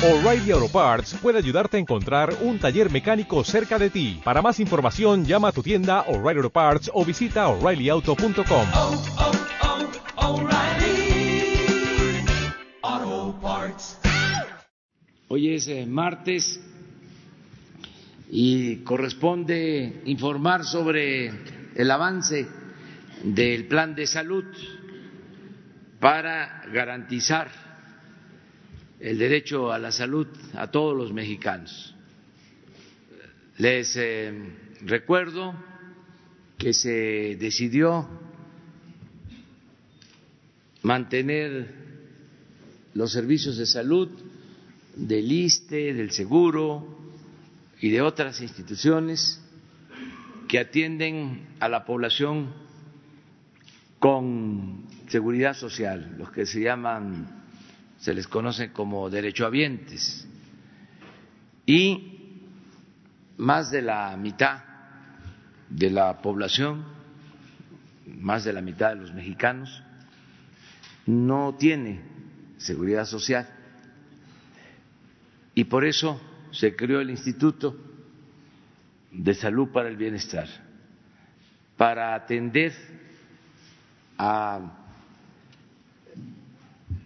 O'Reilly 0.00 0.52
Auto 0.52 0.68
Parts 0.68 1.14
puede 1.20 1.38
ayudarte 1.38 1.76
a 1.76 1.80
encontrar 1.80 2.32
un 2.42 2.60
taller 2.60 2.88
mecánico 2.88 3.42
cerca 3.42 3.80
de 3.80 3.90
ti. 3.90 4.20
Para 4.22 4.40
más 4.40 4.60
información, 4.60 5.24
llama 5.24 5.48
a 5.48 5.52
tu 5.52 5.60
tienda 5.60 6.02
O'Reilly 6.02 6.38
Auto 6.38 6.50
Parts 6.50 6.88
o 6.94 7.04
visita 7.04 7.48
oreillyauto.com. 7.48 8.66
oh, 8.74 9.02
oh, 12.92 13.38
Parts. 13.42 13.98
Hoy 15.26 15.54
es 15.54 15.66
eh, 15.66 15.84
martes 15.84 16.60
y 18.30 18.76
corresponde 18.84 20.02
informar 20.04 20.62
sobre 20.62 21.32
el 21.74 21.90
avance 21.90 22.46
del 23.24 23.66
plan 23.66 23.96
de 23.96 24.06
salud 24.06 24.44
para 25.98 26.62
garantizar 26.72 27.67
el 29.00 29.18
derecho 29.18 29.72
a 29.72 29.78
la 29.78 29.92
salud 29.92 30.26
a 30.54 30.70
todos 30.70 30.96
los 30.96 31.12
mexicanos. 31.12 31.94
Les 33.58 33.96
eh, 33.96 34.32
recuerdo 34.82 35.54
que 36.56 36.72
se 36.72 37.36
decidió 37.38 38.08
mantener 40.82 41.74
los 42.94 43.12
servicios 43.12 43.56
de 43.56 43.66
salud 43.66 44.08
del 44.96 45.30
ISTE, 45.30 45.94
del 45.94 46.10
Seguro 46.10 46.98
y 47.80 47.90
de 47.90 48.00
otras 48.00 48.40
instituciones 48.40 49.40
que 50.48 50.58
atienden 50.58 51.46
a 51.60 51.68
la 51.68 51.84
población 51.84 52.52
con 53.98 54.86
seguridad 55.08 55.54
social, 55.54 56.16
los 56.18 56.30
que 56.30 56.46
se 56.46 56.60
llaman 56.60 57.37
se 57.98 58.14
les 58.14 58.26
conoce 58.26 58.72
como 58.72 59.10
derechohabientes, 59.10 60.26
y 61.66 62.42
más 63.36 63.70
de 63.70 63.82
la 63.82 64.16
mitad 64.16 64.64
de 65.68 65.90
la 65.90 66.20
población, 66.22 66.84
más 68.06 68.44
de 68.44 68.52
la 68.52 68.62
mitad 68.62 68.90
de 68.90 68.96
los 68.96 69.12
mexicanos, 69.12 69.82
no 71.06 71.56
tiene 71.58 72.00
seguridad 72.58 73.04
social. 73.04 73.48
Y 75.54 75.64
por 75.64 75.84
eso 75.84 76.20
se 76.52 76.74
creó 76.74 77.00
el 77.00 77.10
Instituto 77.10 77.76
de 79.12 79.34
Salud 79.34 79.68
para 79.68 79.88
el 79.88 79.96
Bienestar, 79.96 80.48
para 81.76 82.14
atender 82.14 82.72
a 84.16 84.77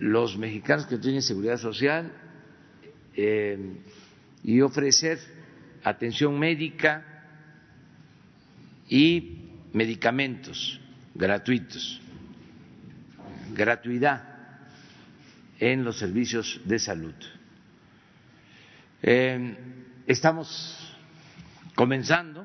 los 0.03 0.36
mexicanos 0.36 0.86
que 0.86 0.98
tienen 0.98 1.22
seguridad 1.22 1.58
social 1.58 2.11
eh, 3.14 3.77
y 4.42 4.61
ofrecer 4.61 5.20
atención 5.84 6.36
médica 6.36 7.06
y 8.89 9.39
medicamentos 9.72 10.81
gratuitos, 11.14 12.00
gratuidad 13.55 14.25
en 15.61 15.84
los 15.84 16.00
servicios 16.00 16.61
de 16.64 16.81
salud. 16.81 17.14
Eh, 19.03 19.56
estamos 20.09 20.97
comenzando 21.77 22.44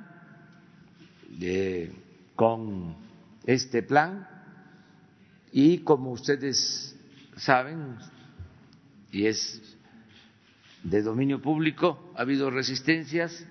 eh, 1.42 1.92
con 2.36 2.96
este 3.48 3.82
plan 3.82 4.28
y 5.52 5.80
como 5.80 6.12
ustedes 6.12 6.97
saben, 7.38 7.98
y 9.12 9.26
es 9.28 9.78
de 10.84 11.02
dominio 11.02 11.42
público, 11.42 12.14
ha 12.16 12.22
habido 12.22 12.50
resistencias 12.50 13.46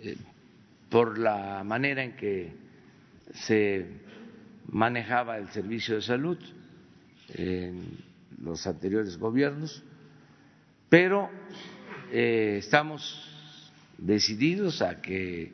eh, 0.00 0.16
por 0.88 1.18
la 1.18 1.62
manera 1.64 2.02
en 2.02 2.16
que 2.16 2.52
se 3.32 3.86
manejaba 4.68 5.38
el 5.38 5.48
servicio 5.48 5.96
de 5.96 6.02
salud 6.02 6.38
en 7.28 7.98
los 8.42 8.66
anteriores 8.66 9.16
gobiernos, 9.16 9.82
pero 10.88 11.30
eh, 12.12 12.56
estamos 12.58 13.30
decididos 13.98 14.82
a 14.82 15.00
que 15.00 15.52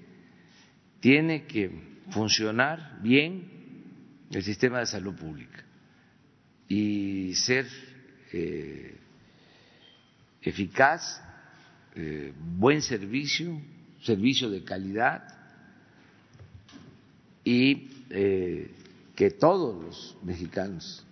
tiene 1.00 1.47
que 1.47 1.71
funcionar 2.10 2.98
bien 3.03 3.48
el 4.31 4.42
sistema 4.42 4.81
de 4.81 4.87
salud 4.87 5.15
pública 5.15 5.65
y 6.70 7.34
ser 7.34 7.66
eh, 8.32 8.97
eficaz, 10.41 11.20
eh, 11.97 12.32
buen 12.56 12.81
servicio, 12.81 13.60
servicio 14.03 14.48
de 14.48 14.62
calidad 14.62 15.25
y 17.42 17.88
eh, 18.10 18.70
que 19.16 19.32
todos 19.32 19.82
los 19.82 20.16
mexicanos, 20.22 21.04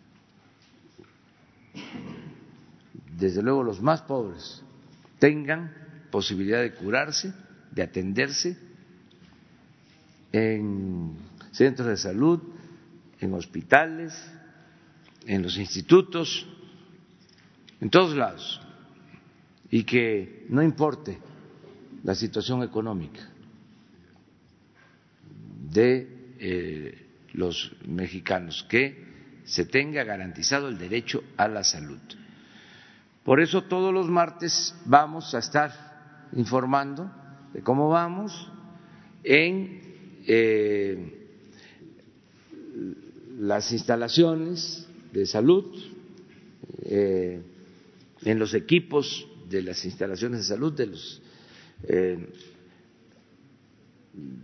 desde 3.18 3.42
luego 3.42 3.64
los 3.64 3.82
más 3.82 4.02
pobres, 4.02 4.62
tengan 5.18 5.74
posibilidad 6.12 6.60
de 6.62 6.72
curarse, 6.74 7.34
de 7.72 7.82
atenderse 7.82 8.56
en 10.30 11.16
centros 11.50 11.88
de 11.88 11.96
salud, 11.96 12.40
en 13.18 13.34
hospitales, 13.34 14.14
en 15.28 15.42
los 15.42 15.58
institutos, 15.58 16.46
en 17.82 17.90
todos 17.90 18.16
lados, 18.16 18.60
y 19.70 19.84
que 19.84 20.46
no 20.48 20.62
importe 20.62 21.18
la 22.02 22.14
situación 22.14 22.62
económica 22.62 23.28
de 25.70 26.34
eh, 26.38 27.06
los 27.34 27.72
mexicanos, 27.86 28.64
que 28.70 29.06
se 29.44 29.66
tenga 29.66 30.02
garantizado 30.02 30.68
el 30.68 30.78
derecho 30.78 31.22
a 31.36 31.46
la 31.46 31.62
salud. 31.62 32.00
Por 33.22 33.40
eso 33.40 33.64
todos 33.64 33.92
los 33.92 34.08
martes 34.08 34.74
vamos 34.86 35.34
a 35.34 35.40
estar 35.40 36.28
informando 36.32 37.10
de 37.52 37.60
cómo 37.60 37.90
vamos 37.90 38.50
en 39.22 40.22
eh, 40.26 41.28
las 43.38 43.70
instalaciones 43.72 44.87
de 45.12 45.26
salud, 45.26 45.64
eh, 46.82 47.40
en 48.22 48.38
los 48.38 48.54
equipos 48.54 49.26
de 49.48 49.62
las 49.62 49.84
instalaciones 49.84 50.40
de 50.40 50.44
salud, 50.44 50.72
de 50.72 50.86
los 50.86 51.22
eh, 51.84 52.18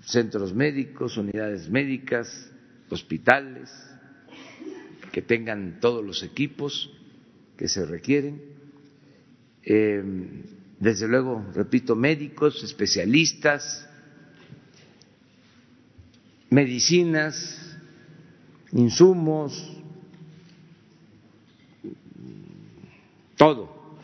centros 0.04 0.54
médicos, 0.54 1.16
unidades 1.16 1.68
médicas, 1.68 2.50
hospitales, 2.90 3.70
que 5.12 5.22
tengan 5.22 5.78
todos 5.80 6.04
los 6.04 6.22
equipos 6.22 6.90
que 7.56 7.68
se 7.68 7.84
requieren. 7.84 8.42
Eh, 9.62 10.02
desde 10.78 11.08
luego, 11.08 11.44
repito, 11.54 11.96
médicos, 11.96 12.62
especialistas, 12.62 13.88
medicinas, 16.50 17.78
insumos, 18.72 19.73
todo. 23.36 23.98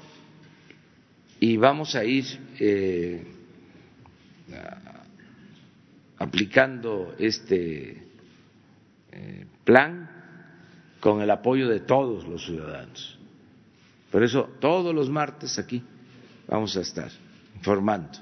Y 1.38 1.56
vamos 1.56 1.94
a 1.94 2.04
ir 2.04 2.24
eh, 2.58 3.24
aplicando 6.18 7.14
este 7.18 8.06
eh, 9.10 9.46
plan 9.64 10.10
con 11.00 11.22
el 11.22 11.30
apoyo 11.30 11.68
de 11.68 11.80
todos 11.80 12.26
los 12.28 12.44
ciudadanos. 12.44 13.18
Por 14.10 14.22
eso 14.22 14.50
todos 14.60 14.94
los 14.94 15.08
martes 15.08 15.58
aquí 15.58 15.82
vamos 16.46 16.76
a 16.76 16.80
estar 16.80 17.10
informando. 17.56 18.18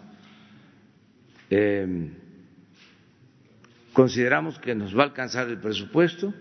Eh, 1.51 2.13
consideramos 3.93 4.59
que 4.59 4.75
nos 4.75 4.97
va 4.97 5.03
a 5.03 5.07
alcanzar 5.07 5.49
el 5.49 5.59
presupuesto 5.59 6.33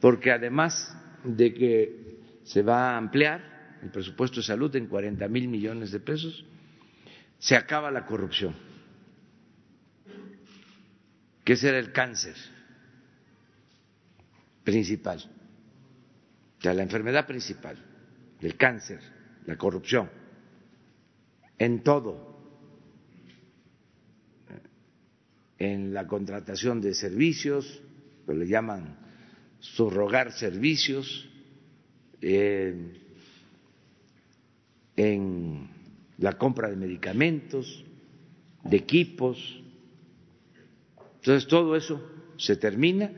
porque 0.00 0.32
además 0.32 0.96
de 1.22 1.54
que 1.54 2.18
se 2.42 2.62
va 2.62 2.92
a 2.92 2.96
ampliar 2.96 3.49
el 3.82 3.90
presupuesto 3.90 4.36
de 4.36 4.46
salud 4.46 4.74
en 4.76 4.86
40 4.86 5.26
mil 5.28 5.48
millones 5.48 5.90
de 5.90 6.00
pesos, 6.00 6.44
se 7.38 7.56
acaba 7.56 7.90
la 7.90 8.04
corrupción, 8.04 8.54
que 11.44 11.54
ese 11.54 11.68
era 11.68 11.78
el 11.78 11.92
cáncer 11.92 12.34
principal, 14.62 15.18
o 16.58 16.62
sea, 16.62 16.74
la 16.74 16.82
enfermedad 16.82 17.26
principal 17.26 17.78
del 18.40 18.56
cáncer, 18.56 19.00
la 19.46 19.56
corrupción, 19.56 20.10
en 21.58 21.82
todo, 21.82 22.30
en 25.58 25.92
la 25.92 26.06
contratación 26.06 26.80
de 26.80 26.94
servicios, 26.94 27.82
lo 28.26 28.34
le 28.34 28.46
llaman 28.46 28.96
subrogar 29.60 30.32
servicios, 30.32 31.28
eh, 32.22 33.09
en 35.00 35.68
la 36.18 36.36
compra 36.36 36.68
de 36.68 36.76
medicamentos, 36.76 37.84
de 38.62 38.76
equipos. 38.76 39.62
Entonces 41.16 41.48
todo 41.48 41.74
eso 41.74 42.00
se 42.36 42.56
termina 42.56 43.10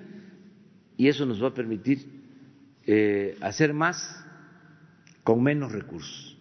y 0.96 1.08
eso 1.08 1.26
nos 1.26 1.42
va 1.42 1.48
a 1.48 1.54
permitir 1.54 2.06
eh, 2.86 3.36
hacer 3.40 3.74
más 3.74 4.24
con 5.24 5.42
menos 5.42 5.72
recursos. 5.72 6.36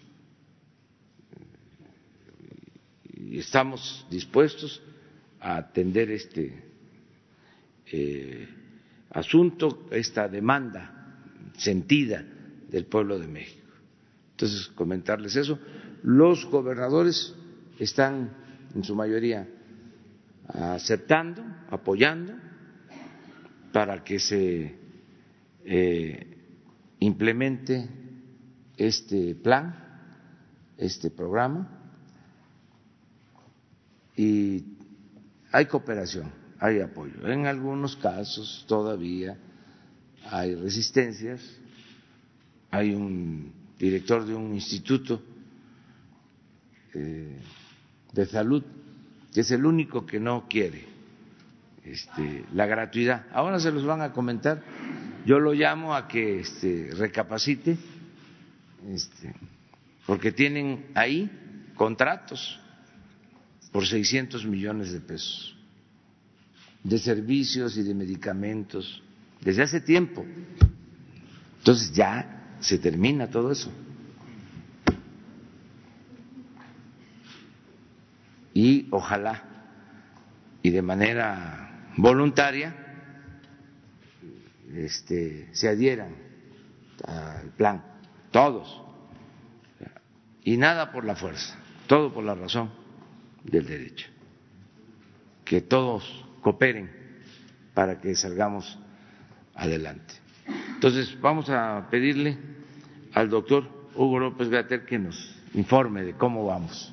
Y 3.13 3.39
estamos 3.39 4.05
dispuestos 4.09 4.81
a 5.39 5.57
atender 5.57 6.11
este 6.11 6.63
eh, 7.91 8.47
asunto, 9.09 9.87
esta 9.91 10.27
demanda 10.27 11.17
sentida 11.57 12.23
del 12.69 12.85
pueblo 12.85 13.17
de 13.17 13.27
México. 13.27 13.60
Entonces, 14.41 14.69
comentarles 14.69 15.35
eso. 15.35 15.59
Los 16.01 16.47
gobernadores 16.49 17.35
están 17.77 18.31
en 18.73 18.83
su 18.83 18.95
mayoría 18.95 19.47
aceptando, 20.47 21.43
apoyando 21.69 22.33
para 23.71 24.03
que 24.03 24.17
se 24.17 24.79
eh, 25.63 26.37
implemente 26.97 27.87
este 28.77 29.35
plan, 29.35 29.75
este 30.75 31.11
programa, 31.11 31.93
y 34.17 34.65
hay 35.51 35.67
cooperación, 35.67 36.31
hay 36.57 36.79
apoyo. 36.79 37.27
En 37.27 37.45
algunos 37.45 37.95
casos 37.95 38.65
todavía 38.67 39.37
hay 40.31 40.55
resistencias, 40.55 41.41
hay 42.71 42.95
un 42.95 43.60
director 43.81 44.25
de 44.25 44.35
un 44.35 44.53
instituto 44.53 45.21
eh, 46.93 47.39
de 48.13 48.25
salud 48.27 48.63
que 49.33 49.41
es 49.41 49.51
el 49.51 49.65
único 49.65 50.05
que 50.05 50.19
no 50.19 50.47
quiere 50.47 50.85
este, 51.83 52.45
la 52.53 52.65
gratuidad. 52.67 53.25
Ahora 53.31 53.59
se 53.59 53.71
los 53.71 53.85
van 53.85 54.01
a 54.01 54.11
comentar. 54.11 54.61
Yo 55.25 55.39
lo 55.39 55.53
llamo 55.53 55.95
a 55.95 56.07
que 56.07 56.41
este, 56.41 56.89
recapacite, 56.93 57.77
este, 58.89 59.33
porque 60.05 60.31
tienen 60.31 60.87
ahí 60.93 61.71
contratos 61.73 62.59
por 63.71 63.87
600 63.87 64.45
millones 64.45 64.91
de 64.91 64.99
pesos 64.99 65.57
de 66.83 66.97
servicios 66.97 67.77
y 67.77 67.83
de 67.83 67.93
medicamentos 67.93 69.01
desde 69.39 69.63
hace 69.63 69.81
tiempo. 69.81 70.25
Entonces 71.59 71.93
ya 71.93 72.40
se 72.61 72.77
termina 72.77 73.29
todo 73.29 73.51
eso. 73.51 73.71
Y 78.53 78.87
ojalá 78.91 79.43
y 80.61 80.69
de 80.69 80.81
manera 80.81 81.89
voluntaria 81.97 82.75
este, 84.73 85.49
se 85.53 85.67
adhieran 85.67 86.15
al 87.05 87.49
plan, 87.51 87.83
todos, 88.31 88.81
y 90.43 90.57
nada 90.57 90.91
por 90.91 91.03
la 91.03 91.15
fuerza, 91.15 91.55
todo 91.87 92.13
por 92.13 92.23
la 92.23 92.35
razón 92.35 92.71
del 93.43 93.65
derecho, 93.65 94.07
que 95.43 95.61
todos 95.61 96.25
cooperen 96.41 96.91
para 97.73 97.99
que 97.99 98.15
salgamos 98.15 98.77
adelante. 99.55 100.20
Entonces, 100.83 101.15
vamos 101.21 101.47
a 101.47 101.87
pedirle 101.91 102.35
al 103.13 103.29
doctor 103.29 103.69
Hugo 103.93 104.17
López 104.17 104.49
Gater 104.49 104.83
que 104.83 104.97
nos 104.97 105.35
informe 105.53 106.01
de 106.01 106.13
cómo 106.13 106.43
vamos. 106.47 106.91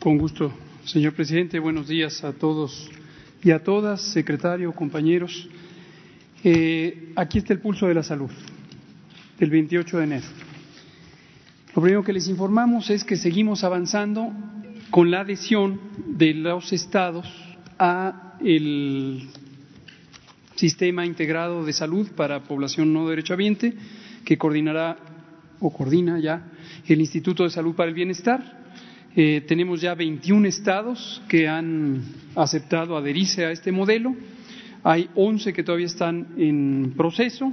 Con 0.00 0.18
gusto, 0.18 0.52
señor 0.84 1.14
presidente. 1.14 1.58
Buenos 1.58 1.88
días 1.88 2.24
a 2.24 2.34
todos 2.34 2.90
y 3.42 3.52
a 3.52 3.64
todas, 3.64 4.02
secretario, 4.02 4.70
compañeros. 4.72 5.48
Eh, 6.44 7.14
aquí 7.16 7.38
está 7.38 7.54
el 7.54 7.60
pulso 7.60 7.86
de 7.86 7.94
la 7.94 8.02
salud 8.02 8.30
del 9.38 9.48
28 9.48 9.96
de 9.96 10.04
enero. 10.04 10.26
Lo 11.74 11.80
primero 11.80 12.04
que 12.04 12.12
les 12.12 12.28
informamos 12.28 12.90
es 12.90 13.02
que 13.02 13.16
seguimos 13.16 13.64
avanzando 13.64 14.30
con 14.90 15.10
la 15.10 15.20
adhesión 15.20 15.80
de 16.06 16.34
los 16.34 16.74
estados 16.74 17.45
a 17.78 18.36
el 18.40 19.28
sistema 20.54 21.04
integrado 21.04 21.64
de 21.64 21.72
salud 21.72 22.08
para 22.16 22.44
población 22.44 22.92
no 22.92 23.08
derechohabiente 23.08 23.74
que 24.24 24.38
coordinará 24.38 24.96
o 25.60 25.72
coordina 25.72 26.18
ya 26.18 26.52
el 26.86 27.00
Instituto 27.00 27.44
de 27.44 27.50
Salud 27.50 27.74
para 27.74 27.88
el 27.88 27.94
Bienestar. 27.94 28.64
Eh, 29.14 29.44
tenemos 29.46 29.80
ya 29.80 29.94
21 29.94 30.46
estados 30.46 31.22
que 31.28 31.48
han 31.48 32.02
aceptado 32.34 32.96
adherirse 32.96 33.46
a 33.46 33.50
este 33.50 33.72
modelo. 33.72 34.14
Hay 34.82 35.08
11 35.14 35.52
que 35.52 35.62
todavía 35.62 35.86
están 35.86 36.34
en 36.36 36.92
proceso 36.96 37.52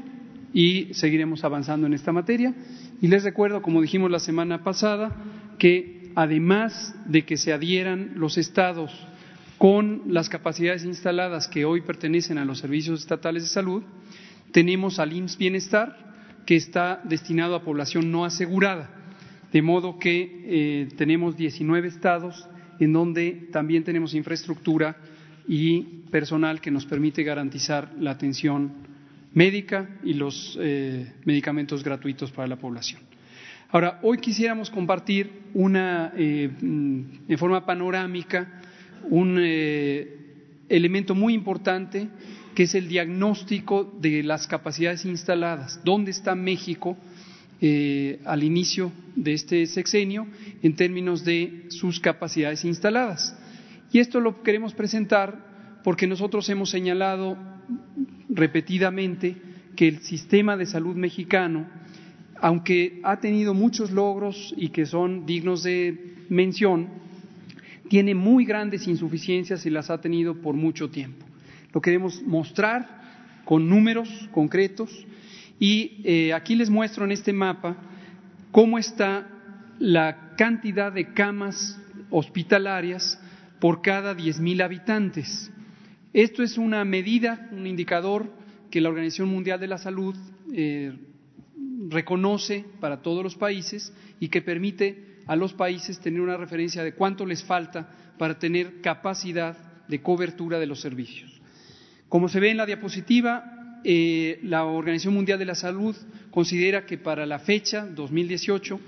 y 0.54 0.94
seguiremos 0.94 1.44
avanzando 1.44 1.88
en 1.88 1.94
esta 1.94 2.12
materia. 2.12 2.54
Y 3.02 3.08
les 3.08 3.24
recuerdo, 3.24 3.62
como 3.62 3.82
dijimos 3.82 4.12
la 4.12 4.20
semana 4.20 4.64
pasada, 4.64 5.16
que 5.58 6.12
además 6.16 6.96
de 7.06 7.24
que 7.24 7.38
se 7.38 7.54
adhieran 7.54 8.12
los 8.16 8.38
estados 8.38 8.92
con 9.64 10.02
las 10.10 10.28
capacidades 10.28 10.84
instaladas 10.84 11.48
que 11.48 11.64
hoy 11.64 11.80
pertenecen 11.80 12.38
a 12.38 12.44
los 12.44 12.60
servicios 12.60 13.00
estatales 13.00 13.44
de 13.44 13.48
salud, 13.48 13.82
tenemos 14.52 15.00
al 15.00 15.14
IMSS 15.14 15.38
Bienestar, 15.38 16.44
que 16.46 16.58
está 16.58 17.00
destinado 17.06 17.56
a 17.56 17.64
población 17.64 18.12
no 18.12 18.26
asegurada 18.26 18.90
de 19.54 19.62
modo 19.62 19.98
que 20.00 20.42
eh, 20.46 20.90
tenemos 20.98 21.38
19 21.38 21.88
estados 21.88 22.46
en 22.82 22.92
donde 22.92 23.48
también 23.54 23.86
tenemos 23.86 24.14
infraestructura 24.14 24.98
y 25.48 25.84
personal 26.12 26.60
que 26.60 26.70
nos 26.70 26.86
permite 26.86 27.24
garantizar 27.24 27.94
la 27.98 28.12
atención 28.12 28.70
médica 29.34 29.88
y 30.04 30.16
los 30.16 30.58
eh, 30.60 31.10
medicamentos 31.24 31.86
gratuitos 31.86 32.32
para 32.32 32.50
la 32.50 32.58
población. 32.58 33.00
Ahora, 33.70 34.02
hoy 34.04 34.18
quisiéramos 34.18 34.70
compartir 34.70 35.32
una, 35.54 36.12
eh, 36.18 36.50
mm, 36.50 37.02
en 37.30 37.38
forma 37.38 37.66
panorámica 37.66 38.60
un 39.10 39.38
elemento 40.70 41.16
muy 41.16 41.34
importante 41.34 42.10
que 42.56 42.64
es 42.64 42.76
el 42.76 42.88
diagnóstico 42.88 43.92
de 44.00 44.24
las 44.24 44.48
capacidades 44.48 45.06
instaladas. 45.06 45.82
¿Dónde 45.84 46.12
está 46.12 46.36
México? 46.36 46.98
Eh, 47.66 48.20
al 48.26 48.44
inicio 48.44 48.92
de 49.16 49.34
este 49.34 49.66
sexenio 49.68 50.28
en 50.62 50.76
términos 50.76 51.24
de 51.24 51.68
sus 51.70 52.02
capacidades 52.02 52.66
instaladas. 52.66 53.38
Y 53.94 54.00
esto 54.00 54.20
lo 54.20 54.44
queremos 54.44 54.74
presentar 54.74 55.80
porque 55.82 56.06
nosotros 56.06 56.50
hemos 56.50 56.70
señalado 56.70 57.38
repetidamente 58.28 59.38
que 59.78 59.88
el 59.88 60.00
sistema 60.02 60.58
de 60.58 60.66
salud 60.66 60.98
mexicano, 60.98 61.66
aunque 62.42 63.00
ha 63.04 63.22
tenido 63.22 63.54
muchos 63.54 63.92
logros 63.92 64.54
y 64.58 64.68
que 64.68 64.86
son 64.86 65.26
dignos 65.26 65.64
de 65.64 66.16
mención, 66.28 66.90
tiene 67.90 68.16
muy 68.16 68.46
grandes 68.46 68.88
insuficiencias 68.88 69.66
y 69.66 69.70
las 69.70 69.90
ha 69.90 70.00
tenido 70.00 70.36
por 70.42 70.56
mucho 70.56 70.90
tiempo. 70.90 71.26
Lo 71.74 71.82
queremos 71.82 72.22
mostrar 72.24 73.02
con 73.46 73.68
números 73.68 74.10
concretos 74.32 75.06
y 75.60 76.02
eh, 76.04 76.34
aquí 76.34 76.56
les 76.56 76.70
muestro 76.70 77.06
en 77.06 77.12
este 77.12 77.34
mapa 77.34 77.78
cómo 78.52 78.78
está 78.78 79.28
la 79.80 80.36
cantidad 80.38 80.92
de 80.92 81.14
camas 81.14 81.80
hospitalarias 82.10 83.20
por 83.60 83.82
cada 83.82 84.16
10.000 84.16 84.64
habitantes. 84.64 85.52
Esto 86.14 86.44
es 86.44 86.58
una 86.58 86.86
medida, 86.86 87.50
un 87.52 87.66
indicador 87.66 88.32
que 88.70 88.82
la 88.82 88.90
Organización 88.90 89.30
Mundial 89.30 89.60
de 89.60 89.68
la 89.68 89.78
Salud 89.78 90.16
eh, 90.54 90.94
reconoce 91.90 92.66
para 92.80 93.02
todos 93.02 93.24
los 93.24 93.36
países 93.36 93.94
y 94.20 94.30
que 94.30 94.42
permite 94.42 95.13
a 95.26 95.36
los 95.36 95.54
países 95.54 96.00
tener 96.00 96.22
una 96.22 96.38
referencia 96.38 96.84
de 96.84 96.94
cuánto 96.94 97.26
les 97.26 97.44
falta 97.44 97.90
para 98.18 98.38
tener 98.38 98.82
capacidad 98.82 99.58
de 99.88 100.02
cobertura 100.02 100.60
de 100.60 100.68
los 100.68 100.82
servicios. 100.82 101.42
Como 102.10 102.30
se 102.30 102.40
ve 102.40 102.52
en 102.52 102.58
la 102.58 102.66
diapositiva, 102.66 103.80
eh, 103.84 104.40
la 104.44 104.66
Organización 104.66 105.14
Mundial 105.14 105.40
de 105.40 105.46
la 105.46 105.56
Salud 105.56 105.96
considera 106.32 106.86
que 106.86 106.98
para 106.98 107.26
la 107.26 107.40
fecha 107.40 107.86
2018 107.86 108.80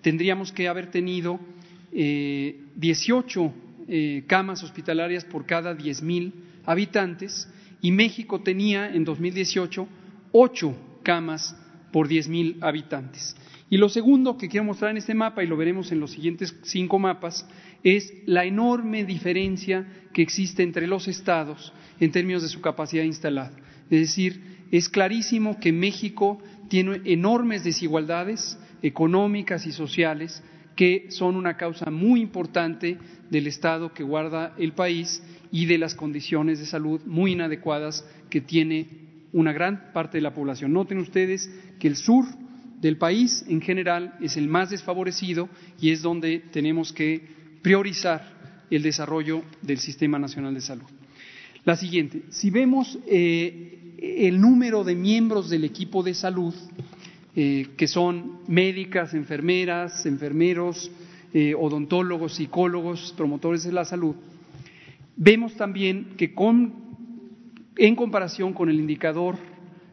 tendríamos 0.00 0.52
que 0.52 0.68
haber 0.68 0.90
tenido 0.90 1.38
eh, 1.92 2.60
18 2.76 3.54
eh, 3.88 4.24
camas 4.26 4.62
hospitalarias 4.62 5.24
por 5.24 5.46
cada 5.46 5.76
10.000 5.76 6.32
habitantes 6.66 7.48
y 7.80 7.92
México 7.92 8.40
tenía 8.40 8.92
en 8.92 9.04
2018 9.04 9.88
ocho 10.32 10.76
camas 11.02 11.56
por 11.92 12.08
10.000 12.08 12.56
habitantes. 12.62 13.36
Y 13.72 13.78
lo 13.78 13.88
segundo 13.88 14.36
que 14.36 14.50
quiero 14.50 14.64
mostrar 14.64 14.90
en 14.90 14.98
este 14.98 15.14
mapa, 15.14 15.42
y 15.42 15.46
lo 15.46 15.56
veremos 15.56 15.92
en 15.92 15.98
los 15.98 16.10
siguientes 16.10 16.54
cinco 16.60 16.98
mapas, 16.98 17.48
es 17.82 18.12
la 18.26 18.44
enorme 18.44 19.06
diferencia 19.06 19.86
que 20.12 20.20
existe 20.20 20.62
entre 20.62 20.86
los 20.86 21.08
estados 21.08 21.72
en 21.98 22.12
términos 22.12 22.42
de 22.42 22.50
su 22.50 22.60
capacidad 22.60 23.02
instalada. 23.02 23.56
Es 23.88 24.00
decir, 24.00 24.66
es 24.70 24.90
clarísimo 24.90 25.58
que 25.58 25.72
México 25.72 26.38
tiene 26.68 27.00
enormes 27.06 27.64
desigualdades 27.64 28.58
económicas 28.82 29.66
y 29.66 29.72
sociales 29.72 30.42
que 30.76 31.06
son 31.08 31.36
una 31.36 31.56
causa 31.56 31.90
muy 31.90 32.20
importante 32.20 32.98
del 33.30 33.46
estado 33.46 33.94
que 33.94 34.02
guarda 34.02 34.54
el 34.58 34.72
país 34.72 35.22
y 35.50 35.64
de 35.64 35.78
las 35.78 35.94
condiciones 35.94 36.58
de 36.58 36.66
salud 36.66 37.00
muy 37.06 37.32
inadecuadas 37.32 38.06
que 38.28 38.42
tiene 38.42 38.86
una 39.32 39.54
gran 39.54 39.94
parte 39.94 40.18
de 40.18 40.22
la 40.22 40.34
población. 40.34 40.74
Noten 40.74 40.98
ustedes 40.98 41.50
que 41.80 41.88
el 41.88 41.96
sur 41.96 42.26
del 42.82 42.96
país 42.96 43.44
en 43.48 43.60
general 43.60 44.14
es 44.20 44.36
el 44.36 44.48
más 44.48 44.70
desfavorecido 44.70 45.48
y 45.80 45.92
es 45.92 46.02
donde 46.02 46.40
tenemos 46.50 46.92
que 46.92 47.22
priorizar 47.62 48.66
el 48.70 48.82
desarrollo 48.82 49.44
del 49.62 49.78
Sistema 49.78 50.18
Nacional 50.18 50.52
de 50.52 50.60
Salud. 50.60 50.86
La 51.64 51.76
siguiente, 51.76 52.22
si 52.30 52.50
vemos 52.50 52.98
eh, 53.06 53.94
el 54.26 54.40
número 54.40 54.82
de 54.82 54.96
miembros 54.96 55.48
del 55.48 55.62
equipo 55.62 56.02
de 56.02 56.12
salud, 56.12 56.52
eh, 57.36 57.68
que 57.76 57.86
son 57.86 58.40
médicas, 58.48 59.14
enfermeras, 59.14 60.04
enfermeros, 60.04 60.90
eh, 61.32 61.54
odontólogos, 61.54 62.34
psicólogos, 62.34 63.14
promotores 63.16 63.62
de 63.62 63.70
la 63.70 63.84
salud, 63.84 64.16
vemos 65.16 65.54
también 65.54 66.16
que 66.16 66.34
en 67.76 67.94
comparación 67.94 68.52
con 68.52 68.68
el 68.68 68.80
indicador 68.80 69.38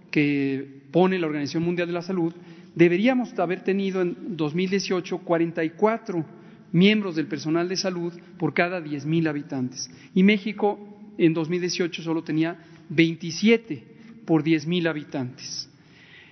que 0.10 0.80
pone 0.92 1.20
la 1.20 1.28
Organización 1.28 1.64
Mundial 1.64 1.88
de 1.88 1.94
la 1.94 2.02
Salud, 2.02 2.34
deberíamos 2.76 3.38
haber 3.40 3.64
tenido 3.64 4.02
en 4.02 4.38
2018 4.38 5.20
44 5.20 6.26
miembros 6.72 7.16
del 7.16 7.28
personal 7.28 7.68
de 7.68 7.76
salud 7.76 8.14
por 8.38 8.54
cada 8.54 8.80
10.000 8.80 9.28
habitantes. 9.28 9.90
Y 10.14 10.24
México 10.24 11.00
en 11.18 11.34
2018 11.34 12.02
solo 12.02 12.24
tenía 12.24 12.58
27 12.90 13.84
por 14.26 14.44
10.000 14.44 14.88
habitantes. 14.88 15.70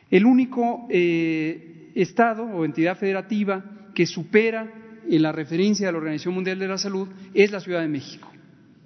El 0.09 0.25
único 0.25 0.87
eh, 0.89 1.91
Estado 1.95 2.43
o 2.43 2.63
entidad 2.63 2.95
federativa 2.95 3.89
que 3.95 4.05
supera 4.05 4.71
en 5.09 5.21
la 5.21 5.31
referencia 5.31 5.87
de 5.87 5.91
la 5.91 5.97
Organización 5.97 6.35
Mundial 6.35 6.59
de 6.59 6.67
la 6.67 6.77
Salud 6.77 7.07
es 7.33 7.51
la 7.51 7.59
Ciudad 7.59 7.81
de 7.81 7.87
México. 7.87 8.31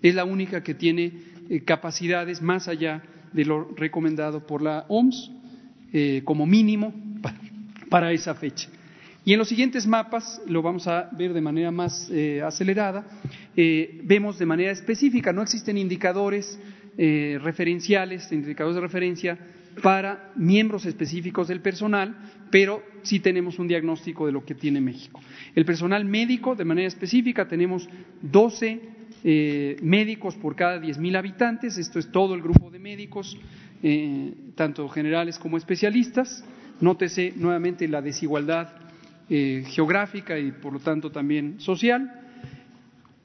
Es 0.02 0.16
la 0.16 0.24
única 0.24 0.64
que 0.64 0.74
tiene 0.74 1.12
eh, 1.50 1.62
capacidades 1.66 2.42
más 2.42 2.68
allá 2.68 3.04
de 3.34 3.46
lo 3.46 3.66
recomendado 3.76 4.48
por 4.48 4.62
la 4.62 4.86
OMS 4.88 5.32
eh, 5.94 6.22
como 6.24 6.46
mínimo 6.46 6.94
para, 7.92 8.14
esa 8.14 8.34
fecha. 8.34 8.70
Y 9.26 9.34
en 9.34 9.40
los 9.40 9.50
siguientes 9.50 9.86
mapas, 9.86 10.42
lo 10.48 10.62
vamos 10.62 10.88
a 10.88 11.10
ver 11.12 11.34
de 11.34 11.42
manera 11.42 11.72
más 11.72 12.10
eh, 12.10 12.42
acelerada, 12.42 13.06
eh, 13.56 14.00
vemos 14.06 14.40
de 14.40 14.46
manera 14.46 14.72
específica, 14.72 15.34
no 15.34 15.42
existen 15.42 15.78
indicadores 15.78 16.58
eh, 16.98 17.38
referenciales, 17.44 18.32
indicadores 18.32 18.76
de 18.76 18.82
referencia 18.82 19.38
para 19.84 20.32
miembros 20.38 20.86
específicos 20.86 21.50
del 21.50 21.60
personal, 21.60 22.16
pero 22.50 22.82
sí 23.04 23.20
tenemos 23.20 23.60
un 23.60 23.68
diagnóstico 23.68 24.26
de 24.26 24.32
lo 24.32 24.46
que 24.46 24.56
tiene 24.56 24.80
México. 24.80 25.20
El 25.54 25.66
personal 25.66 26.06
médico, 26.06 26.56
de 26.56 26.66
manera 26.66 26.88
específica, 26.88 27.46
tenemos 27.48 27.90
12 28.22 28.82
eh, 29.24 29.78
médicos 29.82 30.36
por 30.36 30.56
cada 30.56 30.82
10.000 30.82 31.18
habitantes, 31.18 31.78
esto 31.78 32.00
es 32.00 32.10
todo 32.10 32.36
el 32.36 32.42
grupo 32.42 32.72
de 32.72 32.80
médicos, 32.80 33.38
tanto 34.56 34.88
generales 34.90 35.40
como 35.40 35.58
especialistas. 35.58 36.46
Nótese 36.82 37.34
nuevamente 37.36 37.88
la 37.88 38.02
desigualdad 38.02 38.74
eh, 39.30 39.64
geográfica 39.68 40.38
y 40.38 40.52
por 40.52 40.74
lo 40.74 40.80
tanto 40.80 41.12
también 41.12 41.60
social. 41.60 42.20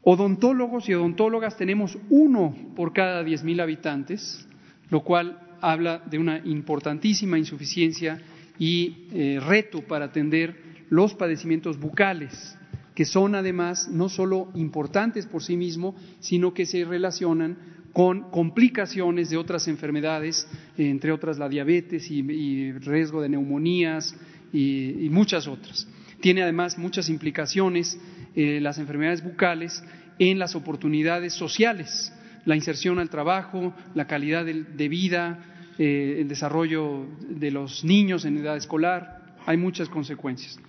Odontólogos 0.03 0.89
y 0.89 0.95
odontólogas 0.95 1.57
tenemos 1.57 1.99
uno 2.11 2.55
por 2.77 2.93
cada 2.93 3.25
10.000 3.25 3.61
habitantes, 3.61 4.47
lo 4.89 5.03
cual 5.03 5.41
habla 5.61 5.99
de 5.99 6.19
una 6.19 6.39
importantísima 6.45 7.39
insuficiencia 7.39 8.23
y 8.59 9.07
eh, 9.11 9.41
reto 9.45 9.81
para 9.83 10.05
atender 10.05 10.57
los 10.91 11.15
padecimientos 11.15 11.81
bucales, 11.81 12.57
que 12.95 13.05
son 13.05 13.35
además 13.35 13.89
no 13.89 14.09
solo 14.09 14.49
importantes 14.55 15.27
por 15.27 15.43
sí 15.43 15.57
mismos, 15.57 15.95
sino 16.21 16.55
que 16.55 16.67
se 16.67 16.85
relacionan 16.85 17.57
con 17.97 18.31
complicaciones 18.31 19.31
de 19.31 19.39
otras 19.39 19.69
enfermedades, 19.69 20.47
entre 20.77 21.13
otras 21.13 21.39
la 21.39 21.49
diabetes 21.49 22.11
y, 22.11 22.73
riesgo 22.73 23.23
de 23.23 23.31
neumonías 23.31 24.15
y, 24.53 25.09
muchas 25.11 25.49
otras. 25.49 25.89
Tiene 26.21 26.43
además 26.43 26.77
muchas 26.77 27.09
implicaciones 27.09 27.99
eh, 28.35 28.61
las 28.61 28.77
enfermedades 28.77 29.25
bucales 29.25 29.83
en 30.19 30.39
las 30.39 30.55
oportunidades 30.55 31.33
sociales, 31.33 32.13
la 32.45 32.55
inserción 32.55 32.99
al 32.99 33.09
trabajo, 33.09 33.73
la 33.95 34.07
calidad 34.07 34.45
de, 34.45 34.65
de 34.65 34.89
vida, 34.91 35.73
eh, 35.79 36.19
el 36.21 36.29
desarrollo 36.29 37.07
de 37.31 37.51
los 37.51 37.83
niños 37.83 38.27
en 38.27 38.37
edad 38.37 38.59
escolar, 38.59 39.37
hay 39.47 39.57
muchas 39.57 39.89
consecuencias. 39.89 40.61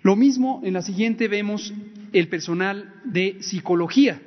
Lo 0.00 0.16
mismo 0.16 0.62
en 0.64 0.72
la 0.72 0.80
siguiente 0.80 1.28
vemos 1.28 1.74
el 2.14 2.28
personal 2.28 2.94
de 3.04 3.42
psicología. 3.42 4.22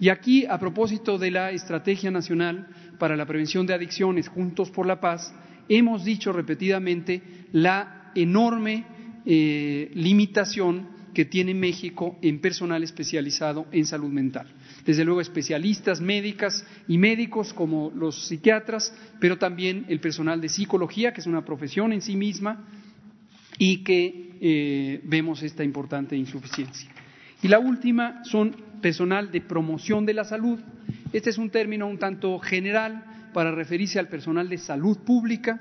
Y 0.00 0.08
aquí, 0.10 0.44
a 0.44 0.58
propósito 0.58 1.18
de 1.18 1.30
la 1.30 1.50
Estrategia 1.50 2.10
Nacional 2.10 2.66
para 2.98 3.16
la 3.16 3.26
Prevención 3.26 3.66
de 3.66 3.74
Adicciones, 3.74 4.28
Juntos 4.28 4.70
por 4.70 4.86
la 4.86 5.00
Paz, 5.00 5.34
hemos 5.68 6.04
dicho 6.04 6.32
repetidamente 6.32 7.22
la 7.52 8.12
enorme 8.14 8.84
eh, 9.24 9.90
limitación 9.94 10.88
que 11.14 11.24
tiene 11.24 11.54
México 11.54 12.18
en 12.20 12.40
personal 12.40 12.82
especializado 12.82 13.66
en 13.72 13.86
salud 13.86 14.10
mental. 14.10 14.52
Desde 14.84 15.02
luego 15.02 15.22
especialistas 15.22 16.00
médicas 16.02 16.66
y 16.88 16.98
médicos 16.98 17.54
como 17.54 17.90
los 17.90 18.28
psiquiatras, 18.28 18.94
pero 19.18 19.38
también 19.38 19.86
el 19.88 19.98
personal 19.98 20.42
de 20.42 20.50
psicología, 20.50 21.14
que 21.14 21.22
es 21.22 21.26
una 21.26 21.42
profesión 21.42 21.94
en 21.94 22.02
sí 22.02 22.16
misma, 22.16 22.68
y 23.58 23.82
que 23.82 24.36
eh, 24.42 25.00
vemos 25.04 25.42
esta 25.42 25.64
importante 25.64 26.14
insuficiencia. 26.14 26.90
Y 27.42 27.48
la 27.48 27.58
última 27.58 28.22
son 28.24 28.54
personal 28.86 29.32
de 29.32 29.40
promoción 29.40 30.06
de 30.06 30.14
la 30.14 30.22
salud. 30.22 30.60
Este 31.12 31.30
es 31.30 31.38
un 31.38 31.50
término 31.50 31.88
un 31.88 31.98
tanto 31.98 32.38
general 32.38 33.30
para 33.34 33.50
referirse 33.50 33.98
al 33.98 34.06
personal 34.06 34.48
de 34.48 34.58
salud 34.58 34.98
pública. 34.98 35.60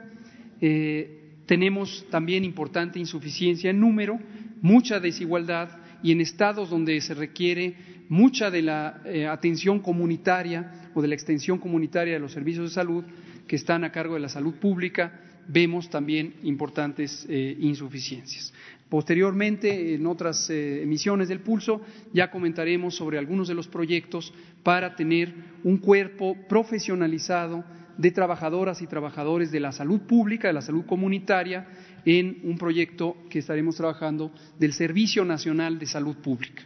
Eh, 0.62 1.39
tenemos 1.48 2.05
también 2.12 2.44
importante 2.44 3.00
insuficiencia 3.00 3.72
en 3.72 3.79
número, 3.79 4.20
mucha 4.62 5.00
desigualdad 5.00 5.70
y 6.03 6.12
en 6.12 6.22
estados 6.22 6.70
donde 6.70 7.01
se 7.01 7.15
requiere 7.15 8.05
mucha 8.10 8.51
de 8.51 8.62
la 8.62 9.01
eh, 9.05 9.25
atención 9.25 9.79
comunitaria 9.79 10.91
o 10.94 11.01
de 11.01 11.08
la 11.08 11.15
extensión 11.15 11.58
comunitaria 11.58 12.13
de 12.13 12.20
los 12.20 12.32
servicios 12.32 12.70
de 12.70 12.75
salud 12.75 13.05
que 13.48 13.55
están 13.55 13.84
a 13.84 13.91
cargo 13.91 14.13
de 14.13 14.20
la 14.20 14.29
salud 14.29 14.53
pública, 14.53 15.20
vemos 15.48 15.89
también 15.89 16.36
importantes 16.44 17.25
eh, 17.27 17.58
insuficiencias. 17.60 18.53
Posteriormente, 18.89 19.96
en 19.96 20.06
otras 20.06 20.50
eh, 20.50 20.84
emisiones 20.84 21.27
del 21.27 21.39
pulso, 21.39 21.82
ya 22.13 22.30
comentaremos 22.30 22.96
sobre 22.96 23.18
algunos 23.18 23.48
de 23.48 23.56
los 23.56 23.68
proyectos 23.68 24.34
para 24.62 24.96
tener 24.96 25.34
un 25.63 25.77
cuerpo 25.77 26.38
profesionalizado 26.48 27.63
de 27.98 28.12
trabajadoras 28.12 28.82
y 28.82 28.88
trabajadores 28.88 29.51
de 29.51 29.60
la 29.60 29.72
salud 29.72 30.01
pública, 30.01 30.48
de 30.48 30.54
la 30.54 30.62
salud 30.62 30.86
comunitaria, 30.86 31.68
en 32.06 32.42
un 32.44 32.58
proyecto 32.58 33.18
que 33.30 33.39
estaremos 33.39 33.75
trabajando 33.75 34.32
del 34.60 34.74
Servicio 34.74 35.25
Nacional 35.25 35.80
de 35.80 35.88
Salud 35.88 36.18
Pública. 36.18 36.63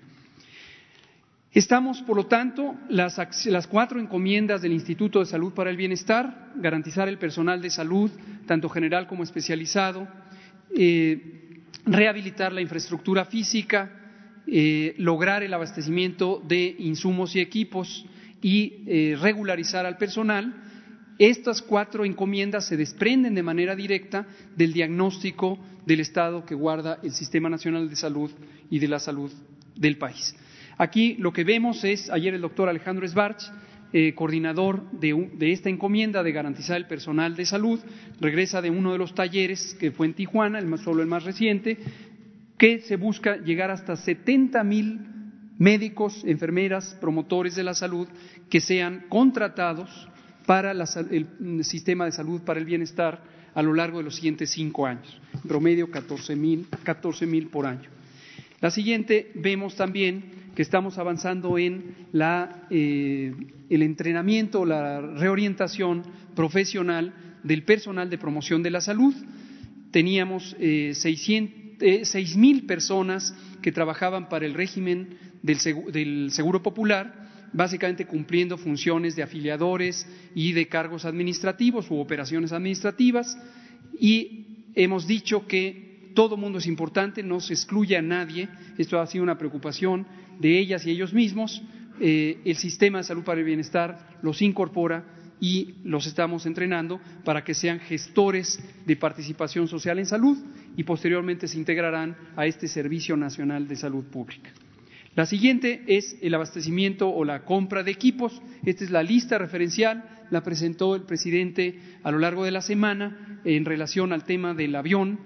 Estamos, 1.54 2.02
por 2.02 2.16
lo 2.16 2.28
tanto, 2.28 2.76
las, 2.90 3.18
las, 3.46 3.68
cuatro 3.68 4.00
encomiendas 4.00 4.62
del 4.62 4.74
Instituto 4.74 5.20
de 5.20 5.26
Salud 5.26 5.54
para 5.54 5.72
el 5.72 5.78
Bienestar, 5.78 6.52
garantizar 6.56 7.08
el 7.08 7.18
personal 7.18 7.62
de 7.62 7.72
salud, 7.72 8.12
tanto 8.46 8.70
general 8.70 9.08
como 9.08 9.24
especializado, 9.24 10.08
eh, 10.78 11.39
rehabilitar 11.86 12.54
la 12.54 12.62
infraestructura 12.62 13.26
física, 13.26 13.92
eh, 14.48 14.96
lograr 14.98 15.44
el 15.44 15.54
abastecimiento 15.54 16.42
de 16.48 16.76
insumos 16.80 17.36
y 17.36 17.40
equipos 17.40 18.06
y 18.42 18.84
eh, 18.88 19.18
regularizar 19.20 19.86
al 19.86 19.98
personal, 19.98 20.64
estas 21.20 21.62
cuatro 21.62 22.06
encomiendas 22.06 22.66
se 22.66 22.78
desprenden 22.78 23.36
de 23.36 23.44
manera 23.44 23.76
directa 23.76 24.26
del 24.56 24.72
diagnóstico 24.72 25.60
del 25.86 26.00
estado 26.00 26.46
que 26.46 26.56
guarda 26.56 27.00
el 27.04 27.12
Sistema 27.12 27.50
Nacional 27.50 27.90
de 27.90 27.96
Salud 27.98 28.32
y 28.70 28.80
de 28.80 28.88
la 28.88 29.00
salud 29.00 29.32
del 29.76 29.98
país. 29.98 30.34
Aquí 30.78 31.16
lo 31.20 31.34
que 31.34 31.44
vemos 31.44 31.84
es, 31.84 32.10
ayer 32.10 32.34
el 32.34 32.42
doctor 32.42 32.70
Alejandro 32.70 33.06
Sbarch, 33.06 33.52
eh, 33.92 34.14
coordinador 34.14 34.90
de, 34.92 35.52
esta 35.52 35.70
encomienda 35.70 36.24
de 36.24 36.32
garantizar 36.32 36.78
el 36.78 36.88
personal 36.88 37.36
de 37.36 37.46
salud, 37.46 37.80
regresa 38.20 38.62
de 38.62 38.70
uno 38.70 38.92
de 38.92 38.98
los 38.98 39.16
talleres 39.16 39.76
que 39.80 39.92
fue 39.92 40.08
en 40.08 40.14
Tijuana, 40.14 40.60
el 40.60 40.68
más, 40.68 40.82
solo 40.82 41.02
el 41.02 41.08
más 41.08 41.24
reciente, 41.24 41.78
que 42.58 42.80
se 42.80 42.98
busca 42.98 43.38
llegar 43.38 43.72
hasta 43.72 43.96
70 43.96 44.64
mil 44.64 45.00
médicos, 45.58 46.24
enfermeras, 46.26 46.98
promotores 47.02 47.56
de 47.56 47.64
la 47.64 47.74
salud 47.74 48.08
que 48.50 48.62
sean 48.62 49.06
contratados 49.10 50.08
para 50.46 50.74
la, 50.74 50.86
el 51.12 51.64
sistema 51.64 52.06
de 52.06 52.12
salud 52.12 52.42
para 52.42 52.60
el 52.60 52.66
bienestar 52.66 53.24
a 53.54 53.62
lo 53.62 53.74
largo 53.74 53.98
de 53.98 54.06
los 54.06 54.16
siguientes 54.16 54.52
cinco 54.52 54.86
años, 54.86 55.20
promedio 55.48 55.90
14 55.90 56.36
mil 56.36 56.68
14 56.84 57.28
por 57.52 57.66
año. 57.66 57.99
La 58.62 58.72
siguiente 58.72 59.32
vemos 59.36 59.76
también 59.76 60.40
que 60.54 60.62
estamos 60.62 60.98
avanzando 60.98 61.58
en 61.58 61.96
eh, 62.70 63.34
el 63.70 63.82
entrenamiento, 63.82 64.66
la 64.66 65.00
reorientación 65.00 66.04
profesional 66.36 67.14
del 67.44 67.64
personal 67.64 68.10
de 68.10 68.18
promoción 68.18 68.62
de 68.62 68.72
la 68.72 68.82
salud. 68.82 69.14
teníamos 69.92 70.56
eh, 70.60 70.92
6 70.94 72.36
mil 72.36 72.66
personas 72.66 73.34
que 73.62 73.72
trabajaban 73.72 74.28
para 74.28 74.46
el 74.46 74.54
régimen 74.54 75.18
del, 75.42 75.58
del 75.94 76.32
Seguro 76.32 76.62
Popular, 76.62 77.30
básicamente 77.54 78.06
cumpliendo 78.06 78.58
funciones 78.58 79.16
de 79.16 79.24
afiliadores 79.24 80.06
y 80.36 80.52
de 80.52 80.68
cargos 80.68 81.06
administrativos 81.06 81.90
u 81.90 81.96
operaciones 81.96 82.52
administrativas. 82.52 83.38
Y 83.98 84.66
hemos 84.76 85.08
dicho 85.08 85.48
que 85.48 85.89
todo 86.20 86.36
mundo 86.36 86.58
es 86.60 86.68
importante, 86.68 87.24
no 87.24 87.40
se 87.40 87.54
excluye 87.54 87.96
a 87.96 88.02
nadie. 88.02 88.50
Esto 88.78 89.00
ha 89.00 89.08
sido 89.08 89.24
una 89.24 89.38
preocupación 89.38 90.06
de 90.38 90.60
ellas 90.60 90.86
y 90.86 90.92
ellos 90.92 91.14
mismos. 91.14 91.64
Eh, 92.02 92.42
el 92.44 92.58
sistema 92.58 92.98
de 92.98 93.06
salud 93.06 93.24
para 93.24 93.40
el 93.40 93.46
bienestar 93.46 94.18
los 94.22 94.42
incorpora 94.42 95.06
y 95.40 95.76
los 95.86 96.08
estamos 96.08 96.46
entrenando 96.46 97.00
para 97.24 97.46
que 97.46 97.54
sean 97.54 97.80
gestores 97.80 98.62
de 98.86 98.98
participación 98.98 99.70
social 99.70 99.98
en 99.98 100.08
salud 100.08 100.38
y 100.76 100.84
posteriormente 100.84 101.48
se 101.48 101.58
integrarán 101.58 102.18
a 102.36 102.46
este 102.46 102.68
Servicio 102.68 103.16
Nacional 103.16 103.70
de 103.70 103.78
Salud 103.78 104.04
Pública. 104.04 104.50
La 105.16 105.26
siguiente 105.26 105.84
es 105.88 106.18
el 106.22 106.34
abastecimiento 106.34 107.10
o 107.10 107.24
la 107.24 107.46
compra 107.46 107.84
de 107.84 107.92
equipos. 107.92 108.42
Esta 108.66 108.84
es 108.84 108.92
la 108.92 109.04
lista 109.04 109.38
referencial, 109.38 110.04
la 110.32 110.44
presentó 110.44 110.96
el 110.96 111.04
presidente 111.04 111.80
a 112.04 112.12
lo 112.12 112.20
largo 112.20 112.44
de 112.44 112.52
la 112.52 112.62
semana 112.62 113.40
en 113.46 113.64
relación 113.64 114.12
al 114.12 114.26
tema 114.26 114.54
del 114.54 114.76
avión, 114.76 115.20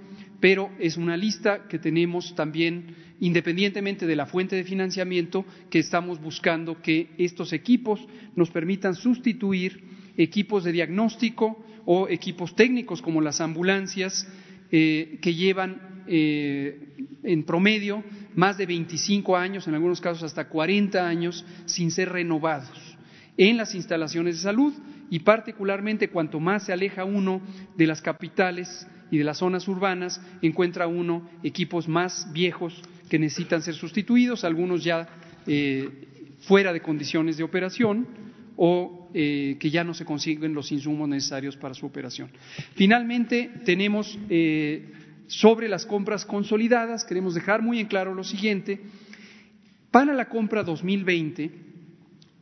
pero 0.44 0.72
es 0.78 0.98
una 0.98 1.16
lista 1.16 1.70
que 1.70 1.80
tenemos 1.80 2.36
también, 2.36 2.98
independientemente 3.22 4.06
de 4.06 4.18
la 4.18 4.26
fuente 4.26 4.58
de 4.58 4.66
financiamiento, 4.66 5.46
que 5.70 5.80
estamos 5.80 6.20
buscando 6.20 6.82
que 6.82 7.12
estos 7.18 7.54
equipos 7.54 8.06
nos 8.36 8.52
permitan 8.52 8.94
sustituir 8.94 9.82
equipos 10.18 10.66
de 10.66 10.74
diagnóstico 10.74 11.64
o 11.86 12.10
equipos 12.10 12.58
técnicos 12.58 13.02
como 13.02 13.22
las 13.22 13.40
ambulancias 13.40 14.28
eh, 14.70 15.18
que 15.22 15.34
llevan 15.34 16.04
eh, 16.08 16.78
en 17.24 17.44
promedio 17.44 18.04
más 18.36 18.58
de 18.58 18.66
25 18.66 19.38
años, 19.38 19.66
en 19.70 19.76
algunos 19.76 20.02
casos 20.02 20.24
hasta 20.24 20.50
40 20.50 21.08
años, 21.08 21.46
sin 21.68 21.90
ser 21.90 22.10
renovados 22.10 22.98
en 23.38 23.58
las 23.58 23.76
instalaciones 23.76 24.36
de 24.36 24.42
salud 24.42 24.74
y 25.14 25.20
particularmente 25.20 26.10
cuanto 26.10 26.40
más 26.40 26.64
se 26.64 26.74
aleja 26.74 27.04
uno 27.06 27.40
de 27.78 27.86
las 27.86 28.02
capitales 28.02 28.88
y 29.12 29.20
de 29.20 29.24
las 29.24 29.38
zonas 29.38 29.68
urbanas, 29.68 30.20
encuentra 30.42 30.88
uno 30.88 31.30
equipos 31.44 31.88
más 31.88 32.34
viejos 32.34 32.82
que 33.12 33.20
necesitan 33.20 33.62
ser 33.62 33.76
sustituidos, 33.76 34.44
algunos 34.44 34.84
ya 34.84 35.08
eh, 35.46 35.88
fuera 36.40 36.74
de 36.74 36.82
condiciones 36.82 37.38
de 37.38 37.44
operación 37.44 38.08
o 38.58 39.12
eh, 39.14 39.58
que 39.60 39.70
ya 39.70 39.84
no 39.84 39.94
se 39.94 40.04
consiguen 40.04 40.56
los 40.56 40.72
insumos 40.72 41.08
necesarios 41.08 41.58
para 41.58 41.76
su 41.76 41.86
operación. 41.86 42.32
Finalmente, 42.74 43.52
tenemos 43.66 44.18
eh, 44.32 44.94
sobre 45.28 45.70
las 45.70 45.86
compras 45.86 46.26
consolidadas, 46.26 47.06
queremos 47.06 47.36
dejar 47.36 47.62
muy 47.62 47.80
en 47.80 47.86
claro 47.86 48.16
lo 48.16 48.24
siguiente. 48.24 48.82
Para 49.92 50.12
la 50.12 50.28
compra 50.28 50.64
2020, 50.64 51.52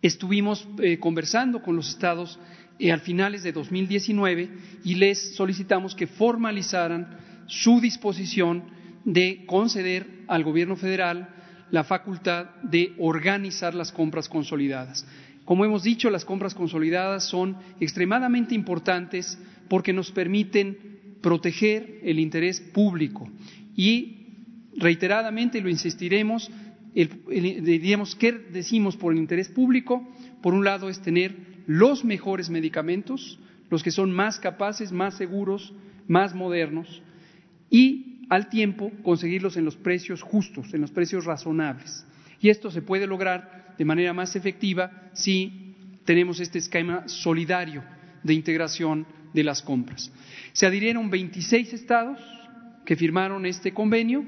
estuvimos 0.01 0.65
conversando 1.01 1.61
con 1.61 1.75
los 1.75 1.89
estados 1.89 2.39
al 2.89 3.01
finales 3.01 3.43
de 3.43 3.51
2019 3.51 4.49
y 4.83 4.95
les 4.95 5.35
solicitamos 5.35 5.93
que 5.93 6.07
formalizaran 6.07 7.17
su 7.47 7.79
disposición 7.79 8.63
de 9.05 9.45
conceder 9.45 10.23
al 10.27 10.43
gobierno 10.43 10.75
federal 10.75 11.29
la 11.69 11.83
facultad 11.83 12.55
de 12.63 12.93
organizar 12.97 13.75
las 13.75 13.91
compras 13.91 14.27
consolidadas. 14.27 15.05
Como 15.45 15.65
hemos 15.65 15.83
dicho, 15.83 16.09
las 16.09 16.25
compras 16.25 16.53
consolidadas 16.53 17.25
son 17.27 17.57
extremadamente 17.79 18.55
importantes 18.55 19.37
porque 19.69 19.93
nos 19.93 20.11
permiten 20.11 20.77
proteger 21.21 21.99
el 22.03 22.19
interés 22.19 22.59
público 22.59 23.29
y 23.75 24.17
reiteradamente 24.75 25.61
lo 25.61 25.69
insistiremos, 25.69 26.49
diríamos, 26.93 28.15
¿qué 28.15 28.31
decimos 28.31 28.97
por 28.97 29.13
el 29.13 29.19
interés 29.19 29.49
público? 29.49 30.07
Por 30.41 30.53
un 30.53 30.63
lado 30.65 30.89
es 30.89 31.01
tener 31.01 31.50
los 31.67 32.03
mejores 32.03 32.49
medicamentos, 32.49 33.39
los 33.69 33.83
que 33.83 33.91
son 33.91 34.11
más 34.11 34.39
capaces, 34.39 34.91
más 34.91 35.15
seguros, 35.15 35.73
más 36.07 36.35
modernos 36.35 37.01
y 37.69 38.25
al 38.29 38.49
tiempo 38.49 38.91
conseguirlos 39.03 39.57
en 39.57 39.65
los 39.65 39.75
precios 39.75 40.21
justos, 40.21 40.73
en 40.73 40.81
los 40.81 40.91
precios 40.91 41.25
razonables. 41.25 42.05
Y 42.39 42.49
esto 42.49 42.71
se 42.71 42.81
puede 42.81 43.07
lograr 43.07 43.75
de 43.77 43.85
manera 43.85 44.13
más 44.13 44.35
efectiva 44.35 45.09
si 45.13 45.75
tenemos 46.05 46.39
este 46.39 46.59
esquema 46.59 47.07
solidario 47.07 47.83
de 48.23 48.33
integración 48.33 49.05
de 49.33 49.43
las 49.43 49.61
compras. 49.61 50.11
Se 50.53 50.65
adhirieron 50.65 51.09
26 51.09 51.73
estados 51.73 52.19
que 52.85 52.95
firmaron 52.95 53.45
este 53.45 53.73
convenio 53.73 54.25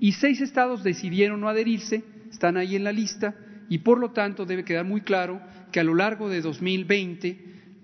y 0.00 0.12
seis 0.12 0.40
estados 0.40 0.82
decidieron 0.82 1.40
no 1.40 1.48
adherirse, 1.48 2.04
están 2.30 2.56
ahí 2.56 2.76
en 2.76 2.84
la 2.84 2.92
lista 2.92 3.34
y 3.68 3.78
por 3.78 3.98
lo 3.98 4.10
tanto 4.10 4.44
debe 4.44 4.64
quedar 4.64 4.84
muy 4.84 5.02
claro 5.02 5.40
que 5.72 5.80
a 5.80 5.84
lo 5.84 5.94
largo 5.94 6.28
de 6.28 6.40
2020 6.40 7.38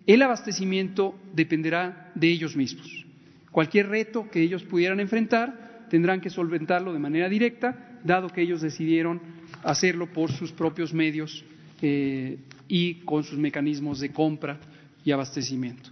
el 0.06 0.22
abastecimiento 0.22 1.18
dependerá 1.34 2.12
de 2.14 2.28
ellos 2.28 2.56
mismos. 2.56 3.04
Cualquier 3.50 3.88
reto 3.88 4.30
que 4.30 4.42
ellos 4.42 4.62
pudieran 4.62 5.00
enfrentar 5.00 5.86
tendrán 5.90 6.20
que 6.20 6.30
solventarlo 6.30 6.92
de 6.92 6.98
manera 6.98 7.28
directa, 7.28 7.98
dado 8.04 8.28
que 8.28 8.42
ellos 8.42 8.60
decidieron 8.60 9.20
hacerlo 9.64 10.06
por 10.12 10.30
sus 10.30 10.52
propios 10.52 10.92
medios 10.94 11.44
eh, 11.82 12.38
y 12.68 12.94
con 13.04 13.24
sus 13.24 13.38
mecanismos 13.38 14.00
de 14.00 14.12
compra 14.12 14.60
y 15.04 15.10
abastecimiento. 15.10 15.90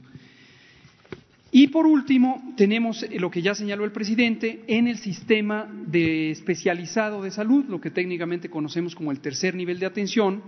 Y 1.52 1.68
por 1.68 1.86
último, 1.86 2.52
tenemos 2.56 3.06
lo 3.18 3.30
que 3.30 3.40
ya 3.40 3.54
señaló 3.54 3.84
el 3.84 3.92
presidente 3.92 4.64
en 4.66 4.88
el 4.88 4.98
sistema 4.98 5.66
de 5.86 6.30
especializado 6.30 7.22
de 7.22 7.30
salud, 7.30 7.64
lo 7.66 7.80
que 7.80 7.90
técnicamente 7.90 8.50
conocemos 8.50 8.94
como 8.94 9.10
el 9.10 9.20
tercer 9.20 9.54
nivel 9.54 9.78
de 9.78 9.86
atención. 9.86 10.42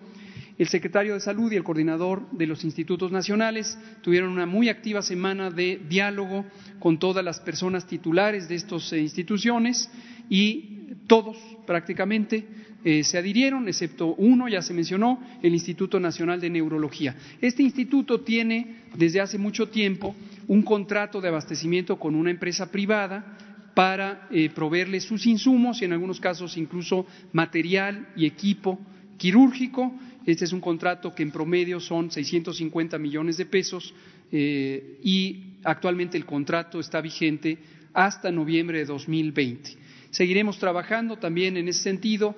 El 0.58 0.66
secretario 0.66 1.14
de 1.14 1.20
Salud 1.20 1.52
y 1.52 1.56
el 1.56 1.62
coordinador 1.62 2.28
de 2.32 2.48
los 2.48 2.64
institutos 2.64 3.12
nacionales 3.12 3.78
tuvieron 4.02 4.30
una 4.30 4.44
muy 4.44 4.68
activa 4.68 5.02
semana 5.02 5.50
de 5.50 5.80
diálogo 5.88 6.44
con 6.80 6.98
todas 6.98 7.24
las 7.24 7.38
personas 7.38 7.86
titulares 7.86 8.48
de 8.48 8.56
estas 8.56 8.92
eh, 8.92 9.00
instituciones 9.00 9.88
y 10.28 10.96
todos 11.06 11.36
prácticamente 11.64 12.44
eh, 12.84 13.04
se 13.04 13.18
adhirieron, 13.18 13.68
excepto 13.68 14.14
uno, 14.14 14.48
ya 14.48 14.62
se 14.62 14.74
mencionó, 14.74 15.20
el 15.42 15.52
Instituto 15.52 16.00
Nacional 16.00 16.40
de 16.40 16.50
Neurología. 16.50 17.14
Este 17.40 17.62
instituto 17.62 18.20
tiene 18.20 18.82
desde 18.96 19.20
hace 19.20 19.38
mucho 19.38 19.68
tiempo 19.68 20.14
un 20.48 20.62
contrato 20.62 21.20
de 21.20 21.28
abastecimiento 21.28 21.98
con 21.98 22.14
una 22.14 22.30
empresa 22.30 22.70
privada 22.70 23.36
para 23.74 24.26
eh, 24.30 24.50
proveerle 24.50 25.00
sus 25.00 25.26
insumos 25.26 25.82
y 25.82 25.84
en 25.84 25.92
algunos 25.92 26.18
casos 26.20 26.56
incluso 26.56 27.06
material 27.32 28.08
y 28.16 28.26
equipo 28.26 28.78
quirúrgico. 29.18 29.92
Este 30.26 30.44
es 30.44 30.52
un 30.52 30.60
contrato 30.60 31.14
que 31.14 31.22
en 31.22 31.30
promedio 31.30 31.80
son 31.80 32.10
650 32.10 32.98
millones 32.98 33.36
de 33.36 33.46
pesos 33.46 33.94
eh, 34.30 34.98
y 35.02 35.54
actualmente 35.64 36.16
el 36.16 36.26
contrato 36.26 36.80
está 36.80 37.00
vigente 37.00 37.58
hasta 37.94 38.30
noviembre 38.30 38.78
de 38.78 38.84
2020. 38.84 39.70
Seguiremos 40.10 40.58
trabajando 40.58 41.16
también 41.16 41.56
en 41.56 41.68
ese 41.68 41.82
sentido. 41.82 42.34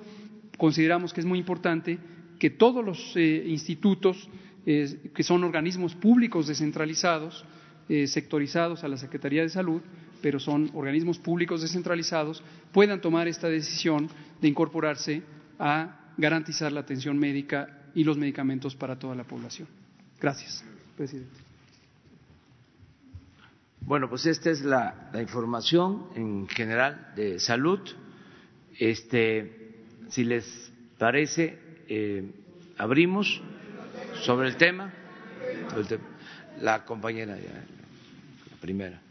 Consideramos 0.57 1.13
que 1.13 1.21
es 1.21 1.25
muy 1.25 1.39
importante 1.39 1.97
que 2.39 2.49
todos 2.49 2.83
los 2.83 3.13
eh, 3.15 3.45
institutos, 3.47 4.29
que 4.63 5.23
son 5.23 5.43
organismos 5.43 5.95
públicos 5.95 6.45
descentralizados, 6.47 7.45
eh, 7.89 8.07
sectorizados 8.07 8.85
a 8.85 8.87
la 8.87 8.95
Secretaría 8.95 9.41
de 9.41 9.49
Salud, 9.49 9.81
pero 10.21 10.39
son 10.39 10.69
organismos 10.73 11.19
públicos 11.19 11.61
descentralizados, 11.61 12.41
puedan 12.71 13.01
tomar 13.01 13.27
esta 13.27 13.49
decisión 13.49 14.07
de 14.39 14.47
incorporarse 14.47 15.23
a 15.59 16.00
garantizar 16.17 16.71
la 16.71 16.81
atención 16.81 17.17
médica 17.17 17.81
y 17.93 18.03
los 18.03 18.17
medicamentos 18.17 18.75
para 18.75 18.97
toda 18.97 19.15
la 19.15 19.23
población. 19.23 19.67
Gracias, 20.19 20.63
presidente. 20.95 21.37
Bueno, 23.81 24.07
pues 24.09 24.25
esta 24.25 24.51
es 24.51 24.61
la, 24.61 25.09
información 25.19 26.07
en 26.15 26.47
general 26.47 27.13
de 27.15 27.39
salud. 27.39 27.79
Este, 28.77 29.75
si 30.09 30.23
les 30.23 30.71
parece, 30.97 31.59
eh, 31.87 32.31
abrimos 32.77 33.41
sobre 34.23 34.49
el 34.49 34.57
tema. 34.57 34.93
La 36.61 36.85
compañera 36.85 37.37
primera. 38.61 39.01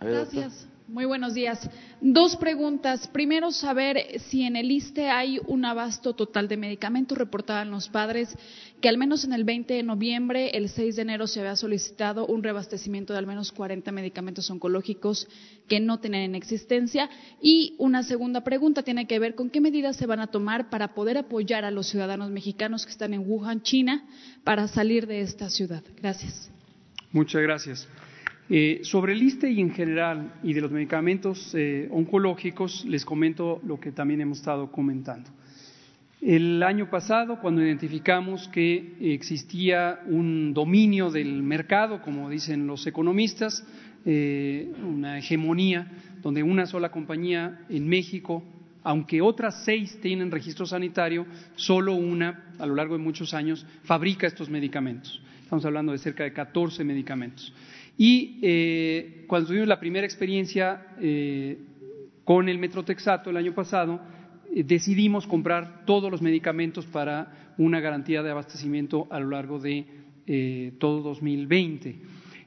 Gracias. 0.00 0.69
Muy 0.90 1.04
buenos 1.04 1.34
días. 1.34 1.70
Dos 2.00 2.34
preguntas. 2.34 3.06
Primero, 3.06 3.52
saber 3.52 4.18
si 4.22 4.42
en 4.42 4.56
el 4.56 4.72
ISTE 4.72 5.08
hay 5.08 5.38
un 5.46 5.64
abasto 5.64 6.14
total 6.14 6.48
de 6.48 6.56
medicamentos. 6.56 7.16
Reportaban 7.16 7.70
los 7.70 7.88
padres 7.88 8.36
que 8.80 8.88
al 8.88 8.98
menos 8.98 9.22
en 9.22 9.32
el 9.32 9.44
20 9.44 9.72
de 9.72 9.84
noviembre, 9.84 10.50
el 10.50 10.68
6 10.68 10.96
de 10.96 11.02
enero, 11.02 11.28
se 11.28 11.38
había 11.38 11.54
solicitado 11.54 12.26
un 12.26 12.42
reabastecimiento 12.42 13.12
de 13.12 13.20
al 13.20 13.28
menos 13.28 13.52
40 13.52 13.92
medicamentos 13.92 14.50
oncológicos 14.50 15.28
que 15.68 15.78
no 15.78 16.00
tenían 16.00 16.24
en 16.24 16.34
existencia. 16.34 17.08
Y 17.40 17.76
una 17.78 18.02
segunda 18.02 18.42
pregunta 18.42 18.82
tiene 18.82 19.06
que 19.06 19.20
ver 19.20 19.36
con 19.36 19.48
qué 19.48 19.60
medidas 19.60 19.94
se 19.94 20.06
van 20.06 20.18
a 20.18 20.26
tomar 20.26 20.70
para 20.70 20.92
poder 20.94 21.18
apoyar 21.18 21.64
a 21.64 21.70
los 21.70 21.86
ciudadanos 21.86 22.30
mexicanos 22.30 22.84
que 22.84 22.90
están 22.90 23.14
en 23.14 23.30
Wuhan, 23.30 23.62
China, 23.62 24.08
para 24.42 24.66
salir 24.66 25.06
de 25.06 25.20
esta 25.20 25.50
ciudad. 25.50 25.84
Gracias. 26.00 26.50
Muchas 27.12 27.42
gracias. 27.42 27.88
Eh, 28.52 28.80
sobre 28.82 29.12
el 29.12 29.22
ISTE 29.22 29.48
y 29.48 29.60
en 29.60 29.70
general 29.70 30.34
y 30.42 30.54
de 30.54 30.60
los 30.60 30.72
medicamentos 30.72 31.54
eh, 31.54 31.86
oncológicos, 31.92 32.84
les 32.84 33.04
comento 33.04 33.60
lo 33.64 33.78
que 33.78 33.92
también 33.92 34.20
hemos 34.22 34.38
estado 34.38 34.72
comentando. 34.72 35.30
El 36.20 36.60
año 36.64 36.90
pasado, 36.90 37.38
cuando 37.40 37.64
identificamos 37.64 38.48
que 38.48 38.96
existía 39.00 40.00
un 40.04 40.52
dominio 40.52 41.12
del 41.12 41.44
mercado, 41.44 42.02
como 42.02 42.28
dicen 42.28 42.66
los 42.66 42.84
economistas, 42.88 43.64
eh, 44.04 44.68
una 44.82 45.18
hegemonía, 45.18 45.86
donde 46.20 46.42
una 46.42 46.66
sola 46.66 46.90
compañía 46.90 47.60
en 47.68 47.86
México, 47.86 48.42
aunque 48.82 49.22
otras 49.22 49.64
seis 49.64 49.96
tienen 50.02 50.28
registro 50.28 50.66
sanitario, 50.66 51.24
solo 51.54 51.94
una, 51.94 52.52
a 52.58 52.66
lo 52.66 52.74
largo 52.74 52.98
de 52.98 53.04
muchos 53.04 53.32
años, 53.32 53.64
fabrica 53.84 54.26
estos 54.26 54.50
medicamentos. 54.50 55.22
Estamos 55.44 55.64
hablando 55.64 55.92
de 55.92 55.98
cerca 55.98 56.24
de 56.24 56.32
14 56.32 56.82
medicamentos. 56.82 57.52
Y 58.00 58.38
eh, 58.40 59.24
cuando 59.26 59.48
tuvimos 59.48 59.68
la 59.68 59.78
primera 59.78 60.06
experiencia 60.06 60.86
eh, 61.02 61.58
con 62.24 62.48
el 62.48 62.58
metrotexato 62.58 63.28
el 63.28 63.36
año 63.36 63.52
pasado, 63.52 64.00
eh, 64.50 64.64
decidimos 64.64 65.26
comprar 65.26 65.84
todos 65.84 66.10
los 66.10 66.22
medicamentos 66.22 66.86
para 66.86 67.52
una 67.58 67.78
garantía 67.78 68.22
de 68.22 68.30
abastecimiento 68.30 69.06
a 69.10 69.20
lo 69.20 69.28
largo 69.28 69.58
de 69.58 69.84
todo 70.78 71.02
2020. 71.02 71.96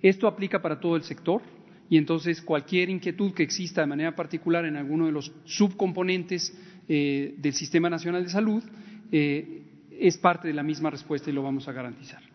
Esto 0.01 0.27
aplica 0.27 0.59
para 0.59 0.79
todo 0.79 0.95
el 0.95 1.03
sector 1.03 1.43
y 1.87 1.97
entonces 1.97 2.41
cualquier 2.41 2.89
inquietud 2.89 3.33
que 3.33 3.43
exista 3.43 3.81
de 3.81 3.87
manera 3.87 4.15
particular 4.15 4.65
en 4.65 4.75
alguno 4.75 5.05
de 5.05 5.11
los 5.11 5.33
subcomponentes 5.43 6.57
del 6.87 7.53
Sistema 7.53 7.91
Nacional 7.91 8.23
de 8.23 8.29
Salud 8.29 8.63
es 9.11 10.17
parte 10.17 10.47
de 10.47 10.53
la 10.53 10.63
misma 10.63 10.89
respuesta 10.89 11.29
y 11.29 11.33
lo 11.33 11.43
vamos 11.43 11.67
a 11.67 11.73
garantizar. 11.73 12.32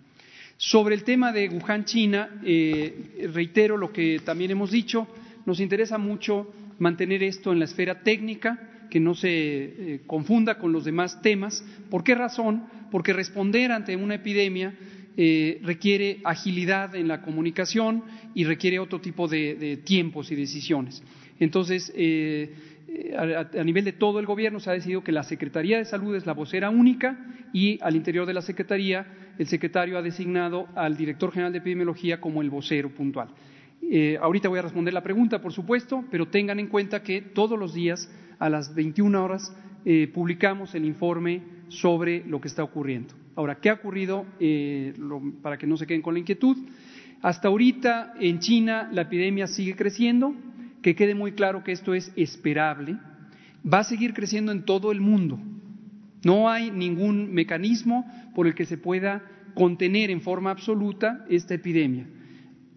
Sobre 0.60 0.96
el 0.96 1.04
tema 1.04 1.30
de 1.32 1.48
Wuhan, 1.48 1.84
China, 1.84 2.28
reitero 3.32 3.76
lo 3.76 3.92
que 3.92 4.20
también 4.24 4.50
hemos 4.50 4.72
dicho, 4.72 5.06
nos 5.46 5.60
interesa 5.60 5.98
mucho 5.98 6.52
mantener 6.80 7.22
esto 7.22 7.52
en 7.52 7.60
la 7.60 7.66
esfera 7.66 8.02
técnica, 8.02 8.86
que 8.90 8.98
no 8.98 9.14
se 9.14 9.28
eh, 9.30 10.00
confunda 10.06 10.58
con 10.58 10.72
los 10.72 10.84
demás 10.84 11.22
temas. 11.22 11.64
¿Por 11.90 12.02
qué 12.02 12.14
razón? 12.16 12.64
Porque 12.90 13.12
responder 13.12 13.70
ante 13.70 13.94
una 13.94 14.16
epidemia 14.16 14.74
eh, 15.16 15.60
requiere 15.62 16.20
agilidad 16.24 16.94
en 16.94 17.06
la 17.06 17.22
comunicación 17.22 18.02
y 18.34 18.44
requiere 18.44 18.78
otro 18.78 19.00
tipo 19.00 19.28
de, 19.28 19.80
tiempos 19.84 20.30
y 20.30 20.34
decisiones. 20.36 21.02
Entonces, 21.38 21.92
eh, 21.94 22.52
a, 23.16 23.64
nivel 23.64 23.84
de 23.84 23.92
todo 23.92 24.20
el 24.20 24.26
gobierno 24.26 24.58
se 24.60 24.70
ha 24.70 24.72
decidido 24.72 25.04
que 25.04 25.12
la 25.12 25.22
Secretaría 25.22 25.78
de 25.78 25.84
Salud 25.84 26.16
es 26.16 26.26
la 26.26 26.32
vocera 26.34 26.70
única 26.70 27.18
y 27.52 27.78
al 27.82 27.96
interior 27.96 28.26
de 28.26 28.34
la 28.34 28.42
Secretaría 28.42 29.06
el 29.38 29.46
secretario 29.46 29.96
ha 29.96 30.02
designado 30.02 30.66
al 30.74 30.96
director 30.96 31.30
general 31.30 31.52
de 31.52 31.58
epidemiología 31.58 32.20
como 32.20 32.42
el 32.42 32.50
vocero 32.50 32.90
puntual. 32.90 33.28
ahorita 34.20 34.48
voy 34.48 34.58
a 34.58 34.62
responder 34.62 34.92
la 34.92 35.02
pregunta, 35.02 35.40
por 35.40 35.52
supuesto, 35.52 36.04
pero 36.10 36.26
tengan 36.26 36.58
en 36.58 36.66
cuenta 36.66 37.02
que 37.02 37.22
todos 37.22 37.58
los 37.58 37.72
días 37.72 38.10
a 38.38 38.48
las 38.48 38.74
21 38.74 39.22
horas 39.22 39.52
eh, 39.84 40.10
publicamos 40.12 40.74
el 40.74 40.84
informe 40.84 41.42
sobre 41.68 42.24
lo 42.26 42.40
que 42.40 42.48
está 42.48 42.62
ocurriendo. 42.62 43.14
Ahora, 43.36 43.56
¿qué 43.60 43.70
ha 43.70 43.74
ocurrido? 43.74 44.26
Eh, 44.40 44.94
para 45.42 45.56
que 45.56 45.66
no 45.66 45.76
se 45.76 45.86
queden 45.86 46.02
con 46.02 46.14
la 46.14 46.20
inquietud. 46.20 46.56
Hasta 47.22 47.48
ahorita 47.48 48.14
en 48.20 48.40
China 48.40 48.88
la 48.92 49.02
epidemia 49.02 49.46
sigue 49.46 49.76
creciendo, 49.76 50.34
que 50.82 50.94
quede 50.94 51.14
muy 51.14 51.32
claro 51.32 51.64
que 51.64 51.72
esto 51.72 51.94
es 51.94 52.12
esperable. 52.16 52.96
Va 53.64 53.80
a 53.80 53.84
seguir 53.84 54.14
creciendo 54.14 54.52
en 54.52 54.64
todo 54.64 54.92
el 54.92 55.00
mundo. 55.00 55.38
No 56.24 56.48
hay 56.50 56.70
ningún 56.70 57.32
mecanismo 57.32 58.06
por 58.34 58.46
el 58.46 58.54
que 58.54 58.66
se 58.66 58.78
pueda 58.78 59.22
contener 59.54 60.10
en 60.10 60.20
forma 60.20 60.50
absoluta 60.50 61.24
esta 61.28 61.54
epidemia. 61.54 62.06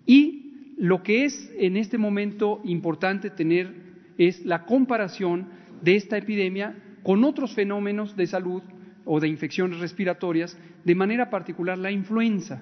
Y 0.06 0.74
lo 0.78 1.04
que 1.04 1.26
es 1.26 1.52
en 1.58 1.78
este 1.78 1.98
momento 1.98 2.62
importante 2.64 3.30
tener 3.30 3.74
es 4.18 4.46
la 4.46 4.66
comparación 4.66 5.48
de 5.82 5.96
esta 5.96 6.18
epidemia 6.18 6.76
con 7.04 7.24
otros 7.24 7.54
fenómenos 7.54 8.16
de 8.16 8.28
salud 8.28 8.64
o 9.06 9.20
de 9.20 9.28
infecciones 9.28 9.80
respiratorias, 9.80 10.58
de 10.84 10.96
manera 10.96 11.30
particular 11.30 11.78
la 11.78 11.92
influenza. 11.92 12.62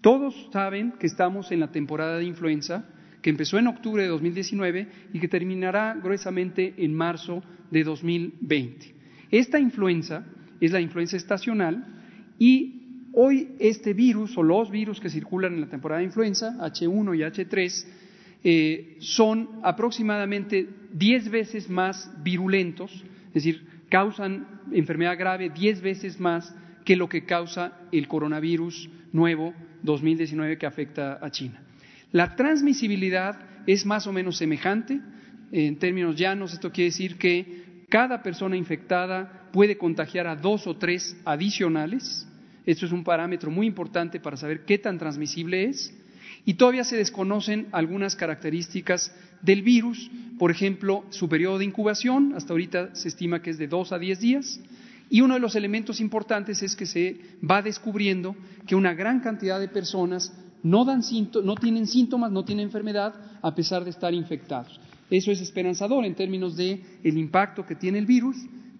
Todos 0.00 0.48
saben 0.52 0.92
que 0.98 1.06
estamos 1.06 1.50
en 1.52 1.60
la 1.60 1.72
temporada 1.72 2.18
de 2.18 2.24
influenza, 2.24 2.84
que 3.22 3.30
empezó 3.30 3.58
en 3.58 3.66
octubre 3.66 4.02
de 4.02 4.08
2019 4.08 4.88
y 5.12 5.18
que 5.18 5.28
terminará 5.28 5.98
gruesamente 6.00 6.74
en 6.78 6.94
marzo 6.94 7.42
de 7.70 7.84
2020. 7.84 8.95
Esta 9.30 9.58
influenza 9.58 10.24
es 10.60 10.72
la 10.72 10.80
influenza 10.80 11.16
estacional 11.16 11.84
y 12.38 13.08
hoy 13.12 13.48
este 13.58 13.94
virus 13.94 14.36
o 14.36 14.42
los 14.42 14.70
virus 14.70 15.00
que 15.00 15.10
circulan 15.10 15.54
en 15.54 15.62
la 15.62 15.68
temporada 15.68 16.00
de 16.00 16.06
influenza, 16.06 16.56
H1 16.58 17.16
y 17.16 17.20
H3, 17.20 17.86
eh, 18.44 18.96
son 19.00 19.60
aproximadamente 19.62 20.68
diez 20.92 21.28
veces 21.30 21.68
más 21.68 22.10
virulentos, 22.22 22.92
es 23.28 23.34
decir, 23.34 23.66
causan 23.88 24.46
enfermedad 24.72 25.18
grave 25.18 25.50
diez 25.50 25.80
veces 25.80 26.20
más 26.20 26.54
que 26.84 26.96
lo 26.96 27.08
que 27.08 27.24
causa 27.24 27.78
el 27.92 28.06
coronavirus 28.06 28.88
nuevo 29.12 29.54
2019 29.82 30.58
que 30.58 30.66
afecta 30.66 31.18
a 31.20 31.30
China. 31.30 31.62
La 32.12 32.36
transmisibilidad 32.36 33.38
es 33.66 33.84
más 33.84 34.06
o 34.06 34.12
menos 34.12 34.36
semejante. 34.36 35.00
En 35.52 35.78
términos 35.78 36.16
llanos, 36.16 36.52
esto 36.52 36.70
quiere 36.70 36.90
decir 36.90 37.16
que 37.16 37.65
cada 37.88 38.22
persona 38.22 38.56
infectada 38.56 39.48
puede 39.52 39.78
contagiar 39.78 40.26
a 40.26 40.36
dos 40.36 40.66
o 40.66 40.76
tres 40.76 41.16
adicionales. 41.24 42.26
Esto 42.64 42.86
es 42.86 42.92
un 42.92 43.04
parámetro 43.04 43.50
muy 43.50 43.66
importante 43.66 44.20
para 44.20 44.36
saber 44.36 44.64
qué 44.64 44.78
tan 44.78 44.98
transmisible 44.98 45.64
es 45.64 45.94
y 46.44 46.54
todavía 46.54 46.84
se 46.84 46.96
desconocen 46.96 47.66
algunas 47.72 48.16
características 48.16 49.12
del 49.42 49.62
virus, 49.62 50.10
por 50.38 50.50
ejemplo, 50.50 51.04
su 51.10 51.28
periodo 51.28 51.58
de 51.58 51.64
incubación, 51.64 52.34
hasta 52.36 52.52
ahorita 52.52 52.94
se 52.94 53.08
estima 53.08 53.42
que 53.42 53.50
es 53.50 53.58
de 53.58 53.68
dos 53.68 53.92
a 53.92 53.98
diez 53.98 54.20
días, 54.20 54.60
y 55.10 55.20
uno 55.20 55.34
de 55.34 55.40
los 55.40 55.56
elementos 55.56 56.00
importantes 56.00 56.62
es 56.62 56.74
que 56.74 56.86
se 56.86 57.16
va 57.48 57.62
descubriendo 57.62 58.36
que 58.66 58.74
una 58.74 58.94
gran 58.94 59.20
cantidad 59.20 59.60
de 59.60 59.68
personas 59.68 60.32
no, 60.62 60.84
dan 60.84 61.02
no 61.44 61.54
tienen 61.54 61.86
síntomas, 61.86 62.32
no 62.32 62.44
tienen 62.44 62.66
enfermedad, 62.66 63.14
a 63.42 63.54
pesar 63.54 63.84
de 63.84 63.90
estar 63.90 64.12
infectados. 64.14 64.80
Eso 65.10 65.30
es 65.30 65.40
esperanzador 65.40 66.04
en 66.04 66.14
términos 66.14 66.56
de 66.56 66.82
el 67.04 67.16
impacto 67.16 67.64
que 67.64 67.76
tiene 67.76 67.98
el 67.98 68.06
virus, 68.06 68.36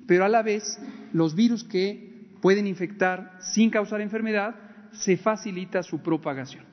pero 0.07 0.25
a 0.25 0.29
la 0.29 0.43
vez 0.43 0.79
los 1.13 1.35
virus 1.35 1.65
que 1.65 2.29
pueden 2.41 2.67
infectar 2.67 3.39
sin 3.41 3.71
causar 3.71 4.01
enfermedad 4.01 4.55
se 4.93 5.17
facilita 5.17 5.83
su 5.83 6.01
propagación. 6.01 6.65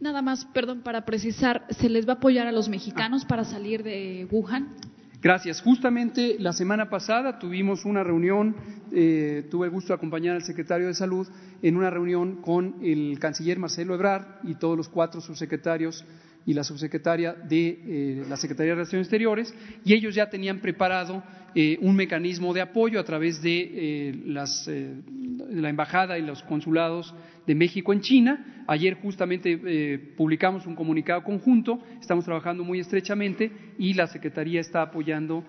Nada 0.00 0.22
más, 0.22 0.44
perdón, 0.46 0.82
para 0.82 1.04
precisar, 1.04 1.64
¿se 1.70 1.88
les 1.88 2.08
va 2.08 2.14
a 2.14 2.16
apoyar 2.16 2.46
a 2.48 2.52
los 2.52 2.68
mexicanos 2.68 3.24
para 3.24 3.44
salir 3.44 3.84
de 3.84 4.26
Wuhan? 4.30 4.74
Gracias. 5.22 5.60
Justamente 5.62 6.36
la 6.40 6.52
semana 6.52 6.90
pasada 6.90 7.38
tuvimos 7.38 7.84
una 7.84 8.02
reunión, 8.02 8.56
eh, 8.90 9.46
tuve 9.48 9.66
el 9.68 9.72
gusto 9.72 9.92
de 9.92 9.94
acompañar 9.94 10.34
al 10.34 10.42
secretario 10.42 10.88
de 10.88 10.94
Salud 10.94 11.28
en 11.62 11.76
una 11.76 11.90
reunión 11.90 12.42
con 12.42 12.78
el 12.82 13.20
canciller 13.20 13.60
Marcelo 13.60 13.94
Ebrard 13.94 14.40
y 14.42 14.56
todos 14.56 14.76
los 14.76 14.88
cuatro 14.88 15.20
subsecretarios 15.20 16.04
y 16.46 16.54
la 16.54 16.64
subsecretaria 16.64 17.34
de 17.34 17.68
eh, 17.68 18.24
la 18.28 18.36
Secretaría 18.36 18.72
de 18.72 18.76
Relaciones 18.76 19.06
Exteriores, 19.06 19.54
y 19.84 19.94
ellos 19.94 20.14
ya 20.14 20.28
tenían 20.28 20.60
preparado 20.60 21.22
eh, 21.54 21.78
un 21.80 21.94
mecanismo 21.94 22.52
de 22.52 22.62
apoyo 22.62 22.98
a 22.98 23.04
través 23.04 23.42
de, 23.42 23.70
eh, 23.72 24.22
las, 24.26 24.68
la 24.68 25.68
Embajada 25.68 26.18
y 26.18 26.22
los 26.22 26.42
consulados 26.42 27.14
de 27.46 27.54
México 27.54 27.92
en 27.92 28.00
China. 28.00 28.64
Ayer 28.66 28.94
justamente 28.94 29.98
publicamos 30.16 30.66
un 30.66 30.76
comunicado 30.76 31.24
conjunto, 31.24 31.82
estamos 32.00 32.24
trabajando 32.24 32.64
muy 32.64 32.78
estrechamente 32.78 33.50
y 33.78 33.94
la 33.94 34.06
Secretaría 34.06 34.60
está 34.60 34.82
apoyando 34.82 35.44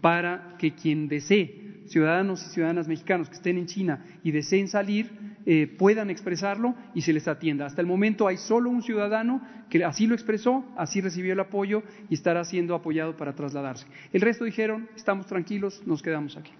para 0.00 0.56
que 0.58 0.72
quien 0.72 1.08
desee, 1.08 1.84
ciudadanos 1.86 2.44
y 2.44 2.50
ciudadanas 2.50 2.88
mexicanos 2.88 3.28
que 3.28 3.36
estén 3.36 3.58
en 3.58 3.66
China 3.66 4.04
y 4.24 4.32
deseen 4.32 4.68
salir, 4.68 5.10
eh, 5.48 5.68
puedan 5.68 6.10
expresarlo 6.10 6.74
y 6.92 7.02
se 7.02 7.12
les 7.12 7.28
atienda. 7.28 7.66
Hasta 7.66 7.80
el 7.80 7.86
momento 7.86 8.26
hay 8.26 8.36
solo 8.36 8.68
un 8.68 8.82
ciudadano 8.82 9.40
que 9.70 9.84
así 9.84 10.08
lo 10.08 10.16
expresó, 10.16 10.64
así 10.76 11.00
recibió 11.00 11.34
el 11.34 11.38
apoyo 11.38 11.84
y 12.10 12.14
estará 12.14 12.44
siendo 12.44 12.74
apoyado 12.74 13.16
para 13.16 13.32
trasladarse. 13.32 13.86
El 14.12 14.22
resto 14.22 14.44
dijeron, 14.44 14.88
estamos 14.96 15.26
tranquilos, 15.26 15.80
nos 15.86 16.02
quedamos 16.02 16.36
aquí. 16.36 16.50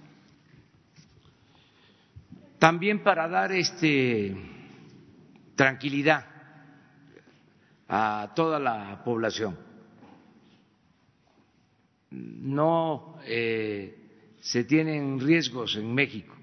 También 2.61 3.03
para 3.03 3.27
dar 3.27 3.51
este 3.51 4.37
tranquilidad 5.57 6.25
a 7.88 8.31
toda 8.37 8.61
la 8.61 9.03
población. 9.05 9.59
No 12.11 13.18
eh, 13.25 14.37
se 14.40 14.62
tienen 14.62 15.18
riesgos 15.18 15.75
en 15.75 15.92
México 15.92 16.36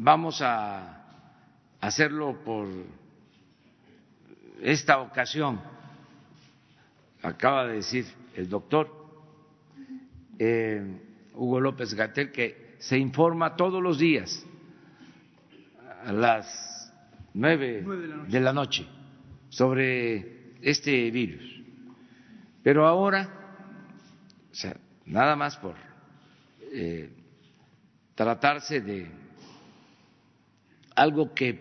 Vamos 0.00 0.40
a 0.42 1.02
hacerlo 1.80 2.38
por 2.44 2.68
esta 4.62 5.00
ocasión, 5.00 5.60
acaba 7.20 7.66
de 7.66 7.74
decir 7.74 8.06
el 8.36 8.48
doctor 8.48 8.88
eh, 10.38 11.00
Hugo 11.34 11.58
López 11.58 11.94
Gatel, 11.94 12.30
que 12.30 12.76
se 12.78 12.96
informa 12.96 13.56
todos 13.56 13.82
los 13.82 13.98
días 13.98 14.46
a 16.04 16.12
las 16.12 16.94
nueve, 17.34 17.84
de, 18.28 18.40
la 18.40 18.52
noche 18.52 18.86
sobre 19.48 20.52
este 20.62 21.10
virus. 21.10 21.60
Pero 22.62 22.86
ahora, 22.86 23.28
o 24.52 24.54
sea, 24.54 24.76
nada 25.06 25.34
más 25.34 25.56
por 25.56 25.74
eh, 26.72 27.10
tratarse 28.14 28.80
de 28.80 29.27
algo 30.98 31.32
que 31.32 31.60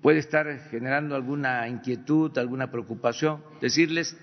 puede 0.00 0.18
estar 0.18 0.46
generando 0.70 1.14
alguna 1.14 1.68
inquietud, 1.68 2.36
alguna 2.38 2.70
preocupación, 2.70 3.42
decirles 3.60 4.18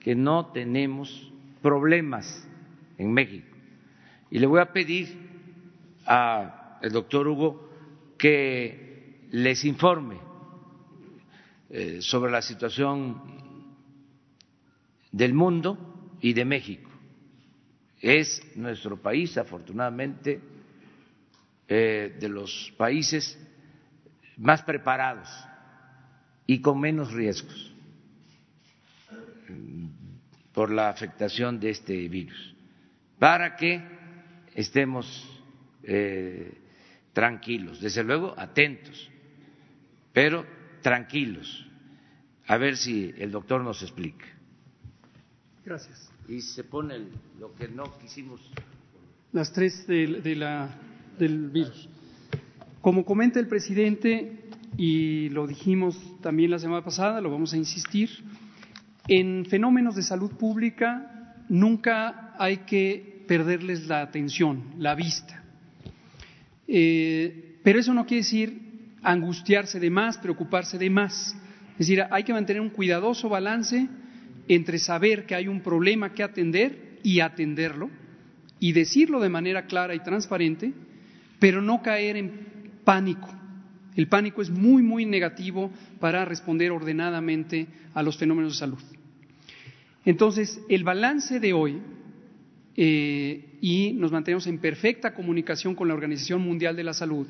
que 0.00 0.16
no 0.16 0.46
tenemos 0.46 1.32
problemas 1.62 2.46
en 2.98 3.12
México. 3.12 3.56
Y 4.30 4.40
le 4.40 4.46
voy 4.46 4.60
a 4.60 4.72
pedir 4.72 5.06
al 6.04 6.90
doctor 6.90 7.28
Hugo 7.28 7.70
que 8.18 9.28
les 9.30 9.64
informe 9.64 10.16
eh, 11.68 11.98
sobre 12.00 12.32
la 12.32 12.42
situación 12.42 13.22
del 15.12 15.32
mundo 15.32 16.16
y 16.20 16.32
de 16.32 16.44
México. 16.44 16.90
Es 18.00 18.42
nuestro 18.56 19.00
país, 19.00 19.38
afortunadamente, 19.38 20.40
eh, 21.72 22.16
de 22.18 22.28
los 22.28 22.74
países 22.76 23.38
más 24.36 24.60
preparados 24.62 25.28
y 26.44 26.60
con 26.60 26.80
menos 26.80 27.12
riesgos 27.12 27.72
por 30.52 30.72
la 30.72 30.88
afectación 30.88 31.60
de 31.60 31.70
este 31.70 32.08
virus, 32.08 32.56
para 33.20 33.54
que 33.54 33.80
estemos 34.52 35.06
eh, 35.84 36.52
tranquilos, 37.12 37.80
desde 37.80 38.02
luego 38.02 38.34
atentos, 38.36 39.08
pero 40.12 40.44
tranquilos, 40.82 41.66
a 42.48 42.56
ver 42.56 42.76
si 42.76 43.14
el 43.16 43.30
doctor 43.30 43.62
nos 43.62 43.80
explica. 43.82 44.26
Gracias. 45.64 46.10
Y 46.26 46.40
se 46.40 46.64
pone 46.64 46.98
lo 47.38 47.54
que 47.54 47.68
no 47.68 47.96
quisimos. 48.00 48.40
Las 49.32 49.52
tres 49.52 49.86
de 49.86 50.34
la, 50.34 50.68
del 51.20 51.50
virus. 51.50 51.88
Como 52.80 53.04
comenta 53.04 53.38
el 53.38 53.46
presidente, 53.46 54.40
y 54.76 55.28
lo 55.28 55.46
dijimos 55.46 55.96
también 56.20 56.50
la 56.50 56.58
semana 56.58 56.82
pasada, 56.82 57.20
lo 57.20 57.30
vamos 57.30 57.52
a 57.52 57.56
insistir, 57.56 58.10
en 59.06 59.44
fenómenos 59.46 59.94
de 59.94 60.02
salud 60.02 60.32
pública 60.32 61.36
nunca 61.48 62.34
hay 62.38 62.58
que 62.58 63.24
perderles 63.28 63.86
la 63.86 64.02
atención, 64.02 64.74
la 64.78 64.94
vista. 64.94 65.44
Eh, 66.66 67.58
pero 67.62 67.80
eso 67.80 67.92
no 67.92 68.06
quiere 68.06 68.22
decir 68.22 68.70
angustiarse 69.02 69.78
de 69.80 69.90
más, 69.90 70.18
preocuparse 70.18 70.78
de 70.78 70.90
más. 70.90 71.36
Es 71.72 71.86
decir, 71.86 72.02
hay 72.10 72.24
que 72.24 72.32
mantener 72.32 72.60
un 72.60 72.70
cuidadoso 72.70 73.28
balance 73.28 73.88
entre 74.48 74.78
saber 74.78 75.26
que 75.26 75.34
hay 75.34 75.48
un 75.48 75.60
problema 75.60 76.12
que 76.12 76.22
atender 76.22 76.98
y 77.02 77.20
atenderlo, 77.20 77.90
y 78.58 78.72
decirlo 78.72 79.20
de 79.20 79.28
manera 79.28 79.66
clara 79.66 79.94
y 79.94 80.00
transparente, 80.00 80.72
pero 81.40 81.60
no 81.60 81.82
caer 81.82 82.16
en 82.16 82.30
pánico. 82.84 83.28
El 83.96 84.06
pánico 84.06 84.40
es 84.40 84.50
muy, 84.50 84.82
muy 84.82 85.04
negativo 85.04 85.70
para 85.98 86.24
responder 86.24 86.70
ordenadamente 86.70 87.66
a 87.92 88.02
los 88.04 88.16
fenómenos 88.16 88.52
de 88.52 88.58
salud. 88.58 88.78
Entonces, 90.04 90.60
el 90.68 90.84
balance 90.84 91.40
de 91.40 91.52
hoy, 91.52 91.78
eh, 92.76 93.58
y 93.60 93.92
nos 93.94 94.12
mantenemos 94.12 94.46
en 94.46 94.58
perfecta 94.58 95.12
comunicación 95.12 95.74
con 95.74 95.88
la 95.88 95.94
Organización 95.94 96.42
Mundial 96.42 96.76
de 96.76 96.84
la 96.84 96.94
Salud, 96.94 97.26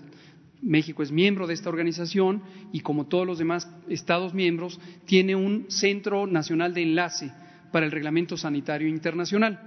México 0.62 1.02
es 1.02 1.10
miembro 1.10 1.46
de 1.46 1.54
esta 1.54 1.70
organización 1.70 2.42
y 2.70 2.80
como 2.80 3.06
todos 3.06 3.26
los 3.26 3.38
demás 3.38 3.68
Estados 3.88 4.34
miembros, 4.34 4.78
tiene 5.06 5.34
un 5.34 5.66
centro 5.70 6.26
nacional 6.26 6.74
de 6.74 6.82
enlace 6.82 7.32
para 7.72 7.86
el 7.86 7.92
reglamento 7.92 8.36
sanitario 8.36 8.86
internacional. 8.86 9.58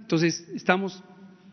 Entonces, 0.00 0.48
estamos 0.54 1.02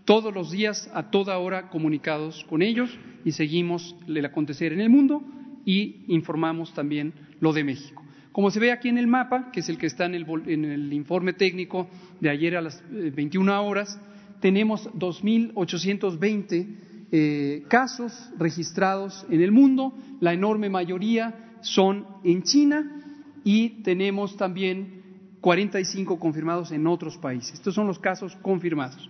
todos 0.06 0.34
los 0.34 0.52
días, 0.52 0.90
a 0.94 1.10
toda 1.10 1.38
hora, 1.40 1.70
comunicados 1.70 2.46
con 2.48 2.62
ellos 2.62 2.98
y 3.26 3.32
seguimos 3.32 3.96
el 4.08 4.24
acontecer 4.24 4.72
en 4.72 4.80
el 4.80 4.90
mundo 4.90 5.24
y 5.66 6.06
informamos 6.08 6.74
también 6.74 7.14
lo 7.40 7.52
de 7.54 7.64
México. 7.64 8.04
Como 8.32 8.52
se 8.52 8.60
ve 8.60 8.72
aquí 8.72 8.88
en 8.88 9.00
el 9.00 9.08
mapa, 9.08 9.50
que 9.52 9.62
es 9.62 9.70
el 9.70 9.78
que 9.78 9.88
está 9.88 10.06
en 10.06 10.14
el, 10.14 10.94
informe 10.94 11.34
técnico 11.34 11.88
de 12.20 12.30
ayer 12.30 12.56
a 12.56 12.62
las 12.62 12.84
21 12.90 13.52
eh, 13.52 13.58
horas, 13.58 14.00
tenemos 14.42 14.88
2.820 14.94 16.68
eh, 17.12 17.64
casos 17.68 18.30
registrados 18.38 19.26
en 19.30 19.42
el 19.42 19.52
mundo, 19.52 19.94
la 20.20 20.34
enorme 20.34 20.70
mayoría 20.70 21.58
son 21.62 22.06
en 22.24 22.44
China 22.44 23.02
y 23.44 23.82
tenemos 23.84 24.38
también 24.38 25.02
45 25.42 26.20
confirmados 26.20 26.72
en 26.72 26.86
otros 26.86 27.18
países. 27.18 27.54
Estos 27.54 27.74
son 27.74 27.88
los 27.88 28.00
casos 28.00 28.36
confirmados 28.42 29.10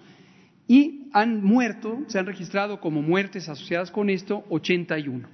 y 0.68 1.10
han 1.14 1.44
muerto, 1.44 2.00
se 2.08 2.20
han 2.20 2.26
registrado 2.26 2.80
como 2.80 3.02
muertes 3.02 3.50
asociadas 3.50 3.92
con 3.92 4.10
esto 4.10 4.44
81. 4.50 5.28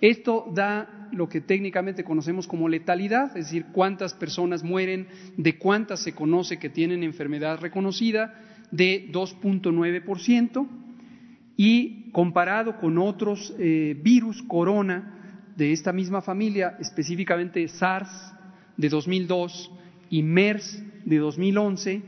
Esto 0.00 0.50
da 0.54 1.08
lo 1.12 1.28
que 1.28 1.40
técnicamente 1.40 2.04
conocemos 2.04 2.46
como 2.46 2.68
letalidad, 2.68 3.36
es 3.36 3.46
decir, 3.46 3.66
cuántas 3.72 4.14
personas 4.14 4.62
mueren, 4.62 5.06
de 5.36 5.56
cuántas 5.56 6.00
se 6.00 6.12
conoce 6.12 6.58
que 6.58 6.68
tienen 6.68 7.02
enfermedad 7.02 7.60
reconocida, 7.60 8.34
de 8.70 9.08
2.9%, 9.12 10.66
y 11.56 12.10
comparado 12.10 12.78
con 12.78 12.98
otros 12.98 13.54
eh, 13.58 13.96
virus 14.02 14.42
corona 14.42 15.14
de 15.56 15.72
esta 15.72 15.92
misma 15.92 16.20
familia, 16.20 16.76
específicamente 16.80 17.66
SARS 17.68 18.34
de 18.76 18.88
2002 18.88 19.70
y 20.10 20.22
MERS 20.22 20.82
de 21.04 21.18
2011, 21.18 22.02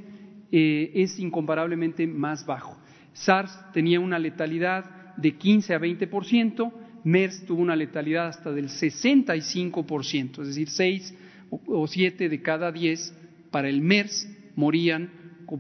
eh, 0.53 0.93
es 0.95 1.19
incomparablemente 1.19 2.07
más 2.07 2.47
bajo. 2.47 2.77
SARS 3.13 3.59
tenía 3.73 4.01
una 4.01 4.19
letalidad 4.19 5.15
de 5.17 5.37
15 5.37 5.75
a 5.75 5.81
20%, 5.81 6.73
MERS 7.05 7.47
tuvo 7.47 7.63
una 7.63 7.77
letalidad 7.77 8.29
hasta 8.29 8.53
del 8.53 8.69
65%, 8.69 10.43
es 10.43 10.49
decir, 10.49 10.69
6 10.69 11.15
o 11.51 11.87
7 11.87 12.29
de 12.29 12.43
cada 12.43 12.73
10 12.73 13.15
para 13.51 13.69
el 13.69 13.81
MERS 13.81 14.29
morían 14.57 15.11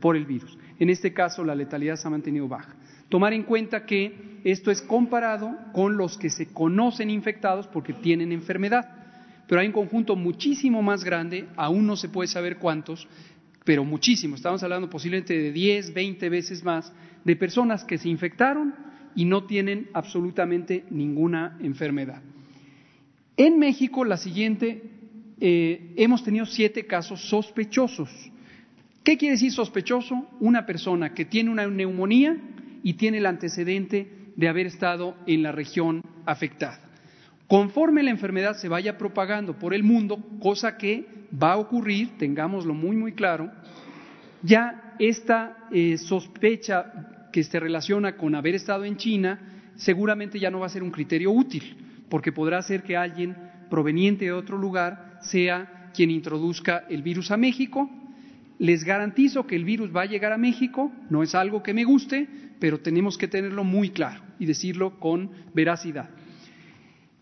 por 0.00 0.16
el 0.16 0.26
virus. 0.26 0.58
En 0.78 0.90
este 0.90 1.12
caso, 1.12 1.44
la 1.44 1.54
letalidad 1.54 1.96
se 1.96 2.08
ha 2.08 2.10
mantenido 2.10 2.48
baja. 2.48 2.74
Tomar 3.08 3.32
en 3.32 3.44
cuenta 3.44 3.86
que 3.86 4.40
esto 4.44 4.70
es 4.70 4.82
comparado 4.82 5.56
con 5.72 5.96
los 5.96 6.18
que 6.18 6.30
se 6.30 6.46
conocen 6.46 7.10
infectados 7.10 7.66
porque 7.68 7.92
tienen 7.92 8.32
enfermedad, 8.32 8.88
pero 9.46 9.60
hay 9.60 9.68
un 9.68 9.72
conjunto 9.72 10.16
muchísimo 10.16 10.82
más 10.82 11.04
grande, 11.04 11.48
aún 11.56 11.86
no 11.86 11.96
se 11.96 12.08
puede 12.08 12.28
saber 12.28 12.58
cuántos, 12.58 13.06
pero 13.66 13.84
muchísimo, 13.84 14.36
estamos 14.36 14.62
hablando 14.62 14.88
posiblemente 14.88 15.36
de 15.36 15.50
10, 15.50 15.92
20 15.92 16.28
veces 16.28 16.62
más, 16.62 16.92
de 17.24 17.34
personas 17.34 17.84
que 17.84 17.98
se 17.98 18.08
infectaron 18.08 18.72
y 19.16 19.24
no 19.24 19.42
tienen 19.44 19.90
absolutamente 19.92 20.84
ninguna 20.88 21.58
enfermedad. 21.60 22.22
En 23.36 23.58
México, 23.58 24.04
la 24.04 24.18
siguiente, 24.18 24.84
eh, 25.40 25.94
hemos 25.96 26.22
tenido 26.22 26.46
siete 26.46 26.86
casos 26.86 27.28
sospechosos. 27.28 28.08
¿Qué 29.02 29.18
quiere 29.18 29.34
decir 29.34 29.50
sospechoso? 29.50 30.28
Una 30.38 30.64
persona 30.64 31.12
que 31.12 31.24
tiene 31.24 31.50
una 31.50 31.66
neumonía 31.66 32.36
y 32.84 32.94
tiene 32.94 33.18
el 33.18 33.26
antecedente 33.26 34.30
de 34.36 34.48
haber 34.48 34.66
estado 34.66 35.16
en 35.26 35.42
la 35.42 35.50
región 35.50 36.02
afectada. 36.24 36.85
Conforme 37.48 38.02
la 38.02 38.10
enfermedad 38.10 38.56
se 38.56 38.68
vaya 38.68 38.98
propagando 38.98 39.58
por 39.58 39.72
el 39.72 39.84
mundo, 39.84 40.18
cosa 40.40 40.76
que 40.76 41.06
va 41.32 41.52
a 41.52 41.58
ocurrir, 41.58 42.18
tengámoslo 42.18 42.74
muy, 42.74 42.96
muy 42.96 43.12
claro, 43.12 43.52
ya 44.42 44.94
esta 44.98 45.68
eh, 45.70 45.96
sospecha 45.98 47.28
que 47.32 47.44
se 47.44 47.60
relaciona 47.60 48.16
con 48.16 48.34
haber 48.34 48.54
estado 48.54 48.84
en 48.84 48.96
China 48.96 49.38
seguramente 49.76 50.38
ya 50.38 50.50
no 50.50 50.60
va 50.60 50.66
a 50.66 50.70
ser 50.70 50.82
un 50.82 50.90
criterio 50.90 51.30
útil, 51.30 51.76
porque 52.08 52.32
podrá 52.32 52.62
ser 52.62 52.82
que 52.82 52.96
alguien 52.96 53.36
proveniente 53.70 54.24
de 54.24 54.32
otro 54.32 54.56
lugar 54.56 55.18
sea 55.20 55.90
quien 55.94 56.10
introduzca 56.10 56.84
el 56.88 57.02
virus 57.02 57.30
a 57.30 57.36
México. 57.36 57.90
Les 58.58 58.84
garantizo 58.84 59.46
que 59.46 59.56
el 59.56 59.64
virus 59.64 59.94
va 59.94 60.02
a 60.02 60.06
llegar 60.06 60.32
a 60.32 60.38
México, 60.38 60.90
no 61.10 61.22
es 61.22 61.34
algo 61.34 61.62
que 61.62 61.74
me 61.74 61.84
guste, 61.84 62.26
pero 62.58 62.80
tenemos 62.80 63.18
que 63.18 63.28
tenerlo 63.28 63.64
muy 63.64 63.90
claro 63.90 64.22
y 64.38 64.46
decirlo 64.46 64.98
con 64.98 65.30
veracidad. 65.52 66.08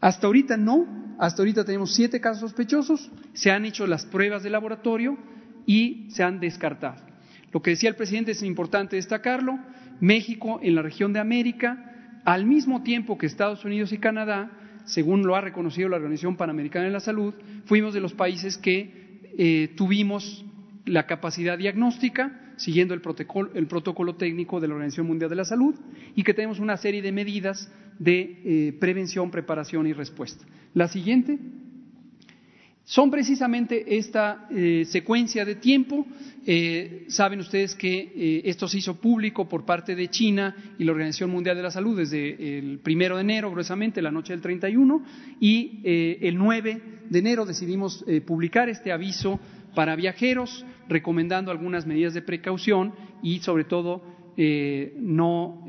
Hasta 0.04 0.26
ahorita 0.26 0.58
no, 0.58 1.16
hasta 1.18 1.40
ahorita 1.40 1.64
tenemos 1.64 1.94
siete 1.94 2.20
casos 2.20 2.40
sospechosos, 2.40 3.10
se 3.32 3.50
han 3.50 3.64
hecho 3.64 3.86
las 3.86 4.04
pruebas 4.04 4.42
de 4.42 4.50
laboratorio 4.50 5.16
y 5.64 6.10
se 6.10 6.22
han 6.22 6.40
descartado. 6.40 7.00
Lo 7.52 7.62
que 7.62 7.70
decía 7.70 7.88
el 7.88 7.96
presidente 7.96 8.32
es 8.32 8.42
importante 8.42 8.96
destacarlo, 8.96 9.58
México 10.00 10.60
en 10.62 10.74
la 10.74 10.82
región 10.82 11.14
de 11.14 11.20
América, 11.20 12.20
al 12.26 12.44
mismo 12.44 12.82
tiempo 12.82 13.16
que 13.16 13.24
Estados 13.24 13.64
Unidos 13.64 13.92
y 13.92 13.98
Canadá, 13.98 14.50
según 14.84 15.26
lo 15.26 15.36
ha 15.36 15.40
reconocido 15.40 15.88
la 15.88 15.96
Organización 15.96 16.36
Panamericana 16.36 16.84
de 16.84 16.90
la 16.90 17.00
Salud, 17.00 17.32
fuimos 17.64 17.94
de 17.94 18.00
los 18.00 18.12
países 18.12 18.58
que 18.58 19.22
eh, 19.38 19.72
tuvimos 19.74 20.44
la 20.84 21.06
capacidad 21.06 21.56
diagnóstica, 21.56 22.43
siguiendo 22.56 22.94
el 22.94 23.00
protocolo, 23.00 23.50
el 23.54 23.66
protocolo 23.66 24.16
técnico 24.16 24.60
de 24.60 24.68
la 24.68 24.74
Organización 24.74 25.06
Mundial 25.06 25.30
de 25.30 25.36
la 25.36 25.44
Salud, 25.44 25.74
y 26.14 26.22
que 26.22 26.34
tenemos 26.34 26.58
una 26.58 26.76
serie 26.76 27.02
de 27.02 27.12
medidas 27.12 27.70
de 27.98 28.40
eh, 28.44 28.72
prevención, 28.78 29.30
preparación 29.30 29.86
y 29.86 29.92
respuesta. 29.92 30.44
La 30.74 30.88
siguiente 30.88 31.38
son 32.84 33.10
precisamente 33.10 33.96
esta 33.96 34.46
eh, 34.50 34.84
secuencia 34.86 35.44
de 35.44 35.54
tiempo. 35.54 36.06
Eh, 36.46 37.06
saben 37.08 37.40
ustedes 37.40 37.74
que 37.74 38.42
esto 38.44 38.68
se 38.68 38.78
hizo 38.78 39.00
público 39.00 39.48
por 39.48 39.64
parte 39.64 39.94
de 39.94 40.08
China 40.08 40.74
y 40.78 40.84
la 40.84 40.92
Organización 40.92 41.30
Mundial 41.30 41.56
de 41.56 41.62
la 41.62 41.70
Salud 41.70 41.96
desde 41.96 42.58
el 42.58 42.80
primero 42.80 43.16
de 43.16 43.22
enero, 43.22 43.50
gruesamente, 43.50 44.02
la 44.02 44.10
noche 44.10 44.34
del 44.34 44.42
31, 44.42 45.02
y 45.40 45.80
el 45.82 46.36
9 46.36 46.82
de 47.08 47.18
enero 47.18 47.46
decidimos 47.46 48.04
publicar 48.26 48.68
este 48.68 48.92
aviso 48.92 49.40
para 49.74 49.96
viajeros, 49.96 50.64
recomendando 50.88 51.50
algunas 51.50 51.86
medidas 51.86 52.14
de 52.14 52.22
precaución 52.22 52.94
y, 53.22 53.40
sobre 53.40 53.64
todo, 53.64 54.02
no, 54.96 55.64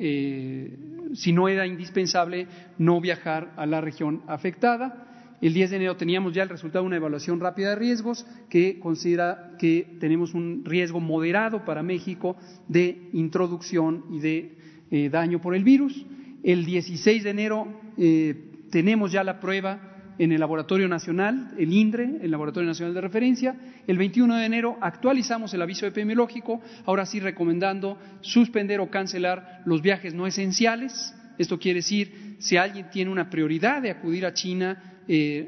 si 1.13 1.34
no 1.34 1.47
era 1.47 1.67
indispensable, 1.67 2.47
no 2.78 2.99
viajar 2.99 3.54
a 3.58 3.65
la 3.65 3.82
región 3.82 4.21
afectada. 4.28 5.06
El 5.41 5.54
10 5.54 5.69
de 5.69 5.75
enero 5.75 5.97
teníamos 5.97 6.34
ya 6.34 6.43
el 6.43 6.49
resultado 6.49 6.84
de 6.84 6.88
una 6.88 6.95
evaluación 6.95 7.39
rápida 7.39 7.69
de 7.69 7.75
riesgos 7.75 8.25
que 8.49 8.80
considera 8.80 9.51
que 9.60 9.97
tenemos 9.99 10.34
un 10.34 10.63
riesgo 10.65 10.99
moderado 10.99 11.65
para 11.65 11.84
México 11.84 12.38
de 12.67 13.10
introducción 13.13 14.06
y 14.12 14.19
de 14.19 14.58
eh, 14.91 15.10
daño 15.10 15.41
por 15.41 15.56
el 15.56 15.63
virus. 15.63 16.06
El 16.43 16.65
16 16.65 17.23
de 17.23 17.30
enero 17.30 17.67
eh, 17.97 18.65
tenemos 18.71 19.12
ya 19.12 19.23
la 19.23 19.39
prueba 19.39 19.94
en 20.17 20.32
el 20.32 20.39
Laboratorio 20.39 20.88
Nacional, 20.88 21.54
el 21.58 21.73
INDRE, 21.73 22.19
el 22.21 22.32
Laboratorio 22.32 22.67
Nacional 22.67 22.93
de 22.93 23.01
Referencia. 23.01 23.56
El 23.88 23.97
21 23.97 24.36
de 24.38 24.45
enero 24.45 24.78
actualizamos 24.82 25.54
el 25.54 25.62
aviso 25.62 25.86
epidemiológico, 25.86 26.62
ahora 26.86 27.06
sí 27.06 27.19
recomendando 27.19 27.97
suspender 28.21 28.80
o 28.80 28.89
cancelar 28.89 29.62
los 29.65 29.82
viajes 29.82 30.13
no 30.13 30.28
esenciales. 30.28 31.13
Esto 31.38 31.60
quiere 31.60 31.80
decir, 31.80 32.36
si 32.39 32.58
alguien 32.58 32.89
tiene 32.89 33.12
una 33.12 33.30
prioridad 33.30 33.82
de 33.82 33.91
acudir 33.91 34.25
a 34.25 34.34
China, 34.34 35.01
eh, 35.08 35.47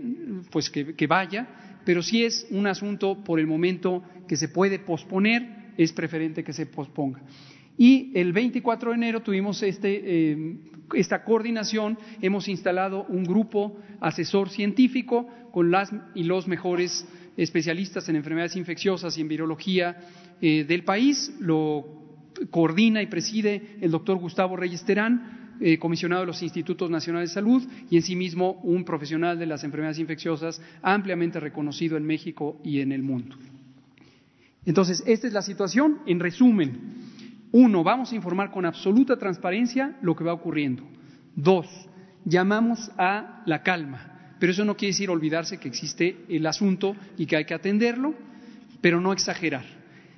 pues 0.51 0.69
que, 0.69 1.07
vaya, 1.07 1.47
pero 1.85 2.03
si 2.03 2.23
es 2.23 2.45
un 2.49 2.67
asunto 2.67 3.23
por 3.23 3.39
el 3.39 3.47
momento 3.47 4.03
que 4.27 4.35
se 4.35 4.49
puede 4.49 4.79
posponer, 4.79 5.73
es 5.77 5.93
preferente 5.93 6.43
que 6.43 6.53
se 6.53 6.65
posponga. 6.65 7.21
Y 7.77 8.11
el 8.15 8.33
24 8.33 8.89
de 8.89 8.95
enero 8.95 9.21
tuvimos 9.21 9.61
este, 9.61 10.31
eh, 10.31 10.57
esta 10.93 11.23
coordinación, 11.23 11.97
hemos 12.21 12.47
instalado 12.47 13.05
un 13.09 13.23
grupo 13.23 13.77
asesor 13.99 14.49
científico 14.49 15.27
con 15.51 15.69
las 15.69 15.91
y 16.15 16.23
los 16.23 16.47
mejores 16.47 17.07
especialistas 17.35 18.09
en 18.09 18.15
enfermedades 18.15 18.55
infecciosas 18.55 19.17
y 19.17 19.21
en 19.21 19.27
virología 19.27 19.97
eh, 20.41 20.65
del 20.67 20.83
país. 20.83 21.33
Lo 21.39 21.85
coordina 22.49 23.01
y 23.01 23.07
preside 23.07 23.77
el 23.81 23.91
doctor 23.91 24.17
Gustavo 24.17 24.55
Reyes 24.55 24.83
Terán, 24.83 25.55
eh, 25.59 25.77
comisionado 25.79 26.21
de 26.21 26.27
los 26.27 26.43
Institutos 26.43 26.89
Nacionales 26.89 27.31
de 27.31 27.33
Salud 27.35 27.63
y 27.89 27.97
en 27.97 28.03
sí 28.03 28.15
mismo 28.15 28.59
un 28.63 28.83
profesional 28.85 29.39
de 29.39 29.47
las 29.47 29.63
enfermedades 29.63 29.99
infecciosas 29.99 30.61
ampliamente 30.83 31.39
reconocido 31.39 31.97
en 31.97 32.05
México 32.05 32.59
y 32.63 32.81
en 32.81 32.91
el 32.91 33.01
mundo. 33.01 33.35
Entonces, 34.65 35.01
esta 35.07 35.27
es 35.27 35.33
la 35.33 35.41
situación. 35.41 35.99
En 36.05 36.19
resumen, 36.19 37.06
uno, 37.51 37.83
vamos 37.83 38.11
a 38.11 38.15
informar 38.15 38.51
con 38.51 38.65
absoluta 38.65 39.17
transparencia 39.17 39.97
lo 40.01 40.15
que 40.15 40.23
va 40.23 40.33
ocurriendo. 40.33 40.83
Dos, 41.35 41.67
llamamos 42.25 42.91
a 42.97 43.41
la 43.45 43.63
calma, 43.63 44.35
pero 44.39 44.51
eso 44.51 44.65
no 44.65 44.75
quiere 44.75 44.91
decir 44.91 45.09
olvidarse 45.09 45.59
que 45.59 45.67
existe 45.67 46.25
el 46.29 46.45
asunto 46.45 46.95
y 47.17 47.25
que 47.25 47.37
hay 47.37 47.45
que 47.45 47.53
atenderlo, 47.53 48.13
pero 48.81 48.99
no 48.99 49.13
exagerar. 49.13 49.65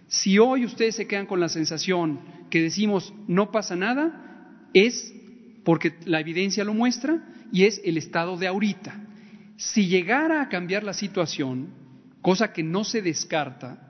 Si 0.08 0.40
hoy 0.40 0.66
ustedes 0.66 0.96
se 0.96 1.08
quedan 1.08 1.28
con 1.28 1.40
la 1.40 1.50
sensación 1.50 2.20
que 2.50 2.62
decimos 2.62 3.14
no 3.28 3.52
pasa 3.52 3.76
nada, 3.76 4.68
es 4.74 5.14
porque 5.64 5.94
la 6.06 6.20
evidencia 6.20 6.64
lo 6.64 6.74
muestra 6.74 7.24
y 7.52 7.66
es 7.66 7.80
el 7.86 7.98
estado 7.98 8.38
de 8.38 8.48
ahorita. 8.48 9.00
Si 9.58 9.88
llegara 9.88 10.42
a 10.42 10.50
cambiar 10.50 10.84
la 10.84 10.94
situación, 10.94 11.70
cosa 12.22 12.54
que 12.54 12.64
no 12.64 12.84
se 12.84 13.02
descarta, 13.02 13.89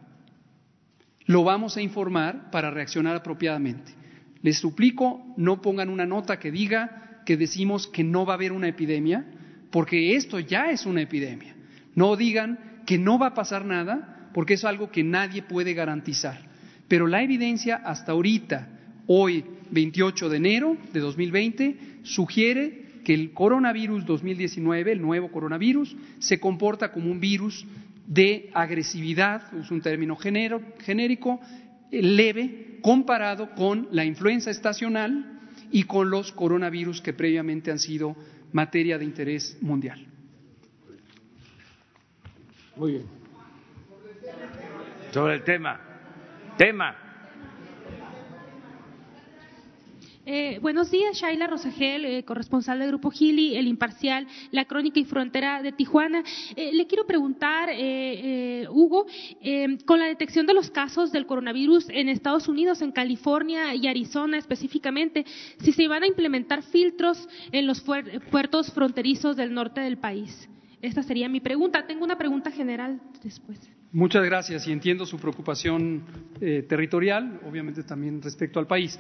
lo 1.30 1.44
vamos 1.44 1.78
a 1.78 1.82
informar 1.84 2.50
para 2.50 2.72
reaccionar 2.72 3.15
apropiadamente. 3.15 3.92
Les 4.42 4.58
suplico, 4.58 5.32
no 5.38 5.62
pongan 5.62 5.89
una 5.89 6.08
nota 6.08 6.39
que 6.39 6.50
diga 6.50 7.22
que 7.24 7.38
decimos 7.38 7.86
que 7.86 8.04
no 8.04 8.26
va 8.26 8.34
a 8.34 8.36
haber 8.38 8.52
una 8.52 8.68
epidemia, 8.68 9.28
porque 9.70 10.15
esto 10.15 10.39
ya 10.39 10.72
es 10.72 10.88
una 10.88 11.04
epidemia. 11.04 11.54
No 11.94 12.15
digan 12.15 12.82
que 12.88 12.98
no 12.98 13.20
va 13.20 13.28
a 13.28 13.34
pasar 13.36 13.63
nada, 13.63 14.32
porque 14.34 14.56
es 14.56 14.65
algo 14.65 14.89
que 14.89 15.04
nadie 15.04 15.44
puede 15.44 15.76
garantizar. 15.76 16.50
Pero 16.88 17.06
la 17.06 17.22
evidencia 17.22 17.76
hasta 17.76 18.13
ahorita, 18.13 18.68
hoy, 19.06 19.46
28 19.70 20.30
de 20.30 20.38
enero 20.38 20.78
de 20.92 21.00
2020 21.00 21.78
sugiere 22.02 23.02
que 23.04 23.13
el 23.13 23.34
coronavirus 23.34 24.04
2019, 24.04 24.94
el 24.94 25.02
nuevo 25.04 25.32
coronavirus, 25.32 25.96
se 26.18 26.39
comporta 26.39 26.92
como 26.92 27.12
un 27.12 27.20
virus 27.20 27.68
de 28.10 28.50
agresividad, 28.56 29.54
es 29.54 29.69
un 29.69 29.82
término 29.82 30.17
genérico, 30.17 31.39
leve, 31.91 32.80
comparado 32.82 33.54
con 33.54 33.88
la 33.91 34.04
influenza 34.04 34.50
estacional 34.50 35.39
y 35.72 35.84
con 35.84 36.10
los 36.10 36.32
coronavirus 36.32 37.02
que 37.02 37.13
previamente 37.13 37.69
han 37.69 37.78
sido 37.78 38.15
materia 38.52 38.98
de 38.98 39.06
interés 39.06 39.56
mundial. 39.62 40.04
Muy 42.76 42.93
bien. 42.93 43.06
Sobre 45.12 45.36
el 45.36 45.43
tema. 45.43 45.80
Tema. 46.58 47.09
Eh, 50.25 50.60
buenos 50.62 50.91
días, 50.91 51.17
Shaila 51.17 51.47
Rosagel, 51.47 52.05
eh, 52.05 52.23
corresponsal 52.23 52.79
del 52.79 52.89
Grupo 52.89 53.10
Gili, 53.10 53.55
El 53.55 53.67
Imparcial, 53.67 54.27
La 54.51 54.65
Crónica 54.65 54.99
y 54.99 55.05
Frontera 55.05 55.63
de 55.63 55.71
Tijuana. 55.71 56.23
Eh, 56.55 56.71
le 56.73 56.88
quiero 56.88 57.05
preguntar, 57.08 57.69
Hugo, 58.69 59.05
con 59.86 59.99
la 59.99 60.05
detección 60.05 60.45
de 60.45 60.53
los 60.53 60.69
casos 60.69 61.12
del 61.12 61.25
coronavirus 61.25 61.89
en 61.89 62.10
Estados 62.10 62.47
Unidos, 62.47 62.82
en 62.82 62.91
California 62.91 63.73
y 63.73 63.88
Arizona 63.88 64.38
específicamente, 64.38 65.25
si 65.60 65.71
se 65.71 65.88
van 65.88 66.03
a 66.03 66.08
implementar 66.08 66.63
filtros 66.63 67.27
en 67.51 67.65
los 67.65 67.82
puertos 67.82 68.71
fronterizos 68.73 69.36
del 69.36 69.53
norte 69.53 69.82
del 69.82 69.97
país. 69.97 70.49
Esta 70.82 71.03
sería 71.03 71.29
mi 71.29 71.39
pregunta. 71.39 71.86
Tengo 71.88 72.03
una 72.03 72.17
pregunta 72.17 72.51
general 72.51 73.01
después. 73.23 73.60
Muchas 73.91 74.23
gracias 74.23 74.67
y 74.67 74.71
entiendo 74.71 75.05
su 75.05 75.17
preocupación 75.17 76.03
territorial, 76.39 77.39
obviamente 77.47 77.84
también 77.84 78.21
respecto 78.21 78.60
al 78.60 78.67
país. 78.67 78.99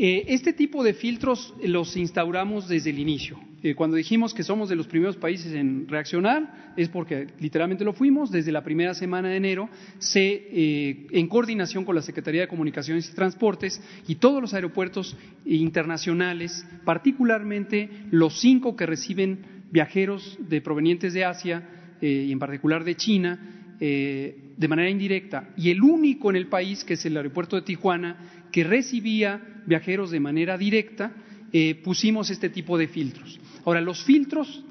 Eh, 0.00 0.26
este 0.28 0.52
tipo 0.52 0.84
de 0.84 0.94
filtros 0.94 1.52
los 1.60 1.96
instauramos 1.96 2.68
desde 2.68 2.90
el 2.90 3.00
inicio. 3.00 3.40
Eh, 3.64 3.74
cuando 3.74 3.96
dijimos 3.96 4.32
que 4.32 4.44
somos 4.44 4.68
de 4.68 4.76
los 4.76 4.86
primeros 4.86 5.16
países 5.16 5.52
en 5.52 5.88
reaccionar, 5.88 6.72
es 6.76 6.88
porque 6.88 7.26
literalmente 7.40 7.84
lo 7.84 7.92
fuimos. 7.92 8.30
Desde 8.30 8.52
la 8.52 8.62
primera 8.62 8.94
semana 8.94 9.28
de 9.28 9.36
enero, 9.36 9.68
se, 9.98 10.22
eh, 10.52 11.06
en 11.10 11.26
coordinación 11.26 11.84
con 11.84 11.96
la 11.96 12.02
Secretaría 12.02 12.42
de 12.42 12.48
Comunicaciones 12.48 13.10
y 13.10 13.14
Transportes 13.16 13.82
y 14.06 14.14
todos 14.14 14.40
los 14.40 14.54
aeropuertos 14.54 15.16
internacionales, 15.44 16.64
particularmente 16.84 17.90
los 18.12 18.38
cinco 18.38 18.76
que 18.76 18.86
reciben 18.86 19.40
viajeros 19.72 20.38
de 20.48 20.60
provenientes 20.60 21.12
de 21.12 21.24
Asia 21.24 21.68
y 22.00 22.30
en 22.30 22.38
particular 22.38 22.84
de 22.84 22.94
China, 22.94 23.57
de 23.80 24.68
manera 24.68 24.90
indirecta, 24.90 25.50
y 25.56 25.70
el 25.70 25.82
único 25.82 26.30
en 26.30 26.36
el 26.36 26.48
país, 26.48 26.82
que 26.82 26.94
es 26.94 27.06
el 27.06 27.16
aeropuerto 27.16 27.56
de 27.56 27.62
Tijuana, 27.62 28.48
que 28.50 28.64
recibía 28.64 29.40
viajeros 29.66 30.10
de 30.10 30.20
manera 30.20 30.58
directa, 30.58 31.12
eh, 31.52 31.76
pusimos 31.76 32.30
este 32.30 32.50
tipo 32.50 32.76
de 32.76 32.88
filtros. 32.88 33.40
Ahora, 33.64 33.80
los 33.80 34.04
filtros 34.04 34.64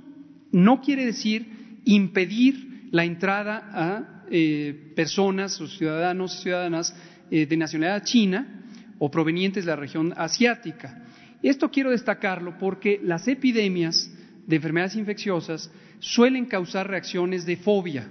no 0.52 0.82
quiere 0.82 1.06
decir 1.06 1.82
impedir 1.86 2.90
la 2.92 3.04
entrada 3.04 3.70
a 3.74 4.26
eh, 4.30 4.94
personas 4.96 5.60
o 5.60 5.68
ciudadanos 5.68 6.36
y 6.36 6.44
ciudadanas 6.44 6.96
eh, 7.32 7.46
de 7.46 7.58
nacionalidad 7.58 8.04
china 8.04 8.64
o 9.00 9.10
provenientes 9.10 9.66
de 9.66 9.72
la 9.72 9.76
región 9.76 10.14
asiática. 10.18 11.04
Esto 11.42 11.70
quiero 11.72 11.92
destacarlo 11.92 12.58
porque 12.58 13.00
las 13.04 13.28
epidemias 13.28 14.12
de 14.46 14.56
enfermedades 14.56 14.96
infecciosas 14.96 15.72
suelen 16.00 16.46
causar 16.46 16.90
reacciones 16.90 17.46
de 17.46 17.58
fobia, 17.58 18.08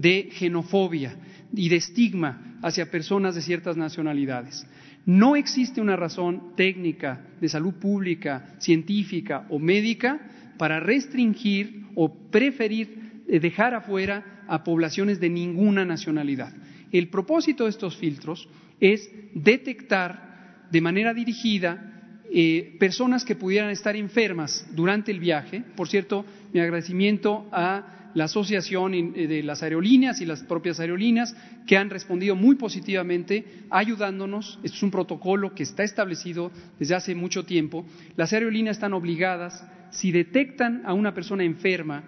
de 0.00 0.30
xenofobia 0.32 1.16
y 1.54 1.68
de 1.68 1.76
estigma 1.76 2.58
hacia 2.62 2.90
personas 2.90 3.34
de 3.34 3.42
ciertas 3.42 3.76
nacionalidades. 3.76 4.66
No 5.06 5.36
existe 5.36 5.80
una 5.80 5.96
razón 5.96 6.54
técnica 6.56 7.24
de 7.40 7.48
salud 7.48 7.74
pública, 7.74 8.54
científica 8.58 9.46
o 9.48 9.58
médica 9.58 10.20
para 10.58 10.80
restringir 10.80 11.86
o 11.94 12.12
preferir 12.30 13.24
dejar 13.26 13.74
afuera 13.74 14.44
a 14.46 14.64
poblaciones 14.64 15.20
de 15.20 15.30
ninguna 15.30 15.84
nacionalidad. 15.84 16.52
El 16.92 17.08
propósito 17.08 17.64
de 17.64 17.70
estos 17.70 17.96
filtros 17.96 18.48
es 18.80 19.10
detectar 19.34 20.66
de 20.70 20.80
manera 20.80 21.12
dirigida 21.12 22.20
eh, 22.30 22.76
personas 22.78 23.24
que 23.24 23.36
pudieran 23.36 23.70
estar 23.70 23.96
enfermas 23.96 24.66
durante 24.74 25.10
el 25.10 25.20
viaje. 25.20 25.62
Por 25.76 25.88
cierto, 25.88 26.24
mi 26.52 26.60
agradecimiento 26.60 27.46
a 27.52 27.97
la 28.18 28.24
asociación 28.24 29.12
de 29.12 29.42
las 29.44 29.62
aerolíneas 29.62 30.20
y 30.20 30.26
las 30.26 30.42
propias 30.42 30.80
aerolíneas 30.80 31.36
que 31.68 31.76
han 31.76 31.88
respondido 31.88 32.34
muy 32.34 32.56
positivamente 32.56 33.44
ayudándonos. 33.70 34.58
Esto 34.64 34.76
es 34.76 34.82
un 34.82 34.90
protocolo 34.90 35.54
que 35.54 35.62
está 35.62 35.84
establecido 35.84 36.50
desde 36.80 36.96
hace 36.96 37.14
mucho 37.14 37.44
tiempo. 37.44 37.86
Las 38.16 38.32
aerolíneas 38.32 38.78
están 38.78 38.92
obligadas, 38.92 39.64
si 39.92 40.10
detectan 40.10 40.82
a 40.84 40.94
una 40.94 41.14
persona 41.14 41.44
enferma 41.44 42.02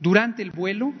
durante 0.00 0.42
el 0.42 0.50
vuelo, 0.50 0.92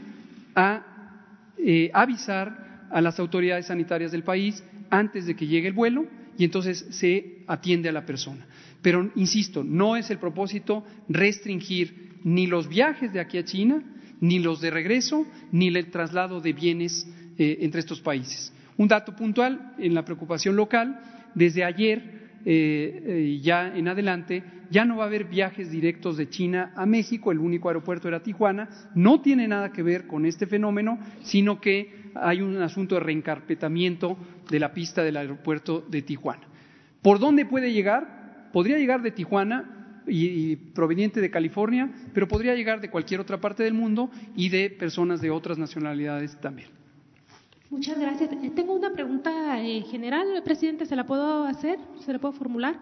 a 0.54 1.52
eh, 1.58 1.90
avisar 1.92 2.86
a 2.90 3.02
las 3.02 3.20
autoridades 3.20 3.66
sanitarias 3.66 4.12
del 4.12 4.22
país 4.22 4.64
antes 4.88 5.26
de 5.26 5.36
que 5.36 5.46
llegue 5.46 5.68
el 5.68 5.74
vuelo 5.74 6.06
y 6.38 6.44
entonces 6.44 6.86
se 6.88 7.42
atiende 7.46 7.90
a 7.90 7.92
la 7.92 8.06
persona. 8.06 8.46
Pero, 8.80 9.10
insisto, 9.14 9.62
no 9.62 9.94
es 9.94 10.08
el 10.08 10.16
propósito 10.16 10.86
restringir 11.06 12.14
ni 12.24 12.46
los 12.46 12.66
viajes 12.66 13.12
de 13.12 13.20
aquí 13.20 13.36
a 13.36 13.44
China, 13.44 13.82
ni 14.24 14.38
los 14.38 14.62
de 14.62 14.70
regreso, 14.70 15.26
ni 15.52 15.68
el 15.68 15.90
traslado 15.90 16.40
de 16.40 16.54
bienes 16.54 17.06
eh, 17.36 17.58
entre 17.60 17.80
estos 17.80 18.00
países. 18.00 18.54
Un 18.78 18.88
dato 18.88 19.14
puntual 19.14 19.74
en 19.78 19.92
la 19.92 20.02
preocupación 20.02 20.56
local, 20.56 20.98
desde 21.34 21.62
ayer 21.62 22.38
eh, 22.46 23.02
eh, 23.06 23.40
ya 23.42 23.76
en 23.76 23.86
adelante, 23.86 24.42
ya 24.70 24.86
no 24.86 24.96
va 24.96 25.04
a 25.04 25.06
haber 25.08 25.24
viajes 25.24 25.70
directos 25.70 26.16
de 26.16 26.30
China 26.30 26.72
a 26.74 26.86
México, 26.86 27.32
el 27.32 27.38
único 27.38 27.68
aeropuerto 27.68 28.08
era 28.08 28.22
Tijuana, 28.22 28.70
no 28.94 29.20
tiene 29.20 29.46
nada 29.46 29.72
que 29.72 29.82
ver 29.82 30.06
con 30.06 30.24
este 30.24 30.46
fenómeno, 30.46 30.98
sino 31.22 31.60
que 31.60 32.10
hay 32.14 32.40
un 32.40 32.56
asunto 32.62 32.94
de 32.94 33.02
reencarpetamiento 33.02 34.16
de 34.50 34.58
la 34.58 34.72
pista 34.72 35.02
del 35.02 35.18
aeropuerto 35.18 35.84
de 35.86 36.00
Tijuana. 36.00 36.48
¿Por 37.02 37.18
dónde 37.18 37.44
puede 37.44 37.74
llegar? 37.74 38.48
Podría 38.54 38.78
llegar 38.78 39.02
de 39.02 39.10
Tijuana 39.10 39.83
y, 40.06 40.56
proveniente 40.56 41.20
de 41.20 41.30
California, 41.30 41.90
pero 42.12 42.28
podría 42.28 42.54
llegar 42.54 42.80
de 42.80 42.90
cualquier 42.90 43.20
otra 43.20 43.40
parte 43.40 43.62
del 43.62 43.74
mundo 43.74 44.10
y 44.36 44.48
de 44.48 44.70
personas 44.70 45.20
de 45.20 45.30
otras 45.30 45.58
nacionalidades 45.58 46.38
también. 46.40 46.68
Muchas 47.70 47.98
gracias. 47.98 48.30
Eh, 48.32 48.52
tengo 48.54 48.74
una 48.74 48.92
pregunta 48.92 49.60
eh, 49.60 49.82
general, 49.82 50.42
presidente, 50.44 50.86
¿se 50.86 50.96
la 50.96 51.04
puedo 51.04 51.44
hacer? 51.44 51.78
¿Se 52.04 52.12
la 52.12 52.18
puedo 52.18 52.32
formular? 52.32 52.78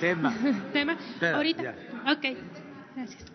Tema. 0.00 0.34
Tema. 0.72 0.98
Ahorita. 1.34 1.74
Ok. 2.10 2.36
Gracias. 2.96 3.32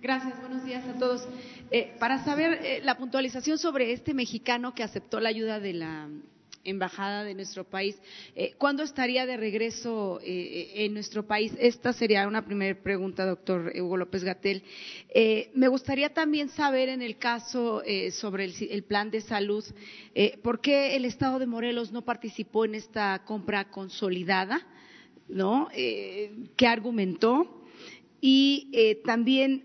Gracias, 0.00 0.40
buenos 0.40 0.64
días 0.64 0.84
a 0.86 0.98
todos. 0.98 1.28
Eh, 1.70 1.96
para 1.98 2.22
saber 2.24 2.60
eh, 2.62 2.80
la 2.84 2.96
puntualización 2.96 3.58
sobre 3.58 3.92
este 3.92 4.14
mexicano 4.14 4.72
que 4.72 4.84
aceptó 4.84 5.18
la 5.18 5.30
ayuda 5.30 5.58
de 5.58 5.72
la 5.72 6.08
embajada 6.66 7.24
de 7.24 7.34
nuestro 7.34 7.64
país, 7.64 7.96
eh, 8.34 8.54
¿cuándo 8.58 8.82
estaría 8.82 9.24
de 9.24 9.36
regreso 9.36 10.20
en 10.22 10.92
nuestro 10.92 11.26
país? 11.26 11.52
Esta 11.58 11.92
sería 11.92 12.26
una 12.26 12.44
primera 12.44 12.78
pregunta, 12.80 13.24
doctor 13.24 13.72
Hugo 13.74 13.96
López 13.96 14.24
Gatel. 14.24 14.62
me 15.54 15.68
gustaría 15.68 16.12
también 16.12 16.48
saber 16.50 16.88
en 16.88 17.02
el 17.02 17.16
caso 17.16 17.82
sobre 18.10 18.44
el, 18.44 18.82
plan 18.84 19.10
de 19.10 19.20
salud, 19.20 19.64
¿por 20.42 20.60
qué 20.60 20.96
el 20.96 21.04
Estado 21.04 21.38
de 21.38 21.46
Morelos 21.46 21.92
no 21.92 22.02
participó 22.02 22.64
en 22.64 22.74
esta 22.74 23.22
compra 23.24 23.70
consolidada? 23.70 24.66
¿No? 25.28 25.68
¿Qué 25.72 26.66
argumentó? 26.66 27.64
Y 28.20 28.98
también 29.04 29.64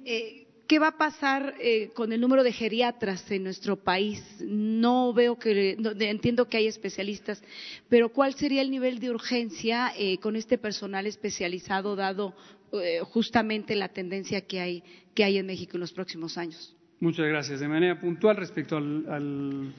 ¿Qué 0.72 0.80
va 0.80 0.88
a 0.88 0.98
pasar 0.98 1.56
eh, 1.60 1.90
con 1.94 2.14
el 2.14 2.22
número 2.22 2.46
de 2.46 2.54
geriatras 2.54 3.30
en 3.30 3.44
nuestro 3.44 3.76
país? 3.76 4.24
No 4.40 5.12
veo 5.12 5.38
que, 5.38 5.72
entiendo 6.00 6.48
que 6.48 6.56
hay 6.56 6.68
especialistas, 6.68 7.44
pero 7.90 8.08
¿cuál 8.08 8.36
sería 8.36 8.62
el 8.62 8.72
nivel 8.72 9.00
de 9.00 9.10
urgencia 9.10 9.92
eh, 9.98 10.18
con 10.20 10.38
este 10.38 10.58
personal 10.58 11.08
especializado 11.08 11.98
dado 11.98 12.34
eh, 12.72 13.02
justamente 13.02 13.76
la 13.76 13.90
tendencia 13.90 14.40
que 14.48 14.62
hay, 14.62 14.84
que 15.14 15.26
hay 15.26 15.40
en 15.40 15.46
México 15.46 15.76
en 15.76 15.82
los 15.82 15.92
próximos 15.92 16.38
años? 16.38 16.74
Muchas 17.02 17.28
gracias. 17.28 17.60
De 17.60 17.68
manera 17.68 18.00
puntual 18.00 18.38
respecto 18.38 18.78
al, 18.78 19.74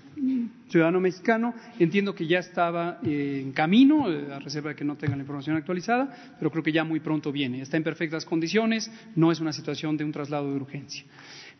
ciudadano 0.68 0.98
mexicano, 0.98 1.54
entiendo 1.78 2.16
que 2.16 2.26
ya 2.26 2.40
estaba 2.40 2.98
eh, 3.04 3.42
en 3.44 3.52
camino, 3.52 4.10
eh, 4.10 4.26
a 4.32 4.40
reserva 4.40 4.70
de 4.70 4.74
que 4.74 4.84
no 4.84 4.96
tenga 4.96 5.14
la 5.14 5.22
información 5.22 5.54
actualizada, 5.56 6.34
pero 6.36 6.50
creo 6.50 6.64
que 6.64 6.72
ya 6.72 6.82
muy 6.82 6.98
pronto 6.98 7.30
viene. 7.30 7.62
Está 7.62 7.76
en 7.76 7.84
perfectas 7.84 8.24
condiciones, 8.24 8.90
no 9.14 9.30
es 9.30 9.38
una 9.38 9.52
situación 9.52 9.96
de 9.96 10.02
un 10.02 10.10
traslado 10.10 10.50
de 10.50 10.56
urgencia. 10.56 11.04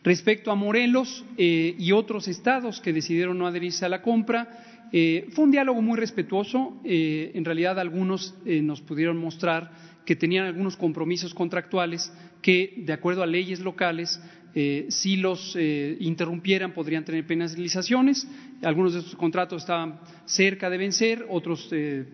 Respecto 0.03 0.51
a 0.51 0.55
Morelos 0.55 1.23
eh, 1.37 1.75
y 1.79 1.93
otros 1.93 2.27
estados 2.27 2.81
que 2.81 2.91
decidieron 2.91 3.37
no 3.37 3.47
adherirse 3.47 3.85
a 3.85 3.89
la 3.89 4.01
compra, 4.01 4.49
fue 4.91 5.45
un 5.45 5.49
diálogo 5.49 5.81
muy 5.81 5.97
respetuoso. 5.97 6.79
en 6.83 7.43
realidad, 7.43 7.79
algunos 7.79 8.35
nos 8.45 8.79
pudieron 8.81 9.17
mostrar 9.17 9.71
que 10.05 10.15
tenían 10.15 10.45
algunos 10.45 10.77
compromisos 10.77 11.33
contractuales 11.33 12.13
que, 12.43 12.75
de 12.77 12.93
acuerdo 12.93 13.23
a 13.23 13.25
leyes 13.25 13.59
locales, 13.59 14.21
eh, 14.55 14.85
si 14.89 15.17
los 15.17 15.55
eh, 15.55 15.97
interrumpieran 15.99 16.73
podrían 16.73 17.03
tener 17.03 17.25
penalizaciones. 17.25 18.27
Algunos 18.61 18.93
de 18.93 18.99
estos 18.99 19.15
contratos 19.15 19.63
estaban 19.63 19.99
cerca 20.25 20.69
de 20.69 20.77
vencer, 20.77 21.25
otros 21.29 21.67
eh, 21.71 22.05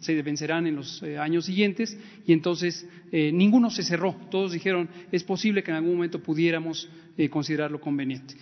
se 0.00 0.22
vencerán 0.22 0.66
en 0.68 0.76
los 0.76 1.02
años 1.02 1.44
siguientes 1.44 1.98
y 2.24 2.32
entonces 2.32 2.86
ninguno 3.12 3.70
se 3.70 3.82
cerró. 3.82 4.14
Todos 4.30 4.52
dijeron 4.52 4.88
es 5.10 5.24
posible 5.24 5.62
que 5.62 5.70
en 5.70 5.78
algún 5.78 5.94
momento 5.94 6.22
pudiéramos 6.22 6.88
considerarlo 7.30 7.80
conveniente. 7.80 8.34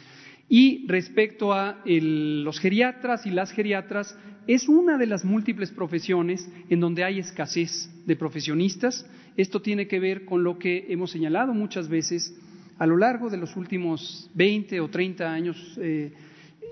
Y 0.48 0.86
respecto 0.86 1.52
a 1.52 1.82
los 1.84 2.60
geriatras 2.60 3.26
y 3.26 3.30
las 3.30 3.50
geriatras, 3.50 4.16
es 4.46 4.68
una 4.68 4.96
de 4.96 5.06
las 5.06 5.24
múltiples 5.24 5.70
profesiones 5.72 6.48
en 6.68 6.78
donde 6.78 7.02
hay 7.02 7.18
escasez 7.18 7.90
de 8.06 8.14
profesionistas. 8.14 9.06
Esto 9.36 9.60
tiene 9.60 9.88
que 9.88 9.98
ver 9.98 10.24
con 10.24 10.44
lo 10.44 10.58
que 10.58 10.86
hemos 10.88 11.10
señalado 11.10 11.52
muchas 11.52 11.88
veces 11.88 12.32
a 12.78 12.86
lo 12.86 12.96
largo 12.96 13.30
de 13.30 13.36
los 13.36 13.56
últimos 13.56 14.30
20 14.34 14.80
o 14.80 14.88
30 14.88 15.32
años 15.32 15.78
eh, 15.80 16.12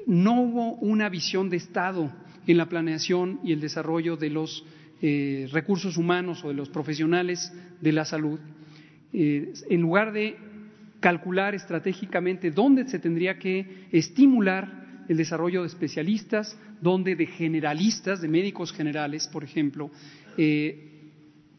no 0.06 0.42
hubo 0.42 0.74
una 0.74 1.08
visión 1.08 1.48
de 1.48 1.56
Estado 1.56 2.12
en 2.46 2.58
la 2.58 2.68
planeación 2.68 3.40
y 3.42 3.52
el 3.52 3.60
desarrollo 3.60 4.16
de 4.16 4.30
los 4.30 4.64
eh, 5.00 5.48
recursos 5.50 5.96
humanos 5.96 6.44
o 6.44 6.48
de 6.48 6.54
los 6.54 6.68
profesionales 6.68 7.52
de 7.80 7.92
la 7.92 8.04
salud. 8.04 8.38
Eh, 9.12 9.52
en 9.70 9.80
lugar 9.80 10.12
de 10.12 10.36
calcular 11.00 11.54
estratégicamente 11.54 12.50
dónde 12.50 12.86
se 12.86 12.98
tendría 12.98 13.38
que 13.38 13.86
estimular 13.92 15.04
el 15.08 15.16
desarrollo 15.16 15.62
de 15.62 15.68
especialistas, 15.68 16.58
dónde 16.80 17.14
de 17.14 17.26
generalistas, 17.26 18.20
de 18.20 18.28
médicos 18.28 18.72
generales, 18.72 19.28
por 19.28 19.44
ejemplo, 19.44 19.90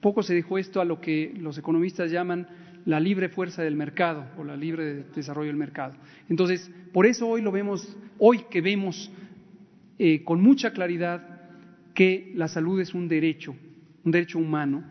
poco 0.02 0.24
se 0.24 0.34
dejó 0.34 0.58
esto 0.58 0.82
a 0.82 0.86
lo 0.86 1.00
que 1.00 1.32
los 1.38 1.58
economistas 1.58 2.12
llaman 2.12 2.48
la 2.86 3.00
libre 3.00 3.30
fuerza 3.30 3.64
del 3.64 3.76
mercado 3.76 4.26
o 4.38 4.44
la 4.44 4.56
libre 4.56 5.06
desarrollo 5.16 5.48
del 5.48 5.58
mercado. 5.58 5.96
Entonces, 6.30 6.72
por 6.94 7.06
eso 7.06 7.28
hoy 7.28 7.42
lo 7.42 7.52
vemos, 7.52 7.98
hoy 8.20 8.46
que 8.50 8.62
vemos 8.62 9.12
eh, 9.98 10.24
con 10.24 10.42
mucha 10.42 10.72
claridad 10.72 11.42
que 11.94 12.32
la 12.36 12.48
salud 12.48 12.80
es 12.80 12.94
un 12.94 13.08
derecho, 13.08 13.56
un 14.04 14.12
derecho 14.12 14.38
humano, 14.38 14.84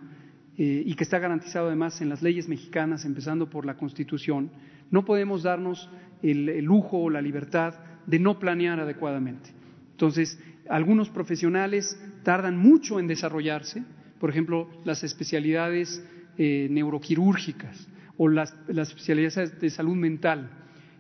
eh, 0.56 0.82
y 0.86 0.94
que 0.94 1.04
está 1.04 1.18
garantizado 1.18 1.66
además 1.66 2.00
en 2.00 2.08
las 2.08 2.22
leyes 2.22 2.48
mexicanas, 2.48 3.04
empezando 3.04 3.50
por 3.50 3.66
la 3.66 3.76
Constitución, 3.76 4.50
no 4.90 5.04
podemos 5.04 5.42
darnos 5.42 5.90
el, 6.22 6.48
el 6.48 6.64
lujo 6.64 6.98
o 6.98 7.10
la 7.10 7.20
libertad 7.20 7.74
de 8.06 8.18
no 8.18 8.38
planear 8.38 8.80
adecuadamente. 8.80 9.50
Entonces, 9.92 10.40
algunos 10.68 11.10
profesionales 11.10 12.00
tardan 12.22 12.56
mucho 12.56 12.98
en 12.98 13.06
desarrollarse, 13.06 13.82
por 14.18 14.30
ejemplo, 14.30 14.68
las 14.84 15.04
especialidades 15.04 16.04
eh, 16.38 16.68
neuroquirúrgicas 16.70 17.88
o 18.16 18.28
las, 18.28 18.54
especialidades 18.68 19.60
de 19.60 19.70
salud 19.70 19.96
mental. 19.96 20.50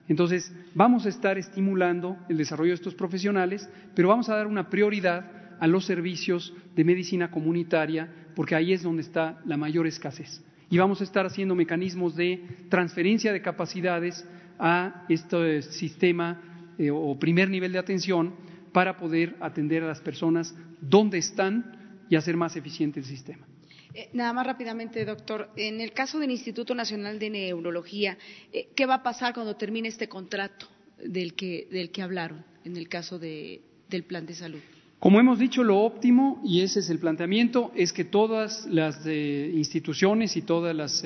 Entonces, 0.08 0.52
vamos 0.74 1.06
a 1.06 1.08
estar 1.08 1.38
estimulando 1.38 2.18
el 2.28 2.36
desarrollo 2.36 2.70
de 2.70 2.76
estos 2.76 2.94
profesionales, 2.94 3.68
pero 3.94 4.08
vamos 4.08 4.28
a 4.28 4.36
dar 4.36 4.46
una 4.46 4.68
prioridad 4.68 5.30
a 5.60 5.66
los 5.66 5.86
servicios 5.86 6.52
de 6.74 6.84
medicina 6.84 7.30
comunitaria, 7.30 8.08
porque 8.34 8.54
ahí 8.54 8.72
es 8.72 8.82
donde 8.82 9.02
está 9.02 9.40
la 9.46 9.56
mayor 9.56 9.86
escasez. 9.86 10.44
Y 10.68 10.78
vamos 10.78 11.00
a 11.00 11.04
estar 11.04 11.24
haciendo 11.24 11.54
mecanismos 11.54 12.16
de 12.16 12.42
transferencia 12.68 13.32
de 13.32 13.40
capacidades 13.40 14.26
a 14.58 15.04
este 15.08 15.62
sistema 15.62 16.40
eh, 16.78 16.90
o 16.90 17.18
primer 17.18 17.48
nivel 17.48 17.72
de 17.72 17.78
atención 17.78 18.34
para 18.72 18.96
poder 18.96 19.36
atender 19.40 19.84
a 19.84 19.86
las 19.86 20.00
personas 20.00 20.54
donde 20.80 21.18
están 21.18 22.04
y 22.10 22.16
hacer 22.16 22.36
más 22.36 22.56
eficiente 22.56 23.00
el 23.00 23.06
sistema. 23.06 23.46
Eh, 23.94 24.08
nada 24.12 24.32
más 24.32 24.44
rápidamente, 24.44 25.04
doctor. 25.04 25.50
En 25.56 25.80
el 25.80 25.92
caso 25.92 26.18
del 26.18 26.32
Instituto 26.32 26.74
Nacional 26.74 27.20
de 27.20 27.30
Neurología, 27.30 28.18
eh, 28.52 28.68
¿qué 28.74 28.86
va 28.86 28.94
a 28.96 29.02
pasar 29.04 29.32
cuando 29.32 29.54
termine 29.54 29.88
este 29.88 30.08
contrato 30.08 30.66
del 30.98 31.34
que, 31.34 31.90
hablaron 32.02 32.44
en 32.64 32.76
el 32.76 32.88
caso 32.88 33.20
del 33.20 34.04
plan 34.08 34.26
de 34.26 34.34
salud? 34.34 34.58
Como 34.98 35.20
hemos 35.20 35.38
dicho, 35.38 35.62
lo 35.62 35.78
óptimo, 35.78 36.40
y 36.44 36.62
ese 36.62 36.80
es 36.80 36.90
el 36.90 36.98
planteamiento, 36.98 37.70
es 37.76 37.92
que 37.92 38.04
todas 38.04 38.66
las 38.66 39.00
eh, 39.06 39.52
instituciones 39.54 40.36
y 40.36 40.42
todas 40.42 40.74
las 40.74 41.04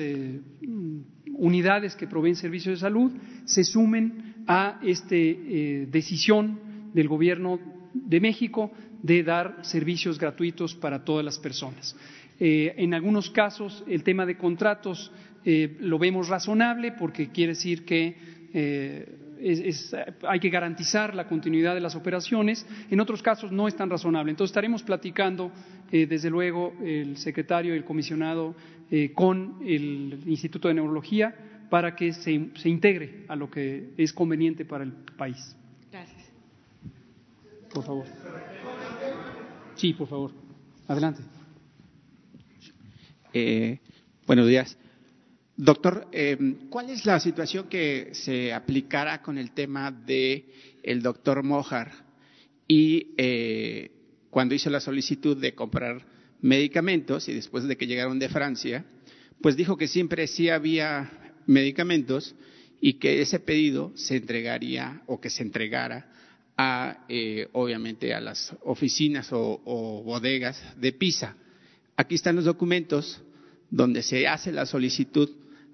unidades 1.33 1.95
que 1.95 2.07
proveen 2.07 2.35
servicios 2.35 2.79
de 2.79 2.81
salud 2.81 3.11
se 3.45 3.63
sumen 3.63 4.43
a 4.47 4.79
esta 4.83 5.15
decisión 5.15 6.91
del 6.93 7.07
Gobierno 7.07 7.59
de 7.93 8.19
México 8.19 8.71
de 9.01 9.23
dar 9.23 9.59
servicios 9.61 10.17
gratuitos 10.17 10.75
para 10.75 11.03
todas 11.03 11.23
las 11.23 11.37
personas. 11.37 11.95
Eh, 12.39 12.73
en 12.77 12.93
algunos 12.93 13.29
casos, 13.29 13.83
el 13.87 14.03
tema 14.03 14.25
de 14.25 14.37
contratos 14.37 15.11
eh, 15.43 15.77
lo 15.79 15.99
vemos 15.99 16.29
razonable 16.29 16.93
porque 16.93 17.29
quiere 17.29 17.53
decir 17.53 17.85
que 17.85 18.39
hay 20.27 20.39
que 20.39 20.49
garantizar 20.49 21.15
la 21.15 21.27
continuidad 21.27 21.75
de 21.75 21.81
las 21.81 21.95
operaciones. 21.95 22.65
En 22.89 22.99
otros 22.99 23.21
casos 23.21 23.51
no 23.51 23.67
es 23.67 23.75
tan 23.75 23.89
razonable. 23.89 24.31
Entonces 24.31 24.51
estaremos 24.51 24.83
platicando, 24.83 25.51
desde 25.91 26.29
luego, 26.29 26.73
el 26.83 27.15
secretario 27.15 27.73
y 27.73 27.77
el 27.77 27.85
comisionado 27.85 28.55
con 29.13 29.59
el 29.63 30.23
Instituto 30.25 30.67
de 30.67 30.73
Neurología 30.73 31.35
para 31.69 31.95
que 31.95 32.11
se, 32.11 32.49
se 32.55 32.69
integre 32.69 33.25
a 33.27 33.35
lo 33.35 33.49
que 33.49 33.91
es 33.97 34.11
conveniente 34.11 34.65
para 34.65 34.83
el 34.83 34.91
país. 34.91 35.55
Gracias. 35.91 36.31
Por 37.73 37.83
favor. 37.83 38.05
Sí, 39.75 39.93
por 39.93 40.07
favor. 40.07 40.31
Adelante. 40.87 41.38
Eh, 43.33 43.79
buenos 44.25 44.47
días. 44.47 44.77
Doctor, 45.55 46.07
eh, 46.11 46.37
¿cuál 46.69 46.89
es 46.89 47.05
la 47.05 47.19
situación 47.19 47.67
que 47.67 48.09
se 48.13 48.53
aplicará 48.53 49.21
con 49.21 49.37
el 49.37 49.51
tema 49.51 49.91
de 49.91 50.45
el 50.83 51.01
doctor 51.01 51.43
Mojar 51.43 51.91
y 52.67 53.07
eh, 53.17 53.91
cuando 54.29 54.55
hizo 54.55 54.69
la 54.69 54.79
solicitud 54.79 55.35
de 55.35 55.53
comprar 55.53 56.05
medicamentos 56.41 57.27
y 57.27 57.33
después 57.33 57.65
de 57.65 57.75
que 57.75 57.87
llegaron 57.87 58.19
de 58.19 58.29
Francia, 58.29 58.85
pues 59.41 59.57
dijo 59.57 59.77
que 59.77 59.87
siempre 59.87 60.27
sí 60.27 60.49
había 60.49 61.11
medicamentos 61.45 62.35
y 62.79 62.93
que 62.93 63.21
ese 63.21 63.39
pedido 63.39 63.91
se 63.95 64.17
entregaría 64.17 65.01
o 65.07 65.19
que 65.19 65.29
se 65.29 65.43
entregara 65.43 66.09
a, 66.57 67.05
eh, 67.09 67.47
obviamente, 67.53 68.13
a 68.13 68.21
las 68.21 68.55
oficinas 68.63 69.29
o, 69.31 70.03
bodegas 70.05 70.61
de 70.79 70.93
PISA. 70.93 71.35
Aquí 71.99 72.15
están 72.15 72.37
los 72.37 72.45
documentos 72.45 73.21
donde 73.69 74.03
se 74.03 74.25
hace 74.25 74.53
la 74.53 74.65
solicitud 74.65 75.29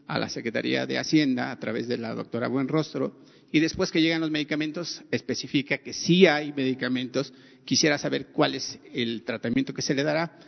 a 0.07 0.17
la 0.17 0.27
Secretaría 0.27 0.87
de 0.87 0.97
Hacienda 0.97 1.51
a 1.51 1.59
través 1.59 1.87
de 1.87 1.99
la 1.99 2.15
doctora 2.15 2.47
Buenrostro 2.47 3.21
y 3.51 3.59
después 3.59 3.91
que 3.91 4.01
llegan 4.01 4.21
los 4.21 4.31
medicamentos 4.31 5.03
especifica 5.11 5.77
que 5.77 5.93
sí 5.93 6.25
hay 6.25 6.51
medicamentos. 6.51 7.31
Quisiera 7.63 7.99
saber 7.99 8.29
cuál 8.29 8.55
es 8.55 8.79
el 8.91 9.21
tratamiento 9.21 9.71
que 9.71 9.83
se 9.83 9.93
le 9.93 10.01
dará 10.01 10.39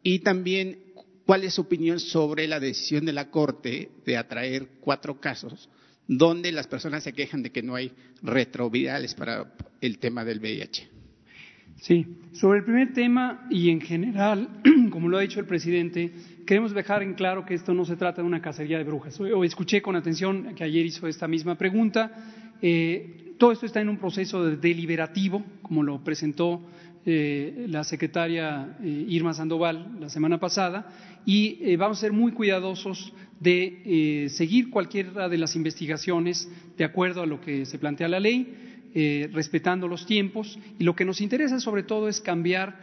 y 0.00 0.20
también 0.20 0.86
¿Cuál 1.26 1.42
es 1.42 1.54
su 1.54 1.62
opinión 1.62 1.98
sobre 1.98 2.46
la 2.46 2.60
decisión 2.60 3.04
de 3.04 3.12
la 3.12 3.32
Corte 3.32 3.90
de 4.04 4.16
atraer 4.16 4.68
cuatro 4.80 5.20
casos 5.20 5.68
donde 6.06 6.52
las 6.52 6.68
personas 6.68 7.02
se 7.02 7.12
quejan 7.12 7.42
de 7.42 7.50
que 7.50 7.64
no 7.64 7.74
hay 7.74 7.90
retrovirales 8.22 9.12
para 9.14 9.52
el 9.80 9.98
tema 9.98 10.24
del 10.24 10.38
VIH? 10.38 10.95
Sí, 11.80 12.06
sobre 12.32 12.60
el 12.60 12.64
primer 12.64 12.92
tema 12.92 13.46
y 13.50 13.70
en 13.70 13.80
general, 13.80 14.48
como 14.90 15.08
lo 15.08 15.18
ha 15.18 15.20
dicho 15.20 15.40
el 15.40 15.46
presidente, 15.46 16.10
queremos 16.46 16.72
dejar 16.72 17.02
en 17.02 17.14
claro 17.14 17.44
que 17.44 17.54
esto 17.54 17.74
no 17.74 17.84
se 17.84 17.96
trata 17.96 18.22
de 18.22 18.26
una 18.26 18.40
cacería 18.40 18.78
de 18.78 18.84
brujas. 18.84 19.20
O 19.20 19.44
escuché 19.44 19.82
con 19.82 19.96
atención 19.96 20.54
que 20.54 20.64
ayer 20.64 20.86
hizo 20.86 21.06
esta 21.06 21.28
misma 21.28 21.56
pregunta. 21.56 22.10
Eh, 22.62 23.34
todo 23.38 23.52
esto 23.52 23.66
está 23.66 23.80
en 23.80 23.90
un 23.90 23.98
proceso 23.98 24.42
deliberativo, 24.44 25.44
como 25.60 25.82
lo 25.82 26.02
presentó 26.02 26.62
eh, 27.04 27.66
la 27.68 27.84
secretaria 27.84 28.76
eh, 28.82 29.04
Irma 29.08 29.34
Sandoval 29.34 29.98
la 30.00 30.08
semana 30.08 30.40
pasada 30.40 30.88
y 31.26 31.76
vamos 31.76 31.98
a 31.98 32.00
ser 32.02 32.12
muy 32.12 32.32
cuidadosos 32.32 33.12
de 33.40 34.28
seguir 34.30 34.70
cualquiera 34.70 35.28
de 35.28 35.38
las 35.38 35.56
investigaciones 35.56 36.48
de 36.76 36.84
acuerdo 36.84 37.22
a 37.22 37.26
lo 37.26 37.40
que 37.40 37.66
se 37.66 37.78
plantea 37.80 38.06
la 38.06 38.20
ley, 38.20 38.75
respetando 39.32 39.88
los 39.88 40.06
tiempos 40.06 40.58
y 40.78 40.84
lo 40.84 40.96
que 40.96 41.04
nos 41.04 41.20
interesa 41.20 41.60
sobre 41.60 41.82
todo 41.82 42.08
es 42.08 42.20
cambiar 42.20 42.74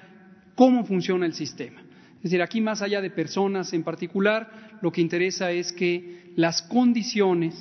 cómo 0.56 0.86
funciona 0.86 1.26
el 1.26 1.34
sistema. 1.34 1.82
Es 2.18 2.24
decir, 2.24 2.42
aquí 2.42 2.62
más 2.62 2.82
allá 2.82 3.02
de 3.02 3.10
personas 3.10 3.74
en 3.74 3.84
particular, 3.84 4.78
lo 4.82 4.92
que 4.92 5.02
interesa 5.02 5.52
es 5.52 5.74
que 5.74 6.32
las 6.36 6.62
condiciones, 6.62 7.56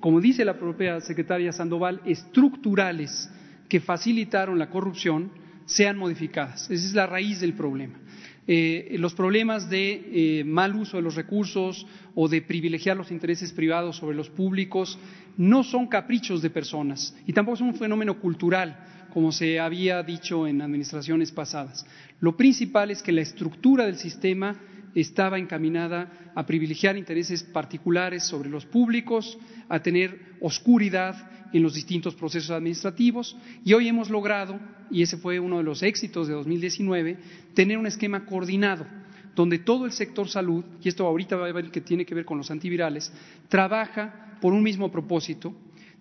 como 0.00 0.20
dice 0.20 0.44
la 0.44 0.58
propia 0.58 1.00
secretaria 1.00 1.52
Sandoval, 1.52 2.00
estructurales 2.06 3.30
que 3.68 3.80
facilitaron 3.80 4.58
la 4.58 4.70
corrupción, 4.70 5.30
sean 5.66 5.98
modificadas. 5.98 6.70
Esa 6.70 6.86
es 6.86 6.94
la 6.94 7.06
raíz 7.06 7.40
del 7.40 7.54
problema. 7.54 7.98
Eh, 8.46 8.96
los 8.98 9.14
problemas 9.14 9.70
de 9.70 10.40
eh, 10.40 10.44
mal 10.44 10.74
uso 10.74 10.96
de 10.96 11.02
los 11.02 11.14
recursos 11.14 11.86
o 12.16 12.28
de 12.28 12.42
privilegiar 12.42 12.96
los 12.96 13.12
intereses 13.12 13.52
privados 13.52 13.96
sobre 13.96 14.16
los 14.16 14.30
públicos 14.30 14.98
no 15.36 15.62
son 15.62 15.86
caprichos 15.86 16.42
de 16.42 16.50
personas 16.50 17.16
y 17.24 17.32
tampoco 17.32 17.58
son 17.58 17.68
un 17.68 17.76
fenómeno 17.76 18.18
cultural, 18.18 18.76
como 19.12 19.30
se 19.30 19.60
había 19.60 20.02
dicho 20.02 20.48
en 20.48 20.60
administraciones 20.60 21.30
pasadas. 21.30 21.86
Lo 22.18 22.36
principal 22.36 22.90
es 22.90 23.00
que 23.00 23.12
la 23.12 23.20
estructura 23.20 23.86
del 23.86 23.96
sistema 23.96 24.56
estaba 24.94 25.38
encaminada 25.38 26.32
a 26.34 26.46
privilegiar 26.46 26.96
intereses 26.96 27.42
particulares 27.42 28.24
sobre 28.24 28.50
los 28.50 28.66
públicos, 28.66 29.38
a 29.68 29.80
tener 29.80 30.36
oscuridad 30.40 31.30
en 31.52 31.62
los 31.62 31.74
distintos 31.74 32.14
procesos 32.14 32.50
administrativos 32.50 33.36
y 33.64 33.74
hoy 33.74 33.88
hemos 33.88 34.10
logrado, 34.10 34.58
y 34.90 35.02
ese 35.02 35.16
fue 35.16 35.38
uno 35.40 35.58
de 35.58 35.64
los 35.64 35.82
éxitos 35.82 36.28
de 36.28 36.34
2019, 36.34 37.18
tener 37.54 37.78
un 37.78 37.86
esquema 37.86 38.24
coordinado 38.26 38.86
donde 39.34 39.58
todo 39.58 39.86
el 39.86 39.92
sector 39.92 40.28
salud, 40.28 40.64
y 40.82 40.88
esto 40.88 41.06
ahorita 41.06 41.36
va 41.36 41.46
a 41.46 41.52
ver 41.52 41.70
que 41.70 41.80
tiene 41.80 42.04
que 42.04 42.14
ver 42.14 42.24
con 42.24 42.38
los 42.38 42.50
antivirales, 42.50 43.12
trabaja 43.48 44.36
por 44.40 44.52
un 44.52 44.62
mismo 44.62 44.90
propósito. 44.90 45.54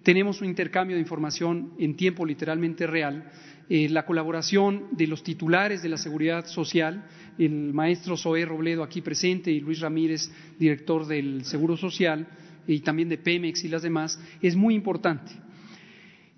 Tenemos 0.04 0.42
un 0.42 0.48
intercambio 0.48 0.96
de 0.96 1.02
información 1.02 1.74
en 1.78 1.96
tiempo 1.96 2.26
literalmente 2.26 2.88
real, 2.88 3.32
eh, 3.70 3.88
la 3.88 4.06
colaboración 4.06 4.88
de 4.92 5.08
los 5.08 5.24
titulares 5.24 5.82
de 5.82 5.90
la 5.90 5.98
seguridad 5.98 6.46
social, 6.46 7.06
el 7.46 7.74
maestro 7.74 8.18
Zoé 8.18 8.46
Robledo 8.46 8.84
aquí 8.84 9.02
presente 9.02 9.52
y 9.52 9.60
Luis 9.60 9.80
Ramírez, 9.80 10.32
director 10.60 11.06
del 11.08 11.44
Seguro 11.46 11.78
Social, 11.78 12.28
y 12.68 12.80
también 12.80 13.10
de 13.10 13.18
Pemex 13.18 13.64
y 13.64 13.68
las 13.68 13.82
demás, 13.82 14.20
es 14.42 14.56
muy 14.56 14.76
importante. 14.76 15.32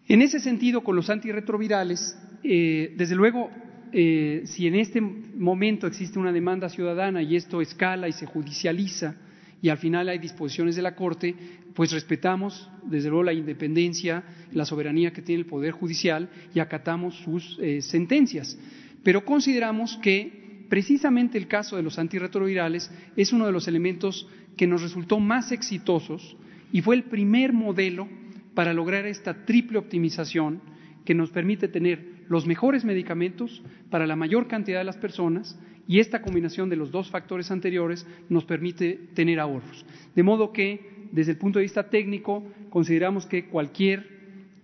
En 0.08 0.22
ese 0.22 0.40
sentido, 0.40 0.82
con 0.82 0.96
los 0.96 1.10
antirretrovirales, 1.10 2.18
eh, 2.44 2.94
desde 2.98 3.16
luego, 3.16 3.50
eh, 3.92 4.44
si 4.46 4.68
en 4.68 4.76
este 4.76 5.02
momento 5.02 5.88
existe 5.88 6.20
una 6.20 6.32
demanda 6.32 6.70
ciudadana 6.70 7.22
y 7.22 7.36
esto 7.36 7.62
escala 7.62 8.08
y 8.08 8.12
se 8.12 8.26
judicializa 8.26 9.16
y 9.62 9.70
al 9.70 9.78
final 9.78 10.10
hay 10.10 10.20
disposiciones 10.20 10.76
de 10.76 10.82
la 10.82 10.94
Corte, 10.94 11.34
pues 11.74 11.92
respetamos, 11.92 12.70
desde 12.84 13.08
luego, 13.10 13.24
la 13.24 13.34
independencia, 13.34 14.24
la 14.52 14.66
soberanía 14.66 15.14
que 15.14 15.22
tiene 15.22 15.40
el 15.42 15.46
Poder 15.46 15.72
Judicial 15.72 16.30
y 16.54 16.60
acatamos 16.60 17.16
sus 17.20 17.58
eh, 17.62 17.82
sentencias. 17.82 18.58
Pero 19.04 19.24
consideramos 19.24 19.98
que 20.04 20.43
precisamente 20.74 21.38
el 21.38 21.48
caso 21.48 21.76
de 21.76 21.84
los 21.84 22.00
antirretrovirales 22.00 22.90
es 23.16 23.32
uno 23.32 23.46
de 23.46 23.52
los 23.52 23.68
elementos 23.68 24.28
que 24.58 24.66
nos 24.66 24.82
resultó 24.82 25.20
más 25.20 25.52
exitosos 25.52 26.36
y 26.72 26.82
fue 26.82 26.96
el 26.96 27.04
primer 27.04 27.54
modelo 27.54 28.08
para 28.56 28.74
lograr 28.74 29.06
esta 29.06 29.46
triple 29.46 29.78
optimización 29.78 30.62
que 31.06 31.14
nos 31.14 31.30
permite 31.30 31.68
tener 31.68 32.24
los 32.28 32.48
mejores 32.48 32.86
medicamentos 32.86 33.62
para 33.92 34.08
la 34.08 34.16
mayor 34.16 34.48
cantidad 34.48 34.80
de 34.80 34.86
las 34.86 34.98
personas 34.98 35.60
y 35.88 36.00
esta 36.00 36.24
combinación 36.24 36.70
de 36.70 36.76
los 36.76 36.90
dos 36.90 37.08
factores 37.12 37.52
anteriores 37.52 38.08
nos 38.28 38.44
permite 38.44 39.00
tener 39.14 39.40
ahorros. 39.40 39.86
De 40.16 40.24
modo 40.24 40.52
que, 40.52 41.08
desde 41.12 41.34
el 41.34 41.38
punto 41.38 41.60
de 41.60 41.66
vista 41.66 41.92
técnico, 41.92 42.52
consideramos 42.72 43.28
que 43.28 43.46
cualquier 43.46 44.10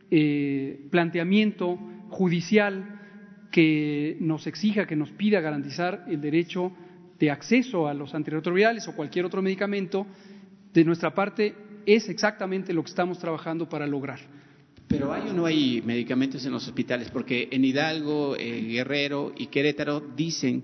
eh, 0.10 0.88
planteamiento 0.90 1.78
judicial 2.10 2.99
que 3.52 4.18
nos 4.20 4.48
exija, 4.48 4.86
que 4.86 4.96
nos 4.96 5.10
pida 5.12 5.40
garantizar 5.42 6.06
el 6.08 6.22
derecho 6.22 6.72
de 7.20 7.32
acceso 7.32 7.88
a 7.88 7.94
los 7.94 8.14
antirretrovirales 8.16 8.88
o 8.88 8.96
cualquier 8.96 9.26
otro 9.26 9.42
medicamento, 9.42 10.06
de 10.74 10.86
nuestra 10.86 11.14
parte 11.14 11.56
es 11.86 12.08
exactamente 12.10 12.74
lo 12.74 12.84
que 12.84 12.90
estamos 12.90 13.20
trabajando 13.20 13.68
para 13.68 13.88
lograr. 13.88 14.20
Pero 14.88 15.14
hay 15.14 15.30
o 15.30 15.34
no 15.34 15.46
hay 15.46 15.82
medicamentos 15.86 16.46
en 16.46 16.52
los 16.52 16.68
hospitales, 16.68 17.10
porque 17.12 17.48
en 17.52 17.64
Hidalgo, 17.64 18.36
eh, 18.36 18.62
Guerrero 18.62 19.34
y 19.38 19.48
Querétaro 19.48 20.00
dicen 20.00 20.64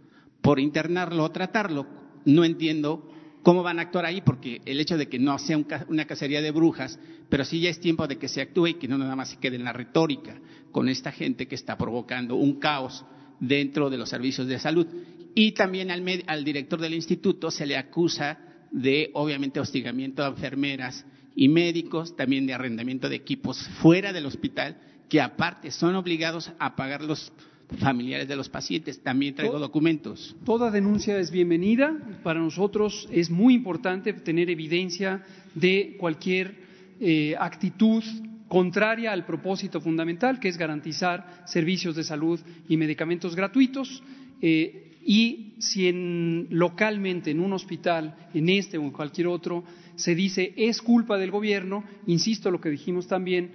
por 0.42 0.60
internarlo 0.60 1.24
o 1.24 1.32
tratarlo. 1.32 1.88
No 2.24 2.44
entiendo 2.44 3.10
cómo 3.42 3.64
van 3.64 3.80
a 3.80 3.82
actuar 3.82 4.06
ahí, 4.06 4.20
porque 4.20 4.60
el 4.64 4.78
hecho 4.78 4.96
de 4.96 5.08
que 5.08 5.18
no 5.18 5.36
sea 5.40 5.58
una 5.88 6.04
cacería 6.04 6.40
de 6.40 6.52
brujas, 6.52 7.00
pero 7.28 7.44
sí 7.44 7.58
ya 7.58 7.70
es 7.70 7.80
tiempo 7.80 8.06
de 8.06 8.16
que 8.16 8.28
se 8.28 8.42
actúe 8.42 8.68
y 8.68 8.74
que 8.74 8.86
no 8.86 8.96
nada 8.96 9.16
más 9.16 9.30
se 9.30 9.38
quede 9.38 9.56
en 9.56 9.64
la 9.64 9.72
retórica 9.72 10.38
con 10.70 10.88
esta 10.88 11.10
gente 11.10 11.48
que 11.48 11.56
está 11.56 11.76
provocando 11.76 12.36
un 12.36 12.60
caos 12.60 13.04
dentro 13.41 13.91
de 13.91 13.99
los 13.99 14.09
servicios 14.09 14.47
de 14.47 14.59
salud. 14.59 14.87
Y 15.34 15.53
también 15.53 15.91
al, 15.91 16.03
al 16.26 16.45
director 16.45 16.80
del 16.80 16.95
instituto 16.95 17.51
se 17.51 17.66
le 17.66 17.76
acusa 17.76 18.39
de, 18.70 19.11
obviamente, 19.14 19.61
hostigamiento 19.61 20.24
a 20.24 20.28
enfermeras 20.28 21.05
y 21.34 21.49
médicos, 21.49 22.16
también 22.16 22.47
de 22.47 22.55
arrendamiento 22.55 23.09
de 23.09 23.16
equipos 23.16 23.59
fuera 23.80 24.12
del 24.12 24.26
hospital, 24.26 24.78
que 25.09 25.20
aparte 25.20 25.70
son 25.70 25.95
obligados 25.95 26.51
a 26.59 26.74
pagar 26.74 27.03
los 27.03 27.32
familiares 27.78 28.28
de 28.28 28.37
los 28.37 28.49
pacientes. 28.49 29.03
También 29.03 29.34
traigo 29.34 29.59
documentos. 29.59 30.34
Toda 30.45 30.70
denuncia 30.70 31.18
es 31.18 31.30
bienvenida. 31.30 31.95
Para 32.22 32.41
nosotros 32.41 33.09
es 33.11 33.30
muy 33.30 33.55
importante 33.55 34.12
tener 34.12 34.51
evidencia 34.51 35.24
de 35.55 35.97
cualquier 35.99 36.55
eh, 37.01 37.34
actitud 37.39 38.03
contraria 38.49 39.12
al 39.12 39.24
propósito 39.24 39.80
fundamental, 39.80 40.38
que 40.38 40.49
es 40.49 40.59
garantizar 40.59 41.42
servicios 41.47 41.97
de 41.97 42.05
salud 42.05 42.40
y 42.68 42.76
medicamentos 42.76 43.34
gratuitos. 43.34 44.03
Eh, 44.40 44.82
y 45.05 45.55
si 45.59 45.88
en, 45.88 46.49
localmente 46.51 47.30
en 47.30 47.40
un 47.40 47.53
hospital, 47.53 48.16
en 48.34 48.49
este 48.49 48.78
o 48.78 48.82
en 48.82 48.90
cualquier 48.90 49.28
otro, 49.28 49.64
se 49.94 50.14
dice 50.14 50.53
es 50.57 50.82
culpa 50.82 51.16
del 51.16 51.30
gobierno, 51.30 51.84
insisto 52.07 52.51
lo 52.51 52.61
que 52.61 52.70
dijimos 52.70 53.07
también, 53.07 53.51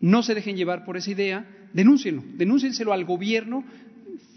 no 0.00 0.22
se 0.22 0.34
dejen 0.34 0.56
llevar 0.56 0.84
por 0.84 0.96
esa 0.96 1.10
idea, 1.10 1.48
denúncienlo, 1.72 2.22
denúncienselo 2.36 2.92
al 2.92 3.04
gobierno 3.04 3.64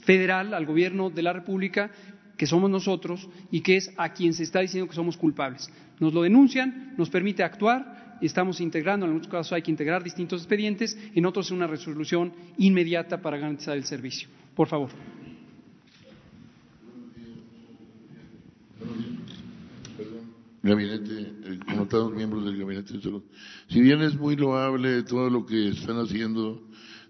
federal, 0.01 0.53
al 0.53 0.65
gobierno 0.65 1.09
de 1.09 1.21
la 1.21 1.33
República, 1.33 1.91
que 2.37 2.47
somos 2.47 2.69
nosotros 2.69 3.27
y 3.51 3.61
que 3.61 3.77
es 3.77 3.91
a 3.97 4.13
quien 4.13 4.33
se 4.33 4.43
está 4.43 4.61
diciendo 4.61 4.87
que 4.87 4.95
somos 4.95 5.17
culpables. 5.17 5.71
Nos 5.99 6.13
lo 6.13 6.21
denuncian, 6.21 6.93
nos 6.97 7.09
permite 7.09 7.43
actuar, 7.43 8.06
estamos 8.25 8.59
integrando, 8.61 9.05
en 9.05 9.11
algunos 9.11 9.27
casos 9.27 9.53
hay 9.53 9.61
que 9.61 9.71
integrar 9.71 10.03
distintos 10.03 10.41
expedientes, 10.41 10.97
en 11.13 11.25
otros 11.25 11.51
una 11.51 11.67
resolución 11.67 12.33
inmediata 12.57 13.21
para 13.21 13.37
garantizar 13.37 13.77
el 13.77 13.85
servicio. 13.85 14.27
Por 14.55 14.67
favor. 14.67 14.89
gabinete, 20.67 21.33
eh, 21.45 21.59
como 21.65 21.87
todos 21.87 22.13
miembros 22.13 22.43
del 22.43 22.57
gabinete 22.57 22.93
de 22.93 23.01
salud. 23.01 23.23
Si 23.69 23.81
bien 23.81 24.01
es 24.01 24.15
muy 24.15 24.35
loable 24.35 25.03
todo 25.03 25.29
lo 25.29 25.45
que 25.45 25.69
están 25.69 25.97
haciendo, 25.97 26.61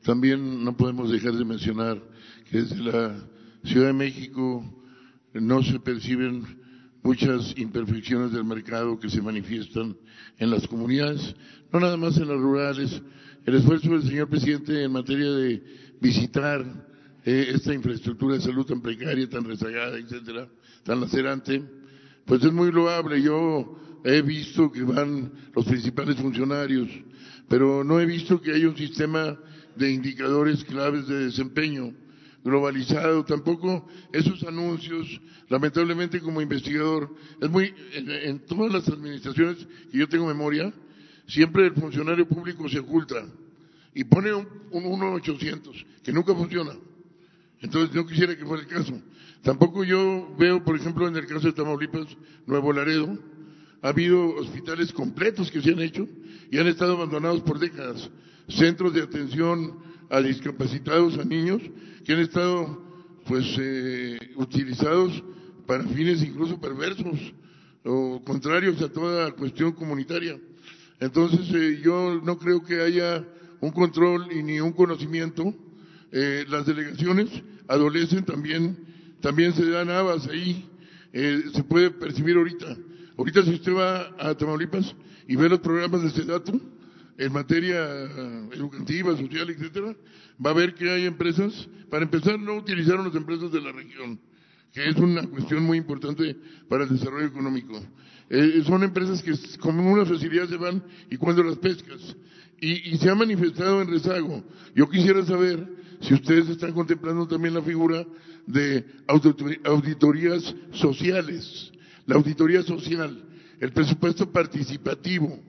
también 0.03 0.63
no 0.63 0.77
podemos 0.77 1.11
dejar 1.11 1.33
de 1.33 1.43
mencionar 1.43 2.01
que 2.49 2.61
desde 2.61 2.83
la 2.83 3.15
Ciudad 3.63 3.87
de 3.87 3.93
México 3.93 4.63
no 5.33 5.63
se 5.63 5.79
perciben 5.79 6.43
muchas 7.07 7.57
imperfecciones 7.57 8.33
del 8.33 8.43
mercado 8.43 8.99
que 8.99 9.09
se 9.09 9.21
manifiestan 9.21 9.95
en 10.39 10.51
las 10.51 10.67
comunidades, 10.67 11.33
no 11.71 11.79
nada 11.79 11.95
más 11.95 12.17
en 12.17 12.27
las 12.27 12.37
rurales. 12.37 13.01
El 13.45 13.55
esfuerzo 13.55 13.91
del 13.91 14.03
señor 14.03 14.27
presidente 14.27 14.83
en 14.83 14.91
materia 14.91 15.31
de 15.31 15.63
visitar 16.01 16.65
eh, 17.23 17.51
esta 17.55 17.73
infraestructura 17.73 18.35
de 18.35 18.41
salud 18.41 18.65
tan 18.65 18.81
precaria, 18.81 19.29
tan 19.29 19.45
rezagada, 19.45 19.97
etcétera, 19.97 20.49
tan 20.83 20.99
lacerante, 20.99 21.63
pues 22.25 22.43
es 22.43 22.51
muy 22.51 22.73
loable. 22.73 23.21
Yo 23.21 23.79
he 24.03 24.21
visto 24.21 24.69
que 24.69 24.83
van 24.83 25.31
los 25.55 25.63
principales 25.63 26.17
funcionarios, 26.17 26.89
pero 27.47 27.85
no 27.85 28.01
he 28.01 28.05
visto 28.05 28.41
que 28.41 28.51
haya 28.51 28.67
un 28.67 28.75
sistema 28.75 29.39
de 29.77 29.91
indicadores 29.91 30.61
claves 30.65 31.07
de 31.07 31.27
desempeño 31.27 31.93
globalizado, 32.47 33.25
tampoco 33.25 33.85
esos 34.13 34.41
anuncios, 34.43 35.19
lamentablemente 35.49 36.21
como 36.21 36.41
investigador, 36.41 37.13
es 37.41 37.49
muy, 37.49 37.73
en, 37.93 38.39
todas 38.45 38.71
las 38.71 38.87
administraciones 38.87 39.57
que 39.91 39.97
yo 39.97 40.07
tengo 40.07 40.25
memoria, 40.25 40.73
siempre 41.27 41.67
el 41.67 41.73
funcionario 41.73 42.25
público 42.25 42.69
se 42.69 42.79
oculta 42.79 43.25
y 43.93 44.05
pone 44.05 44.33
un, 44.33 44.47
un 44.71 44.83
1-800, 44.83 45.85
que 46.03 46.13
nunca 46.13 46.33
funciona. 46.33 46.71
Entonces 47.59 47.93
no 47.93 48.05
quisiera 48.07 48.37
que 48.37 48.45
fuera 48.45 48.63
el 48.63 48.69
caso. 48.69 48.93
Tampoco 49.41 49.83
yo 49.83 50.33
veo, 50.39 50.63
por 50.63 50.77
ejemplo, 50.77 51.05
en 51.07 51.17
el 51.17 51.27
caso 51.27 51.47
de 51.47 51.53
Tamaulipas, 51.53 52.07
Nuevo 52.45 52.71
Laredo, 52.71 53.17
ha 53.81 53.89
habido 53.89 54.35
hospitales 54.35 54.93
completos 54.93 55.51
que 55.51 55.61
se 55.61 55.71
han 55.71 55.81
hecho 55.81 56.07
y 56.49 56.57
han 56.59 56.67
estado 56.67 56.93
abandonados 56.93 57.41
por 57.41 57.59
décadas. 57.59 58.09
Centros 58.47 58.93
de 58.93 59.01
atención 59.01 59.79
a 60.09 60.21
discapacitados, 60.21 61.17
a 61.17 61.23
niños, 61.23 61.61
que 62.05 62.13
han 62.13 62.19
estado 62.19 62.81
pues 63.25 63.45
eh, 63.59 64.17
utilizados 64.35 65.23
para 65.65 65.83
fines 65.83 66.23
incluso 66.23 66.59
perversos 66.59 67.33
o 67.83 68.21
contrarios 68.23 68.81
a 68.81 68.89
toda 68.89 69.31
cuestión 69.31 69.73
comunitaria. 69.73 70.39
Entonces 70.99 71.49
eh, 71.53 71.81
yo 71.83 72.21
no 72.23 72.37
creo 72.37 72.63
que 72.63 72.81
haya 72.81 73.25
un 73.59 73.71
control 73.71 74.31
y 74.31 74.43
ni 74.43 74.59
un 74.59 74.71
conocimiento. 74.71 75.53
Eh, 76.11 76.45
las 76.47 76.65
delegaciones 76.65 77.29
adolecen 77.67 78.23
también 78.23 78.85
también 79.21 79.53
se 79.53 79.69
dan 79.69 79.89
habas 79.89 80.27
ahí, 80.27 80.69
se 81.11 81.63
puede 81.63 81.89
percibir 81.89 82.37
ahorita. 82.37 82.77
Ahorita 83.17 83.43
si 83.43 83.55
usted 83.55 83.73
va 83.73 84.13
a 84.19 84.35
Tamaulipas 84.35 84.95
y 85.27 85.35
ve 85.35 85.49
los 85.49 85.59
programas 85.59 86.03
de 86.03 86.11
SEDATO, 86.11 86.61
en 87.17 87.33
materia 87.33 87.83
eh, 87.83 88.49
educativa, 88.53 89.15
social, 89.17 89.49
etcétera, 89.49 89.95
va 90.43 90.51
a 90.51 90.53
ver 90.53 90.75
que 90.75 90.89
hay 90.89 91.05
empresas, 91.05 91.67
para 91.89 92.03
empezar 92.03 92.39
no 92.39 92.55
utilizaron 92.55 93.05
las 93.05 93.15
empresas 93.15 93.51
de 93.51 93.61
la 93.61 93.71
región, 93.71 94.19
que 94.71 94.87
es 94.87 94.95
una 94.97 95.25
cuestión 95.27 95.63
muy 95.63 95.77
importante 95.77 96.35
para 96.69 96.83
el 96.83 96.89
desarrollo 96.89 97.27
económico. 97.27 97.81
Eh, 98.29 98.61
son 98.65 98.83
empresas 98.83 99.23
que 99.23 99.33
con 99.59 99.79
una 99.79 100.05
facilidad 100.05 100.47
se 100.47 100.57
van 100.57 100.83
y 101.09 101.17
cuando 101.17 101.43
las 101.43 101.57
pescas. 101.57 102.15
Y, 102.59 102.93
y 102.93 102.97
se 102.97 103.09
ha 103.09 103.15
manifestado 103.15 103.81
en 103.81 103.87
rezago. 103.87 104.43
Yo 104.75 104.89
quisiera 104.89 105.23
saber 105.25 105.67
si 106.01 106.13
ustedes 106.13 106.49
están 106.49 106.73
contemplando 106.73 107.27
también 107.27 107.53
la 107.53 107.61
figura 107.61 108.05
de 108.45 108.85
auditorías 109.63 110.55
sociales, 110.73 111.71
la 112.05 112.15
auditoría 112.15 112.63
social, 112.63 113.23
el 113.59 113.71
presupuesto 113.71 114.31
participativo, 114.31 115.39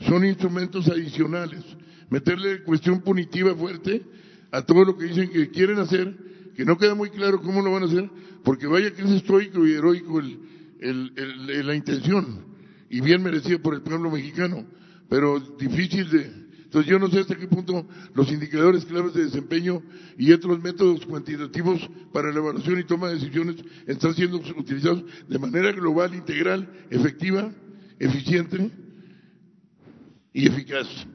son 0.00 0.24
instrumentos 0.24 0.88
adicionales. 0.88 1.62
Meterle 2.10 2.62
cuestión 2.62 3.00
punitiva 3.00 3.54
fuerte 3.54 4.02
a 4.50 4.62
todo 4.62 4.84
lo 4.84 4.96
que 4.96 5.06
dicen 5.06 5.30
que 5.30 5.50
quieren 5.50 5.78
hacer, 5.78 6.16
que 6.56 6.64
no 6.64 6.78
queda 6.78 6.94
muy 6.94 7.10
claro 7.10 7.40
cómo 7.40 7.62
lo 7.62 7.72
van 7.72 7.84
a 7.84 7.86
hacer, 7.86 8.10
porque 8.44 8.66
vaya 8.66 8.92
que 8.92 9.02
es 9.02 9.10
estoico 9.10 9.66
y 9.66 9.72
heroico 9.72 10.20
la 10.80 11.74
intención, 11.74 12.44
y 12.90 13.00
bien 13.00 13.22
merecido 13.22 13.60
por 13.60 13.74
el 13.74 13.82
pueblo 13.82 14.10
mexicano, 14.10 14.64
pero 15.08 15.40
difícil 15.58 16.08
de, 16.10 16.30
entonces 16.74 16.90
yo 16.90 16.98
no 16.98 17.08
sé 17.08 17.20
hasta 17.20 17.36
qué 17.36 17.46
punto 17.46 17.86
los 18.14 18.30
indicadores 18.30 18.84
claves 18.84 19.14
de 19.14 19.24
desempeño 19.24 19.82
y 20.18 20.32
otros 20.32 20.60
métodos 20.60 21.06
cuantitativos 21.06 21.88
para 22.12 22.32
la 22.32 22.38
evaluación 22.38 22.80
y 22.80 22.84
toma 22.84 23.08
de 23.08 23.14
decisiones 23.14 23.56
están 23.86 24.14
siendo 24.14 24.38
utilizados 24.56 25.04
de 25.28 25.38
manera 25.38 25.72
global, 25.72 26.14
integral, 26.14 26.68
efectiva, 26.90 27.50
eficiente 27.98 28.70
y 30.34 30.48
eficaz. 30.48 31.06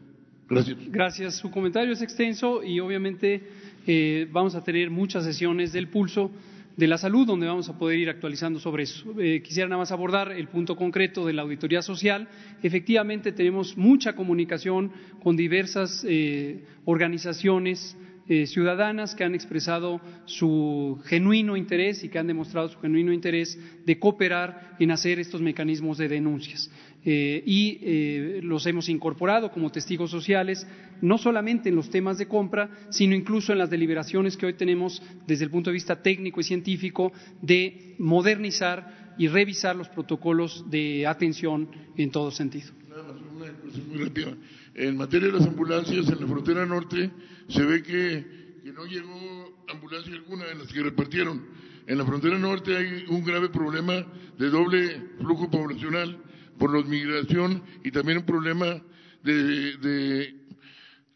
Gracias. 0.50 0.78
Gracias. 0.88 1.36
Su 1.36 1.52
comentario 1.52 1.94
es 1.94 2.02
extenso 2.02 2.64
y 2.64 2.80
obviamente 2.80 3.44
eh, 3.86 4.28
vamos 4.32 4.56
a 4.56 4.64
tener 4.64 4.90
muchas 4.90 5.24
sesiones 5.24 5.72
del 5.74 5.90
pulso 5.90 6.32
de 6.76 6.88
la 6.88 6.98
Salud, 6.98 7.28
donde 7.28 7.46
vamos 7.46 7.68
a 7.68 7.78
poder 7.78 8.00
ir 8.00 8.10
actualizando 8.10 8.58
sobre 8.60 8.84
eso. 8.84 9.14
Eh, 9.20 9.44
quisiera 9.44 9.68
nada 9.68 9.80
más 9.80 9.92
abordar 9.92 10.32
el 10.32 10.48
punto 10.48 10.78
concreto 10.78 11.26
de 11.26 11.34
la 11.34 11.42
auditoría 11.42 11.82
social. 11.82 12.30
Efectivamente, 12.64 13.34
tenemos 13.34 13.78
mucha 13.78 14.16
comunicación 14.16 14.92
con 15.22 15.36
diversas 15.36 16.06
eh, 16.08 16.64
organizaciones 16.86 17.98
eh, 18.30 18.46
ciudadanas 18.46 19.16
que 19.16 19.24
han 19.24 19.34
expresado 19.34 20.00
su 20.26 21.02
genuino 21.06 21.58
interés 21.58 22.04
y 22.04 22.10
que 22.10 22.20
han 22.20 22.28
demostrado 22.28 22.70
su 22.70 22.80
genuino 22.80 23.12
interés 23.12 23.58
de 23.88 23.98
cooperar 23.98 24.76
en 24.80 24.92
hacer 24.92 25.20
estos 25.20 25.42
mecanismos 25.42 25.98
de 25.98 26.08
denuncias. 26.08 26.70
Eh, 27.04 27.42
y 27.44 27.80
eh, 27.82 28.40
los 28.44 28.68
hemos 28.68 28.88
incorporado 28.88 29.52
como 29.52 29.72
testigos 29.72 30.12
sociales, 30.12 30.68
no 31.02 31.18
solamente 31.18 31.70
en 31.70 31.76
los 31.76 31.90
temas 31.90 32.20
de 32.20 32.28
compra, 32.28 32.70
sino 32.92 33.16
incluso 33.16 33.52
en 33.52 33.58
las 33.58 33.72
deliberaciones 33.72 34.38
que 34.38 34.46
hoy 34.46 34.54
tenemos 34.54 35.02
desde 35.26 35.46
el 35.46 35.50
punto 35.50 35.72
de 35.72 35.74
vista 35.74 36.00
técnico 36.00 36.40
y 36.40 36.44
científico 36.44 37.12
de 37.42 37.96
modernizar 37.98 39.16
y 39.18 39.28
revisar 39.28 39.76
los 39.76 39.90
protocolos 39.90 40.70
de 40.70 41.08
atención 41.08 41.68
en 41.98 42.12
todo 42.12 42.30
sentido. 42.30 42.74
Nada 42.88 43.04
más, 43.04 43.16
una 43.22 43.84
muy 43.88 44.04
rápida. 44.04 44.36
En 44.76 44.98
materia 44.98 45.28
de 45.28 45.40
las 45.40 45.48
ambulancias 45.48 46.08
en 46.08 46.20
la 46.22 46.28
frontera 46.28 46.66
norte, 46.66 47.12
se 47.50 47.66
ve 47.66 47.84
que, 47.84 48.40
no 48.74 48.86
llegó 48.86 49.66
ambulancia 49.68 50.14
alguna 50.14 50.48
en 50.52 50.60
las 50.60 50.72
que 50.72 50.84
repartieron. 50.84 51.44
En 51.88 51.98
la 51.98 52.06
frontera 52.06 52.38
norte 52.38 52.78
hay 52.78 53.06
un 53.10 53.26
grave 53.26 53.50
problema 53.50 54.06
de 54.38 54.50
doble 54.50 55.10
flujo 55.20 55.50
poblacional 55.50 56.18
por 56.58 56.78
la 56.78 56.88
migración 56.88 57.64
y 57.84 57.92
también 57.92 58.20
un 58.20 58.26
problema 58.26 58.82
de, 59.24 59.78
de, 59.78 60.36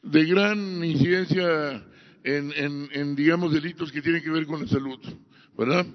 de 0.01 0.26
gran 0.26 0.84
incidencia 0.84 1.86
en, 2.24 2.51
en, 2.54 2.89
en, 2.91 3.16
digamos, 3.16 3.54
delitos 3.54 3.91
que 3.91 4.01
tienen 4.01 4.24
que 4.24 4.32
ver 4.32 4.45
con 4.45 4.62
la 4.62 4.68
salud, 4.68 4.99
¿verdad? 5.58 5.86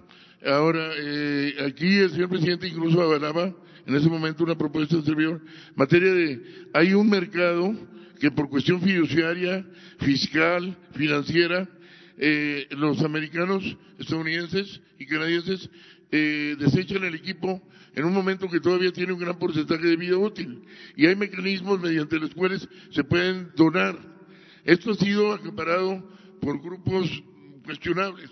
Ahora, 0.47 0.93
eh, 0.97 1.57
aquí 1.67 1.99
el 1.99 2.11
señor 2.11 2.29
presidente 2.29 2.69
incluso 2.69 3.03
avalaba 3.03 3.53
en 3.89 3.97
ese 3.97 4.09
momento 4.11 4.45
una 4.45 4.57
propuesta 4.57 4.97
del 4.97 5.05
servidor, 5.07 5.41
materia 5.75 6.13
de, 6.13 6.43
hay 6.75 6.93
un 6.93 7.09
mercado 7.09 7.75
que 8.21 8.31
por 8.31 8.51
cuestión 8.51 8.83
fiduciaria, 8.83 9.65
fiscal, 9.99 10.77
financiera, 10.93 11.67
eh, 12.19 12.67
los 12.73 13.03
americanos, 13.03 13.65
estadounidenses 13.99 14.83
y 14.99 15.07
canadienses 15.07 15.71
eh, 16.11 16.55
desechan 16.59 17.03
el 17.05 17.15
equipo 17.15 17.63
en 17.95 18.05
un 18.05 18.13
momento 18.13 18.47
que 18.51 18.61
todavía 18.61 18.93
tiene 18.93 19.15
un 19.15 19.21
gran 19.21 19.39
porcentaje 19.39 19.87
de 19.87 19.97
vida 19.97 20.19
útil. 20.19 20.65
Y 20.95 21.07
hay 21.07 21.17
mecanismos 21.17 21.81
mediante 21.81 22.19
los 22.19 22.35
cuales 22.35 22.69
se 22.91 23.05
pueden 23.05 23.51
donar. 23.57 23.97
Esto 24.65 24.91
ha 24.91 24.95
sido 24.97 25.33
acaparado 25.33 26.07
por 26.43 26.61
grupos 26.61 27.11
cuestionables, 27.65 28.29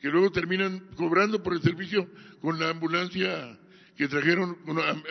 que 0.00 0.08
luego 0.08 0.32
terminan 0.32 0.80
cobrando 0.96 1.44
por 1.44 1.52
el 1.52 1.62
servicio 1.62 2.10
con 2.40 2.58
la 2.58 2.70
ambulancia 2.70 3.56
que 3.96 4.08
trajeron 4.08 4.56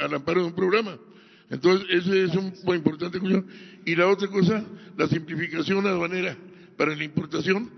al 0.01 0.13
amparo 0.13 0.41
de 0.41 0.47
un 0.47 0.55
programa. 0.55 0.97
Entonces, 1.49 1.87
ese 1.89 2.23
es 2.23 2.35
un 2.35 2.53
muy 2.63 2.77
importante 2.77 3.19
cuestión. 3.19 3.47
Y 3.85 3.95
la 3.95 4.07
otra 4.07 4.27
cosa, 4.27 4.63
la 4.97 5.07
simplificación 5.07 5.85
aduanera 5.85 6.37
para 6.77 6.95
la 6.95 7.03
importación 7.03 7.69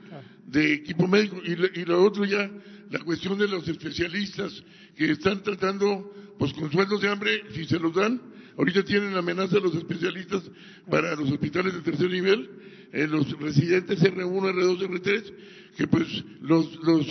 de 0.46 0.74
equipo 0.74 1.08
médico. 1.08 1.38
Y, 1.44 1.56
la, 1.56 1.68
y 1.74 1.86
lo 1.86 2.04
otro 2.04 2.26
ya, 2.26 2.50
la 2.90 3.00
cuestión 3.00 3.38
de 3.38 3.48
los 3.48 3.68
especialistas 3.68 4.64
que 4.96 5.12
están 5.12 5.44
tratando, 5.44 6.14
pues 6.40 6.54
con 6.54 6.72
sueldos 6.72 7.02
de 7.02 7.10
hambre, 7.10 7.44
si 7.54 7.66
se 7.66 7.80
los 7.80 7.94
dan, 7.94 8.22
ahorita 8.58 8.84
tienen 8.84 9.16
amenaza 9.16 9.60
los 9.60 9.76
especialistas 9.76 10.44
para 10.90 11.16
los 11.16 11.30
hospitales 11.32 11.74
de 11.74 11.82
tercer 11.82 12.10
nivel, 12.10 12.50
eh, 12.92 13.08
los 13.08 13.38
residentes 13.40 14.02
R1, 14.02 14.54
R2, 14.54 14.80
R3, 14.88 15.34
que 15.78 15.88
pues 15.88 16.24
los, 16.42 16.76
los, 16.84 17.06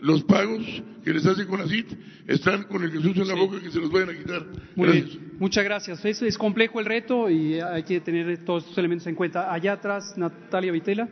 los 0.00 0.22
pagos 0.24 0.64
que 1.04 1.12
les 1.12 1.24
hace 1.26 1.46
Conacit 1.46 1.86
están 2.26 2.64
con 2.64 2.82
el 2.82 2.90
Jesús 2.90 3.16
en 3.16 3.28
la 3.28 3.34
Sí. 3.34 3.40
boca 3.40 3.60
que 3.60 3.70
se 3.70 3.78
los 3.80 3.90
vayan 3.90 4.10
a 4.10 4.14
quitar. 4.18 4.46
Muy 4.76 4.88
Gracias. 4.88 5.06
bien, 5.16 5.32
muchas 5.38 5.64
gracias. 5.64 6.04
Es, 6.04 6.22
es 6.22 6.36
complejo 6.38 6.80
el 6.80 6.86
reto 6.86 7.28
y 7.30 7.60
hay 7.60 7.82
que 7.82 8.00
tener 8.00 8.44
todos 8.44 8.62
estos 8.64 8.78
elementos 8.78 9.06
en 9.06 9.14
cuenta. 9.14 9.52
Allá 9.52 9.72
atrás, 9.74 10.14
Natalia 10.16 10.72
Vitela. 10.72 11.08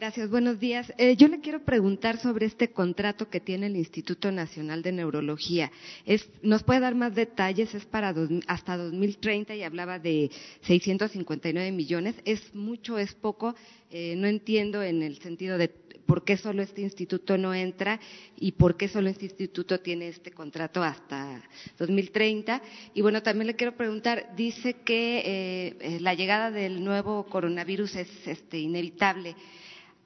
Gracias, 0.00 0.30
buenos 0.30 0.60
días. 0.60 0.92
Eh, 0.96 1.16
yo 1.16 1.26
le 1.26 1.40
quiero 1.40 1.64
preguntar 1.64 2.18
sobre 2.20 2.46
este 2.46 2.70
contrato 2.70 3.28
que 3.28 3.40
tiene 3.40 3.66
el 3.66 3.74
Instituto 3.74 4.30
Nacional 4.30 4.80
de 4.80 4.92
Neurología. 4.92 5.72
Es, 6.06 6.30
¿Nos 6.40 6.62
puede 6.62 6.78
dar 6.78 6.94
más 6.94 7.16
detalles? 7.16 7.74
Es 7.74 7.84
para 7.84 8.12
dos- 8.12 8.30
hasta 8.46 8.76
2030 8.76 9.56
y 9.56 9.64
hablaba 9.64 9.98
de 9.98 10.30
659 10.62 11.72
millones. 11.72 12.14
¿Es 12.24 12.54
mucho, 12.54 12.96
es 12.96 13.12
poco? 13.12 13.56
Eh, 13.90 14.14
no 14.16 14.28
entiendo 14.28 14.84
en 14.84 15.02
el 15.02 15.18
sentido 15.18 15.58
de 15.58 15.66
por 15.66 16.22
qué 16.24 16.36
solo 16.36 16.62
este 16.62 16.82
instituto 16.82 17.36
no 17.36 17.52
entra 17.52 17.98
y 18.36 18.52
por 18.52 18.76
qué 18.76 18.86
solo 18.86 19.08
este 19.08 19.24
instituto 19.24 19.80
tiene 19.80 20.06
este 20.06 20.30
contrato 20.30 20.80
hasta 20.80 21.42
2030. 21.76 22.62
Y 22.94 23.00
bueno, 23.02 23.20
también 23.24 23.48
le 23.48 23.56
quiero 23.56 23.76
preguntar, 23.76 24.28
dice 24.36 24.74
que 24.74 25.18
eh, 25.18 25.76
eh, 25.80 25.98
la 26.00 26.14
llegada 26.14 26.52
del 26.52 26.84
nuevo 26.84 27.26
coronavirus 27.26 27.96
es 27.96 28.28
este, 28.28 28.60
inevitable. 28.60 29.34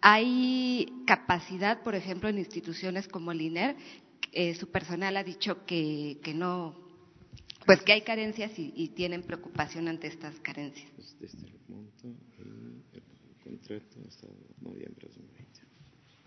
¿Hay 0.02 1.04
capacidad, 1.06 1.82
por 1.82 1.94
ejemplo, 1.94 2.28
en 2.28 2.38
instituciones 2.38 3.06
como 3.06 3.30
el 3.30 3.40
INER? 3.40 3.76
Eh, 4.32 4.54
su 4.56 4.68
personal 4.68 5.16
ha 5.16 5.22
dicho 5.22 5.64
que, 5.64 6.18
que 6.24 6.34
no, 6.34 6.74
pues 7.66 7.82
que 7.82 7.92
hay 7.92 8.02
carencias 8.02 8.58
y, 8.58 8.72
y 8.74 8.88
tienen 8.88 9.22
preocupación 9.22 9.86
ante 9.86 10.08
estas 10.08 10.34
carencias. 10.40 10.90
Desde 11.20 11.46
el 11.46 11.60
monto 11.68 12.08
y 12.08 12.96
el 12.96 13.02
contrato 13.44 14.00
hasta 14.08 14.26
noviembre 14.60 15.08
de 15.08 15.14
2020. 15.14 15.60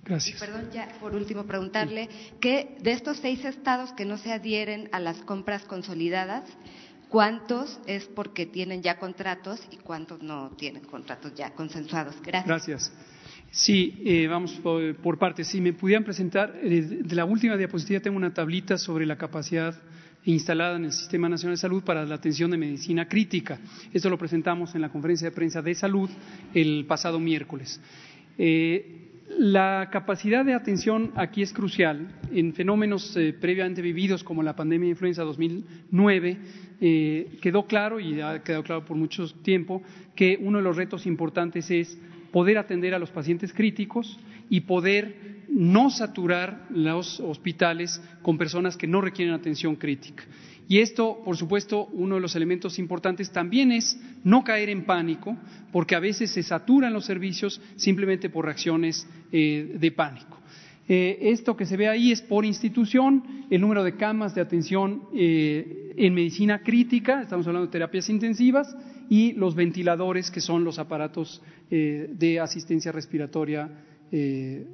Gracias. 0.03 0.37
Y 0.37 0.39
perdón, 0.39 0.69
ya 0.71 0.97
por 1.01 1.13
último 1.13 1.45
preguntarle 1.45 2.07
que 2.39 2.77
de 2.79 2.93
estos 2.93 3.17
seis 3.17 3.43
estados 3.43 3.91
que 3.91 4.05
no 4.05 4.17
se 4.17 4.31
adhieren 4.31 4.87
a 4.93 4.99
las 4.99 5.17
compras 5.23 5.63
consolidadas, 5.63 6.47
¿cuántos 7.09 7.79
es 7.87 8.05
porque 8.05 8.45
tienen 8.45 8.83
ya 8.83 8.99
contratos 8.99 9.59
y 9.71 9.77
cuántos 9.77 10.21
no 10.21 10.51
tienen 10.51 10.85
contratos 10.85 11.33
ya 11.35 11.53
consensuados? 11.55 12.15
Gracias. 12.21 12.47
Gracias. 12.47 12.91
Sí, 13.51 14.01
eh, 14.05 14.27
vamos 14.27 14.51
por, 14.61 15.17
partes. 15.17 15.47
Si 15.47 15.61
me 15.61 15.73
pudieran 15.73 16.03
presentar, 16.03 16.59
eh, 16.61 16.81
de 16.81 17.15
la 17.15 17.25
última 17.25 17.55
diapositiva 17.55 17.99
tengo 17.99 18.17
una 18.17 18.33
tablita 18.33 18.77
sobre 18.77 19.05
la 19.05 19.17
capacidad 19.17 19.75
instalada 20.25 20.75
en 20.75 20.85
el 20.85 20.91
Sistema 20.91 21.29
Nacional 21.29 21.55
de 21.55 21.61
Salud 21.61 21.83
para 21.83 22.03
la 22.05 22.15
atención 22.15 22.51
de 22.51 22.57
medicina 22.57 23.07
crítica. 23.07 23.59
Esto 23.93 24.09
lo 24.09 24.17
presentamos 24.17 24.75
en 24.75 24.81
la 24.81 24.89
conferencia 24.89 25.29
de 25.29 25.35
prensa 25.35 25.61
de 25.61 25.75
salud 25.75 26.09
el 26.53 26.85
pasado 26.85 27.19
miércoles. 27.19 27.79
Eh, 28.37 29.01
la 29.37 29.89
capacidad 29.91 30.43
de 30.43 30.53
atención 30.53 31.11
aquí 31.15 31.41
es 31.41 31.53
crucial. 31.53 32.07
En 32.31 32.53
fenómenos 32.53 33.17
previamente 33.39 33.81
vividos 33.81 34.23
como 34.23 34.43
la 34.43 34.55
pandemia 34.55 34.85
de 34.85 34.91
influenza 34.91 35.23
2009, 35.23 36.37
eh, 36.81 37.37
quedó 37.41 37.65
claro, 37.65 37.99
y 37.99 38.19
ha 38.21 38.43
quedado 38.43 38.63
claro 38.63 38.85
por 38.85 38.97
mucho 38.97 39.27
tiempo, 39.41 39.81
que 40.15 40.37
uno 40.41 40.57
de 40.57 40.63
los 40.63 40.75
retos 40.75 41.05
importantes 41.05 41.69
es 41.71 41.97
poder 42.35 42.57
atender 42.57 42.93
a 42.93 42.99
los 42.99 43.11
pacientes 43.11 43.53
críticos 43.53 44.19
y 44.49 44.59
poder 44.59 45.45
no 45.47 45.89
saturar 45.89 46.65
los 46.69 47.21
hospitales 47.21 48.01
con 48.21 48.37
personas 48.37 48.75
que 48.75 48.87
no 48.87 48.99
requieren 48.99 49.33
atención 49.33 49.77
crítica. 49.77 50.25
Y 50.67 50.79
esto, 50.79 51.21
por 51.23 51.37
supuesto, 51.37 51.85
uno 51.93 52.15
de 52.15 52.21
los 52.21 52.35
elementos 52.35 52.77
importantes 52.77 53.31
también 53.31 53.71
es 53.71 53.97
no 54.25 54.43
caer 54.43 54.67
en 54.67 54.83
pánico, 54.83 55.37
porque 55.71 55.95
a 55.95 56.01
veces 56.01 56.29
se 56.29 56.43
saturan 56.43 56.91
los 56.91 57.05
servicios 57.05 57.61
simplemente 57.77 58.29
por 58.29 58.43
reacciones 58.43 59.07
eh, 59.31 59.77
de 59.79 59.91
pánico. 59.91 60.37
Eh, 60.89 61.17
esto 61.31 61.55
que 61.55 61.65
se 61.65 61.77
ve 61.77 61.87
ahí 61.87 62.11
es 62.11 62.21
por 62.21 62.43
institución, 62.43 63.45
el 63.49 63.61
número 63.61 63.81
de 63.81 63.95
camas 63.95 64.35
de 64.35 64.41
atención 64.41 65.03
eh, 65.15 65.93
en 65.95 66.13
medicina 66.13 66.59
crítica, 66.63 67.21
estamos 67.21 67.47
hablando 67.47 67.67
de 67.67 67.71
terapias 67.71 68.09
intensivas, 68.09 68.75
y 69.09 69.33
los 69.33 69.55
ventiladores, 69.55 70.31
que 70.31 70.41
son 70.41 70.63
los 70.63 70.79
aparatos 70.79 71.41
eh, 71.69 72.07
de 72.11 72.39
asistencia 72.39 72.91
respiratoria 72.91 73.69
eh, 74.11 74.65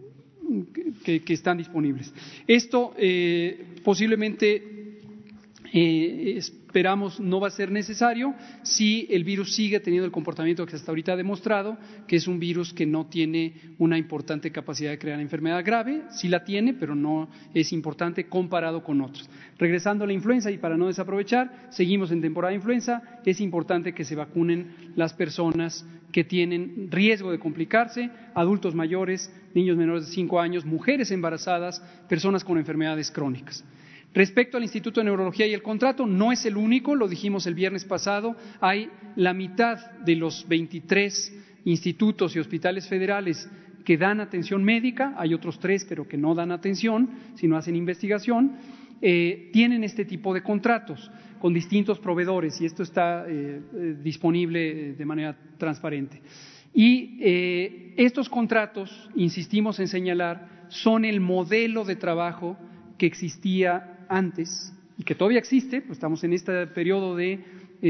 que, 1.04 1.22
que 1.22 1.34
están 1.34 1.58
disponibles. 1.58 2.14
Esto 2.48 2.94
eh, 2.98 3.76
posiblemente 3.84 5.00
eh, 5.74 6.42
esperamos 6.72 7.20
no 7.20 7.42
va 7.42 7.50
a 7.50 7.52
ser 7.52 7.70
necesario 7.70 8.34
si 8.64 9.06
el 9.10 9.26
virus 9.26 9.54
sigue 9.54 9.82
teniendo 9.82 10.06
el 10.06 10.12
comportamiento 10.12 10.66
que 10.66 10.78
hasta 10.78 10.90
ahorita 10.90 11.12
ha 11.12 11.18
demostrado, 11.18 11.78
que 12.08 12.16
es 12.16 12.30
un 12.30 12.40
virus 12.40 12.74
que 12.74 12.86
no 12.86 13.08
tiene 13.08 13.56
una 13.78 13.98
importante 13.98 14.54
capacidad 14.54 14.92
de 14.92 14.98
crear 14.98 15.20
enfermedad 15.20 15.66
grave, 15.66 16.04
sí 16.12 16.30
la 16.30 16.46
tiene, 16.46 16.74
pero 16.74 16.96
no 16.96 17.30
es 17.54 17.74
importante 17.74 18.30
comparado 18.30 18.86
con 18.86 19.02
otros. 19.02 19.30
Regresando 19.60 20.06
a 20.06 20.08
la 20.08 20.14
influenza 20.14 20.50
y 20.50 20.60
para 20.60 20.78
no 20.78 20.88
desaprovechar, 20.88 21.68
seguimos 21.72 22.10
en 22.12 22.22
temporada 22.22 22.52
de 22.52 22.56
influenza, 22.56 23.20
es 23.26 23.42
importante 23.42 23.94
que 23.94 24.06
se 24.06 24.16
vacunen 24.16 24.94
las 24.96 25.14
personas 25.14 25.86
que 26.14 26.24
tienen 26.24 26.88
riesgo 26.90 27.32
de 27.32 27.40
complicarse, 27.40 28.10
adultos 28.34 28.76
mayores, 28.76 29.30
niños 29.54 29.76
menores 29.76 30.06
de 30.06 30.14
5 30.14 30.40
años, 30.40 30.64
mujeres 30.64 31.12
embarazadas, 31.12 31.82
personas 32.08 32.46
con 32.46 32.58
enfermedades 32.58 33.12
crónicas. 33.12 33.66
Respecto 34.14 34.58
al 34.58 34.64
Instituto 34.64 35.00
de 35.00 35.06
Neurología 35.06 35.48
y 35.48 35.54
el 35.54 35.62
contrato, 35.62 36.06
no 36.06 36.32
es 36.32 36.46
el 36.46 36.58
único, 36.58 36.96
lo 36.96 37.08
dijimos 37.08 37.48
el 37.48 37.56
viernes 37.56 37.86
pasado, 37.86 38.36
hay 38.60 38.90
la 39.16 39.34
mitad 39.34 39.92
de 40.02 40.16
los 40.16 40.46
23 40.50 41.38
institutos 41.64 42.36
y 42.36 42.40
hospitales 42.40 42.88
federales 42.88 43.50
que 43.86 43.98
dan 43.98 44.20
atención 44.20 44.64
médica, 44.64 45.14
hay 45.18 45.34
otros 45.34 45.60
tres, 45.60 45.86
pero 45.88 46.08
que 46.08 46.18
no 46.18 46.36
dan 46.36 46.52
atención, 46.52 47.10
sino 47.36 47.56
hacen 47.56 47.76
investigación, 47.76 48.58
eh, 49.02 49.50
tienen 49.52 49.84
este 49.84 50.06
tipo 50.06 50.34
de 50.34 50.44
contratos 50.44 51.10
con 51.40 51.54
distintos 51.54 51.98
proveedores 52.00 52.62
y 52.62 52.66
esto 52.66 52.84
está 52.84 53.26
eh, 53.28 53.62
eh, 53.74 53.96
disponible 54.04 54.94
de 54.94 55.06
manera 55.06 55.36
transparente. 55.58 56.22
Y 56.74 57.18
estos 57.98 58.30
contratos, 58.30 59.10
insistimos 59.16 59.82
en 59.82 59.90
señalar, 59.90 60.68
son 60.70 61.04
el 61.04 61.20
modelo 61.20 61.84
de 61.84 61.98
trabajo 61.98 62.58
que 62.98 63.08
existía 63.08 64.01
antes 64.12 64.74
y 64.98 65.04
que 65.04 65.16
todavía 65.16 65.40
existe, 65.40 65.82
pues 65.82 65.94
estamos 65.94 66.24
en 66.24 66.34
este 66.34 66.68
periodo 66.68 67.16
de 67.16 67.40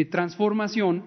transformación, 0.09 1.03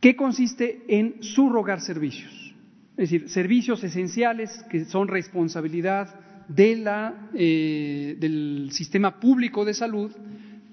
que 0.00 0.16
consiste 0.16 0.82
en 0.88 1.22
subrogar 1.22 1.80
servicios. 1.80 2.54
Es 2.96 3.10
decir, 3.10 3.28
servicios 3.28 3.84
esenciales 3.84 4.64
que 4.70 4.86
son 4.86 5.08
responsabilidad 5.08 6.18
de 6.48 6.76
la, 6.76 7.28
eh, 7.34 8.16
del 8.18 8.70
sistema 8.72 9.20
público 9.20 9.64
de 9.64 9.74
salud 9.74 10.10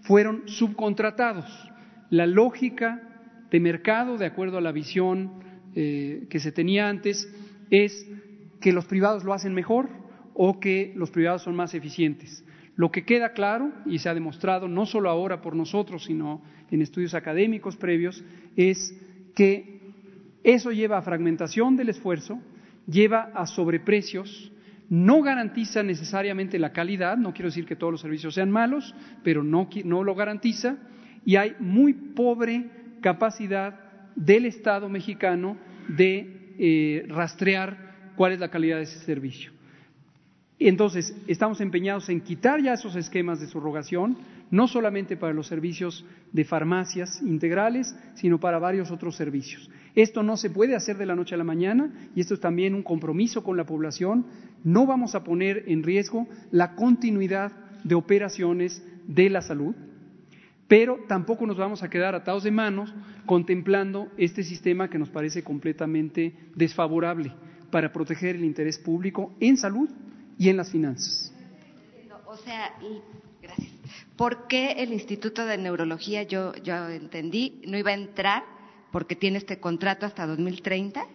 fueron 0.02 0.44
subcontratados. 0.46 1.46
La 2.10 2.28
lógica 2.28 3.02
de 3.52 3.60
mercado, 3.60 4.18
de 4.18 4.26
acuerdo 4.26 4.58
a 4.58 4.62
la 4.62 4.72
visión 4.72 5.32
eh, 5.76 6.28
que 6.30 6.40
se 6.40 6.52
tenía 6.52 6.88
antes, 6.88 7.28
es 7.70 8.08
que 8.62 8.72
los 8.72 8.86
privados 8.86 9.24
lo 9.24 9.34
hacen 9.34 9.54
mejor 9.54 9.90
o 10.34 10.60
que 10.60 10.94
los 10.96 11.12
privados 11.12 11.42
son 11.42 11.56
más 11.56 11.74
eficientes. 11.74 12.44
Lo 12.76 12.92
que 12.92 13.06
queda 13.06 13.34
claro, 13.34 13.72
y 13.86 14.00
se 14.00 14.10
ha 14.10 14.14
demostrado 14.14 14.68
no 14.68 14.86
solo 14.86 15.10
ahora 15.10 15.42
por 15.42 15.56
nosotros, 15.56 16.06
sino 16.06 16.42
en 16.72 16.82
estudios 16.82 17.14
académicos 17.14 17.78
previos, 17.78 18.24
es 18.56 18.96
que 19.36 19.80
eso 20.44 20.72
lleva 20.72 20.98
a 20.98 21.02
fragmentación 21.04 21.78
del 21.78 21.90
esfuerzo, 21.90 22.40
lleva 22.88 23.32
a 23.36 23.46
sobreprecios, 23.46 24.52
no 24.90 25.22
garantiza 25.22 25.84
necesariamente 25.84 26.60
la 26.60 26.74
calidad, 26.74 27.18
no 27.18 27.34
quiero 27.34 27.50
decir 27.50 27.66
que 27.66 27.76
todos 27.76 27.94
los 27.94 28.02
servicios 28.02 28.34
sean 28.36 28.52
malos, 28.52 28.94
pero 29.24 29.44
no, 29.44 29.68
lo 30.04 30.16
garantiza, 30.16 30.78
y 31.26 31.38
hay 31.38 31.56
muy 31.60 31.94
pobre 31.94 32.70
capacidad 33.02 33.80
del 34.16 34.46
Estado 34.46 34.90
mexicano 34.90 35.58
de 35.88 36.56
eh, 36.60 37.06
rastrear 37.08 38.12
cuál 38.16 38.34
es 38.34 38.40
la 38.40 38.50
calidad 38.50 38.78
de 38.78 38.84
ese 38.84 39.00
servicio. 39.00 39.53
Entonces, 40.70 41.14
estamos 41.28 41.60
empeñados 41.60 42.08
en 42.08 42.22
quitar 42.22 42.62
ya 42.62 42.74
esos 42.74 42.96
esquemas 42.96 43.42
de 43.42 43.48
subrogación, 43.48 44.16
no 44.50 44.70
solamente 44.70 45.18
para 45.18 45.34
los 45.34 45.48
servicios 45.48 46.06
de 46.32 46.46
farmacias 46.46 47.22
integrales, 47.22 47.94
sino 48.16 48.40
para 48.40 48.60
varios 48.60 48.90
otros 48.90 49.18
servicios. 49.18 49.70
Esto 49.94 50.24
no 50.24 50.38
se 50.38 50.50
puede 50.50 50.76
hacer 50.76 50.98
de 50.98 51.06
la 51.06 51.16
noche 51.16 51.36
a 51.36 51.38
la 51.38 51.44
mañana 51.44 51.92
y 52.16 52.22
esto 52.22 52.36
es 52.36 52.40
también 52.40 52.76
un 52.76 52.82
compromiso 52.82 53.44
con 53.44 53.58
la 53.58 53.66
población. 53.66 54.26
No 54.64 54.86
vamos 54.86 55.16
a 55.16 55.26
poner 55.26 55.66
en 55.68 55.84
riesgo 55.84 56.28
la 56.50 56.76
continuidad 56.76 57.52
de 57.84 57.96
operaciones 57.96 58.82
de 59.06 59.30
la 59.30 59.42
salud, 59.42 59.76
pero 60.70 61.00
tampoco 61.10 61.46
nos 61.46 61.58
vamos 61.58 61.84
a 61.84 61.90
quedar 61.90 62.16
atados 62.16 62.44
de 62.44 62.52
manos 62.52 62.94
contemplando 63.26 64.08
este 64.18 64.44
sistema 64.44 64.90
que 64.90 64.98
nos 64.98 65.10
parece 65.10 65.44
completamente 65.44 66.34
desfavorable 66.56 67.34
para 67.70 67.92
proteger 67.92 68.38
el 68.38 68.46
interés 68.46 68.80
público 68.80 69.36
en 69.42 69.58
salud 69.58 69.90
y 70.38 70.50
en 70.50 70.58
las 70.58 70.72
finanzas. 70.72 71.34
O 72.26 72.38
sea, 72.38 72.74
gracias. 73.42 73.72
¿Por 74.16 74.48
qué 74.48 74.72
el 74.78 74.94
Instituto 74.94 75.46
de 75.46 75.58
Neurología, 75.58 76.24
yo, 76.24 76.54
yo 76.64 76.90
entendí, 76.90 77.62
no 77.68 77.78
iba 77.78 77.92
a 77.92 77.96
entrar 77.96 78.44
porque 78.92 79.16
tiene 79.16 79.38
este 79.38 79.60
contrato 79.60 80.06
hasta 80.06 80.26
2030? 80.26 81.06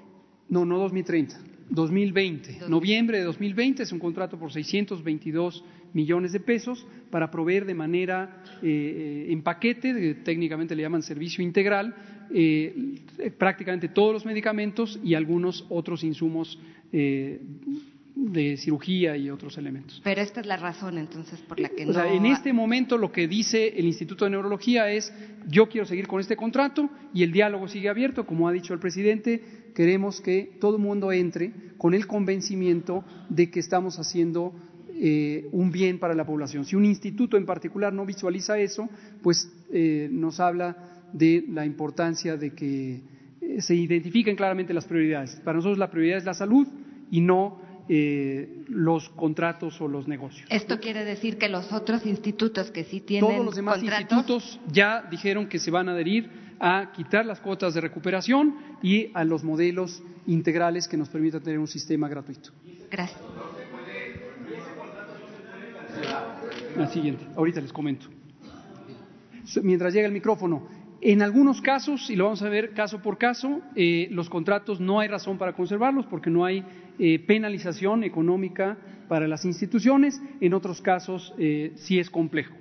No, 0.48 0.64
no 0.64 0.78
2030, 0.78 1.38
2020. 1.70 2.68
Noviembre 2.68 3.18
de 3.18 3.24
2020 3.24 3.82
es 3.82 3.92
un 3.92 3.98
contrato 3.98 4.38
por 4.38 4.52
622 4.52 5.64
millones 5.92 6.32
de 6.32 6.40
pesos 6.40 6.86
para 7.10 7.30
proveer 7.30 7.64
de 7.64 7.74
manera 7.74 8.42
eh, 8.62 9.26
en 9.30 9.42
paquete, 9.42 10.14
técnicamente 10.16 10.74
le 10.74 10.82
llaman 10.82 11.02
servicio 11.02 11.42
integral, 11.42 11.94
eh, 12.34 13.00
prácticamente 13.38 13.88
todos 13.88 14.12
los 14.12 14.26
medicamentos 14.26 14.98
y 15.02 15.14
algunos 15.14 15.64
otros 15.68 16.04
insumos 16.04 16.58
eh, 16.92 17.40
de 18.18 18.56
cirugía 18.56 19.16
y 19.16 19.30
otros 19.30 19.56
elementos. 19.58 20.00
Pero 20.02 20.20
esta 20.20 20.40
es 20.40 20.46
la 20.46 20.56
razón 20.56 20.98
entonces 20.98 21.38
por 21.40 21.60
la 21.60 21.68
que 21.68 21.84
no. 21.84 21.92
O 21.92 21.94
sea, 21.94 22.12
en 22.12 22.26
este 22.26 22.52
momento 22.52 22.98
lo 22.98 23.12
que 23.12 23.28
dice 23.28 23.68
el 23.76 23.86
Instituto 23.86 24.24
de 24.24 24.32
Neurología 24.32 24.90
es 24.90 25.12
yo 25.48 25.68
quiero 25.68 25.86
seguir 25.86 26.08
con 26.08 26.20
este 26.20 26.36
contrato 26.36 26.90
y 27.14 27.22
el 27.22 27.30
diálogo 27.30 27.68
sigue 27.68 27.88
abierto, 27.88 28.26
como 28.26 28.48
ha 28.48 28.52
dicho 28.52 28.74
el 28.74 28.80
presidente, 28.80 29.70
queremos 29.72 30.20
que 30.20 30.50
todo 30.60 30.76
el 30.76 30.82
mundo 30.82 31.12
entre 31.12 31.52
con 31.78 31.94
el 31.94 32.08
convencimiento 32.08 33.04
de 33.28 33.50
que 33.50 33.60
estamos 33.60 34.00
haciendo 34.00 34.52
eh, 34.94 35.46
un 35.52 35.70
bien 35.70 36.00
para 36.00 36.12
la 36.14 36.26
población. 36.26 36.64
Si 36.64 36.74
un 36.74 36.84
instituto 36.84 37.36
en 37.36 37.46
particular 37.46 37.92
no 37.92 38.04
visualiza 38.04 38.58
eso, 38.58 38.88
pues 39.22 39.48
eh, 39.70 40.08
nos 40.10 40.40
habla 40.40 40.76
de 41.12 41.44
la 41.48 41.64
importancia 41.64 42.36
de 42.36 42.50
que 42.50 43.00
eh, 43.40 43.60
se 43.60 43.76
identifiquen 43.76 44.34
claramente 44.34 44.74
las 44.74 44.86
prioridades. 44.86 45.36
Para 45.44 45.58
nosotros 45.58 45.78
la 45.78 45.88
prioridad 45.88 46.18
es 46.18 46.24
la 46.24 46.34
salud 46.34 46.66
y 47.12 47.20
no 47.20 47.67
eh, 47.88 48.64
los 48.68 49.08
contratos 49.10 49.80
o 49.80 49.88
los 49.88 50.06
negocios. 50.06 50.46
Esto 50.50 50.78
quiere 50.78 51.04
decir 51.04 51.38
que 51.38 51.48
los 51.48 51.72
otros 51.72 52.04
institutos 52.06 52.70
que 52.70 52.84
sí 52.84 53.00
tienen 53.00 53.30
Todos 53.30 53.44
los 53.44 53.56
demás 53.56 53.82
institutos 53.82 54.60
ya 54.70 55.06
dijeron 55.10 55.48
que 55.48 55.58
se 55.58 55.70
van 55.70 55.88
a 55.88 55.92
adherir 55.92 56.30
a 56.60 56.92
quitar 56.94 57.24
las 57.24 57.40
cuotas 57.40 57.74
de 57.74 57.80
recuperación 57.80 58.56
y 58.82 59.10
a 59.14 59.24
los 59.24 59.44
modelos 59.44 60.02
integrales 60.26 60.88
que 60.88 60.96
nos 60.96 61.08
permitan 61.08 61.42
tener 61.42 61.58
un 61.58 61.68
sistema 61.68 62.08
gratuito. 62.08 62.50
Gracias. 62.90 63.20
La 66.76 66.86
siguiente, 66.88 67.26
ahorita 67.36 67.60
les 67.60 67.72
comento. 67.72 68.06
Mientras 69.62 69.94
llega 69.94 70.06
el 70.06 70.12
micrófono, 70.12 70.68
en 71.00 71.22
algunos 71.22 71.60
casos, 71.60 72.10
y 72.10 72.16
lo 72.16 72.24
vamos 72.24 72.42
a 72.42 72.48
ver 72.48 72.72
caso 72.72 73.00
por 73.00 73.18
caso, 73.18 73.60
eh, 73.76 74.08
los 74.10 74.28
contratos 74.28 74.80
no 74.80 74.98
hay 74.98 75.08
razón 75.08 75.38
para 75.38 75.52
conservarlos 75.52 76.06
porque 76.06 76.30
no 76.30 76.44
hay 76.44 76.64
eh, 76.98 77.20
penalización 77.20 78.02
económica 78.02 78.76
para 79.08 79.28
las 79.28 79.44
instituciones. 79.44 80.20
En 80.40 80.54
otros 80.54 80.80
casos 80.82 81.32
eh, 81.38 81.72
sí 81.76 81.98
es 81.98 82.10
complejo. 82.10 82.54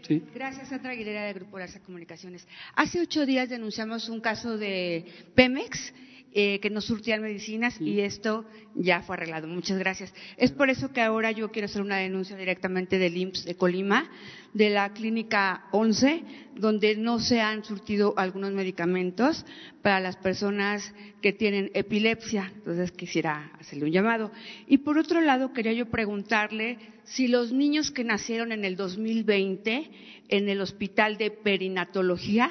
¿Sí? 0.00 0.22
Gracias, 0.34 0.68
Sandra 0.68 0.92
Aguilera 0.92 1.24
de 1.24 1.32
Grupo 1.32 1.58
Larsa 1.58 1.80
Comunicaciones. 1.80 2.46
Hace 2.74 3.00
ocho 3.00 3.24
días 3.24 3.48
denunciamos 3.48 4.08
un 4.10 4.20
caso 4.20 4.58
de 4.58 5.06
Pemex 5.34 5.94
eh, 6.36 6.58
que 6.60 6.68
nos 6.68 6.84
surtían 6.86 7.22
medicinas 7.22 7.80
y 7.80 8.00
esto 8.00 8.44
ya 8.74 9.02
fue 9.02 9.14
arreglado. 9.14 9.46
Muchas 9.46 9.78
gracias. 9.78 10.12
Es 10.36 10.50
por 10.50 10.68
eso 10.68 10.92
que 10.92 11.00
ahora 11.00 11.30
yo 11.30 11.52
quiero 11.52 11.66
hacer 11.66 11.80
una 11.80 11.98
denuncia 11.98 12.36
directamente 12.36 12.98
del 12.98 13.16
IMSS 13.16 13.44
de 13.44 13.54
Colima, 13.54 14.10
de 14.52 14.70
la 14.70 14.92
clínica 14.92 15.66
11, 15.70 16.24
donde 16.56 16.96
no 16.96 17.20
se 17.20 17.40
han 17.40 17.64
surtido 17.64 18.14
algunos 18.16 18.52
medicamentos 18.52 19.46
para 19.80 20.00
las 20.00 20.16
personas 20.16 20.92
que 21.22 21.32
tienen 21.32 21.70
epilepsia. 21.74 22.52
Entonces 22.56 22.90
quisiera 22.90 23.52
hacerle 23.60 23.84
un 23.84 23.92
llamado. 23.92 24.32
Y 24.66 24.78
por 24.78 24.98
otro 24.98 25.20
lado, 25.20 25.52
quería 25.52 25.72
yo 25.72 25.86
preguntarle 25.86 26.78
si 27.04 27.28
los 27.28 27.52
niños 27.52 27.90
que 27.90 28.02
nacieron 28.02 28.50
en 28.50 28.64
el 28.64 28.76
2020 28.76 29.90
en 30.28 30.48
el 30.48 30.60
hospital 30.60 31.16
de 31.16 31.30
perinatología 31.30 32.50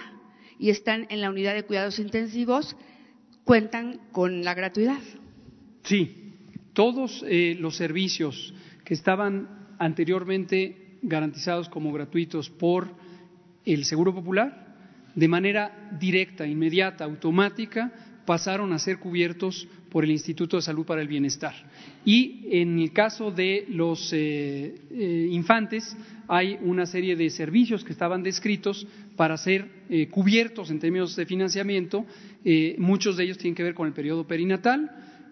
y 0.60 0.70
están 0.70 1.08
en 1.10 1.22
la 1.22 1.30
unidad 1.30 1.54
de 1.54 1.64
cuidados 1.64 2.00
intensivos, 2.00 2.76
cuentan 3.44 4.00
con 4.12 4.44
la 4.44 4.54
gratuidad. 4.54 5.00
Sí, 5.84 6.34
todos 6.74 7.24
eh, 7.28 7.56
los 7.60 7.76
servicios 7.76 8.54
que 8.84 8.94
estaban 8.94 9.76
anteriormente 9.80 10.98
garantizados 11.02 11.70
como 11.70 11.92
gratuitos 11.92 12.50
por 12.50 12.88
el 13.66 13.86
Seguro 13.86 14.14
Popular, 14.14 14.76
de 15.16 15.28
manera 15.28 15.90
directa, 16.00 16.48
inmediata, 16.48 17.04
automática, 17.04 17.92
pasaron 18.26 18.74
a 18.74 18.80
ser 18.80 19.00
cubiertos 19.00 19.68
por 19.94 20.04
el 20.04 20.12
Instituto 20.12 20.58
de 20.58 20.64
Salud 20.64 20.86
para 20.88 21.04
el 21.04 21.08
Bienestar. 21.08 21.54
Y 22.04 22.48
en 22.50 22.80
el 22.80 22.92
caso 22.92 23.30
de 23.30 23.68
los 23.70 24.12
eh, 24.12 24.74
eh, 24.90 25.28
infantes, 25.30 25.96
hay 26.28 26.58
una 26.64 26.88
serie 26.88 27.16
de 27.16 27.30
servicios 27.30 27.84
que 27.84 27.94
estaban 27.94 28.24
descritos 28.24 28.88
para 29.16 29.38
ser 29.38 29.68
eh, 29.90 30.08
cubiertos 30.08 30.72
en 30.72 30.80
términos 30.80 31.16
de 31.16 31.28
financiamiento. 31.28 32.06
muchos 32.80 33.16
de 33.16 33.26
ellos 33.26 33.38
tienen 33.38 33.54
que 33.54 33.64
ver 33.64 33.76
con 33.76 33.88
el 33.88 33.94
periodo 33.94 34.26
perinatal 34.26 34.90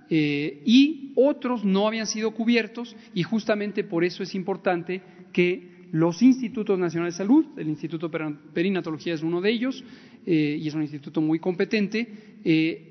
y 0.10 1.12
otros 1.16 1.66
no 1.66 1.88
habían 1.88 2.06
sido 2.06 2.32
cubiertos 2.32 2.96
y 3.14 3.24
justamente 3.24 3.84
por 3.84 4.04
eso 4.04 4.24
es 4.24 4.36
importante 4.36 5.02
que 5.34 5.88
los 5.92 6.22
institutos 6.22 6.78
nacionales 6.78 7.16
de 7.16 7.18
salud, 7.18 7.46
el 7.58 7.68
Instituto 7.68 8.08
de 8.08 8.36
Perinatología 8.54 9.14
es 9.14 9.24
uno 9.24 9.42
de 9.42 9.52
ellos, 9.52 9.84
y 10.26 10.68
es 10.68 10.74
un 10.74 10.82
instituto 10.82 11.20
muy 11.22 11.40
competente, 11.40 12.08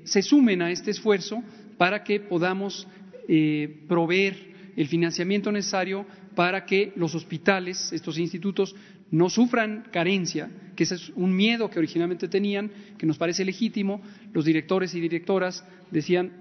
se 0.03 0.21
sumen 0.21 0.61
a 0.61 0.71
este 0.71 0.91
esfuerzo 0.91 1.43
para 1.81 2.03
que 2.03 2.19
podamos 2.19 2.87
eh, 3.27 3.85
proveer 3.87 4.71
el 4.75 4.87
financiamiento 4.87 5.51
necesario 5.51 6.05
para 6.35 6.63
que 6.63 6.93
los 6.95 7.15
hospitales, 7.15 7.91
estos 7.91 8.19
institutos, 8.19 8.75
no 9.09 9.31
sufran 9.31 9.85
carencia, 9.91 10.51
que 10.75 10.83
ese 10.83 10.93
es 10.93 11.09
un 11.15 11.35
miedo 11.35 11.71
que 11.71 11.79
originalmente 11.79 12.27
tenían, 12.27 12.69
que 12.99 13.07
nos 13.07 13.17
parece 13.17 13.43
legítimo. 13.43 13.99
Los 14.31 14.45
directores 14.45 14.93
y 14.93 14.99
directoras 14.99 15.65
decían, 15.89 16.31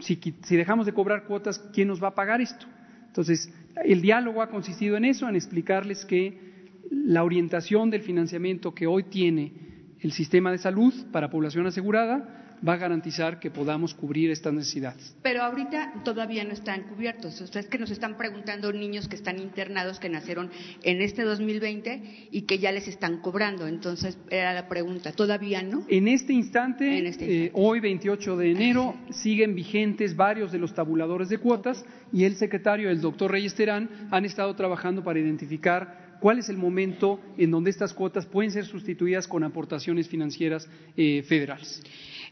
si, 0.00 0.20
si 0.42 0.56
dejamos 0.56 0.84
de 0.84 0.92
cobrar 0.92 1.24
cuotas, 1.24 1.60
¿quién 1.72 1.88
nos 1.88 2.02
va 2.02 2.08
a 2.08 2.14
pagar 2.14 2.42
esto? 2.42 2.66
Entonces, 3.06 3.50
el 3.82 4.02
diálogo 4.02 4.42
ha 4.42 4.50
consistido 4.50 4.98
en 4.98 5.06
eso, 5.06 5.26
en 5.26 5.34
explicarles 5.34 6.04
que 6.04 6.68
la 6.90 7.24
orientación 7.24 7.88
del 7.88 8.02
financiamiento 8.02 8.74
que 8.74 8.86
hoy 8.86 9.04
tiene 9.04 9.54
el 9.98 10.12
sistema 10.12 10.52
de 10.52 10.58
salud 10.58 10.92
para 11.10 11.30
población 11.30 11.66
asegurada 11.66 12.49
va 12.66 12.74
a 12.74 12.76
garantizar 12.76 13.40
que 13.40 13.50
podamos 13.50 13.94
cubrir 13.94 14.30
estas 14.30 14.52
necesidades. 14.52 15.14
Pero 15.22 15.42
ahorita 15.42 16.02
todavía 16.04 16.44
no 16.44 16.52
están 16.52 16.82
cubiertos. 16.82 17.40
O 17.40 17.46
sea, 17.46 17.60
es 17.60 17.68
que 17.68 17.78
nos 17.78 17.90
están 17.90 18.16
preguntando 18.16 18.72
niños 18.72 19.08
que 19.08 19.16
están 19.16 19.38
internados, 19.38 19.98
que 19.98 20.08
nacieron 20.08 20.50
en 20.82 21.00
este 21.00 21.22
2020 21.22 22.28
y 22.30 22.42
que 22.42 22.58
ya 22.58 22.72
les 22.72 22.88
están 22.88 23.20
cobrando. 23.20 23.66
Entonces, 23.66 24.18
era 24.30 24.52
la 24.52 24.68
pregunta, 24.68 25.12
¿todavía 25.12 25.62
no? 25.62 25.84
En 25.88 26.08
este 26.08 26.32
instante, 26.32 26.98
En 26.98 27.06
este 27.06 27.24
instante. 27.24 27.44
eh, 27.46 27.50
hoy 27.54 27.80
28 27.80 28.36
de 28.36 28.50
enero, 28.50 28.94
siguen 29.10 29.54
vigentes 29.54 30.16
varios 30.16 30.52
de 30.52 30.58
los 30.58 30.74
tabuladores 30.74 31.28
de 31.28 31.38
cuotas 31.38 31.84
y 32.12 32.24
el 32.24 32.36
secretario, 32.36 32.90
el 32.90 33.00
doctor 33.00 33.30
Reyes 33.30 33.54
Terán, 33.54 34.08
han 34.10 34.24
estado 34.24 34.54
trabajando 34.54 35.02
para 35.02 35.18
identificar 35.18 36.18
cuál 36.20 36.38
es 36.38 36.48
el 36.48 36.56
momento 36.56 37.20
en 37.38 37.50
donde 37.50 37.70
estas 37.70 37.94
cuotas 37.94 38.26
pueden 38.26 38.50
ser 38.50 38.66
sustituidas 38.66 39.26
con 39.26 39.42
aportaciones 39.42 40.08
financieras 40.08 40.68
eh, 40.96 41.22
federales. 41.26 41.82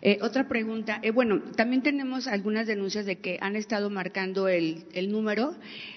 Eh, 0.01 0.19
otra 0.23 0.47
pregunta. 0.49 1.01
Eh, 1.03 1.11
bueno, 1.11 1.41
también 1.57 1.83
tenemos 1.83 2.27
algunas 2.29 2.67
denuncias 2.67 3.05
de 3.05 3.17
que 3.17 3.39
han 3.41 3.57
estado 3.57 3.91
marcando 3.91 4.49
el, 4.49 4.85
número, 5.11 5.55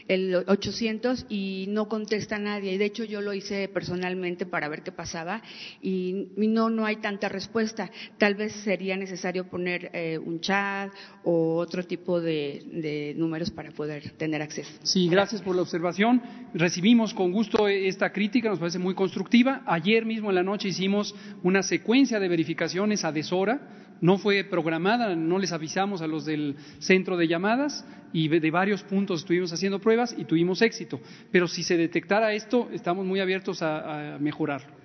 el 0.08 0.36
800, 0.36 1.28
y 1.30 1.66
no 1.70 1.88
contesta 1.88 2.40
nadie. 2.40 2.74
Y 2.74 2.78
de 2.78 2.86
hecho, 2.86 3.04
yo 3.04 3.22
lo 3.22 3.34
hice 3.34 3.68
personalmente 3.68 4.46
para 4.46 4.70
ver 4.70 4.82
qué 4.82 4.92
pasaba 4.92 5.42
y, 5.82 6.30
y 6.36 6.48
no, 6.48 6.70
no 6.70 6.86
hay 6.86 6.98
tanta 6.98 7.30
respuesta. 7.30 7.92
Tal 8.18 8.36
vez 8.36 8.54
sería 8.54 8.98
necesario 8.98 9.48
poner 9.48 9.92
eh, 9.94 10.18
un 10.18 10.40
chat 10.40 10.92
o 11.24 11.58
otro 11.58 11.84
tipo 11.84 12.20
de, 12.20 12.64
de 12.72 13.14
números 13.18 13.52
para 13.52 13.72
poder 13.72 14.12
tener 14.12 14.42
acceso. 14.42 14.72
Sí, 14.84 15.08
gracias 15.10 15.42
por 15.42 15.56
la 15.56 15.62
observación. 15.62 16.22
Recibimos 16.54 17.14
con 17.14 17.32
gusto 17.32 17.68
esta 17.68 18.12
crítica, 18.12 18.50
nos 18.50 18.60
parece 18.60 18.80
muy 18.80 18.96
constructiva. 18.96 19.62
Ayer 19.66 20.06
mismo 20.06 20.30
en 20.30 20.36
la 20.36 20.44
noche 20.44 20.70
hicimos 20.70 21.16
una 21.44 21.62
secuencia 21.62 22.20
de 22.20 22.28
verificaciones 22.28 23.06
a 23.06 23.12
deshora. 23.12 23.82
No 24.02 24.18
fue 24.18 24.44
programada, 24.44 25.16
no 25.16 25.38
les 25.38 25.52
avisamos 25.52 26.02
a 26.02 26.08
los 26.08 26.26
del 26.26 26.56
centro 26.80 27.18
de 27.18 27.28
llamadas 27.28 27.86
y 28.12 28.28
de 28.28 28.52
varios 28.52 28.82
puntos 28.84 29.22
estuvimos 29.22 29.54
haciendo 29.54 29.80
pruebas 29.80 30.16
y 30.18 30.26
tuvimos 30.26 30.64
éxito. 30.64 31.00
Pero 31.32 31.48
si 31.48 31.62
se 31.64 31.78
detectara 31.78 32.34
esto, 32.34 32.70
estamos 32.74 33.06
muy 33.06 33.20
abiertos 33.20 33.62
a, 33.62 34.16
a 34.16 34.20
mejorarlo. 34.20 34.82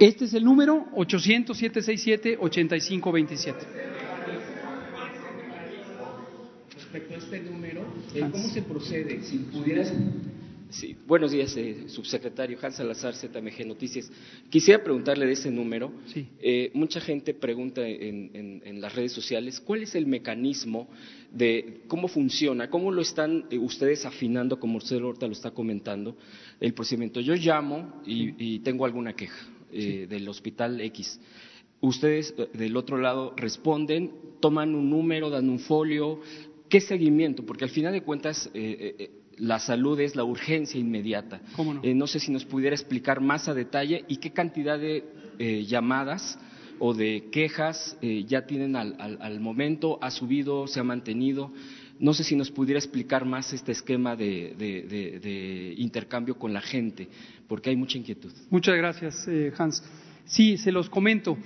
Este 0.00 0.24
es 0.24 0.34
el 0.34 0.42
número 0.42 0.86
800-767-8527. 0.96 3.54
Respecto 6.74 7.14
a 7.14 7.18
este 7.18 7.40
número, 7.42 7.84
¿cómo 8.32 8.48
se 8.48 8.62
procede? 8.62 9.22
Si 9.22 9.38
pudieras. 9.38 9.92
Sí, 10.72 10.96
buenos 11.06 11.32
días, 11.32 11.54
eh, 11.58 11.84
subsecretario 11.88 12.56
Hans 12.62 12.76
Salazar, 12.76 13.14
ZMG 13.14 13.66
Noticias. 13.66 14.10
Quisiera 14.48 14.82
preguntarle 14.82 15.26
de 15.26 15.32
ese 15.32 15.50
número. 15.50 15.92
Sí. 16.06 16.26
Eh, 16.40 16.70
mucha 16.72 16.98
gente 16.98 17.34
pregunta 17.34 17.86
en, 17.86 18.30
en- 18.32 18.62
en 18.64 18.80
las 18.80 18.94
redes 18.94 19.12
sociales 19.12 19.60
cuál 19.60 19.82
es 19.82 19.94
el 19.94 20.06
mecanismo 20.06 20.88
de 21.30 21.82
cómo 21.88 22.08
funciona, 22.08 22.70
cómo 22.70 22.90
lo 22.90 23.02
están 23.02 23.44
eh, 23.50 23.58
ustedes 23.58 24.06
afinando, 24.06 24.58
como 24.58 24.78
usted 24.78 24.98
ahorita 24.98 25.26
lo 25.26 25.32
está 25.34 25.50
comentando, 25.50 26.16
el 26.58 26.72
procedimiento. 26.72 27.20
Yo 27.20 27.34
llamo 27.34 28.00
y, 28.06 28.34
y 28.54 28.58
tengo 28.60 28.86
alguna 28.86 29.14
queja 29.14 29.46
eh, 29.72 30.06
del 30.08 30.26
hospital 30.26 30.80
X. 30.80 31.20
Ustedes 31.82 32.34
del 32.54 32.76
otro 32.78 32.96
lado 32.96 33.34
responden, 33.36 34.10
toman 34.40 34.74
un 34.74 34.88
número, 34.88 35.28
dan 35.28 35.50
un 35.50 35.58
folio. 35.58 36.20
¿Qué 36.70 36.80
seguimiento? 36.80 37.44
Porque 37.44 37.64
al 37.64 37.70
final 37.70 37.92
de 37.92 38.00
cuentas 38.02 38.48
eh, 38.54 38.94
eh, 38.98 39.10
la 39.38 39.58
salud 39.58 39.98
es 40.00 40.14
la 40.16 40.24
urgencia 40.24 40.78
inmediata. 40.80 41.40
¿Cómo 41.56 41.74
no? 41.74 41.80
Eh, 41.82 41.94
no 41.94 42.06
sé 42.06 42.20
si 42.20 42.30
nos 42.32 42.44
pudiera 42.44 42.74
explicar 42.76 43.20
más 43.20 43.48
a 43.48 43.54
detalle 43.54 44.04
y 44.08 44.16
qué 44.16 44.30
cantidad 44.32 44.78
de 44.78 45.04
eh, 45.38 45.64
llamadas 45.64 46.38
o 46.78 46.94
de 46.94 47.28
quejas 47.30 47.96
eh, 48.02 48.24
ya 48.26 48.46
tienen 48.46 48.76
al, 48.76 48.96
al- 48.98 49.18
al 49.20 49.40
momento, 49.40 49.98
ha 50.02 50.10
subido, 50.10 50.66
se 50.66 50.80
ha 50.80 50.84
mantenido. 50.84 51.52
No 51.98 52.12
sé 52.14 52.24
si 52.24 52.34
nos 52.34 52.50
pudiera 52.50 52.78
explicar 52.78 53.24
más 53.24 53.52
este 53.52 53.70
esquema 53.72 54.16
de, 54.16 54.54
de- 54.58 54.82
de- 54.82 55.20
de 55.20 55.74
intercambio 55.78 56.36
con 56.36 56.52
la 56.52 56.60
gente, 56.60 57.08
porque 57.46 57.70
hay 57.70 57.76
mucha 57.76 57.98
inquietud. 57.98 58.32
Muchas 58.50 58.76
gracias, 58.76 59.26
eh, 59.28 59.52
Hans. 59.56 59.82
Sí, 60.24 60.56
se 60.58 60.72
los 60.72 60.88
comento. 60.90 61.36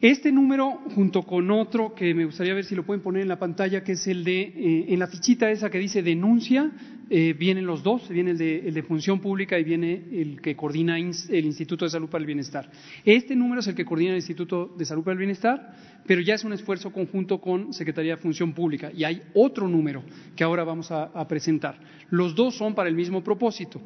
Este 0.00 0.30
número, 0.30 0.80
junto 0.94 1.22
con 1.24 1.50
otro 1.50 1.92
que 1.94 2.14
me 2.14 2.24
gustaría 2.24 2.54
ver 2.54 2.64
si 2.64 2.74
lo 2.76 2.84
pueden 2.86 3.02
poner 3.02 3.22
en 3.22 3.28
la 3.28 3.38
pantalla, 3.38 3.82
que 3.82 3.92
es 3.92 4.06
el 4.06 4.22
de, 4.22 4.40
eh, 4.42 4.84
en 4.88 4.98
la 5.00 5.08
fichita 5.08 5.50
esa 5.50 5.70
que 5.70 5.78
dice 5.78 6.02
denuncia, 6.02 6.70
eh, 7.10 7.32
vienen 7.32 7.66
los 7.66 7.82
dos, 7.82 8.08
viene 8.08 8.32
el 8.32 8.38
de, 8.38 8.68
el 8.68 8.74
de 8.74 8.82
función 8.82 9.20
pública 9.20 9.58
y 9.58 9.64
viene 9.64 10.04
el 10.12 10.40
que 10.40 10.54
coordina 10.54 10.96
el 10.98 11.44
Instituto 11.44 11.84
de 11.84 11.90
Salud 11.90 12.08
para 12.08 12.20
el 12.22 12.26
Bienestar. 12.26 12.70
Este 13.04 13.34
número 13.34 13.60
es 13.60 13.66
el 13.66 13.74
que 13.74 13.84
coordina 13.84 14.10
el 14.10 14.16
Instituto 14.16 14.74
de 14.76 14.84
Salud 14.84 15.02
para 15.04 15.12
el 15.12 15.18
Bienestar, 15.18 15.74
pero 16.06 16.20
ya 16.20 16.34
es 16.34 16.44
un 16.44 16.52
esfuerzo 16.52 16.92
conjunto 16.92 17.40
con 17.40 17.72
Secretaría 17.72 18.16
de 18.16 18.22
Función 18.22 18.52
Pública. 18.52 18.90
Y 18.94 19.04
hay 19.04 19.22
otro 19.34 19.68
número 19.68 20.02
que 20.36 20.44
ahora 20.44 20.64
vamos 20.64 20.90
a- 20.90 21.04
a 21.04 21.26
presentar. 21.26 21.78
Los 22.10 22.34
dos 22.34 22.54
son 22.56 22.74
para 22.74 22.88
el 22.88 22.94
mismo 22.94 23.22
propósito. 23.24 23.80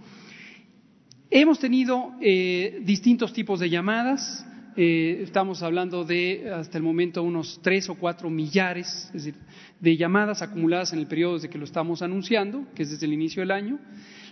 Hemos 1.31 1.59
tenido 1.59 2.13
eh, 2.21 2.81
distintos 2.85 3.33
tipos 3.33 3.59
de 3.61 3.71
llamadas. 3.71 4.47
Eh, 4.77 5.21
estamos 5.23 5.63
hablando 5.63 6.05
de 6.05 6.51
hasta 6.53 6.79
el 6.79 6.85
momento 6.85 7.23
unos 7.23 7.61
tres 7.63 7.89
o 7.89 7.95
cuatro 7.95 8.31
millares 8.31 9.11
es 9.15 9.25
decir, 9.25 9.35
de 9.81 9.97
llamadas 9.97 10.43
acumuladas 10.43 10.93
en 10.93 10.99
el 10.99 11.07
periodo 11.07 11.35
desde 11.35 11.51
que 11.51 11.59
lo 11.59 11.65
estamos 11.65 12.03
anunciando, 12.03 12.67
que 12.75 12.85
es 12.85 12.91
desde 12.91 13.07
el 13.07 13.13
inicio 13.13 13.43
del 13.43 13.51
año. 13.51 13.79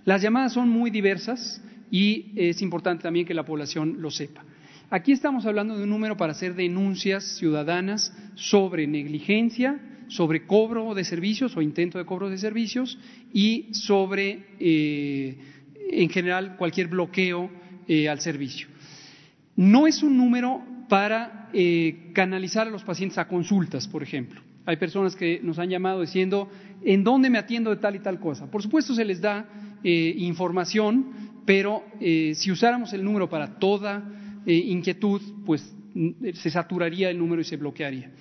Las 0.05 0.22
llamadas 0.22 0.55
son 0.55 0.68
muy 0.68 0.91
diversas 0.91 1.62
y 1.91 2.32
es 2.36 2.62
importante 2.62 3.03
también 3.03 3.26
que 3.26 3.34
la 3.34 3.45
población 3.45 4.01
lo 4.01 4.11
sepa. 4.11 4.45
Aquí 4.88 5.12
estamos 5.12 5.47
hablando 5.47 5.76
de 5.76 5.84
un 5.84 5.91
número 5.91 6.16
para 6.16 6.32
hacer 6.32 6.55
denuncias 6.55 7.36
ciudadanas 7.38 8.12
sobre 8.34 8.86
negligencia, 8.86 9.78
sobre 10.09 10.47
cobro 10.47 10.95
de 10.95 11.05
servicios 11.05 11.57
o 11.57 11.62
intento 11.62 11.99
de 11.99 12.05
cobro 12.05 12.28
de 12.28 12.38
servicios 12.38 12.99
y 13.32 13.72
sobre, 13.72 14.47
eh, 14.59 15.38
en 15.91 16.09
general, 16.09 16.57
cualquier 16.57 16.88
bloqueo 16.88 17.51
eh, 17.86 18.09
al 18.09 18.20
servicio. 18.20 18.68
No 19.61 19.86
es 19.86 20.02
un 20.02 20.16
número 20.16 20.62
para 20.88 21.50
eh, 21.52 22.12
canalizar 22.14 22.66
a 22.66 22.70
los 22.70 22.82
pacientes 22.82 23.18
a 23.18 23.28
consultas, 23.28 23.86
por 23.86 24.02
ejemplo. 24.02 24.40
Hay 24.64 24.78
personas 24.78 25.14
que 25.14 25.38
nos 25.42 25.58
han 25.58 25.68
llamado 25.68 26.00
diciendo, 26.00 26.48
¿en 26.82 27.04
dónde 27.04 27.28
me 27.28 27.36
atiendo 27.36 27.68
de 27.68 27.76
tal 27.76 27.94
y 27.94 27.98
tal 27.98 28.18
cosa? 28.18 28.50
Por 28.50 28.62
supuesto 28.62 28.94
se 28.94 29.04
les 29.04 29.20
da 29.20 29.76
eh, 29.84 30.14
información, 30.16 31.42
pero 31.44 31.84
eh, 32.00 32.32
si 32.36 32.50
usáramos 32.50 32.94
el 32.94 33.04
número 33.04 33.28
para 33.28 33.58
toda 33.58 34.02
eh, 34.46 34.54
inquietud, 34.54 35.20
pues 35.44 35.70
se 36.32 36.50
saturaría 36.50 37.11
el 37.11 37.18
número 37.18 37.42
y 37.42 37.44
se 37.44 37.58
bloquearía, 37.58 38.12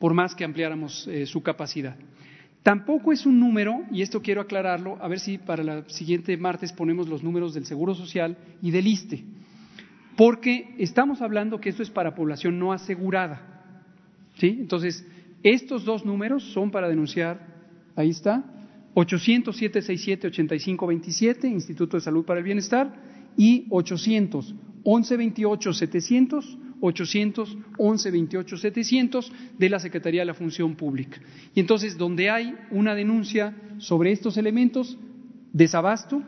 por 0.00 0.12
más 0.12 0.34
que 0.34 0.42
ampliáramos 0.42 1.08
su 1.26 1.40
capacidad. 1.40 1.94
Tampoco 2.64 3.12
es 3.12 3.26
un 3.26 3.38
número, 3.38 3.84
y 3.92 4.02
esto 4.02 4.22
quiero 4.22 4.40
aclararlo, 4.40 4.98
a 5.00 5.06
ver 5.06 5.20
si 5.20 5.38
para 5.38 5.62
el 5.62 5.88
siguiente 5.88 6.36
martes 6.36 6.72
ponemos 6.72 7.08
los 7.08 7.22
números 7.22 7.54
del 7.54 7.64
Seguro 7.64 7.94
Social 7.94 8.36
y 8.60 8.72
del 8.72 8.88
ISTE, 8.88 9.22
porque 10.16 10.74
estamos 10.78 11.20
hablando 11.22 11.60
que 11.60 11.70
esto 11.70 11.82
es 11.82 11.90
para 11.90 12.14
población 12.14 12.56
no 12.58 12.72
asegurada. 12.72 13.40
¿sí? 14.38 14.56
Entonces, 14.60 15.04
estos 15.42 15.84
dos 15.84 16.04
números 16.04 16.44
son 16.52 16.70
para 16.70 16.88
denunciar, 16.88 17.40
ahí 17.96 18.10
está, 18.10 18.44
800-767-8527, 18.94 21.50
Instituto 21.50 21.96
de 21.96 22.02
Salud 22.02 22.24
para 22.24 22.38
el 22.40 22.44
Bienestar, 22.44 22.92
y 23.36 23.66
800 23.70 24.54
1128 24.84 25.72
700 25.72 26.58
800 26.80 27.56
1128 27.78 28.56
700 28.56 29.32
de 29.58 29.68
la 29.68 29.78
Secretaría 29.78 30.22
de 30.22 30.26
la 30.26 30.34
Función 30.34 30.74
Pública. 30.74 31.20
Y 31.54 31.60
entonces, 31.60 31.98
donde 31.98 32.30
hay 32.30 32.54
una 32.70 32.94
denuncia 32.94 33.54
sobre 33.78 34.12
estos 34.12 34.36
elementos, 34.36 34.98
desabasto, 35.52 36.22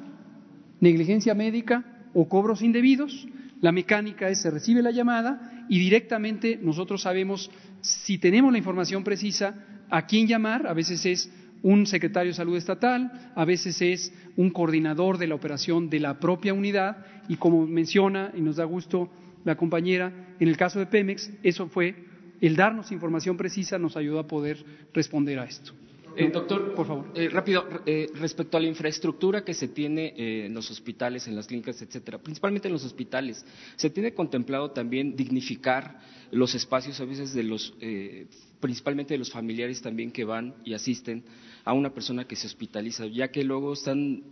negligencia 0.81 1.35
médica 1.35 1.85
o 2.15 2.29
cobros 2.29 2.63
indebidos, 2.63 3.27
la 3.63 3.73
mecánica 3.73 4.29
es 4.29 4.43
se 4.43 4.51
recibe 4.51 4.83
la 4.83 4.91
llamada 4.91 5.65
y 5.69 5.79
directamente 5.79 6.59
nosotros 6.61 7.01
sabemos 7.01 7.51
si 7.81 8.19
tenemos 8.19 8.53
la 8.53 8.59
información 8.59 9.05
precisa 9.05 9.55
a 9.89 10.05
quién 10.05 10.27
llamar, 10.27 10.67
a 10.67 10.75
veces 10.75 11.07
es 11.07 11.33
un 11.63 11.87
secretario 11.87 12.33
de 12.33 12.37
salud 12.37 12.57
estatal, 12.57 13.33
a 13.37 13.45
veces 13.45 13.81
es 13.81 14.13
un 14.37 14.51
coordinador 14.51 15.17
de 15.17 15.29
la 15.29 15.37
operación 15.37 15.89
de 15.89 16.01
la 16.01 16.19
propia 16.19 16.53
unidad 16.53 17.07
y 17.29 17.37
como 17.37 17.65
menciona 17.65 18.33
y 18.37 18.41
nos 18.41 18.57
da 18.57 18.65
gusto 18.65 19.11
la 19.45 19.57
compañera, 19.57 20.35
en 20.41 20.49
el 20.49 20.57
caso 20.57 20.81
de 20.81 20.87
Pemex, 20.87 21.31
eso 21.45 21.69
fue 21.69 21.95
el 22.41 22.57
darnos 22.57 22.91
información 22.91 23.37
precisa 23.37 23.79
nos 23.79 23.97
ayudó 23.97 24.19
a 24.19 24.27
poder 24.27 24.65
responder 24.93 25.39
a 25.39 25.45
esto. 25.45 25.73
Eh, 26.17 26.31
doctor, 26.33 26.75
por 26.75 26.87
favor. 26.87 27.07
Eh, 27.15 27.29
rápido, 27.29 27.67
eh, 27.87 28.09
respecto 28.15 28.57
a 28.57 28.61
la 28.61 28.67
infraestructura 28.67 29.45
que 29.45 29.55
se 29.55 29.69
tiene 29.69 30.15
eh, 30.17 30.47
en 30.47 30.55
los 30.55 30.71
hospitales, 30.71 31.27
en 31.27 31.37
las 31.37 31.47
clínicas, 31.47 31.81
etcétera, 31.81 32.19
principalmente 32.19 32.69
en 32.69 32.75
los 32.75 32.85
hospitales, 32.85 33.45
¿se 33.77 33.91
tiene 33.91 34.13
contemplado 34.15 34.71
también 34.71 35.17
dignificar 35.17 35.99
los 36.31 36.55
espacios 36.55 37.01
a 37.01 37.05
veces 37.05 37.33
de 37.33 37.43
los, 37.43 37.75
eh, 37.81 38.27
principalmente 38.61 39.15
de 39.15 39.19
los 39.19 39.31
familiares 39.31 39.81
también 39.83 40.11
que 40.11 40.25
van 40.25 40.55
y 40.65 40.75
asisten 40.75 41.25
a 41.65 41.73
una 41.73 41.93
persona 41.93 42.27
que 42.27 42.37
se 42.37 42.47
hospitaliza, 42.47 43.07
ya 43.07 43.29
que 43.29 43.45
luego 43.45 43.73
están 43.73 44.23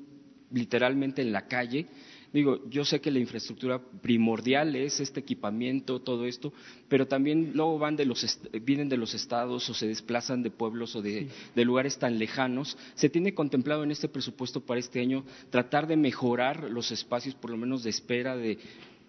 literalmente 0.51 1.23
en 1.23 1.33
la 1.33 1.47
calle? 1.47 1.87
Digo, 2.33 2.61
yo 2.71 2.85
sé 2.85 3.01
que 3.01 3.11
la 3.11 3.19
infraestructura 3.19 3.81
primordial 3.81 4.77
es 4.77 5.01
este 5.01 5.19
equipamiento, 5.21 6.01
todo 6.01 6.27
esto, 6.27 6.53
pero 6.89 7.09
también 7.09 7.51
luego 7.55 7.79
van 7.79 7.97
de 7.97 8.05
los 8.05 8.39
vienen 8.63 8.89
de 8.89 8.97
los 8.97 9.15
estados 9.15 9.69
o 9.69 9.75
se 9.75 9.89
desplazan 9.89 10.43
de 10.43 10.51
pueblos 10.51 10.95
o 10.95 11.03
de, 11.03 11.29
de 11.57 11.65
lugares 11.65 11.99
tan 11.99 12.19
lejanos. 12.19 12.79
¿Se 12.95 13.09
tiene 13.09 13.35
contemplado 13.35 13.83
en 13.83 13.91
este 13.91 14.09
presupuesto 14.09 14.61
para 14.61 14.79
este 14.79 15.01
año 15.01 15.25
tratar 15.51 15.87
de 15.89 15.97
mejorar 15.97 16.71
los 16.71 16.93
espacios, 16.93 17.35
por 17.35 17.51
lo 17.51 17.57
menos 17.57 17.83
de 17.83 17.91
espera 17.91 18.37
de 18.37 18.59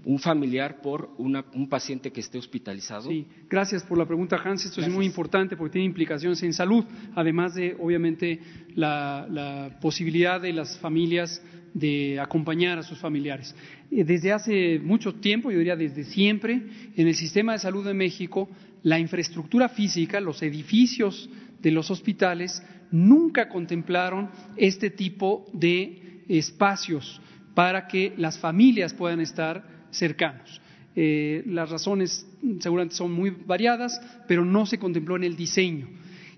un 0.03 0.17
familiar 0.17 0.81
por 0.81 1.11
una- 1.19 1.45
un 1.53 1.69
paciente 1.69 2.11
que 2.11 2.21
esté 2.21 2.39
hospitalizado? 2.39 3.07
Sí, 3.07 3.27
gracias 3.47 3.83
por 3.83 3.99
la 3.99 4.05
pregunta, 4.07 4.35
Hans. 4.43 4.65
Esto 4.65 4.81
es 4.81 4.89
muy 4.89 5.05
importante 5.05 5.55
porque 5.55 5.73
tiene 5.73 5.85
implicaciones 5.85 6.41
en 6.41 6.53
salud, 6.53 6.83
además 7.13 7.53
de, 7.53 7.77
obviamente, 7.79 8.39
la, 8.73 9.27
la 9.29 9.77
posibilidad 9.79 10.41
de 10.41 10.53
las 10.53 10.75
familias 10.79 11.39
de 11.73 12.19
acompañar 12.19 12.77
a 12.77 12.83
sus 12.83 12.99
familiares. 12.99 13.55
Eh, 13.89 14.03
Desde 14.03 14.31
hace 14.31 14.79
mucho 14.79 15.15
tiempo, 15.15 15.51
yo 15.51 15.57
diría 15.57 15.75
desde 15.75 16.03
siempre, 16.03 16.61
en 16.95 17.07
el 17.07 17.15
sistema 17.15 17.53
de 17.53 17.59
salud 17.59 17.85
de 17.85 17.93
México, 17.93 18.49
la 18.83 18.99
infraestructura 18.99 19.69
física, 19.69 20.19
los 20.19 20.41
edificios 20.41 21.29
de 21.61 21.71
los 21.71 21.91
hospitales, 21.91 22.61
nunca 22.91 23.47
contemplaron 23.47 24.29
este 24.57 24.89
tipo 24.89 25.45
de 25.53 26.23
espacios 26.27 27.21
para 27.53 27.87
que 27.87 28.13
las 28.17 28.37
familias 28.39 28.93
puedan 28.93 29.21
estar 29.21 29.63
cercanos. 29.91 30.61
Eh, 30.95 31.43
las 31.45 31.69
razones 31.69 32.25
seguramente 32.59 32.95
son 32.95 33.13
muy 33.13 33.29
variadas, 33.29 33.99
pero 34.27 34.43
no 34.43 34.65
se 34.65 34.77
contempló 34.77 35.15
en 35.15 35.23
el 35.23 35.35
diseño. 35.35 35.87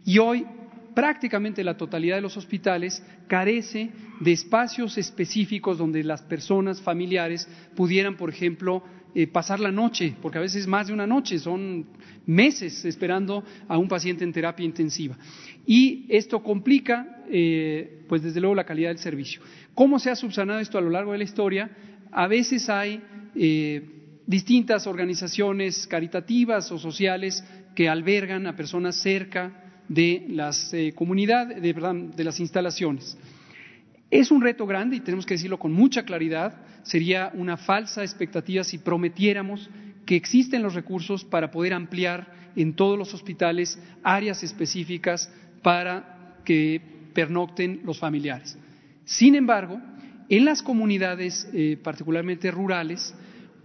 Y 0.05 0.19
hoy 0.19 0.45
prácticamente 0.93 1.63
la 1.63 1.77
totalidad 1.77 2.15
de 2.15 2.21
los 2.21 2.37
hospitales 2.37 3.03
carece 3.27 3.91
de 4.19 4.31
espacios 4.31 4.97
específicos 4.97 5.77
donde 5.77 6.03
las 6.03 6.21
personas 6.21 6.81
familiares 6.81 7.47
pudieran, 7.75 8.17
por 8.17 8.29
ejemplo, 8.29 8.83
eh, 9.15 9.27
pasar 9.27 9.59
la 9.59 9.71
noche, 9.71 10.15
porque 10.21 10.39
a 10.39 10.41
veces 10.41 10.65
más 10.65 10.87
de 10.87 10.93
una 10.93 11.05
noche, 11.05 11.37
son 11.37 11.85
meses 12.25 12.83
esperando 12.85 13.43
a 13.67 13.77
un 13.77 13.87
paciente 13.87 14.23
en 14.23 14.33
terapia 14.33 14.65
intensiva. 14.65 15.17
Y 15.67 16.05
esto 16.09 16.41
complica, 16.41 17.23
eh, 17.29 18.05
pues 18.09 18.23
desde 18.23 18.39
luego, 18.39 18.55
la 18.55 18.65
calidad 18.65 18.89
del 18.89 18.97
servicio. 18.97 19.41
¿Cómo 19.75 19.99
se 19.99 20.09
ha 20.09 20.15
subsanado 20.15 20.59
esto 20.59 20.77
a 20.77 20.81
lo 20.81 20.89
largo 20.89 21.11
de 21.11 21.19
la 21.19 21.23
historia? 21.23 21.69
A 22.11 22.27
veces 22.27 22.69
hay 22.69 23.01
eh, 23.35 23.83
distintas 24.25 24.87
organizaciones 24.87 25.85
caritativas 25.85 26.71
o 26.71 26.79
sociales 26.79 27.43
que 27.75 27.89
albergan 27.89 28.47
a 28.47 28.55
personas 28.55 28.95
cerca 28.95 29.62
de 29.87 30.25
las 30.29 30.73
eh, 30.73 30.93
comunidades, 30.95 31.61
de, 31.61 31.73
de 32.15 32.23
las 32.23 32.39
instalaciones. 32.39 33.17
Es 34.09 34.31
un 34.31 34.41
reto 34.41 34.65
grande 34.65 34.97
y 34.97 34.99
tenemos 34.99 35.25
que 35.25 35.33
decirlo 35.33 35.57
con 35.57 35.73
mucha 35.73 36.03
claridad. 36.03 36.55
Sería 36.83 37.31
una 37.33 37.57
falsa 37.57 38.03
expectativa 38.03 38.63
si 38.63 38.77
prometiéramos 38.77 39.69
que 40.05 40.15
existen 40.15 40.61
los 40.61 40.73
recursos 40.73 41.23
para 41.23 41.49
poder 41.51 41.73
ampliar 41.73 42.31
en 42.55 42.75
todos 42.75 42.97
los 42.97 43.13
hospitales 43.13 43.79
áreas 44.03 44.43
específicas 44.43 45.31
para 45.61 46.37
que 46.45 46.81
pernocten 47.13 47.81
los 47.85 47.99
familiares. 47.99 48.57
Sin 49.05 49.35
embargo, 49.35 49.79
en 50.29 50.45
las 50.45 50.61
comunidades, 50.61 51.49
eh, 51.53 51.77
particularmente 51.81 52.51
rurales, 52.51 53.13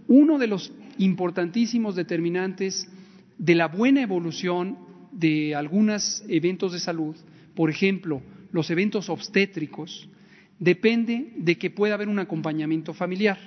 uno 0.07 0.37
de 0.37 0.47
los 0.47 0.71
importantísimos 0.97 1.95
determinantes 1.95 2.87
de 3.37 3.55
la 3.55 3.67
buena 3.67 4.01
evolución 4.01 4.88
de 5.19 5.53
algunos 5.53 6.23
eventos 6.29 6.71
de 6.71 6.79
salud, 6.79 7.15
por 7.55 7.69
ejemplo, 7.69 8.21
los 8.51 8.69
eventos 8.71 9.09
obstétricos, 9.09 10.07
depende 10.59 11.33
de 11.35 11.57
que 11.57 11.69
pueda 11.69 11.95
haber 11.95 12.07
un 12.07 12.19
acompañamiento 12.19 12.93
familiar. 12.93 13.37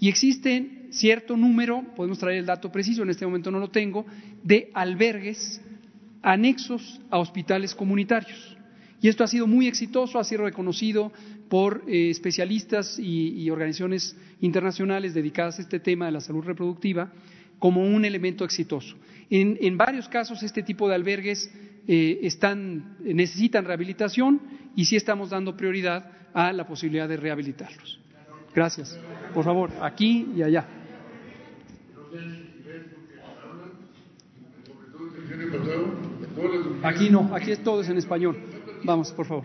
Y 0.00 0.08
existen 0.08 0.88
cierto 0.90 1.36
número, 1.36 1.84
podemos 1.94 2.18
traer 2.18 2.38
el 2.38 2.46
dato 2.46 2.72
preciso, 2.72 3.02
en 3.02 3.10
este 3.10 3.24
momento 3.24 3.50
no 3.50 3.60
lo 3.60 3.70
tengo, 3.70 4.04
de 4.42 4.70
albergues 4.74 5.60
anexos 6.22 7.00
a 7.10 7.18
hospitales 7.18 7.74
comunitarios. 7.74 8.56
Y 9.00 9.08
esto 9.08 9.22
ha 9.22 9.28
sido 9.28 9.46
muy 9.46 9.68
exitoso, 9.68 10.18
ha 10.18 10.24
sido 10.24 10.44
reconocido 10.44 11.12
por 11.48 11.84
eh, 11.86 12.10
especialistas 12.10 12.98
y, 12.98 13.28
y 13.40 13.50
organizaciones 13.50 14.16
internacionales 14.40 15.14
dedicadas 15.14 15.58
a 15.58 15.62
este 15.62 15.78
tema 15.78 16.06
de 16.06 16.12
la 16.12 16.20
salud 16.20 16.42
reproductiva 16.44 17.12
como 17.58 17.82
un 17.82 18.04
elemento 18.04 18.44
exitoso. 18.44 18.96
En, 19.28 19.76
varios 19.76 20.08
casos 20.08 20.42
este 20.42 20.62
tipo 20.62 20.88
de 20.88 20.94
albergues 20.94 21.50
eh, 21.88 22.20
están, 22.22 22.96
necesitan 23.00 23.64
rehabilitación 23.64 24.40
y 24.76 24.84
sí 24.84 24.96
estamos 24.96 25.30
dando 25.30 25.56
prioridad 25.56 26.10
a 26.32 26.52
la 26.52 26.66
posibilidad 26.66 27.08
de 27.08 27.16
rehabilitarlos. 27.16 27.98
Gracias. 28.54 28.98
Por 29.34 29.44
favor, 29.44 29.70
aquí 29.82 30.28
y 30.36 30.42
allá. 30.42 30.66
Aquí 36.82 37.10
no, 37.10 37.34
aquí 37.34 37.50
es 37.50 37.62
todo 37.62 37.80
es 37.80 37.88
en 37.88 37.98
español. 37.98 38.38
Vamos, 38.84 39.12
por 39.12 39.26
favor. 39.26 39.44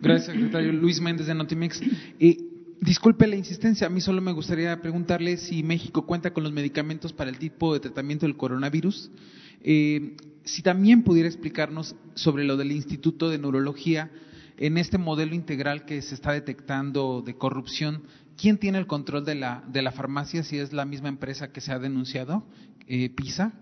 Gracias, 0.00 0.34
secretario. 0.34 0.72
Luis 0.72 1.00
Méndez 1.00 1.26
de 1.26 1.34
Notimex. 1.34 1.80
Eh, 2.18 2.36
disculpe 2.82 3.28
la 3.28 3.36
insistencia, 3.36 3.86
a 3.86 3.90
mí 3.90 4.00
solo 4.00 4.20
me 4.20 4.32
gustaría 4.32 4.80
preguntarle 4.82 5.36
si 5.36 5.62
México 5.62 6.04
cuenta 6.04 6.32
con 6.32 6.42
los 6.42 6.52
medicamentos 6.52 7.12
para 7.12 7.30
el 7.30 7.38
tipo 7.38 7.72
de 7.72 7.80
tratamiento 7.80 8.26
del 8.26 8.36
coronavirus. 8.36 9.10
Eh, 9.62 10.16
si 10.44 10.62
también 10.62 11.04
pudiera 11.04 11.28
explicarnos 11.28 11.94
sobre 12.14 12.44
lo 12.44 12.56
del 12.56 12.72
Instituto 12.72 13.30
de 13.30 13.38
Neurología, 13.38 14.10
en 14.58 14.76
este 14.78 14.98
modelo 14.98 15.34
integral 15.34 15.84
que 15.84 16.02
se 16.02 16.14
está 16.14 16.32
detectando 16.32 17.22
de 17.24 17.36
corrupción, 17.36 18.02
¿quién 18.36 18.58
tiene 18.58 18.78
el 18.78 18.86
control 18.86 19.24
de 19.24 19.36
la, 19.36 19.64
de 19.68 19.82
la 19.82 19.92
farmacia? 19.92 20.42
Si 20.42 20.58
es 20.58 20.72
la 20.72 20.84
misma 20.84 21.08
empresa 21.08 21.52
que 21.52 21.60
se 21.60 21.72
ha 21.72 21.78
denunciado, 21.78 22.44
eh, 22.88 23.10
PISA. 23.10 23.52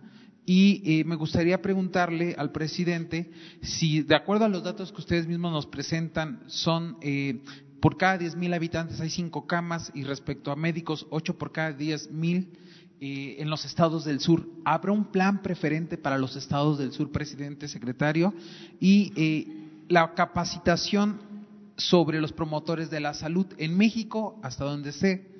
Y 0.46 0.82
eh, 0.84 1.04
me 1.04 1.16
gustaría 1.16 1.60
preguntarle 1.60 2.34
al 2.36 2.50
presidente 2.50 3.30
si, 3.62 4.00
de 4.02 4.14
acuerdo 4.14 4.46
a 4.46 4.48
los 4.48 4.64
datos 4.64 4.90
que 4.90 5.00
ustedes 5.00 5.26
mismos 5.26 5.52
nos 5.52 5.66
presentan, 5.66 6.42
son 6.46 6.96
eh, 7.02 7.40
por 7.80 7.96
cada 7.96 8.18
10.000 8.18 8.54
habitantes 8.54 9.00
hay 9.00 9.10
cinco 9.10 9.46
camas 9.46 9.90
y 9.94 10.04
respecto 10.04 10.52
a 10.52 10.56
médicos, 10.56 11.06
ocho 11.10 11.38
por 11.38 11.52
cada 11.52 11.76
10.000 11.76 12.48
eh, 13.00 13.36
en 13.38 13.48
los 13.48 13.64
estados 13.64 14.04
del 14.04 14.20
sur. 14.20 14.46
¿Habrá 14.64 14.92
un 14.92 15.06
plan 15.06 15.40
preferente 15.42 15.96
para 15.96 16.18
los 16.18 16.36
estados 16.36 16.78
del 16.78 16.92
sur, 16.92 17.10
presidente, 17.10 17.68
secretario? 17.68 18.34
Y 18.78 19.12
eh, 19.16 19.70
la 19.88 20.14
capacitación 20.14 21.20
sobre 21.76 22.20
los 22.20 22.32
promotores 22.32 22.90
de 22.90 23.00
la 23.00 23.14
salud 23.14 23.46
en 23.56 23.76
México, 23.76 24.38
hasta 24.42 24.64
donde 24.64 24.92
sé, 24.92 25.30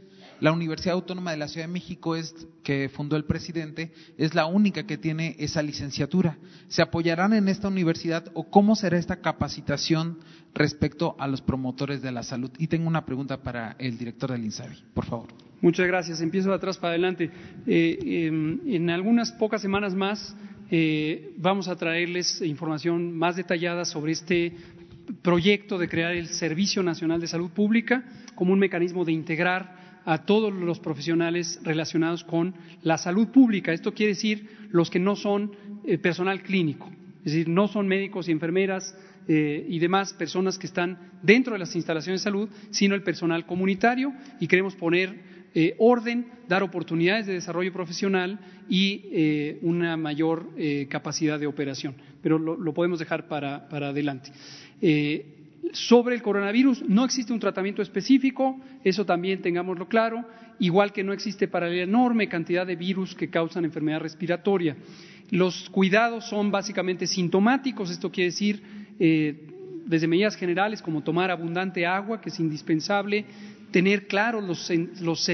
la 0.40 0.52
Universidad 0.52 0.94
Autónoma 0.94 1.32
de 1.32 1.36
la 1.36 1.48
Ciudad 1.48 1.66
de 1.66 1.72
México 1.72 2.16
es 2.16 2.34
que 2.62 2.88
fundó 2.88 3.16
el 3.16 3.26
presidente, 3.26 3.92
es 4.16 4.34
la 4.34 4.46
única 4.46 4.86
que 4.86 4.96
tiene 4.96 5.36
esa 5.38 5.62
licenciatura. 5.62 6.38
¿Se 6.68 6.80
apoyarán 6.80 7.34
en 7.34 7.48
esta 7.48 7.68
universidad 7.68 8.24
o 8.32 8.44
cómo 8.44 8.74
será 8.74 8.96
esta 8.96 9.20
capacitación 9.20 10.18
respecto 10.54 11.16
a 11.18 11.26
los 11.26 11.40
promotores 11.40 12.02
de 12.02 12.12
la 12.12 12.22
salud? 12.22 12.50
Y 12.58 12.66
tengo 12.66 12.88
una 12.88 13.04
pregunta 13.04 13.42
para 13.42 13.76
el 13.78 13.98
director 13.98 14.32
del 14.32 14.44
INSABI, 14.44 14.76
por 14.94 15.06
favor. 15.06 15.28
Muchas 15.60 15.86
gracias. 15.86 16.20
Empiezo 16.20 16.48
de 16.48 16.56
atrás 16.56 16.78
para 16.78 16.92
adelante. 16.92 17.30
Eh, 17.66 17.98
eh, 18.02 18.26
en 18.26 18.90
algunas 18.90 19.32
pocas 19.32 19.60
semanas 19.60 19.94
más 19.94 20.34
eh, 20.70 21.32
vamos 21.36 21.68
a 21.68 21.76
traerles 21.76 22.40
información 22.42 23.16
más 23.16 23.36
detallada 23.36 23.84
sobre 23.84 24.12
este 24.12 24.54
proyecto 25.22 25.78
de 25.78 25.88
crear 25.88 26.12
el 26.12 26.28
Servicio 26.28 26.82
Nacional 26.82 27.20
de 27.20 27.26
Salud 27.26 27.50
Pública 27.50 28.04
como 28.36 28.52
un 28.52 28.58
mecanismo 28.60 29.04
de 29.04 29.12
integrar 29.12 30.00
a 30.04 30.24
todos 30.24 30.52
los 30.52 30.78
profesionales 30.78 31.60
relacionados 31.62 32.24
con 32.24 32.54
la 32.82 32.98
salud 32.98 33.28
pública. 33.28 33.72
Esto 33.72 33.92
quiere 33.92 34.14
decir 34.14 34.48
los 34.70 34.90
que 34.90 34.98
no 34.98 35.16
son 35.16 35.52
eh, 35.84 35.98
personal 35.98 36.42
clínico, 36.42 36.90
es 37.24 37.32
decir, 37.32 37.48
no 37.48 37.68
son 37.68 37.86
médicos 37.86 38.28
y 38.28 38.32
enfermeras 38.32 38.96
eh, 39.28 39.66
y 39.68 39.78
demás 39.78 40.12
personas 40.14 40.58
que 40.58 40.66
están 40.66 40.98
dentro 41.22 41.52
de 41.52 41.58
las 41.58 41.76
instalaciones 41.76 42.22
de 42.22 42.24
salud, 42.24 42.48
sino 42.70 42.94
el 42.94 43.02
personal 43.02 43.46
comunitario 43.46 44.12
y 44.40 44.46
queremos 44.46 44.74
poner 44.74 45.30
eh, 45.54 45.74
orden, 45.78 46.26
dar 46.48 46.62
oportunidades 46.62 47.26
de 47.26 47.34
desarrollo 47.34 47.72
profesional 47.72 48.38
y 48.68 49.02
eh, 49.12 49.58
una 49.62 49.96
mayor 49.96 50.48
capacidad 50.88 51.38
de 51.38 51.46
operación. 51.46 51.94
Pero 52.22 52.38
lo, 52.38 52.74
podemos 52.74 52.98
dejar 52.98 53.28
para, 53.28 53.68
para 53.68 53.88
adelante. 53.88 54.32
Sobre 55.72 56.16
el 56.16 56.22
coronavirus 56.22 56.82
no 56.88 57.04
existe 57.04 57.32
un 57.32 57.38
tratamiento 57.38 57.82
específico, 57.82 58.58
eso 58.82 59.04
también 59.04 59.42
tengámoslo 59.42 59.88
claro, 59.88 60.24
igual 60.58 60.92
que 60.92 61.04
no 61.04 61.12
existe 61.12 61.48
para 61.48 61.68
la 61.68 61.82
enorme 61.82 62.28
cantidad 62.28 62.66
de 62.66 62.76
virus 62.76 63.14
que 63.14 63.30
causan 63.30 63.64
enfermedad 63.64 64.00
respiratoria. 64.00 64.76
Los 65.30 65.70
cuidados 65.70 66.28
son 66.28 66.50
básicamente 66.50 67.06
sintomáticos, 67.06 67.90
esto 67.90 68.10
quiere 68.10 68.30
decir 68.30 68.62
eh, 68.98 69.46
desde 69.86 70.08
medidas 70.08 70.36
generales 70.36 70.82
como 70.82 71.02
tomar 71.02 71.30
abundante 71.30 71.86
agua, 71.86 72.20
que 72.20 72.30
es 72.30 72.40
indispensable, 72.40 73.24
tener 73.70 74.06
claros 74.06 74.44
los, 75.00 75.30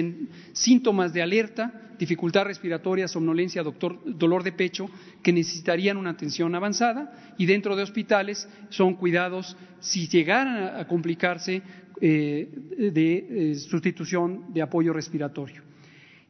síntomas 0.53 1.13
de 1.13 1.23
alerta, 1.23 1.95
dificultad 1.99 2.45
respiratoria, 2.45 3.09
somnolencia, 3.09 3.63
dolor 3.63 4.43
de 4.43 4.53
pecho, 4.53 4.87
que 5.23 5.33
necesitarían 5.33 5.97
una 5.97 6.11
atención 6.11 6.55
avanzada 6.55 7.35
y 7.39 7.47
dentro 7.47 7.75
de 7.75 7.83
hospitales 7.83 8.49
son 8.69 8.95
cuidados, 8.95 9.57
si 9.81 10.09
llegaran 10.09 10.79
a, 10.79 10.87
complicarse, 10.87 11.63
eh, 12.01 12.49
de 12.93 13.51
eh, 13.51 13.55
sustitución 13.55 14.53
de 14.53 14.61
apoyo 14.61 14.93
respiratorio. 14.93 15.63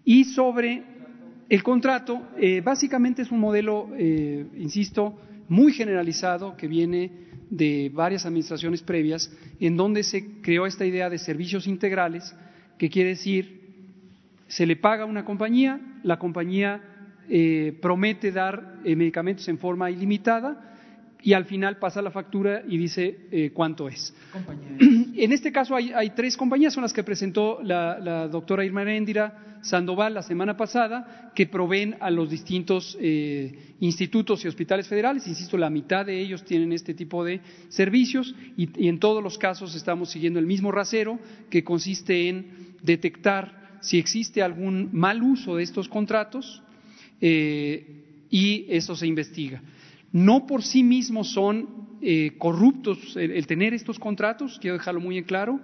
Y 0.05 0.23
sobre 0.23 0.85
el 1.49 1.63
contrato, 1.63 2.23
eh, 2.39 2.61
básicamente 2.61 3.23
es 3.23 3.31
un 3.31 3.41
modelo, 3.41 3.89
insisto, 3.99 5.19
muy 5.49 5.73
generalizado 5.73 6.57
que 6.57 6.67
viene 6.67 7.27
de 7.51 7.91
varias 7.95 8.27
administraciones 8.27 8.83
previas, 8.83 9.31
en 9.61 9.77
donde 9.77 10.03
se 10.03 10.41
creó 10.41 10.67
esta 10.67 10.85
idea 10.85 11.09
de 11.09 11.19
servicios 11.19 11.67
integrales, 11.67 12.35
que 12.79 12.91
quiere 12.91 13.11
decir 13.11 13.57
se 14.49 14.67
le 14.67 14.77
paga 14.77 15.05
a 15.05 15.07
una 15.07 15.25
compañía, 15.25 15.81
la 16.03 16.19
compañía 16.19 16.81
eh, 17.29 17.77
promete 17.81 18.31
dar 18.31 18.77
eh, 18.85 18.95
medicamentos 18.95 19.49
en 19.49 19.59
forma 19.59 19.91
ilimitada 19.91 20.75
y 21.23 21.33
al 21.33 21.45
final 21.47 21.79
pasa 21.79 22.01
la 22.01 22.13
factura 22.13 22.63
y 22.67 22.79
dice 22.79 23.27
eh, 23.33 23.51
cuánto 23.53 23.89
es. 23.89 24.15
En 25.17 25.33
este 25.33 25.51
caso 25.51 25.75
hay, 25.75 26.11
tres 26.11 26.37
compañías, 26.37 26.75
son 26.75 26.83
las 26.83 26.93
que 26.93 27.03
presentó 27.03 27.59
la, 27.63 28.29
doctora 28.29 28.67
Irma 28.67 28.83
Eréndira 28.83 29.56
Sandoval 29.67 30.15
la 30.15 30.23
semana 30.23 30.57
pasada, 30.57 31.33
que 31.35 31.47
proveen 31.47 31.97
a 32.01 32.11
los 32.11 32.31
distintos 32.31 32.97
institutos 33.81 34.45
y 34.45 34.49
hospitales 34.49 34.89
federales. 34.89 35.27
Insisto, 35.27 35.57
la 35.57 35.71
mitad 35.71 36.07
de 36.07 36.21
ellos 36.21 36.45
tienen 36.45 36.73
este 36.73 36.95
tipo 36.95 37.25
de 37.25 37.41
servicios 37.69 38.35
y 38.57 38.89
en 38.89 38.99
todos 38.99 39.23
los 39.23 39.39
casos 39.39 39.75
estamos 39.75 40.11
siguiendo 40.11 40.39
el 40.39 40.47
mismo 40.47 40.73
rasero 40.73 41.19
que 41.51 41.65
consiste 41.65 42.29
en 42.29 42.77
detectar 42.83 43.67
si 43.81 43.99
existe 43.99 44.43
algún 44.43 44.91
mal 44.93 45.23
uso 45.23 45.57
de 45.57 45.63
estos 45.63 45.89
contratos 45.89 46.63
eh, 47.21 48.27
y 48.31 48.67
eso 48.69 48.97
se 48.97 49.07
investiga. 49.07 49.63
No 50.13 50.47
por 50.47 50.63
sí 50.63 50.83
mismos 50.83 51.33
son 51.33 51.99
eh, 52.03 52.33
corruptos 52.39 53.17
el, 53.17 53.47
tener 53.47 53.75
estos 53.75 53.99
contratos, 53.99 54.59
quiero 54.61 54.77
dejarlo 54.77 55.01
muy 55.01 55.19
en 55.19 55.25
claro, 55.25 55.61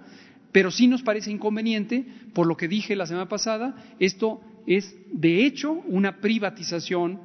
pero 0.53 0.71
sí 0.71 0.87
nos 0.87 1.01
parece 1.01 1.31
inconveniente, 1.31 2.05
por 2.33 2.47
lo 2.47 2.55
que 2.55 2.69
dije 2.69 2.95
la 2.95 3.05
semana 3.05 3.27
pasada, 3.27 3.75
esto 3.99 4.39
es 4.65 4.95
de 5.11 5.45
hecho 5.45 5.73
una 5.87 6.21
privatización, 6.21 7.19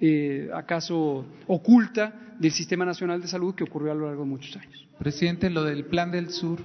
eh, 0.00 0.48
acaso 0.54 1.26
oculta, 1.48 2.20
del 2.38 2.52
Sistema 2.52 2.84
Nacional 2.84 3.20
de 3.20 3.28
Salud 3.28 3.54
que 3.54 3.64
ocurrió 3.64 3.92
a 3.92 3.94
lo 3.94 4.06
largo 4.06 4.22
de 4.22 4.28
muchos 4.28 4.56
años. 4.56 4.86
Presidente, 4.98 5.50
lo 5.50 5.64
del 5.64 5.84
Plan 5.86 6.10
del 6.10 6.30
Sur 6.30 6.60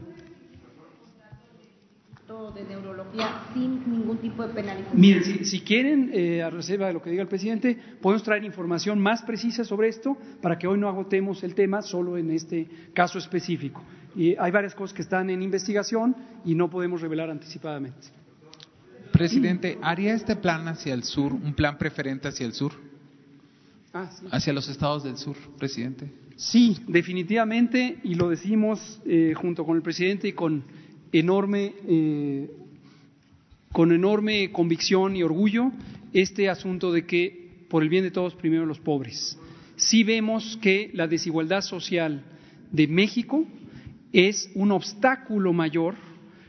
de 2.53 2.63
neurología 2.63 3.41
sin 3.53 3.91
ningún 3.91 4.17
tipo 4.17 4.45
de 4.45 4.53
penalización. 4.53 4.99
Miren, 4.99 5.45
si, 5.45 5.61
quieren, 5.61 6.11
eh, 6.13 6.41
a 6.41 6.49
reserva 6.49 6.87
de 6.87 6.93
lo 6.93 7.01
que 7.01 7.09
diga 7.09 7.21
el 7.21 7.27
presidente, 7.27 7.77
podemos 8.01 8.23
traer 8.23 8.43
información 8.43 8.99
más 8.99 9.21
precisa 9.23 9.63
sobre 9.63 9.89
esto 9.89 10.17
para 10.41 10.57
que 10.57 10.67
hoy 10.67 10.77
no 10.79 10.87
agotemos 10.87 11.43
el 11.43 11.55
tema 11.55 11.81
solo 11.81 12.17
en 12.17 12.31
este 12.31 12.67
caso 12.93 13.17
específico. 13.17 13.81
Y 14.19 14.35
hay 14.37 14.51
varias 14.51 14.75
cosas 14.75 14.93
que 14.93 15.01
están 15.01 15.29
en 15.29 15.41
investigación 15.41 16.13
y 16.43 16.53
no 16.53 16.69
podemos 16.69 16.99
revelar 16.99 17.29
anticipadamente. 17.29 18.09
Presidente, 19.13 19.77
¿haría 19.81 20.13
este 20.13 20.35
plan 20.35 20.67
hacia 20.67 20.93
el 20.93 21.05
sur, 21.05 21.31
un 21.31 21.53
plan 21.53 21.77
preferente 21.77 22.27
hacia 22.27 22.45
el 22.45 22.51
sur? 22.51 22.73
Ah, 23.93 24.09
hacia 24.31 24.51
los 24.51 24.67
estados 24.67 25.05
del 25.05 25.15
sur, 25.15 25.37
presidente. 25.57 26.11
Sí, 26.35 26.79
definitivamente, 26.85 27.99
y 28.03 28.15
lo 28.15 28.27
decimos 28.27 29.01
eh, 29.05 29.33
junto 29.37 29.65
con 29.65 29.77
el 29.77 29.81
presidente 29.81 30.27
y 30.27 30.33
con 30.33 30.65
enorme, 31.13 31.75
eh, 31.87 32.51
con 33.71 33.93
enorme 33.93 34.51
convicción 34.51 35.15
y 35.15 35.23
orgullo 35.23 35.71
este 36.11 36.49
asunto 36.49 36.91
de 36.91 37.05
que 37.05 37.65
por 37.69 37.83
el 37.83 37.87
bien 37.87 38.03
de 38.03 38.11
todos, 38.11 38.35
primero 38.35 38.65
los 38.65 38.81
pobres. 38.81 39.39
Sí 39.77 40.03
vemos 40.03 40.59
que 40.61 40.91
la 40.93 41.07
desigualdad 41.07 41.61
social 41.61 42.25
de 42.69 42.85
México 42.87 43.45
es 44.13 44.51
un 44.55 44.71
obstáculo 44.71 45.53
mayor, 45.53 45.95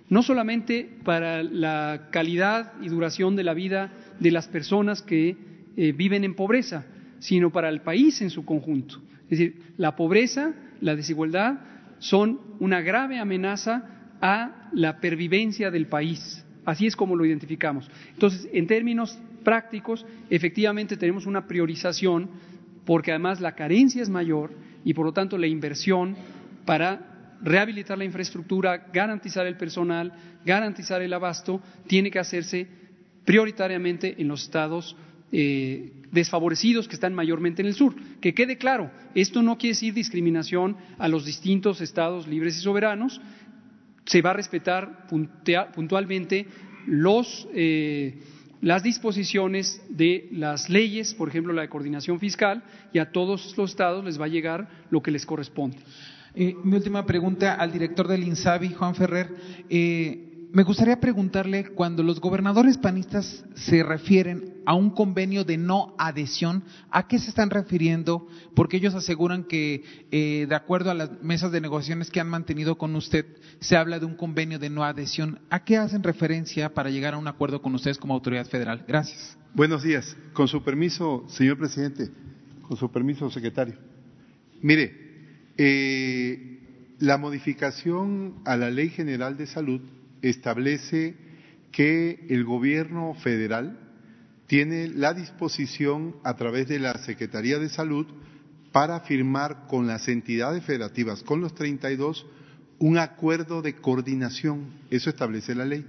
no 0.08 0.22
solamente 0.22 0.90
para 1.04 1.42
la 1.42 2.08
calidad 2.10 2.72
y 2.82 2.88
duración 2.88 3.36
de 3.36 3.44
la 3.44 3.54
vida 3.54 3.92
de 4.18 4.30
las 4.30 4.48
personas 4.48 5.02
que 5.02 5.36
eh, 5.76 5.92
viven 5.92 6.24
en 6.24 6.34
pobreza, 6.34 6.86
sino 7.18 7.50
para 7.50 7.68
el 7.68 7.82
país 7.82 8.20
en 8.22 8.30
su 8.30 8.44
conjunto. 8.44 9.00
Es 9.24 9.38
decir, 9.38 9.62
la 9.76 9.94
pobreza, 9.94 10.52
la 10.80 10.96
desigualdad 10.96 11.60
son 11.98 12.40
una 12.58 12.80
grave 12.80 13.18
amenaza 13.18 13.84
a 14.20 14.68
la 14.72 15.00
pervivencia 15.00 15.70
del 15.70 15.86
país. 15.86 16.44
Así 16.64 16.86
es 16.86 16.96
como 16.96 17.16
lo 17.16 17.24
identificamos. 17.24 17.90
Entonces, 18.12 18.48
en 18.52 18.66
términos 18.66 19.18
prácticos, 19.44 20.04
efectivamente 20.28 20.96
tenemos 20.96 21.26
una 21.26 21.46
priorización 21.46 22.28
porque 22.84 23.12
además 23.12 23.40
la 23.40 23.54
carencia 23.54 24.02
es 24.02 24.08
mayor 24.08 24.50
y 24.84 24.94
por 24.94 25.06
lo 25.06 25.12
tanto 25.12 25.38
la 25.38 25.46
inversión 25.46 26.16
para 26.64 27.09
rehabilitar 27.42 27.98
la 27.98 28.04
infraestructura, 28.04 28.86
garantizar 28.92 29.46
el 29.46 29.56
personal, 29.56 30.12
garantizar 30.44 31.02
el 31.02 31.12
abasto, 31.12 31.60
tiene 31.86 32.10
que 32.10 32.18
hacerse 32.18 32.66
prioritariamente 33.24 34.20
en 34.20 34.28
los 34.28 34.42
estados 34.42 34.96
eh, 35.32 35.92
desfavorecidos 36.10 36.88
que 36.88 36.94
están 36.94 37.14
mayormente 37.14 37.62
en 37.62 37.68
el 37.68 37.74
sur. 37.74 37.94
Que 38.20 38.34
quede 38.34 38.58
claro, 38.58 38.90
esto 39.14 39.42
no 39.42 39.58
quiere 39.58 39.74
decir 39.74 39.94
discriminación 39.94 40.76
a 40.98 41.08
los 41.08 41.24
distintos 41.24 41.80
estados 41.80 42.26
libres 42.26 42.58
y 42.58 42.60
soberanos, 42.60 43.20
se 44.06 44.22
va 44.22 44.30
a 44.30 44.34
respetar 44.34 45.06
puntualmente 45.74 46.46
eh, 47.54 48.18
las 48.60 48.82
disposiciones 48.82 49.80
de 49.88 50.28
las 50.32 50.68
leyes, 50.68 51.14
por 51.14 51.28
ejemplo 51.28 51.52
la 51.52 51.62
de 51.62 51.68
coordinación 51.68 52.18
fiscal, 52.18 52.64
y 52.92 52.98
a 52.98 53.12
todos 53.12 53.56
los 53.56 53.70
estados 53.70 54.04
les 54.04 54.20
va 54.20 54.24
a 54.24 54.28
llegar 54.28 54.68
lo 54.90 55.00
que 55.00 55.12
les 55.12 55.24
corresponde. 55.24 55.78
Mi 56.34 56.76
última 56.76 57.04
pregunta 57.06 57.54
al 57.54 57.72
director 57.72 58.06
del 58.06 58.22
INSABI, 58.22 58.74
Juan 58.74 58.94
Ferrer. 58.94 59.34
Eh, 59.68 60.48
me 60.52 60.62
gustaría 60.64 60.98
preguntarle, 60.98 61.70
cuando 61.74 62.02
los 62.02 62.20
gobernadores 62.20 62.76
panistas 62.76 63.44
se 63.54 63.82
refieren 63.82 64.54
a 64.66 64.74
un 64.74 64.90
convenio 64.90 65.44
de 65.44 65.56
no 65.56 65.94
adhesión, 65.98 66.64
¿a 66.90 67.06
qué 67.06 67.18
se 67.18 67.28
están 67.28 67.50
refiriendo? 67.50 68.26
Porque 68.54 68.76
ellos 68.76 68.94
aseguran 68.94 69.44
que, 69.44 69.84
eh, 70.10 70.46
de 70.48 70.54
acuerdo 70.54 70.90
a 70.90 70.94
las 70.94 71.22
mesas 71.22 71.52
de 71.52 71.60
negociaciones 71.60 72.10
que 72.10 72.20
han 72.20 72.28
mantenido 72.28 72.78
con 72.78 72.94
usted, 72.96 73.26
se 73.60 73.76
habla 73.76 73.98
de 73.98 74.06
un 74.06 74.16
convenio 74.16 74.58
de 74.58 74.70
no 74.70 74.84
adhesión. 74.84 75.40
¿A 75.50 75.64
qué 75.64 75.76
hacen 75.76 76.02
referencia 76.02 76.74
para 76.74 76.90
llegar 76.90 77.14
a 77.14 77.18
un 77.18 77.28
acuerdo 77.28 77.62
con 77.62 77.74
ustedes 77.74 77.98
como 77.98 78.14
autoridad 78.14 78.46
federal? 78.46 78.84
Gracias. 78.86 79.36
Buenos 79.54 79.82
días. 79.82 80.16
Con 80.32 80.48
su 80.48 80.62
permiso, 80.62 81.24
señor 81.28 81.58
presidente, 81.58 82.10
con 82.62 82.76
su 82.76 82.90
permiso, 82.90 83.30
secretario. 83.30 83.74
Mire, 84.62 85.09
eh, 85.62 86.96
la 87.00 87.18
modificación 87.18 88.36
a 88.46 88.56
la 88.56 88.70
Ley 88.70 88.88
General 88.88 89.36
de 89.36 89.46
Salud 89.46 89.82
establece 90.22 91.16
que 91.70 92.24
el 92.30 92.44
gobierno 92.44 93.12
federal 93.12 93.78
tiene 94.46 94.88
la 94.88 95.12
disposición 95.12 96.16
a 96.24 96.34
través 96.36 96.66
de 96.66 96.78
la 96.78 96.94
Secretaría 96.94 97.58
de 97.58 97.68
Salud 97.68 98.06
para 98.72 99.00
firmar 99.00 99.66
con 99.66 99.86
las 99.86 100.08
entidades 100.08 100.64
federativas, 100.64 101.22
con 101.22 101.42
los 101.42 101.54
32, 101.54 102.24
un 102.78 102.96
acuerdo 102.96 103.60
de 103.60 103.76
coordinación. 103.76 104.72
Eso 104.90 105.10
establece 105.10 105.54
la 105.54 105.66
ley. 105.66 105.84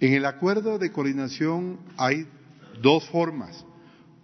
En 0.00 0.14
el 0.14 0.24
acuerdo 0.24 0.78
de 0.78 0.92
coordinación 0.92 1.78
hay 1.98 2.26
dos 2.80 3.06
formas. 3.10 3.66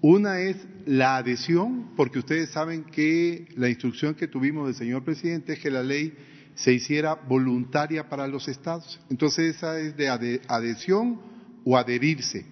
Una 0.02 0.40
es 0.40 0.56
la 0.86 1.16
adhesión, 1.16 1.90
porque 1.94 2.18
ustedes 2.18 2.50
saben 2.50 2.84
que 2.84 3.48
la 3.56 3.68
instrucción 3.68 4.14
que 4.14 4.28
tuvimos 4.28 4.66
del 4.66 4.74
señor 4.74 5.04
presidente 5.04 5.54
es 5.54 5.58
que 5.58 5.70
la 5.70 5.82
ley 5.82 6.14
se 6.54 6.72
hiciera 6.72 7.14
voluntaria 7.14 8.08
para 8.08 8.26
los 8.26 8.48
estados. 8.48 9.00
Entonces 9.10 9.56
esa 9.56 9.78
es 9.78 9.96
de 9.96 10.08
adhesión 10.08 11.20
o 11.64 11.76
adherirse. 11.76 12.46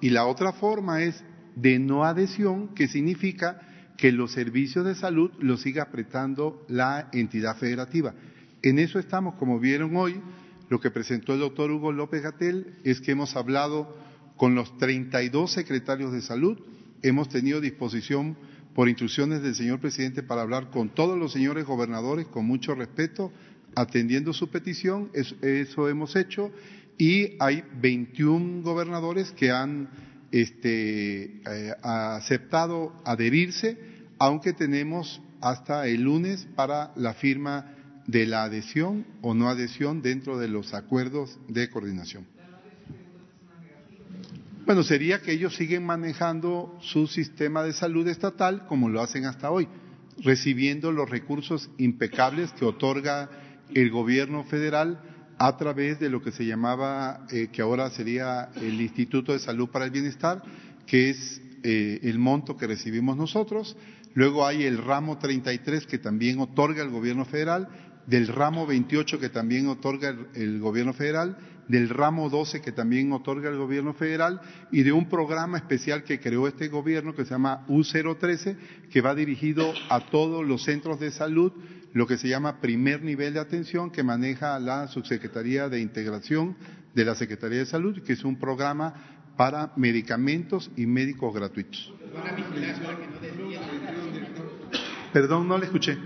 Y 0.00 0.10
la 0.10 0.26
otra 0.26 0.52
forma 0.52 1.02
es 1.02 1.22
de 1.56 1.78
no 1.78 2.04
adhesión, 2.04 2.74
que 2.74 2.88
significa 2.88 3.60
que 3.96 4.12
los 4.12 4.32
servicios 4.32 4.84
de 4.84 4.94
salud 4.94 5.30
los 5.40 5.60
siga 5.60 5.84
apretando 5.84 6.64
la 6.68 7.08
entidad 7.12 7.56
federativa. 7.56 8.14
En 8.62 8.78
eso 8.78 8.98
estamos, 8.98 9.34
como 9.34 9.58
vieron 9.58 9.96
hoy, 9.96 10.20
lo 10.68 10.80
que 10.80 10.90
presentó 10.90 11.34
el 11.34 11.40
doctor 11.40 11.70
Hugo 11.70 11.92
López 11.92 12.22
Gatel 12.22 12.76
es 12.84 13.00
que 13.00 13.12
hemos 13.12 13.36
hablado 13.36 13.96
con 14.36 14.54
los 14.54 14.76
32 14.78 15.52
secretarios 15.52 16.12
de 16.12 16.22
salud, 16.22 16.58
hemos 17.02 17.28
tenido 17.28 17.60
disposición 17.60 18.36
por 18.74 18.88
instrucciones 18.88 19.42
del 19.42 19.54
señor 19.54 19.80
presidente 19.80 20.22
para 20.22 20.42
hablar 20.42 20.70
con 20.70 20.90
todos 20.90 21.18
los 21.18 21.32
señores 21.32 21.64
gobernadores 21.64 22.26
con 22.26 22.46
mucho 22.46 22.74
respeto, 22.74 23.32
atendiendo 23.74 24.32
su 24.32 24.48
petición, 24.48 25.10
eso, 25.12 25.88
hemos 25.88 26.16
hecho, 26.16 26.50
y 26.98 27.36
hay 27.40 27.64
21 27.80 28.62
gobernadores 28.62 29.32
que 29.32 29.50
han 29.50 29.88
este, 30.32 31.40
eh, 31.46 31.74
aceptado 31.82 32.94
adherirse, 33.04 33.78
aunque 34.18 34.52
tenemos 34.52 35.20
hasta 35.40 35.86
el 35.86 36.02
lunes 36.02 36.46
para 36.54 36.92
la 36.96 37.14
firma 37.14 37.74
de 38.06 38.26
la 38.26 38.44
adhesión 38.44 39.06
o 39.22 39.34
no 39.34 39.48
adhesión 39.48 40.02
dentro 40.02 40.38
de 40.38 40.48
los 40.48 40.74
acuerdos 40.74 41.38
de 41.48 41.70
coordinación. 41.70 42.26
Bueno, 44.70 44.84
sería 44.84 45.20
que 45.20 45.32
ellos 45.32 45.56
siguen 45.56 45.84
manejando 45.84 46.78
su 46.80 47.08
sistema 47.08 47.64
de 47.64 47.72
salud 47.72 48.06
estatal 48.06 48.66
como 48.66 48.88
lo 48.88 49.02
hacen 49.02 49.24
hasta 49.24 49.50
hoy, 49.50 49.66
recibiendo 50.18 50.92
los 50.92 51.10
recursos 51.10 51.70
impecables 51.76 52.52
que 52.52 52.64
otorga 52.64 53.28
el 53.74 53.90
gobierno 53.90 54.44
federal 54.44 55.00
a 55.38 55.56
través 55.56 55.98
de 55.98 56.08
lo 56.08 56.22
que 56.22 56.30
se 56.30 56.46
llamaba, 56.46 57.26
eh, 57.32 57.48
que 57.52 57.62
ahora 57.62 57.90
sería 57.90 58.50
el 58.62 58.80
Instituto 58.80 59.32
de 59.32 59.40
Salud 59.40 59.70
para 59.70 59.86
el 59.86 59.90
Bienestar, 59.90 60.40
que 60.86 61.10
es 61.10 61.42
eh, 61.64 61.98
el 62.04 62.20
monto 62.20 62.56
que 62.56 62.68
recibimos 62.68 63.16
nosotros. 63.16 63.76
Luego 64.14 64.46
hay 64.46 64.62
el 64.62 64.78
ramo 64.78 65.18
33 65.18 65.84
que 65.84 65.98
también 65.98 66.38
otorga 66.38 66.84
el 66.84 66.90
gobierno 66.90 67.24
federal, 67.24 67.68
del 68.06 68.28
ramo 68.28 68.68
28 68.68 69.18
que 69.18 69.30
también 69.30 69.66
otorga 69.66 70.10
el, 70.10 70.28
el 70.34 70.60
gobierno 70.60 70.92
federal, 70.92 71.36
del 71.70 71.88
ramo 71.88 72.28
12 72.28 72.60
que 72.60 72.72
también 72.72 73.12
otorga 73.12 73.48
el 73.48 73.56
gobierno 73.56 73.94
federal 73.94 74.40
y 74.72 74.82
de 74.82 74.90
un 74.90 75.08
programa 75.08 75.56
especial 75.56 76.02
que 76.02 76.18
creó 76.18 76.48
este 76.48 76.66
gobierno 76.66 77.14
que 77.14 77.24
se 77.24 77.30
llama 77.30 77.64
U013, 77.68 78.56
que 78.90 79.00
va 79.00 79.14
dirigido 79.14 79.72
a 79.88 80.00
todos 80.10 80.44
los 80.44 80.64
centros 80.64 80.98
de 80.98 81.12
salud, 81.12 81.52
lo 81.92 82.08
que 82.08 82.18
se 82.18 82.26
llama 82.26 82.60
primer 82.60 83.04
nivel 83.04 83.34
de 83.34 83.40
atención 83.40 83.92
que 83.92 84.02
maneja 84.02 84.58
la 84.58 84.88
Subsecretaría 84.88 85.68
de 85.68 85.80
Integración 85.80 86.56
de 86.92 87.04
la 87.04 87.14
Secretaría 87.14 87.60
de 87.60 87.66
Salud, 87.66 88.02
que 88.02 88.14
es 88.14 88.24
un 88.24 88.36
programa 88.36 88.94
para 89.36 89.72
medicamentos 89.76 90.72
y 90.76 90.86
médicos 90.86 91.32
gratuitos. 91.32 91.94
Perdón, 95.12 95.46
no 95.46 95.56
le 95.56 95.66
escuché. 95.66 95.96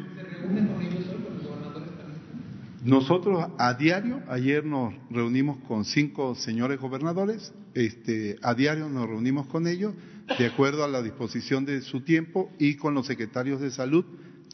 Nosotros 2.85 3.48
a 3.59 3.73
diario, 3.73 4.23
ayer 4.28 4.62
nos 4.62 4.93
reunimos 5.11 5.56
con 5.66 5.86
cinco 5.86 6.35
señores 6.35 6.78
gobernadores, 6.78 7.55
este, 7.73 8.36
a 8.43 8.52
diario 8.52 8.90
nos 8.90 9.09
reunimos 9.09 9.47
con 9.47 9.66
ellos, 9.66 9.94
de 10.39 10.47
acuerdo 10.47 10.85
a 10.85 10.89
la 10.89 11.01
disposición 11.01 11.65
de 11.65 11.81
su 11.81 12.02
tiempo 12.02 12.52
y 12.59 12.77
con 12.77 12.93
los 12.93 13.06
secretarios 13.06 13.62
de 13.62 13.70
salud, 13.70 14.05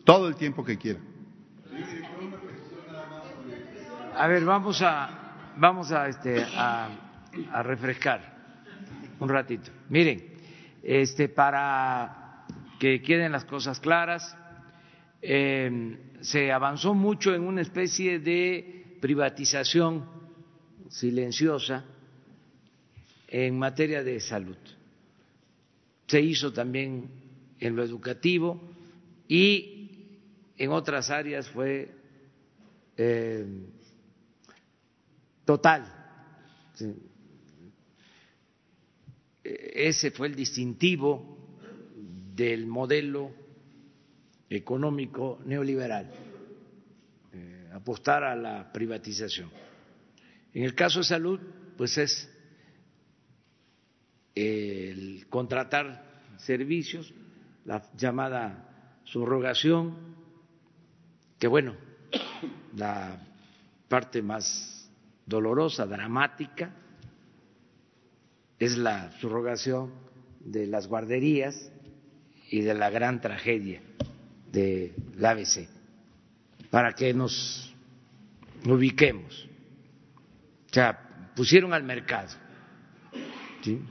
todo 0.05 0.29
el 0.29 0.37
tiempo 0.37 0.65
que 0.65 0.79
quieran. 0.79 1.03
A 4.17 4.29
ver, 4.29 4.45
vamos 4.45 4.81
a, 4.81 5.55
vamos 5.57 5.91
a, 5.91 6.09
este, 6.09 6.45
a, 6.55 6.89
a 7.53 7.63
refrescar 7.65 8.39
un 9.19 9.29
ratito. 9.29 9.73
Miren, 9.89 10.35
este, 10.85 11.29
para 11.29 12.47
que 12.79 13.03
queden 13.03 13.33
las 13.33 13.45
cosas 13.45 13.81
claras, 13.81 14.37
eh, 15.21 16.10
se 16.21 16.53
avanzó 16.53 16.95
mucho 16.95 17.35
en 17.35 17.43
una 17.43 17.63
especie 17.63 18.19
de 18.19 18.97
privatización 19.01 20.05
silenciosa 20.89 21.85
en 23.29 23.59
materia 23.59 24.03
de 24.03 24.21
salud. 24.21 24.57
Se 26.07 26.21
hizo 26.21 26.53
también 26.53 27.09
en 27.59 27.77
lo 27.77 27.85
educativo 27.85 28.61
y 29.29 29.91
en 30.59 30.71
otras 30.71 31.11
áreas 31.11 31.49
fue 31.49 31.91
eh, 32.97 33.47
total. 35.45 35.85
Sí. 36.75 36.93
Ese 39.43 40.11
fue 40.11 40.27
el 40.27 40.35
distintivo 40.35 41.39
del 42.35 42.67
modelo 42.67 43.40
económico 44.51 45.39
neoliberal, 45.45 46.11
eh, 47.33 47.71
apostar 47.73 48.25
a 48.25 48.35
la 48.35 48.73
privatización. 48.73 49.49
En 50.53 50.65
el 50.65 50.75
caso 50.75 50.99
de 50.99 51.05
salud, 51.05 51.41
pues 51.77 51.97
es 51.97 52.29
el 54.35 55.27
contratar 55.31 56.35
servicios, 56.39 57.15
la 57.65 57.83
llamada 57.97 58.99
subrogación, 59.05 59.97
que 61.39 61.47
bueno, 61.47 61.77
la 62.75 63.21
parte 63.89 64.21
más 64.21 64.91
dolorosa, 65.27 65.87
dramática, 65.87 66.75
es 68.59 68.77
la 68.77 69.13
subrogación 69.21 69.93
de 70.41 70.67
las 70.67 70.89
guarderías 70.89 71.71
y 72.51 72.63
de 72.63 72.75
la 72.75 72.91
gran 72.91 73.21
tragedia 73.21 73.81
del 74.53 75.25
ABC, 75.25 75.69
para 76.71 76.93
que 76.93 77.13
nos 77.15 77.75
ubiquemos. 78.67 79.49
O 80.71 80.75
sea, 80.75 81.33
pusieron 81.35 81.73
al 81.73 81.83
mercado 81.83 82.29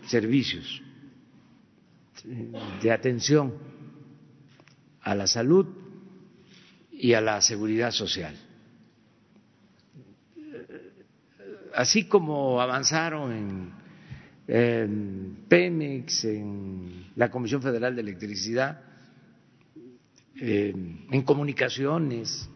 servicios 0.07 0.81
de 2.81 2.91
atención 2.91 3.53
a 5.02 5.15
la 5.15 5.27
salud 5.27 5.68
y 6.91 7.14
a 7.14 7.22
la 7.22 7.41
seguridad 7.41 7.91
social. 7.91 8.36
Así 11.73 12.06
como 12.06 12.61
avanzaron 12.61 13.31
en, 13.31 13.72
en 14.48 15.45
Pemex, 15.48 16.26
en 16.26 17.11
la 17.15 17.30
Comisión 17.30 17.61
Federal 17.61 17.95
de 17.95 18.02
Electricidad, 18.02 18.89
eh, 20.41 20.74
en 21.11 21.22
comunicaciones, 21.24 22.49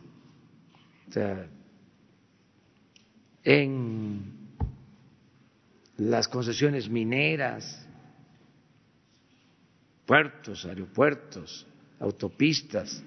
en 3.43 4.33
las 5.97 6.27
concesiones 6.27 6.89
mineras, 6.89 7.85
puertos, 10.05 10.65
aeropuertos, 10.65 11.67
autopistas, 11.99 13.03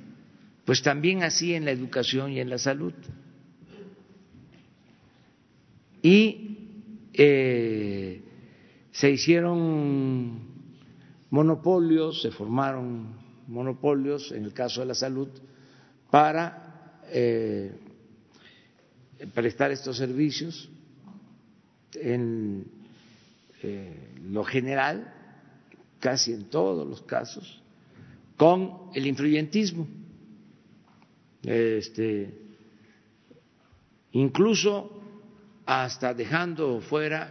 pues 0.64 0.82
también 0.82 1.22
así 1.22 1.54
en 1.54 1.64
la 1.64 1.70
educación 1.70 2.32
y 2.32 2.40
en 2.40 2.50
la 2.50 2.58
salud. 2.58 2.94
Y 6.02 6.58
eh, 7.12 8.22
se 8.92 9.10
hicieron 9.10 10.40
monopolios, 11.30 12.22
se 12.22 12.30
formaron 12.30 13.25
monopolios, 13.46 14.32
en 14.32 14.44
el 14.44 14.52
caso 14.52 14.80
de 14.80 14.86
la 14.86 14.94
salud, 14.94 15.28
para 16.10 17.00
eh, 17.10 17.72
prestar 19.34 19.70
estos 19.70 19.96
servicios 19.96 20.68
en 21.94 22.66
eh, 23.62 24.14
lo 24.28 24.44
general, 24.44 25.12
casi 26.00 26.32
en 26.32 26.44
todos 26.44 26.86
los 26.86 27.02
casos, 27.02 27.62
con 28.36 28.90
el 28.94 29.06
influyentismo. 29.06 29.86
Este, 31.42 32.34
incluso 34.12 35.00
hasta 35.64 36.14
dejando 36.14 36.80
fuera 36.80 37.30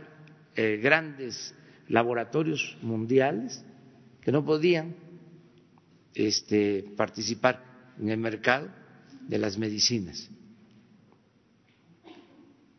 eh, 0.55 0.79
grandes 0.81 1.53
laboratorios 1.89 2.77
mundiales 2.81 3.63
que 4.21 4.31
no 4.31 4.43
podían 4.43 4.95
este, 6.15 6.83
participar 6.95 7.93
en 7.99 8.09
el 8.09 8.17
mercado 8.17 8.69
de 9.27 9.37
las 9.37 9.57
medicinas. 9.57 10.29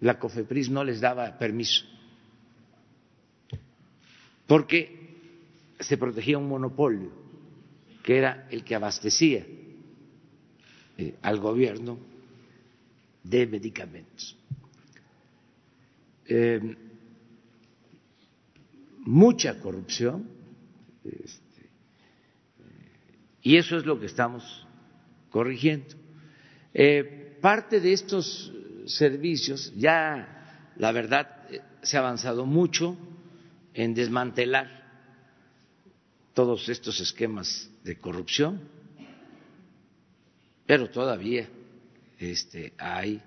La 0.01 0.19
COFEPRIS 0.19 0.71
no 0.71 0.85
les 0.85 1.01
daba 1.01 1.39
permiso 1.39 1.85
porque 4.47 5.17
se 5.81 5.99
protegía 5.99 6.39
un 6.39 6.49
monopolio 6.49 7.11
que 8.03 8.19
era 8.19 8.47
el 8.51 8.63
que 8.63 8.75
abastecía 8.75 9.45
eh, 10.97 11.17
al 11.23 11.41
gobierno 11.41 11.99
de 13.23 13.47
medicamentos. 13.47 14.37
Eh, 16.27 16.77
mucha 18.99 19.59
corrupción. 19.61 20.29
Este, 21.05 21.45
y 23.47 23.56
eso 23.59 23.77
es 23.77 23.86
lo 23.86 24.01
que 24.01 24.06
estamos 24.06 24.66
corrigiendo. 25.31 25.94
Eh, 26.74 27.39
parte 27.40 27.78
de 27.78 27.93
estos 27.93 28.52
servicios, 28.86 29.73
ya 29.77 30.73
la 30.74 30.90
verdad, 30.90 31.47
se 31.81 31.97
ha 31.97 32.01
avanzado 32.01 32.44
mucho 32.44 32.98
en 33.73 33.94
desmantelar 33.94 34.66
todos 36.35 36.68
estos 36.68 36.98
esquemas 36.98 37.70
de 37.85 37.97
corrupción, 37.97 38.62
pero 40.66 40.90
todavía 40.90 41.48
este, 42.18 42.73
hay 42.77 43.23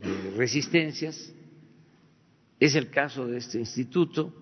eh, 0.00 0.34
resistencias. 0.38 1.34
Es 2.58 2.74
el 2.76 2.88
caso 2.88 3.26
de 3.26 3.36
este 3.36 3.58
instituto 3.58 4.32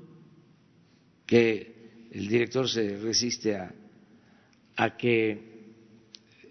que 1.26 2.06
el 2.12 2.28
director 2.28 2.68
se 2.68 2.96
resiste 2.98 3.56
a, 3.56 3.74
a 4.76 4.96
que 4.96 5.52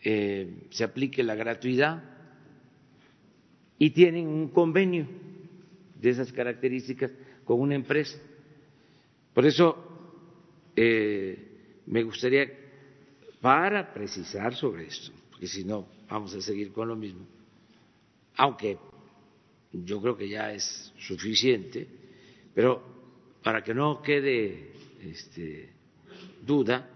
eh, 0.04 0.68
se 0.70 0.84
aplique 0.84 1.24
la 1.24 1.36
gratuidad 1.36 2.04
y 3.78 3.92
tienen 3.92 4.28
un 4.28 4.50
convenio 4.50 5.08
de 6.00 6.10
esas 6.10 6.32
características 6.32 7.12
con 7.46 7.60
una 7.60 7.76
empresa. 7.76 8.20
Por 9.34 9.46
eso 9.46 9.78
eh, 10.76 11.82
me 11.86 12.04
gustaría, 12.04 12.48
para 13.40 13.94
precisar 13.94 14.56
sobre 14.56 14.88
esto, 14.88 15.12
porque 15.30 15.48
si 15.48 15.64
no 15.64 15.88
vamos 16.10 16.36
a 16.36 16.42
seguir 16.42 16.72
con 16.72 16.88
lo 16.88 16.96
mismo, 16.96 17.26
aunque 18.38 18.78
yo 19.72 20.02
creo 20.02 20.18
que 20.18 20.30
ya 20.30 20.52
es 20.52 20.94
suficiente, 20.98 21.88
pero 22.54 22.84
para 23.44 23.64
que 23.64 23.74
no 23.74 24.02
quede 24.02 24.74
este, 25.02 25.70
duda, 26.46 26.88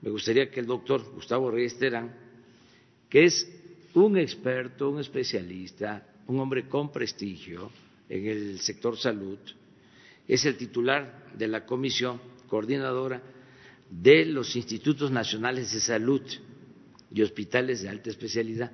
me 0.00 0.10
gustaría 0.10 0.50
que 0.50 0.60
el 0.60 0.66
doctor 0.66 1.02
Gustavo 1.12 1.50
Reyes 1.50 1.78
Terán, 1.78 2.14
que 3.08 3.24
es 3.24 3.48
un 3.94 4.16
experto, 4.16 4.90
un 4.90 5.00
especialista, 5.00 6.06
un 6.26 6.38
hombre 6.38 6.68
con 6.68 6.92
prestigio 6.92 7.70
en 8.08 8.26
el 8.26 8.60
sector 8.60 8.96
salud, 8.96 9.38
es 10.26 10.44
el 10.44 10.56
titular 10.56 11.26
de 11.34 11.48
la 11.48 11.64
comisión 11.64 12.20
coordinadora 12.46 13.22
de 13.90 14.24
los 14.26 14.54
institutos 14.54 15.10
nacionales 15.10 15.72
de 15.72 15.80
salud 15.80 16.22
y 17.12 17.22
hospitales 17.22 17.82
de 17.82 17.88
alta 17.88 18.10
especialidad, 18.10 18.70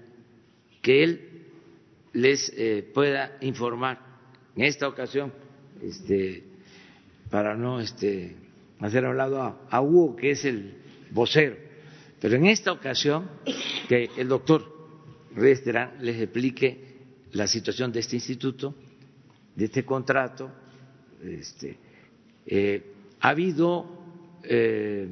que 0.82 1.04
él 1.04 1.30
les 2.12 2.52
eh, 2.56 2.88
pueda 2.92 3.38
informar 3.40 4.00
en 4.56 4.64
esta 4.64 4.88
ocasión, 4.88 5.32
este, 5.80 6.44
para 7.30 7.56
no 7.56 7.80
este, 7.80 8.36
hacer 8.80 9.04
hablado 9.04 9.42
a, 9.42 9.66
a 9.70 9.80
Hugo, 9.80 10.16
que 10.16 10.32
es 10.32 10.44
el 10.44 10.83
vocero, 11.14 11.56
pero 12.20 12.36
en 12.36 12.46
esta 12.46 12.72
ocasión 12.72 13.30
que 13.88 14.10
el 14.16 14.28
doctor 14.28 14.74
Reyes 15.34 15.62
Terán 15.62 15.92
les 16.00 16.20
explique 16.20 16.94
la 17.32 17.46
situación 17.46 17.92
de 17.92 18.00
este 18.00 18.16
instituto, 18.16 18.74
de 19.54 19.64
este 19.64 19.84
contrato. 19.84 20.50
Este, 21.22 21.78
eh, 22.46 22.92
ha 23.20 23.28
habido 23.30 23.86
eh, 24.42 25.08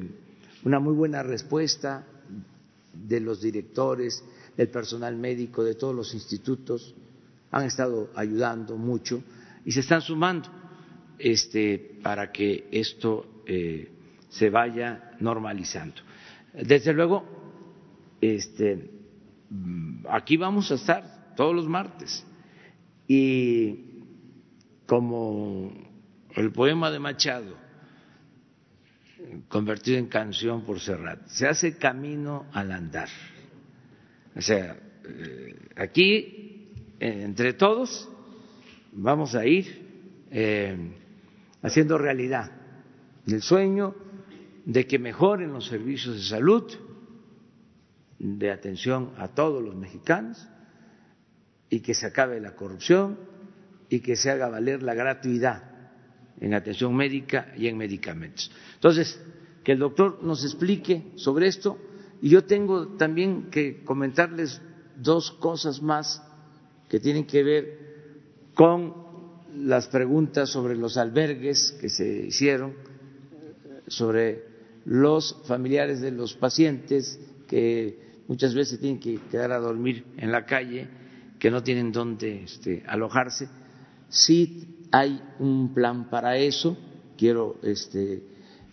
una 0.65 0.79
muy 0.79 0.95
buena 0.95 1.23
respuesta 1.23 2.07
de 2.93 3.21
los 3.21 3.41
directores, 3.41 4.23
del 4.57 4.69
personal 4.69 5.17
médico, 5.17 5.65
de 5.65 5.75
todos 5.75 5.95
los 5.95 6.13
institutos, 6.13 6.95
han 7.51 7.67
estado 7.67 8.11
ayudando 8.15 8.77
mucho 8.77 9.23
y 9.65 9.73
se 9.73 9.81
están 9.81 10.01
sumando 10.01 10.49
este, 11.19 11.99
para 12.03 12.33
que 12.33 12.69
esto 12.71 13.43
eh, 13.47 13.89
se 14.29 14.51
vaya 14.51 15.12
normalizando. 15.23 16.03
Desde 16.53 16.93
luego, 16.93 17.25
este, 18.21 18.91
aquí 20.11 20.37
vamos 20.37 20.71
a 20.71 20.75
estar 20.75 21.35
todos 21.37 21.55
los 21.55 21.67
martes 21.67 22.27
y 23.09 23.93
como 24.87 25.73
el 26.35 26.53
poema 26.53 26.91
de 26.91 26.99
Machado, 26.99 27.57
convertido 29.49 29.99
en 29.99 30.09
canción 30.09 30.65
por 30.65 30.81
Serrat, 30.81 31.27
se 31.29 31.47
hace 31.47 31.77
camino 31.77 32.47
al 32.53 32.73
andar. 32.73 33.09
O 34.35 34.41
sea, 34.41 34.77
eh, 35.05 35.57
aquí, 35.77 36.69
entre 36.99 37.55
todos, 37.55 38.11
vamos 38.93 39.35
a 39.35 39.47
ir 39.47 40.27
eh, 40.31 40.77
haciendo 41.63 41.99
realidad 41.99 42.51
el 43.27 43.43
sueño 43.43 43.95
de 44.65 44.87
que 44.87 44.99
mejoren 44.99 45.53
los 45.53 45.67
servicios 45.67 46.17
de 46.17 46.23
salud, 46.23 46.73
de 48.19 48.51
atención 48.51 49.13
a 49.17 49.29
todos 49.29 49.63
los 49.63 49.75
mexicanos 49.75 50.47
y 51.69 51.81
que 51.81 51.95
se 51.95 52.07
acabe 52.07 52.41
la 52.41 52.55
corrupción 52.55 53.19
y 53.89 54.01
que 54.01 54.15
se 54.15 54.31
haga 54.31 54.49
valer 54.49 54.83
la 54.83 54.95
gratuidad 54.95 55.65
en 56.41 56.55
atención 56.55 56.95
médica 56.95 57.53
y 57.57 57.67
en 57.67 57.77
medicamentos. 57.77 58.51
Entonces, 58.75 59.21
que 59.65 59.73
el 59.73 59.79
doctor 59.79 60.23
nos 60.23 60.45
explique 60.45 61.13
sobre 61.17 61.47
esto 61.47 61.79
y 62.21 62.29
yo 62.31 62.45
tengo 62.45 62.97
también 62.97 63.51
que 63.51 63.83
comentarles 63.85 64.61
dos 64.97 65.33
cosas 65.33 65.83
más 65.83 66.23
que 66.89 67.01
tienen 67.01 67.27
que 67.27 67.43
ver 67.43 67.93
con 68.55 68.95
las 69.57 69.89
preguntas 69.89 70.51
sobre 70.51 70.77
los 70.77 70.97
albergues 70.97 71.73
que 71.81 71.89
se 71.89 72.27
hicieron, 72.27 72.75
sobre 73.87 74.52
los 74.85 75.43
familiares 75.47 76.01
de 76.01 76.11
los 76.11 76.35
pacientes 76.35 77.21
que 77.49 78.23
muchas 78.29 78.55
veces 78.55 78.81
tienen 78.81 79.01
que 79.01 79.19
quedar 79.31 79.53
a 79.53 79.59
dormir 79.59 80.05
en 80.17 80.33
la 80.33 80.45
calle, 80.45 80.89
que 81.39 81.51
no 81.51 81.63
tienen 81.63 81.93
dónde 81.93 82.45
este, 82.45 82.83
alojarse. 82.87 83.49
Sí 84.09 84.87
hay 84.93 85.23
un 85.39 85.73
plan 85.75 86.09
para 86.11 86.37
eso, 86.37 86.77
quiero 87.17 87.59
este, 87.63 88.23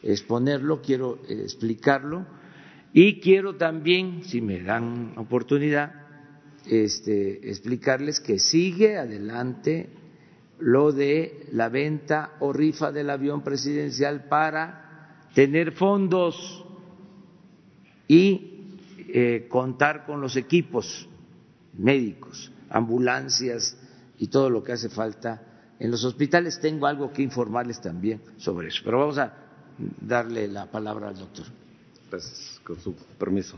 exponerlo, 0.03 0.81
quiero 0.81 1.19
explicarlo 1.27 2.26
y 2.94 3.19
quiero 3.19 3.56
también, 3.56 4.23
si 4.23 4.41
me 4.41 4.61
dan 4.61 5.14
oportunidad, 5.18 5.94
este, 6.65 7.49
explicarles 7.49 8.19
que 8.19 8.40
sigue 8.40 8.98
adelante 8.98 9.90
lo 10.60 10.91
de 10.91 11.48
la 11.52 11.69
venta 11.69 12.36
o 12.40 12.52
rifa 12.52 12.91
del 12.91 13.10
avión 13.10 13.44
presidencial 13.44 14.26
para 14.26 14.89
tener 15.34 15.72
fondos 15.73 16.65
y 18.07 18.49
eh, 19.11 19.47
contar 19.49 20.06
con 20.06 20.22
los 20.22 20.35
equipos 20.35 21.07
médicos, 21.77 22.51
ambulancias 22.69 23.77
y 24.18 24.27
todo 24.27 24.49
lo 24.49 24.64
que 24.64 24.73
hace 24.73 24.89
falta 24.89 25.73
en 25.80 25.91
los 25.91 26.03
hospitales. 26.03 26.60
Tengo 26.60 26.88
algo 26.88 27.11
que 27.11 27.22
informarles 27.22 27.81
también 27.81 28.22
sobre 28.38 28.68
eso, 28.68 28.81
pero 28.84 28.99
vamos 28.99 29.18
a 29.18 29.34
darle 30.01 30.47
la 30.47 30.69
palabra 30.69 31.10
al 31.10 31.18
doctor. 31.18 31.45
Gracias, 32.10 32.60
con 32.64 32.80
su 32.80 32.95
permiso. 33.18 33.57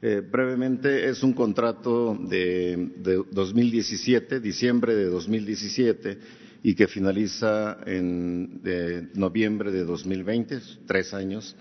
Eh, 0.00 0.20
brevemente, 0.20 1.08
es 1.08 1.22
un 1.22 1.32
contrato 1.32 2.16
de, 2.16 2.90
de 2.96 3.22
2017, 3.30 4.40
diciembre 4.40 4.96
de 4.96 5.04
2017, 5.04 6.18
y 6.62 6.74
que 6.74 6.86
finaliza 6.86 7.78
en 7.86 8.62
de 8.62 9.08
noviembre 9.14 9.72
de 9.72 9.84
2020, 9.84 10.60
tres 10.86 11.12
años. 11.12 11.56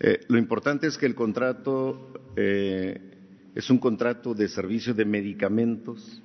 Eh, 0.00 0.20
lo 0.28 0.38
importante 0.38 0.86
es 0.86 0.98
que 0.98 1.06
el 1.06 1.14
contrato 1.14 2.12
eh, 2.34 3.00
es 3.54 3.70
un 3.70 3.78
contrato 3.78 4.34
de 4.34 4.48
servicio 4.48 4.94
de 4.94 5.04
medicamentos 5.04 6.22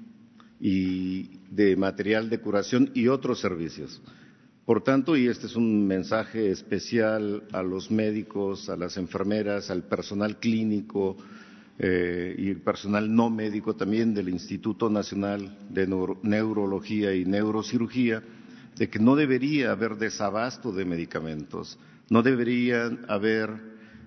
y 0.60 1.40
de 1.52 1.76
material 1.76 2.30
de 2.30 2.40
curación 2.40 2.90
y 2.94 3.08
otros 3.08 3.40
servicios. 3.40 4.02
Por 4.66 4.84
tanto, 4.84 5.16
y 5.16 5.28
este 5.28 5.46
es 5.46 5.56
un 5.56 5.86
mensaje 5.86 6.50
especial 6.50 7.44
a 7.52 7.62
los 7.62 7.92
médicos, 7.92 8.68
a 8.70 8.76
las 8.76 8.98
enfermeras, 8.98 9.70
al 9.70 9.84
personal 9.84 10.40
clínico 10.40 11.18
eh, 11.78 12.36
y 12.38 12.50
el 12.50 12.62
personal 12.62 13.14
no 13.14 13.30
médico 13.30 13.76
también 13.76 14.14
del 14.14 14.30
Instituto 14.30 14.90
Nacional 14.90 15.58
de 15.70 15.88
Neurología 16.24 17.14
y 17.14 17.26
Neurocirugía, 17.26 18.24
de 18.78 18.90
que 18.90 19.00
no 19.00 19.16
debería 19.16 19.72
haber 19.72 19.98
desabasto 19.98 20.72
de 20.72 20.86
medicamentos, 20.86 21.78
no 22.10 22.22
debería 22.22 22.86
haber 23.08 23.50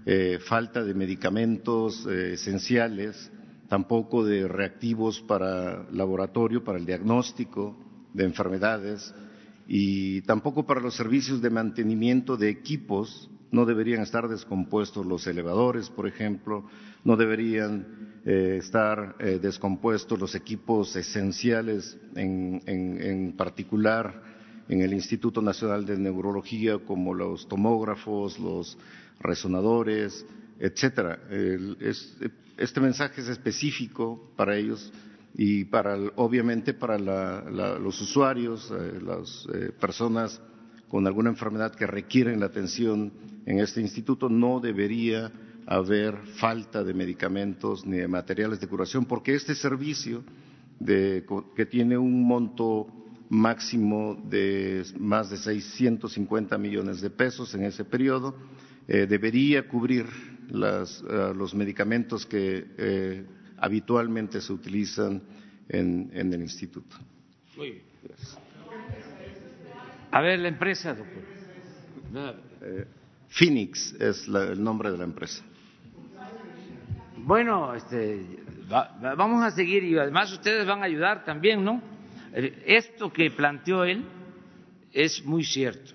eh, 0.07 0.39
falta 0.41 0.83
de 0.83 0.95
medicamentos 0.95 2.07
eh, 2.07 2.35
esenciales, 2.35 3.31
tampoco 3.69 4.25
de 4.25 4.49
reactivos 4.49 5.21
para 5.21 5.87
laboratorio, 5.93 6.65
para 6.65 6.79
el 6.79 6.87
diagnóstico 6.87 7.77
de 8.15 8.25
enfermedades 8.25 9.15
y 9.67 10.23
tampoco 10.23 10.65
para 10.65 10.81
los 10.81 10.95
servicios 10.95 11.43
de 11.43 11.51
mantenimiento 11.51 12.39
de 12.39 12.49
equipos 12.49 13.29
no 13.51 13.67
deberían 13.67 14.03
estar 14.03 14.29
descompuestos 14.29 15.05
los 15.05 15.27
elevadores, 15.27 15.91
por 15.91 16.07
ejemplo, 16.07 16.65
no 17.09 17.17
deberían 17.17 18.21
eh, 18.27 18.59
estar 18.61 19.17
eh, 19.19 19.39
descompuestos 19.41 20.21
los 20.21 20.35
equipos 20.35 20.95
esenciales, 20.95 21.97
en, 22.15 23.33
particular 23.35 24.23
en 24.69 24.83
el 24.83 24.93
Instituto 24.93 25.41
Nacional 25.41 25.87
de 25.87 25.97
Neurología, 25.97 26.77
como 26.81 27.15
los 27.15 27.49
tomógrafos, 27.49 28.39
los 28.39 28.77
resonadores, 29.21 30.27
etcétera. 30.59 31.19
Este 32.59 32.79
mensaje 32.79 33.23
es 33.23 33.29
específico 33.29 34.31
para 34.37 34.59
ellos 34.59 34.93
y 35.33 35.65
para 35.65 35.97
obviamente 36.17 36.75
para 36.75 36.99
los 37.79 38.03
usuarios, 38.03 38.71
eh, 38.71 39.01
las 39.01 39.49
personas 39.81 40.43
con 40.89 41.07
alguna 41.07 41.31
enfermedad 41.31 41.75
que 41.75 41.87
requieren 41.87 42.41
la 42.41 42.47
atención 42.47 43.15
en 43.47 43.61
este 43.61 43.81
instituto, 43.81 44.29
no 44.29 44.61
debería 44.61 45.33
haber 45.69 46.17
falta 46.37 46.83
de 46.83 46.95
medicamentos 46.95 47.85
ni 47.87 47.99
de 47.99 48.09
materiales 48.09 48.59
de 48.61 48.67
curación, 48.67 49.05
porque 49.05 49.35
este 49.35 49.55
servicio 49.55 50.25
de, 50.81 51.25
que 51.55 51.67
tiene 51.67 51.99
un 51.99 52.25
monto 52.25 52.87
máximo 53.29 54.15
de 54.31 54.83
más 54.99 55.29
de 55.31 55.37
650 55.37 56.57
millones 56.57 57.01
de 57.03 57.11
pesos 57.11 57.55
en 57.55 57.65
ese 57.65 57.85
periodo. 57.85 58.35
Eh, 58.87 59.07
debería 59.07 59.69
cubrir 59.69 60.07
las, 60.49 61.05
eh, 61.07 61.33
los 61.37 61.55
medicamentos 61.55 62.25
que 62.25 62.65
eh, 62.79 63.27
habitualmente 63.59 64.41
se 64.41 64.51
utilizan 64.51 65.21
en, 65.69 66.11
en 66.15 66.33
el 66.33 66.41
instituto. 66.41 66.97
Muy 67.59 67.73
bien. 67.73 67.83
A 70.11 70.23
ver, 70.23 70.39
la 70.39 70.49
empresa, 70.49 70.95
doctor. 70.95 71.23
Eh, 72.63 72.87
Phoenix 73.29 73.93
es 74.01 74.27
la- 74.27 74.45
el 74.45 74.63
nombre 74.65 74.91
de 74.91 74.97
la 74.97 75.05
empresa. 75.05 75.45
Bueno, 77.25 77.75
este, 77.75 78.25
va- 78.71 78.97
va- 79.03 79.15
vamos 79.15 79.43
a 79.45 79.51
seguir 79.51 79.85
y 79.85 79.97
además 79.99 80.33
ustedes 80.33 80.67
van 80.67 80.83
a 80.83 80.87
ayudar 80.87 81.25
también, 81.25 81.65
¿no? 81.65 81.81
Esto 82.33 83.13
que 83.13 83.31
planteó 83.31 83.85
él 83.85 84.05
es 84.93 85.25
muy 85.25 85.45
cierto, 85.45 85.93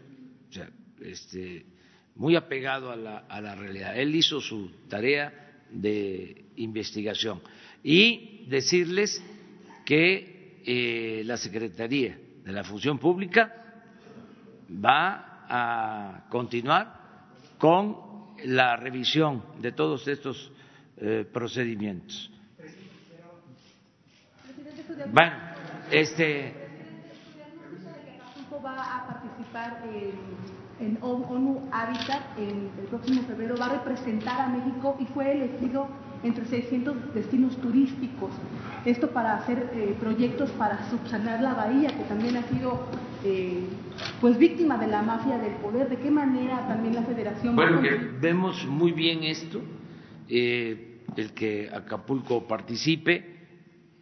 o 0.49 0.53
sea, 0.53 0.69
este, 1.01 1.65
muy 2.15 2.35
apegado 2.35 2.91
a 2.91 2.95
la, 2.95 3.17
a 3.29 3.39
la 3.41 3.55
realidad. 3.55 3.97
Él 3.97 4.15
hizo 4.15 4.41
su 4.41 4.69
tarea 4.89 5.61
de 5.69 6.45
investigación 6.57 7.41
y 7.83 8.45
decirles 8.49 9.23
que 9.85 10.61
eh, 10.65 11.23
la 11.25 11.37
Secretaría 11.37 12.17
de 12.43 12.51
la 12.51 12.63
Función 12.63 12.97
Pública 12.99 13.51
va 14.83 15.45
a 15.49 16.25
continuar 16.29 17.01
con 17.57 17.95
la 18.45 18.75
revisión 18.75 19.43
de 19.61 19.71
todos 19.71 20.07
estos 20.07 20.51
eh, 20.97 21.25
procedimientos. 21.31 22.31
Bueno, 25.11 25.33
este, 25.91 26.63
va 28.63 28.97
a 28.97 29.07
participar 29.07 29.83
en, 30.79 30.85
en 30.85 30.97
ONU 31.01 31.69
Habitat 31.71 32.37
en 32.37 32.69
el 32.79 32.85
próximo 32.89 33.23
febrero, 33.23 33.55
va 33.59 33.65
a 33.65 33.73
representar 33.73 34.39
a 34.41 34.47
México 34.47 34.95
y 34.99 35.05
fue 35.05 35.31
elegido 35.33 35.87
entre 36.23 36.45
600 36.45 37.13
destinos 37.13 37.57
turísticos. 37.57 38.31
Esto 38.85 39.09
para 39.11 39.35
hacer 39.35 39.69
eh, 39.73 39.95
proyectos 39.99 40.49
para 40.51 40.89
subsanar 40.89 41.41
la 41.41 41.53
bahía, 41.53 41.89
que 41.89 42.03
también 42.05 42.37
ha 42.37 42.43
sido 42.43 42.87
eh, 43.25 43.65
pues 44.21 44.37
víctima 44.37 44.77
de 44.77 44.87
la 44.87 45.01
mafia 45.01 45.37
del 45.37 45.53
poder. 45.55 45.89
¿De 45.89 45.97
qué 45.97 46.09
manera 46.09 46.65
también 46.67 46.95
la 46.95 47.03
Federación 47.03 47.55
bueno, 47.55 47.81
que 47.81 47.95
vemos 48.21 48.65
muy 48.65 48.93
bien 48.93 49.23
esto, 49.23 49.61
eh, 50.35 51.03
el 51.15 51.33
que 51.33 51.69
Acapulco 51.71 52.47
participe, 52.47 53.23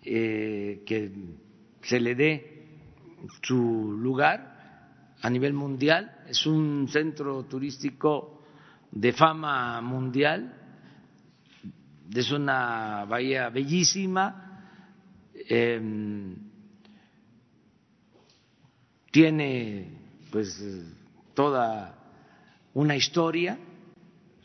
eh, 0.03 0.83
que 0.85 1.11
se 1.81 1.99
le 1.99 2.15
dé 2.15 2.67
su 3.41 3.91
lugar 3.99 5.15
a 5.21 5.29
nivel 5.29 5.53
mundial. 5.53 6.23
Es 6.27 6.45
un 6.45 6.87
centro 6.87 7.43
turístico 7.43 8.45
de 8.91 9.11
fama 9.11 9.81
mundial, 9.81 10.57
es 12.13 12.31
una 12.31 13.05
bahía 13.05 13.49
bellísima, 13.49 14.69
em, 15.33 16.35
tiene 19.11 19.97
pues 20.31 20.63
toda 21.33 21.97
una 22.73 22.95
historia. 22.95 23.57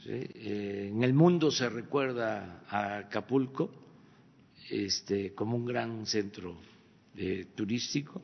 Eh, 0.09 0.91
en 0.93 1.03
el 1.03 1.13
mundo 1.13 1.51
se 1.51 1.69
recuerda 1.69 2.63
a 2.69 2.99
Acapulco 2.99 3.73
este, 4.71 5.35
como 5.35 5.57
un 5.57 5.65
gran 5.65 6.07
centro 6.07 6.57
eh, 7.17 7.47
turístico, 7.57 8.23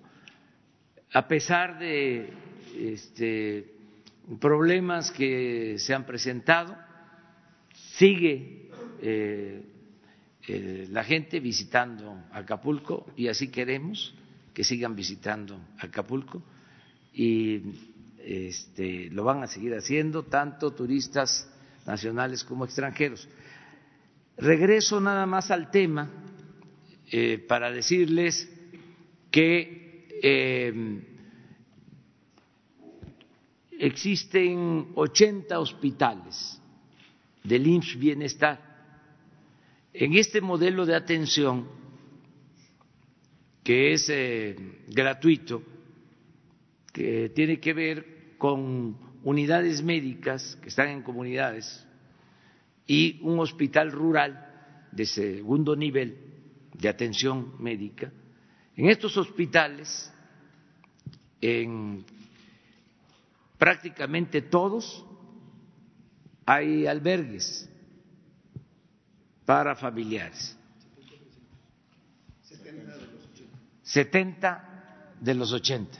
a 1.12 1.26
pesar 1.26 1.80
de 1.80 2.32
este, 2.76 3.74
problemas 4.38 5.10
que 5.10 5.74
se 5.78 5.92
han 5.92 6.06
presentado, 6.06 6.76
sigue 7.96 8.70
eh, 9.00 9.64
la 10.88 11.02
gente 11.02 11.40
visitando 11.40 12.26
Acapulco 12.30 13.06
y 13.16 13.26
así 13.26 13.48
queremos 13.48 14.14
que 14.54 14.62
sigan 14.62 14.94
visitando 14.94 15.59
Acapulco. 15.80 16.44
Y 17.12 17.60
este, 18.18 19.10
lo 19.10 19.24
van 19.24 19.42
a 19.42 19.48
seguir 19.48 19.74
haciendo 19.74 20.22
tanto 20.22 20.70
turistas 20.72 21.52
nacionales 21.86 22.44
como 22.44 22.64
extranjeros. 22.64 23.28
Regreso 24.36 25.00
nada 25.00 25.26
más 25.26 25.50
al 25.50 25.70
tema 25.70 26.10
eh, 27.10 27.38
para 27.38 27.70
decirles 27.70 28.48
que 29.30 30.09
eh, 30.22 31.02
existen 33.78 34.92
80 34.94 35.59
hospitales 35.59 36.60
del 37.44 37.66
IMSS 37.66 37.98
Bienestar. 37.98 38.72
En 39.92 40.14
este 40.14 40.40
modelo 40.40 40.86
de 40.86 40.94
atención, 40.94 41.68
que 43.62 43.92
es 43.92 44.09
eh, 44.09 44.56
gratuito, 44.88 45.62
que 46.92 47.30
tiene 47.34 47.60
que 47.60 47.72
ver 47.72 48.34
con 48.38 49.11
unidades 49.24 49.82
médicas 49.82 50.59
que 50.62 50.69
están 50.69 50.89
en 50.89 51.03
comunidades 51.03 51.86
y 52.86 53.20
un 53.23 53.39
hospital 53.39 53.93
rural 53.93 54.49
de 54.90 55.07
segundo 55.07 55.77
nivel 55.77 56.19
de 56.74 56.89
atención 56.89 57.55
médica. 57.62 58.12
En 58.77 58.89
estos 58.89 59.16
hospitales, 59.16 60.12
en 61.40 62.05
prácticamente 63.59 64.43
todos, 64.43 65.05
hay 66.44 66.86
albergues 66.86 67.69
para 69.44 69.77
familiares. 69.77 70.59
70 73.82 75.16
de 75.20 75.35
los 75.35 75.53
80. 75.53 75.99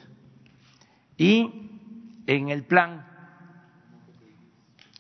Y 1.19 1.69
en 2.27 2.49
el 2.49 2.65
plan 2.65 3.11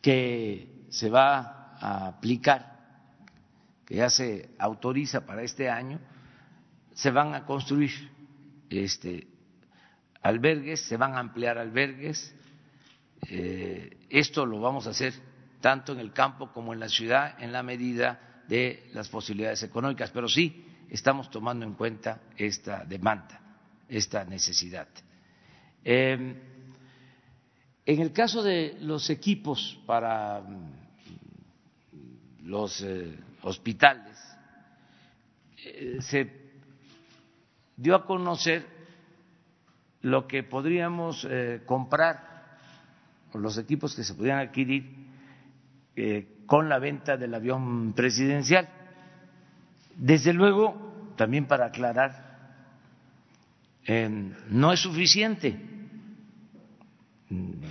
que 0.02 0.86
se 0.90 1.08
va 1.08 1.76
a 1.80 2.08
aplicar, 2.08 2.76
que 3.86 3.94
ya 3.94 4.10
se 4.10 4.50
autoriza 4.58 5.24
para 5.24 5.42
este 5.42 5.70
año, 5.70 6.00
se 6.92 7.10
van 7.10 7.34
a 7.34 7.46
construir 7.46 7.90
este, 8.68 9.28
albergues, 10.20 10.80
se 10.80 10.96
van 10.96 11.14
a 11.14 11.20
ampliar 11.20 11.56
albergues. 11.56 12.34
Eh, 13.28 14.06
esto 14.10 14.44
lo 14.44 14.60
vamos 14.60 14.86
a 14.86 14.90
hacer 14.90 15.14
tanto 15.60 15.92
en 15.92 16.00
el 16.00 16.12
campo 16.12 16.52
como 16.52 16.72
en 16.72 16.80
la 16.80 16.88
ciudad 16.88 17.40
en 17.40 17.52
la 17.52 17.62
medida 17.62 18.42
de 18.48 18.90
las 18.92 19.08
posibilidades 19.08 19.62
económicas, 19.62 20.10
pero 20.10 20.28
sí 20.28 20.66
estamos 20.90 21.30
tomando 21.30 21.64
en 21.64 21.74
cuenta 21.74 22.20
esta 22.36 22.84
demanda, 22.84 23.40
esta 23.88 24.24
necesidad. 24.24 24.88
Eh, 25.84 26.51
en 27.84 28.00
el 28.00 28.12
caso 28.12 28.42
de 28.42 28.76
los 28.80 29.10
equipos 29.10 29.80
para 29.86 30.40
mm, 30.40 30.82
los 32.44 32.80
eh, 32.82 33.18
hospitales, 33.42 34.16
eh, 35.64 35.98
se 36.00 36.30
dio 37.76 37.96
a 37.96 38.06
conocer 38.06 38.66
lo 40.02 40.26
que 40.26 40.42
podríamos 40.42 41.26
eh, 41.28 41.62
comprar, 41.66 42.58
o 43.32 43.38
los 43.38 43.58
equipos 43.58 43.94
que 43.94 44.04
se 44.04 44.14
podrían 44.14 44.38
adquirir 44.38 45.02
con 46.46 46.68
la 46.68 46.78
venta 46.78 47.16
del 47.16 47.34
avión 47.34 47.92
presidencial. 47.94 48.68
Desde 49.96 50.32
luego, 50.32 51.12
también 51.16 51.46
para 51.46 51.66
aclarar, 51.66 52.58
no 54.48 54.72
es 54.72 54.80
suficiente, 54.80 55.71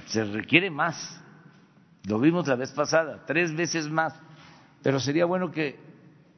se 0.07 0.23
requiere 0.25 0.69
más. 0.69 1.21
Lo 2.07 2.19
vimos 2.19 2.47
la 2.47 2.55
vez 2.55 2.71
pasada, 2.71 3.23
tres 3.25 3.55
veces 3.55 3.89
más, 3.89 4.13
pero 4.81 4.99
sería 4.99 5.25
bueno 5.25 5.51
que 5.51 5.77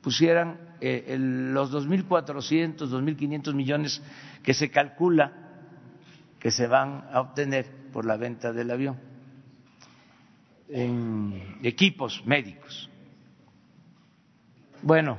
pusieran 0.02 0.60
eh, 0.82 1.06
el- 1.08 1.54
los 1.54 1.72
2.400, 1.72 2.90
2.500 2.90 3.54
millones 3.54 4.02
que 4.44 4.54
se 4.54 4.70
calcula 4.70 5.32
que 6.40 6.52
se 6.52 6.68
van 6.68 7.06
a 7.14 7.22
obtener 7.22 7.66
por 7.94 8.06
la 8.06 8.18
venta 8.18 8.52
del 8.52 8.70
avión 8.70 8.98
en 10.68 11.60
equipos 11.64 12.22
médicos. 12.26 12.90
Bueno, 14.82 15.18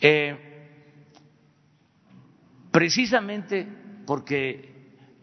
eh, 0.00 0.36
precisamente 2.70 3.66
porque 4.06 4.69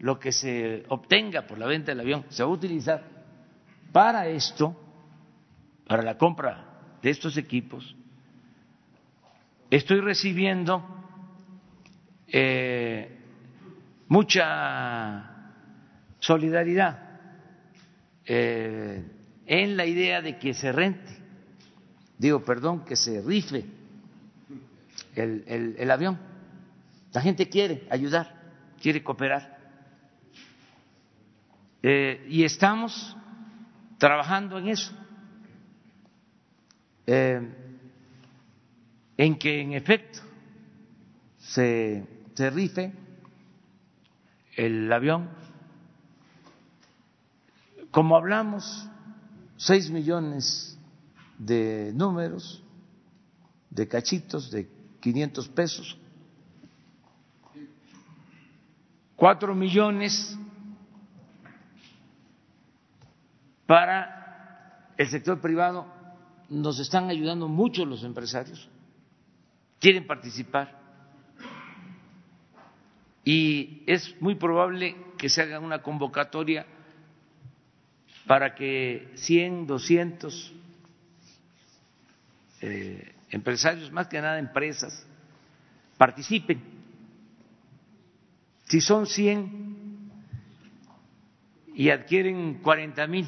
lo 0.00 0.18
que 0.18 0.32
se 0.32 0.84
obtenga 0.88 1.46
por 1.46 1.58
la 1.58 1.66
venta 1.66 1.92
del 1.92 2.00
avión 2.00 2.24
se 2.28 2.42
va 2.42 2.48
a 2.48 2.52
utilizar 2.52 3.04
para 3.92 4.28
esto, 4.28 4.76
para 5.86 6.02
la 6.02 6.16
compra 6.16 6.98
de 7.02 7.10
estos 7.10 7.36
equipos, 7.36 7.96
estoy 9.70 10.00
recibiendo 10.00 10.84
eh, 12.26 13.18
mucha 14.08 15.52
solidaridad 16.18 16.98
eh, 18.24 19.04
en 19.46 19.76
la 19.76 19.86
idea 19.86 20.20
de 20.20 20.38
que 20.38 20.52
se 20.52 20.72
rente, 20.72 21.16
digo, 22.18 22.44
perdón, 22.44 22.84
que 22.84 22.96
se 22.96 23.22
rife 23.22 23.64
el, 25.14 25.90
avión. 25.90 26.18
La 27.12 27.20
gente 27.20 27.48
quiere 27.48 27.86
ayudar, 27.90 28.34
quiere 28.80 29.02
cooperar. 29.02 29.57
Eh, 31.82 32.26
y 32.28 32.44
estamos 32.44 33.16
trabajando 33.98 34.58
en 34.58 34.68
eso, 34.68 34.92
eh, 37.06 37.40
en 39.16 39.38
que 39.38 39.60
en 39.60 39.72
efecto 39.74 40.20
se, 41.38 42.04
se 42.34 42.50
rife 42.50 42.92
el 44.56 44.92
avión. 44.92 45.28
Como 47.90 48.16
hablamos, 48.16 48.88
seis 49.56 49.88
millones 49.90 50.76
de 51.38 51.92
números, 51.94 52.62
de 53.70 53.86
cachitos, 53.86 54.50
de 54.50 54.68
500 55.00 55.48
pesos, 55.48 55.98
cuatro 59.16 59.54
millones 59.54 60.36
para 63.68 64.94
el 64.96 65.08
sector 65.08 65.42
privado. 65.42 65.86
Nos 66.48 66.80
están 66.80 67.10
ayudando 67.10 67.48
mucho 67.48 67.84
los 67.84 68.02
empresarios, 68.02 68.66
quieren 69.78 70.06
participar 70.06 70.80
y 73.22 73.82
es 73.86 74.18
muy 74.22 74.36
probable 74.36 74.96
que 75.18 75.28
se 75.28 75.42
haga 75.42 75.60
una 75.60 75.82
convocatoria 75.82 76.64
para 78.26 78.54
que 78.54 79.12
100, 79.16 79.66
200 79.66 80.54
eh, 82.62 83.14
empresarios, 83.28 83.92
más 83.92 84.08
que 84.08 84.18
nada 84.22 84.38
empresas, 84.38 85.06
participen. 85.98 86.62
Si 88.64 88.80
son 88.80 89.06
100 89.06 90.10
y 91.74 91.90
adquieren 91.90 92.60
40 92.62 93.06
mil 93.06 93.26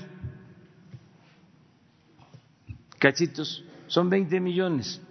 cachitos, 3.01 3.65
son 3.89 4.09
20 4.09 4.39
millones. 4.39 5.03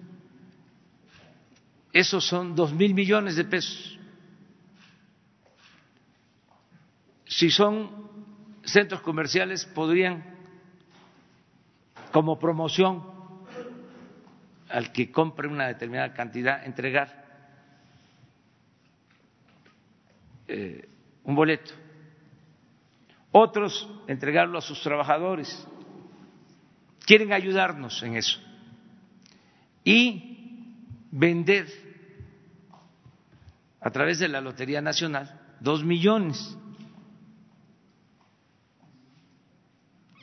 Esos 1.91 2.25
son 2.25 2.55
dos 2.55 2.71
mil 2.71 2.93
millones 2.93 3.35
de 3.35 3.43
pesos. 3.43 3.99
Si 7.25 7.49
son 7.49 8.09
centros 8.63 9.01
comerciales, 9.01 9.65
podrían, 9.65 10.23
como 12.11 12.39
promoción 12.39 13.03
al 14.69 14.91
que 14.91 15.11
compre 15.11 15.47
una 15.47 15.67
determinada 15.67 16.13
cantidad, 16.13 16.63
entregar 16.65 17.25
eh, 20.47 20.87
un 21.23 21.35
boleto. 21.35 21.71
Otros, 23.31 23.89
entregarlo 24.07 24.57
a 24.57 24.61
sus 24.61 24.81
trabajadores. 24.81 25.67
Quieren 27.09 27.33
ayudarnos 27.33 28.03
en 28.03 28.17
eso. 28.17 28.39
Y 29.83 30.75
vender 31.09 31.65
a 33.81 33.89
través 33.89 34.19
de 34.19 34.27
la 34.27 34.41
Lotería 34.41 34.79
Nacional 34.79 35.55
dos 35.59 35.83
millones 35.83 36.55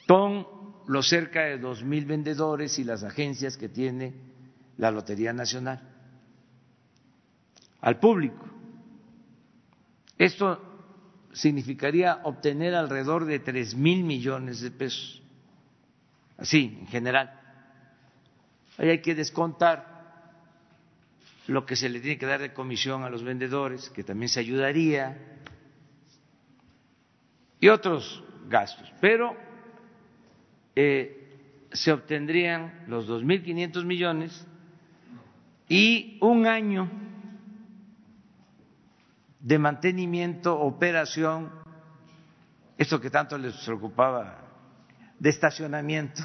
con 0.07 0.47
los 0.87 1.09
cerca 1.09 1.41
de 1.47 1.59
dos 1.59 1.83
mil 1.83 2.07
vendedores 2.07 2.79
y 2.79 2.85
las 2.85 3.03
agencias 3.03 3.57
que 3.57 3.69
tiene 3.69 4.15
la 4.77 4.93
Lotería 4.93 5.33
Nacional 5.33 5.83
al 7.81 7.99
público. 7.99 8.49
Esto 10.17 10.63
significaría 11.33 12.21
obtener 12.23 12.77
alrededor 12.77 13.25
de 13.25 13.41
tres 13.41 13.75
mil 13.75 14.05
millones 14.05 14.61
de 14.61 14.71
pesos, 14.71 15.21
así 16.39 16.79
en 16.81 16.87
general. 16.89 17.41
Ahí 18.79 18.91
hay 18.91 19.01
que 19.01 19.15
descontar 19.15 19.97
lo 21.47 21.65
que 21.65 21.77
se 21.77 21.89
le 21.89 22.01
tiene 22.01 22.19
que 22.19 22.27
dar 22.27 22.41
de 22.41 22.53
comisión 22.53 23.05
a 23.05 23.11
los 23.11 23.23
vendedores, 23.23 23.91
que 23.91 24.03
también 24.03 24.29
se 24.29 24.41
ayudaría, 24.41 25.17
y 27.61 27.69
otros 27.69 28.23
gastos. 28.49 28.93
Pero 29.01 29.37
eh, 30.75 31.69
se 31.73 31.93
obtendrían 31.93 32.85
los 32.89 33.09
2.500 33.09 33.85
millones 33.85 34.47
y 35.69 36.19
un 36.21 36.47
año 36.47 36.91
de 39.41 39.59
mantenimiento, 39.59 40.59
operación, 40.59 41.51
esto 42.77 43.01
que 43.01 43.11
tanto 43.11 43.39
les 43.39 43.55
preocupaba, 43.65 44.46
de 45.19 45.31
estacionamiento 45.31 46.23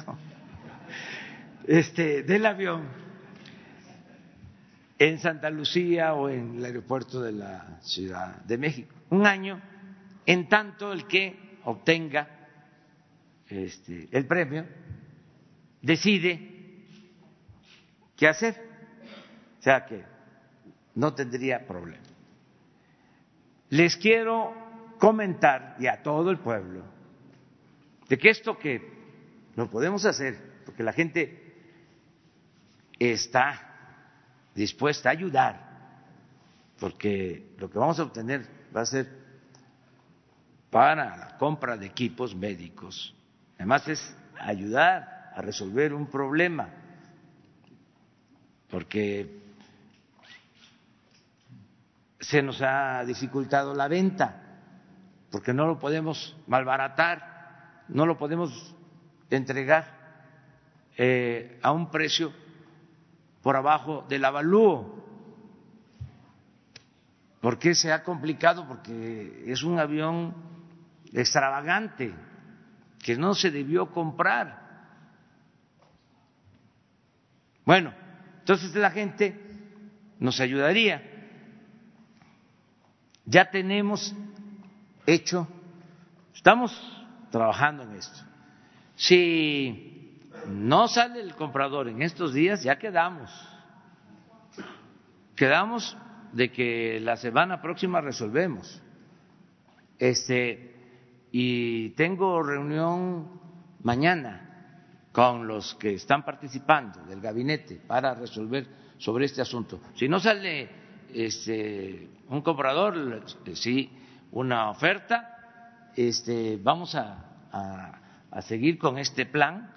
este, 1.66 2.22
del 2.22 2.46
avión 2.46 2.88
en 4.98 5.18
Santa 5.18 5.50
Lucía 5.50 6.14
o 6.14 6.28
en 6.28 6.56
el 6.56 6.64
aeropuerto 6.64 7.20
de 7.20 7.32
la 7.32 7.78
Ciudad 7.80 8.36
de 8.44 8.58
México. 8.58 8.94
Un 9.10 9.26
año 9.26 9.60
en 10.26 10.48
tanto 10.48 10.92
el 10.92 11.06
que 11.06 11.58
obtenga 11.64 12.28
este, 13.48 14.08
el 14.12 14.26
premio, 14.26 14.64
decide 15.80 16.86
qué 18.16 18.28
hacer. 18.28 18.54
O 19.58 19.62
sea 19.62 19.84
que 19.84 20.04
no 20.94 21.14
tendría 21.14 21.66
problema. 21.66 22.02
Les 23.70 23.96
quiero 23.96 24.54
comentar 24.98 25.76
y 25.78 25.86
a 25.86 26.02
todo 26.02 26.30
el 26.30 26.38
pueblo 26.38 26.84
de 28.12 28.18
que 28.18 28.28
esto 28.28 28.58
que 28.58 28.92
lo 29.56 29.70
podemos 29.70 30.04
hacer, 30.04 30.38
porque 30.66 30.82
la 30.82 30.92
gente 30.92 31.54
está 32.98 33.58
dispuesta 34.54 35.08
a 35.08 35.12
ayudar, 35.12 35.58
porque 36.78 37.54
lo 37.56 37.70
que 37.70 37.78
vamos 37.78 37.98
a 37.98 38.02
obtener 38.02 38.46
va 38.76 38.82
a 38.82 38.84
ser 38.84 39.08
para 40.68 41.16
la 41.16 41.38
compra 41.38 41.78
de 41.78 41.86
equipos 41.86 42.36
médicos, 42.36 43.16
Además 43.56 43.88
es 43.88 44.14
ayudar 44.38 45.32
a 45.34 45.40
resolver 45.40 45.94
un 45.94 46.06
problema, 46.08 46.68
porque 48.68 49.40
se 52.20 52.42
nos 52.42 52.60
ha 52.60 53.06
dificultado 53.06 53.72
la 53.72 53.88
venta, 53.88 54.58
porque 55.30 55.54
no 55.54 55.66
lo 55.66 55.78
podemos 55.78 56.36
malbaratar, 56.46 57.31
no 57.88 58.06
lo 58.06 58.18
podemos 58.18 58.74
entregar 59.30 60.02
eh, 60.96 61.58
a 61.62 61.72
un 61.72 61.90
precio 61.90 62.32
por 63.42 63.56
abajo 63.56 64.04
del 64.08 64.24
avalúo. 64.24 65.02
¿Por 67.40 67.58
qué 67.58 67.74
se 67.74 67.92
ha 67.92 68.04
complicado? 68.04 68.66
Porque 68.68 69.44
es 69.46 69.62
un 69.62 69.78
avión 69.78 70.34
extravagante 71.12 72.14
que 73.00 73.16
no 73.16 73.34
se 73.34 73.50
debió 73.50 73.90
comprar. 73.90 74.62
Bueno, 77.64 77.92
entonces 78.40 78.74
la 78.74 78.90
gente 78.90 79.40
nos 80.18 80.40
ayudaría. 80.40 81.02
Ya 83.24 83.50
tenemos 83.50 84.14
hecho, 85.06 85.48
estamos 86.34 86.72
trabajando 87.32 87.82
en 87.82 87.96
esto. 87.96 88.20
Si 88.94 90.20
no 90.46 90.86
sale 90.86 91.20
el 91.20 91.34
comprador 91.34 91.88
en 91.88 92.02
estos 92.02 92.32
días, 92.32 92.62
ya 92.62 92.78
quedamos. 92.78 93.30
Quedamos 95.34 95.96
de 96.32 96.52
que 96.52 97.00
la 97.00 97.16
semana 97.16 97.60
próxima 97.60 98.00
resolvemos. 98.00 98.80
Este, 99.98 100.76
y 101.32 101.90
tengo 101.90 102.42
reunión 102.42 103.40
mañana 103.82 104.52
con 105.12 105.46
los 105.46 105.74
que 105.74 105.94
están 105.94 106.24
participando 106.24 107.02
del 107.04 107.20
gabinete 107.20 107.76
para 107.86 108.14
resolver 108.14 108.66
sobre 108.98 109.26
este 109.26 109.42
asunto. 109.42 109.80
Si 109.94 110.08
no 110.08 110.20
sale 110.20 110.68
este, 111.12 112.08
un 112.28 112.40
comprador, 112.40 113.24
sí, 113.54 113.90
una 114.32 114.70
oferta, 114.70 115.31
este, 115.96 116.58
vamos 116.62 116.94
a, 116.94 117.28
seguir 118.42 118.78
con 118.78 118.96
este 118.98 119.26
plan 119.26 119.70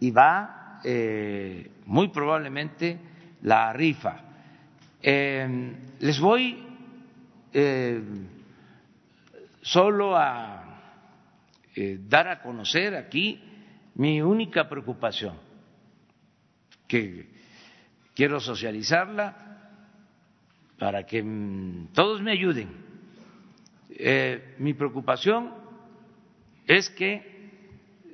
y 0.00 0.10
va 0.10 0.80
eh, 0.82 1.70
muy 1.86 2.08
probablemente 2.08 2.98
la 3.42 3.72
rifa. 3.72 4.20
Eh, 5.00 5.76
les 6.00 6.18
voy 6.18 6.64
eh, 7.52 8.02
solo 9.62 10.16
a 10.16 10.64
eh, 11.76 11.98
dar 12.08 12.28
a 12.28 12.42
conocer 12.42 12.94
aquí 12.94 13.40
mi 13.94 14.20
única 14.20 14.68
preocupación, 14.68 15.36
que 16.86 17.28
quiero 18.14 18.40
socializarla 18.40 19.70
para 20.78 21.04
que 21.04 21.22
mm, 21.22 21.92
todos 21.92 22.20
me 22.22 22.32
ayuden. 22.32 22.83
Eh, 23.90 24.56
mi 24.58 24.74
preocupación 24.74 25.52
es 26.66 26.90
que 26.90 27.34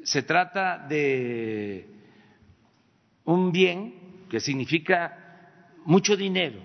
se 0.02 0.22
trata 0.22 0.78
de 0.78 1.88
un 3.24 3.52
bien 3.52 4.26
que 4.28 4.40
significa 4.40 5.76
mucho 5.84 6.16
dinero, 6.16 6.60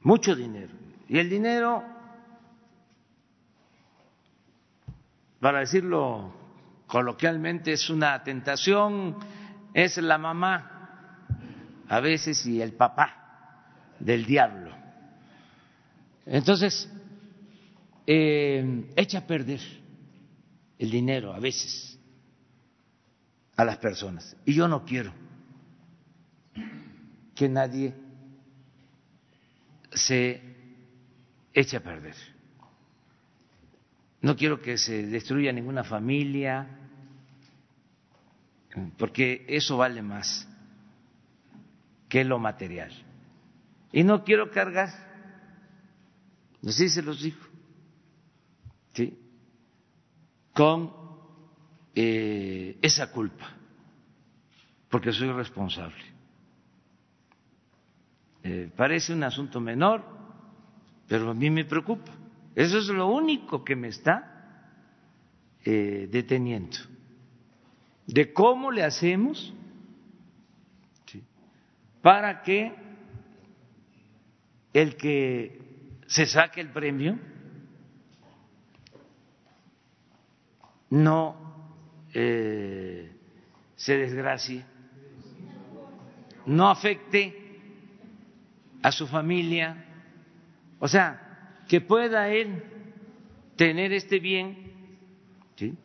mucho 0.00 0.34
dinero. 0.34 0.72
Y 1.08 1.18
el 1.18 1.28
dinero, 1.28 1.82
para 5.40 5.60
decirlo 5.60 6.32
coloquialmente, 6.86 7.72
es 7.72 7.90
una 7.90 8.22
tentación, 8.22 9.16
es 9.74 9.96
la 9.98 10.18
mamá 10.18 11.26
a 11.88 12.00
veces 12.00 12.46
y 12.46 12.62
el 12.62 12.72
papá 12.74 13.94
del 13.98 14.24
diablo. 14.24 14.79
Entonces, 16.26 16.88
eh, 18.06 18.84
echa 18.96 19.18
a 19.18 19.26
perder 19.26 19.60
el 20.78 20.90
dinero 20.90 21.32
a 21.32 21.38
veces 21.38 21.98
a 23.56 23.64
las 23.64 23.78
personas. 23.78 24.36
Y 24.44 24.54
yo 24.54 24.68
no 24.68 24.84
quiero 24.84 25.12
que 27.34 27.48
nadie 27.48 27.94
se 29.92 30.42
eche 31.52 31.76
a 31.76 31.82
perder. 31.82 32.14
No 34.22 34.36
quiero 34.36 34.60
que 34.60 34.76
se 34.76 35.06
destruya 35.06 35.52
ninguna 35.52 35.84
familia, 35.84 36.68
porque 38.98 39.44
eso 39.48 39.76
vale 39.76 40.02
más 40.02 40.46
que 42.08 42.24
lo 42.24 42.38
material. 42.38 42.92
Y 43.92 44.04
no 44.04 44.24
quiero 44.24 44.50
cargar, 44.50 44.90
así 46.66 46.88
se 46.88 47.02
los 47.02 47.22
digo, 47.22 47.40
¿sí? 48.94 49.18
con 50.52 50.92
eh, 51.94 52.78
esa 52.82 53.10
culpa, 53.10 53.50
porque 54.88 55.12
soy 55.12 55.30
responsable. 55.32 56.04
Eh, 58.42 58.70
parece 58.74 59.12
un 59.12 59.22
asunto 59.22 59.60
menor, 59.60 60.02
pero 61.06 61.30
a 61.30 61.34
mí 61.34 61.50
me 61.50 61.64
preocupa. 61.64 62.12
Eso 62.54 62.78
es 62.78 62.88
lo 62.88 63.06
único 63.08 63.64
que 63.64 63.76
me 63.76 63.88
está 63.88 64.66
eh, 65.64 66.08
deteniendo. 66.10 66.78
De 68.06 68.32
cómo 68.32 68.70
le 68.70 68.82
hacemos 68.82 69.54
para 72.02 72.42
que 72.42 72.72
el 74.72 74.96
que 74.96 75.59
se 76.10 76.26
saque 76.26 76.60
el 76.60 76.70
premio 76.70 77.16
no 80.90 81.36
eh, 82.12 83.12
se 83.76 83.96
desgracie, 83.96 84.64
no 86.46 86.68
afecte 86.68 87.60
a 88.82 88.90
su 88.90 89.06
familia, 89.06 89.84
o 90.80 90.88
sea, 90.88 91.62
que 91.68 91.80
pueda 91.80 92.28
él 92.28 92.60
tener 93.54 93.92
este 93.92 94.18
bien, 94.18 94.72
¿sí? 95.54 95.76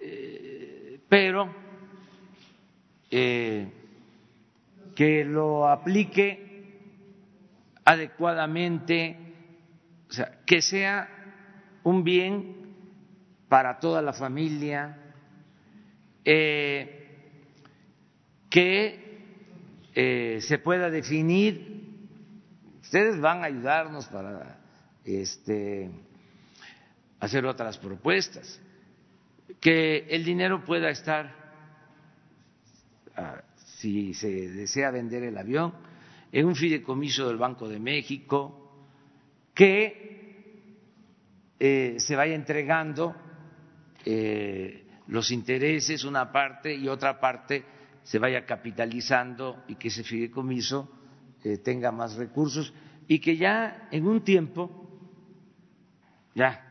Eh, 0.00 0.98
pero 1.10 1.54
eh, 3.10 3.68
que 4.94 5.26
lo 5.26 5.68
aplique 5.68 6.49
adecuadamente, 7.90 9.16
o 10.08 10.12
sea, 10.12 10.40
que 10.46 10.62
sea 10.62 11.08
un 11.84 12.04
bien 12.04 12.74
para 13.48 13.78
toda 13.78 14.02
la 14.02 14.12
familia, 14.12 14.96
eh, 16.24 16.96
que 18.48 19.08
se 20.40 20.58
pueda 20.58 20.88
definir 20.88 21.80
Ustedes 22.90 23.20
van 23.20 23.44
a 23.44 23.46
ayudarnos 23.46 24.08
para 24.08 24.58
este, 25.04 25.92
hacer 27.20 27.46
otras 27.46 27.78
propuestas, 27.78 28.60
que 29.60 30.08
el 30.10 30.24
dinero 30.24 30.64
pueda 30.64 30.90
estar, 30.90 31.32
ah, 33.14 33.42
si 33.78 34.12
se 34.14 34.28
desea 34.28 34.90
vender 34.90 35.22
el 35.22 35.38
avión, 35.38 35.72
en 36.32 36.46
un 36.46 36.54
fideicomiso 36.54 37.28
del 37.28 37.36
Banco 37.36 37.68
de 37.68 37.78
México, 37.78 38.56
que 39.54 40.76
eh, 41.58 41.96
se 41.98 42.16
vaya 42.16 42.34
entregando 42.34 43.14
eh, 44.04 44.86
los 45.08 45.30
intereses, 45.30 46.04
una 46.04 46.30
parte, 46.30 46.74
y 46.74 46.88
otra 46.88 47.20
parte 47.20 47.64
se 48.02 48.18
vaya 48.18 48.46
capitalizando 48.46 49.64
y 49.68 49.74
que 49.74 49.88
ese 49.88 50.04
fideicomiso 50.04 50.88
tenga 51.64 51.90
más 51.90 52.16
recursos 52.16 52.72
y 53.08 53.18
que 53.18 53.36
ya 53.36 53.88
en 53.90 54.06
un 54.06 54.22
tiempo, 54.22 54.70
ya 56.34 56.70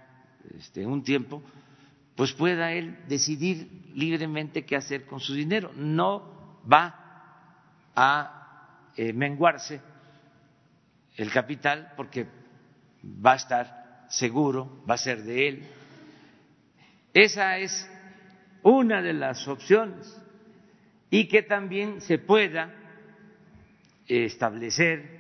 este, 0.58 0.84
en 0.84 0.90
un 0.90 1.04
tiempo, 1.04 1.44
pues 2.16 2.34
pueda 2.34 2.72
él 2.72 2.98
decidir 3.08 3.92
libremente 3.94 4.66
qué 4.66 4.76
hacer 4.76 5.06
con 5.06 5.20
su 5.20 5.34
dinero. 5.34 5.72
No 5.76 6.62
va 6.72 6.96
a 7.94 8.39
eh, 8.96 9.14
menguarse 9.14 9.82
el 11.16 11.32
capital 11.32 11.94
porque 11.96 12.28
va 13.04 13.34
a 13.34 13.36
estar 13.36 14.08
seguro, 14.10 14.84
va 14.90 14.96
a 14.96 14.98
ser 14.98 15.24
de 15.24 15.48
él. 15.48 15.64
Esa 17.14 17.58
es 17.58 17.90
una 18.64 19.02
de 19.02 19.14
las 19.14 19.48
opciones 19.48 20.20
y 21.10 21.28
que 21.28 21.44
también 21.44 22.02
se 22.02 22.20
pueda 22.20 22.74
establecer 24.08 25.20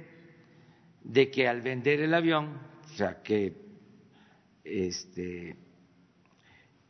de 1.04 1.30
que 1.32 1.48
al 1.48 1.62
vender 1.62 2.02
el 2.02 2.14
avión, 2.14 2.60
o 2.86 2.96
sea, 2.96 3.22
que 3.22 3.54
este, 4.64 5.56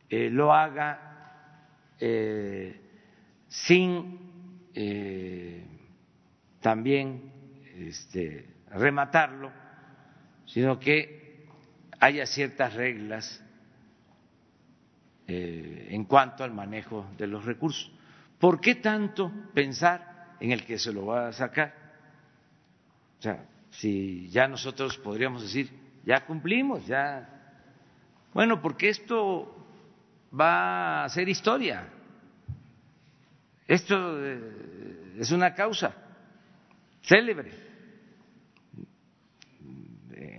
eh, 0.09 0.29
lo 0.29 0.53
haga 0.53 1.95
eh, 1.99 2.81
sin 3.47 4.19
también 6.61 7.31
este, 7.75 8.47
rematarlo, 8.71 9.51
sino 10.45 10.79
que 10.79 11.47
haya 11.99 12.25
ciertas 12.25 12.73
reglas 12.73 13.43
en 15.27 16.05
cuanto 16.05 16.43
al 16.43 16.51
manejo 16.51 17.05
de 17.17 17.27
los 17.27 17.45
recursos. 17.45 17.91
¿Por 18.39 18.59
qué 18.59 18.75
tanto 18.75 19.31
pensar 19.53 20.35
en 20.39 20.51
el 20.51 20.65
que 20.65 20.79
se 20.79 20.91
lo 20.91 21.05
va 21.05 21.27
a 21.27 21.33
sacar? 21.33 21.75
O 23.19 23.21
sea, 23.21 23.45
si 23.69 24.27
ya 24.29 24.47
nosotros 24.47 24.97
podríamos 24.97 25.43
decir, 25.43 25.69
ya 26.03 26.25
cumplimos, 26.25 26.87
ya. 26.87 27.29
Bueno, 28.33 28.59
porque 28.59 28.89
esto 28.89 29.67
va 30.37 31.03
a 31.03 31.09
ser 31.09 31.29
historia. 31.29 31.87
Esto 33.67 34.25
eh, 34.25 35.15
es 35.19 35.31
una 35.31 35.53
causa 35.53 36.08
célebre 37.01 37.51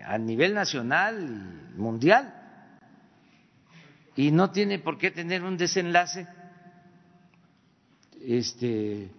a 0.05 0.19
nivel 0.19 0.55
nacional 0.55 1.70
y 1.74 1.78
mundial 1.78 2.35
y 4.16 4.31
no 4.31 4.51
tiene 4.51 4.78
por 4.78 4.99
qué 4.99 5.11
tener 5.11 5.43
un 5.43 5.57
desenlace 5.57 6.27
este 8.20 9.11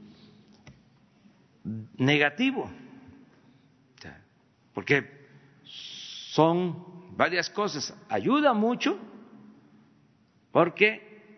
negativo 1.97 2.69
porque 4.73 5.27
son 6.33 7.15
varias 7.15 7.49
cosas. 7.49 7.93
Ayuda 8.09 8.53
mucho 8.53 8.97
porque 10.51 11.37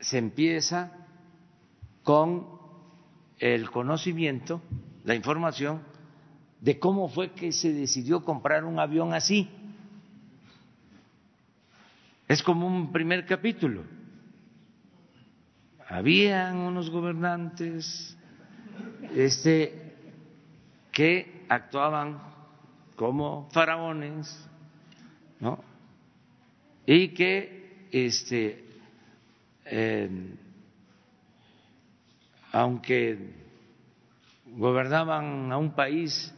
se 0.00 0.18
empieza 0.18 0.92
con 2.02 2.48
el 3.38 3.70
conocimiento, 3.70 4.62
la 5.04 5.14
información 5.14 5.82
de 6.60 6.78
cómo 6.78 7.08
fue 7.08 7.32
que 7.32 7.52
se 7.52 7.72
decidió 7.72 8.24
comprar 8.24 8.64
un 8.64 8.78
avión 8.78 9.14
así. 9.14 9.50
Es 12.28 12.42
como 12.42 12.66
un 12.66 12.92
primer 12.92 13.26
capítulo. 13.26 13.82
Habían 15.88 16.56
unos 16.56 16.88
gobernantes 16.88 18.16
este, 19.14 19.96
que 20.92 21.44
actuaban 21.48 22.22
como 22.96 23.50
faraones, 23.50 24.48
¿no? 25.40 25.62
Y 26.86 27.08
que, 27.08 27.88
este, 27.90 28.64
eh, 29.66 30.36
aunque 32.52 33.41
gobernaban 34.56 35.50
a 35.52 35.58
un 35.58 35.74
país 35.74 36.34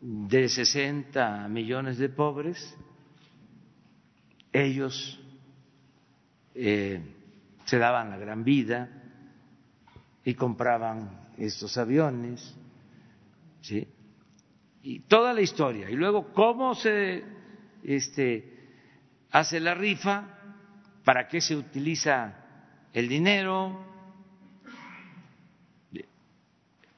de 0.00 0.48
60 0.48 1.48
millones 1.48 1.98
de 1.98 2.08
pobres, 2.08 2.76
ellos 4.52 5.20
eh, 6.54 7.00
se 7.64 7.78
daban 7.78 8.10
la 8.10 8.16
gran 8.16 8.44
vida 8.44 8.88
y 10.24 10.34
compraban 10.34 11.32
estos 11.38 11.76
aviones, 11.76 12.56
¿sí? 13.60 13.86
Y 14.82 15.00
toda 15.00 15.34
la 15.34 15.40
historia. 15.40 15.90
Y 15.90 15.94
luego, 15.94 16.32
¿cómo 16.32 16.74
se 16.74 17.24
este, 17.82 18.70
hace 19.30 19.60
la 19.60 19.74
rifa? 19.74 20.38
¿Para 21.04 21.28
qué 21.28 21.40
se 21.40 21.56
utiliza 21.56 22.34
el 22.92 23.08
dinero? 23.08 23.95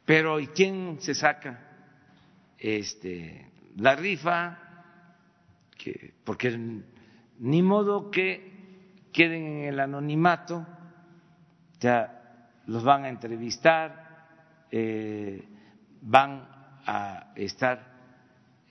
Pero 0.08 0.40
¿y 0.40 0.46
quién 0.46 0.96
se 1.02 1.14
saca 1.14 1.58
este, 2.56 3.52
la 3.76 3.94
rifa? 3.94 4.58
Que, 5.76 6.14
porque 6.24 6.56
ni 7.40 7.62
modo 7.62 8.10
que 8.10 9.10
queden 9.12 9.44
en 9.44 9.64
el 9.66 9.78
anonimato, 9.78 10.66
ya 11.78 12.48
los 12.64 12.82
van 12.84 13.04
a 13.04 13.10
entrevistar, 13.10 14.64
eh, 14.70 15.46
van 16.00 16.48
a 16.86 17.34
estar 17.34 17.92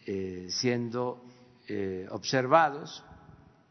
eh, 0.08 0.48
siendo 0.50 1.24
eh, 1.68 2.08
observados, 2.10 3.06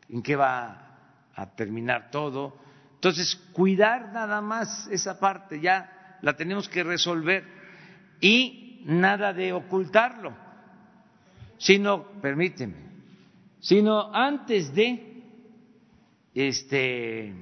en 0.08 0.22
qué 0.22 0.36
va 0.36 0.98
a 1.34 1.46
terminar 1.56 2.12
todo. 2.12 2.56
Entonces, 2.94 3.34
cuidar 3.52 4.12
nada 4.12 4.40
más 4.40 4.86
esa 4.86 5.18
parte, 5.18 5.60
ya 5.60 6.18
la 6.22 6.36
tenemos 6.36 6.68
que 6.68 6.84
resolver 6.84 7.55
y 8.20 8.82
nada 8.84 9.32
de 9.32 9.52
ocultarlo, 9.52 10.34
sino, 11.58 12.04
permíteme, 12.20 12.76
sino 13.60 14.12
antes 14.14 14.74
de 14.74 15.22
este 16.34 17.34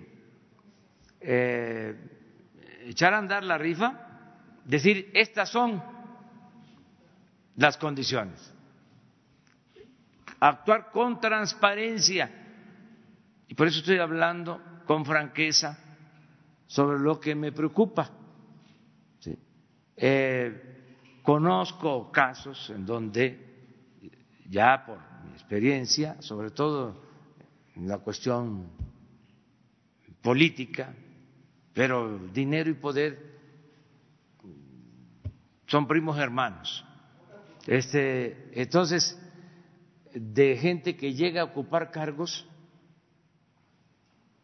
eh, 1.20 1.96
echar 2.84 3.14
a 3.14 3.18
andar 3.18 3.44
la 3.44 3.58
rifa, 3.58 3.94
decir 4.64 5.10
estas 5.14 5.50
son 5.50 5.82
las 7.56 7.76
condiciones. 7.76 8.52
Actuar 10.40 10.90
con 10.90 11.20
transparencia. 11.20 12.30
Y 13.48 13.54
por 13.54 13.66
eso 13.66 13.78
estoy 13.78 13.98
hablando 13.98 14.60
con 14.86 15.04
franqueza 15.04 15.78
sobre 16.66 16.98
lo 16.98 17.20
que 17.20 17.34
me 17.34 17.52
preocupa. 17.52 18.10
Eh, 19.96 21.20
conozco 21.22 22.10
casos 22.10 22.70
en 22.70 22.84
donde, 22.84 23.38
ya 24.48 24.84
por 24.84 24.98
mi 25.24 25.32
experiencia, 25.32 26.20
sobre 26.20 26.50
todo 26.50 27.02
en 27.76 27.88
la 27.88 27.98
cuestión 27.98 28.68
política, 30.22 30.94
pero 31.72 32.18
dinero 32.32 32.70
y 32.70 32.74
poder 32.74 33.34
son 35.66 35.86
primos 35.86 36.18
hermanos. 36.18 36.84
Este, 37.66 38.50
entonces, 38.52 39.18
de 40.14 40.56
gente 40.56 40.96
que 40.96 41.14
llega 41.14 41.40
a 41.40 41.44
ocupar 41.44 41.90
cargos, 41.90 42.46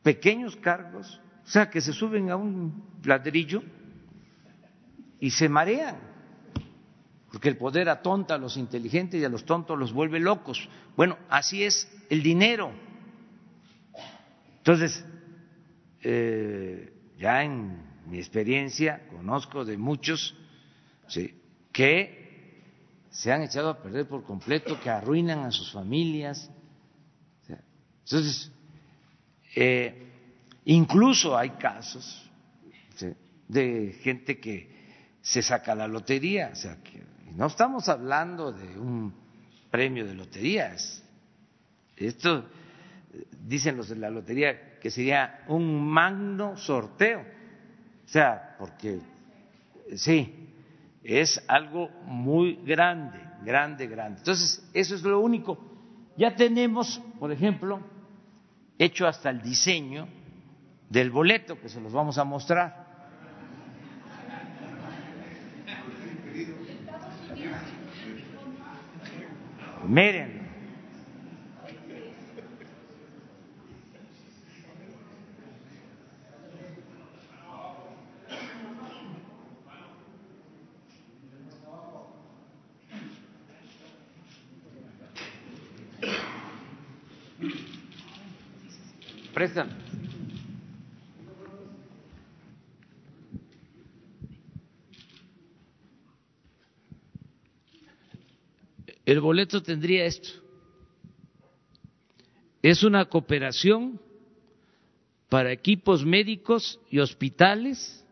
pequeños 0.02 0.56
cargos, 0.56 1.20
o 1.44 1.48
sea, 1.48 1.70
que 1.70 1.80
se 1.80 1.92
suben 1.92 2.30
a 2.30 2.36
un 2.36 3.00
ladrillo 3.04 3.62
y 5.20 5.30
se 5.30 5.48
marean, 5.48 5.96
porque 7.30 7.48
el 7.48 7.56
poder 7.56 7.88
atonta 7.88 8.34
a 8.34 8.38
los 8.38 8.56
inteligentes 8.56 9.20
y 9.20 9.24
a 9.24 9.28
los 9.28 9.44
tontos 9.44 9.78
los 9.78 9.92
vuelve 9.92 10.18
locos. 10.18 10.68
Bueno, 10.96 11.18
así 11.28 11.62
es 11.62 11.88
el 12.08 12.22
dinero. 12.22 12.72
Entonces, 14.58 15.04
eh, 16.02 16.92
ya 17.18 17.44
en 17.44 17.82
mi 18.06 18.18
experiencia 18.18 19.06
conozco 19.08 19.64
de 19.64 19.76
muchos 19.76 20.34
que 21.72 22.62
se 23.10 23.32
han 23.32 23.42
echado 23.42 23.68
a 23.70 23.82
perder 23.82 24.08
por 24.08 24.24
completo, 24.24 24.80
que 24.80 24.88
arruinan 24.88 25.40
a 25.40 25.50
sus 25.50 25.70
familias. 25.72 26.50
Entonces, 28.04 28.50
eh, 29.54 30.10
incluso 30.64 31.36
hay 31.36 31.50
casos 31.50 32.30
de 33.48 33.98
gente 34.02 34.38
que 34.38 34.79
se 35.20 35.42
saca 35.42 35.74
la 35.74 35.86
lotería, 35.86 36.50
o 36.52 36.56
sea, 36.56 36.76
que 36.82 37.02
no 37.34 37.46
estamos 37.46 37.88
hablando 37.88 38.52
de 38.52 38.78
un 38.78 39.14
premio 39.70 40.06
de 40.06 40.14
loterías. 40.14 41.02
Esto 41.96 42.46
dicen 43.46 43.76
los 43.76 43.88
de 43.88 43.96
la 43.96 44.10
lotería 44.10 44.78
que 44.78 44.90
sería 44.90 45.44
un 45.48 45.86
magno 45.88 46.56
sorteo, 46.56 47.20
o 47.20 48.08
sea, 48.08 48.56
porque 48.58 49.00
sí, 49.96 50.48
es 51.04 51.42
algo 51.48 51.88
muy 52.04 52.56
grande, 52.64 53.18
grande, 53.44 53.86
grande. 53.86 54.18
Entonces, 54.18 54.68
eso 54.72 54.94
es 54.94 55.02
lo 55.02 55.20
único. 55.20 55.58
Ya 56.16 56.34
tenemos, 56.34 57.00
por 57.18 57.32
ejemplo, 57.32 57.80
hecho 58.78 59.06
hasta 59.06 59.30
el 59.30 59.42
diseño 59.42 60.08
del 60.88 61.10
boleto, 61.10 61.60
que 61.60 61.68
se 61.68 61.80
los 61.80 61.92
vamos 61.92 62.18
a 62.18 62.24
mostrar. 62.24 62.79
Miren, 69.90 70.30
El 99.10 99.18
boleto 99.18 99.60
tendría 99.60 100.04
esto. 100.04 100.28
Es 102.62 102.84
una 102.84 103.06
cooperación 103.06 104.00
para 105.28 105.50
equipos 105.50 106.04
médicos 106.06 106.78
y 106.90 107.00
hospitales 107.00 108.06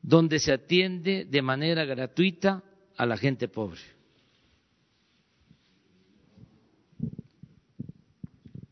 donde 0.00 0.38
se 0.38 0.50
atiende 0.50 1.26
de 1.26 1.42
manera 1.42 1.84
gratuita 1.84 2.62
a 2.96 3.04
la 3.04 3.18
gente 3.18 3.46
pobre. 3.46 3.82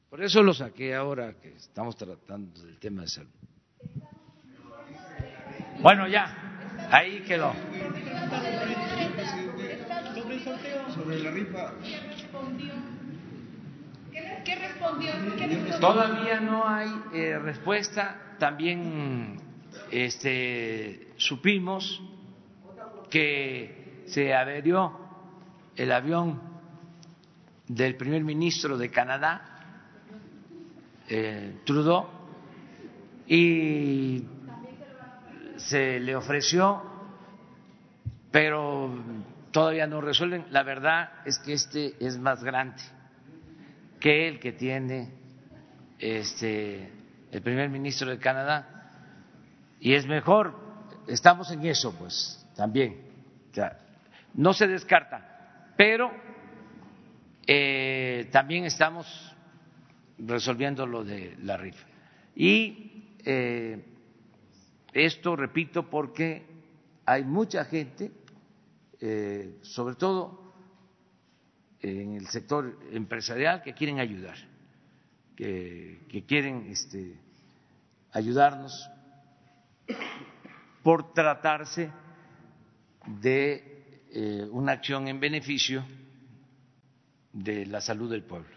Por 0.09 0.25
eso 0.25 0.43
lo 0.43 0.55
saqué 0.55 0.95
ahora 0.95 1.35
que 1.39 1.53
estamos 1.53 1.97
tratando 1.97 2.63
del 2.63 2.79
tema 2.79 3.03
de 3.03 3.09
salud. 3.09 3.31
Bueno, 5.83 6.09
ya, 6.09 6.89
ahí 6.91 7.21
quedó. 7.25 7.53
Sobre 10.95 11.19
la 11.21 11.31
rifa. 11.31 11.73
¿Qué 11.83 12.01
respondió? 14.57 15.13
Todavía 15.81 16.41
no 16.41 16.69
hay 16.69 16.91
eh, 17.15 17.39
respuesta. 17.39 18.35
También 18.39 19.39
este, 19.91 21.15
supimos 21.17 22.03
que 23.09 24.03
se 24.07 24.35
averió 24.35 24.99
el 25.77 25.93
avión 25.93 26.43
del 27.69 27.97
primer 27.97 28.25
ministro 28.25 28.77
de 28.77 28.91
Canadá 28.91 29.53
eh, 31.09 31.61
Trudeau 31.65 32.07
y 33.27 34.25
se 35.57 35.99
le 36.01 36.17
ofreció, 36.17 36.83
pero 38.31 38.91
todavía 39.53 39.87
no 39.87 40.01
resuelven. 40.01 40.47
La 40.51 40.63
verdad 40.63 41.11
es 41.25 41.39
que 41.39 41.53
este 41.53 41.95
es 42.05 42.19
más 42.19 42.43
grande 42.43 42.83
que 44.01 44.29
el 44.29 44.41
que 44.41 44.53
tiene 44.53 45.11
este 45.99 46.91
el 47.31 47.43
primer 47.43 47.69
ministro 47.71 48.11
de 48.11 48.19
Canadá 48.19 48.73
y 49.81 49.95
es 49.95 50.07
mejor. 50.07 50.55
Estamos 51.07 51.51
en 51.51 51.65
eso, 51.67 51.95
pues 51.99 52.45
también. 52.55 53.01
no 54.35 54.53
se 54.53 54.67
descarta 54.67 55.73
Pero 55.77 56.11
eh, 57.47 58.29
también 58.31 58.65
estamos 58.65 59.07
resolviendo 60.19 60.87
lo 60.87 61.05
de 61.05 61.37
la 61.43 61.57
rifa. 61.57 61.85
Y 62.37 63.17
eh, 63.25 63.85
esto, 64.93 65.37
repito, 65.37 65.89
porque 65.89 66.47
hay 67.05 67.25
mucha 67.25 67.65
gente, 67.65 68.13
eh, 69.05 69.59
sobre 69.63 69.97
todo 69.97 70.55
en 71.81 72.15
el 72.15 72.29
sector 72.29 72.79
empresarial, 72.93 73.61
que 73.61 73.75
quieren 73.75 73.99
ayudar, 73.99 74.37
que, 75.35 76.25
quieren 76.29 76.67
este, 76.71 77.19
ayudarnos 78.13 78.89
por 80.85 81.13
tratarse 81.15 81.91
de 83.21 84.05
eh, 84.13 84.47
una 84.53 84.71
acción 84.71 85.09
en 85.09 85.19
beneficio 85.19 85.85
de 87.33 87.67
la 87.67 87.81
salud 87.81 88.09
del 88.09 88.23
pueblo. 88.23 88.57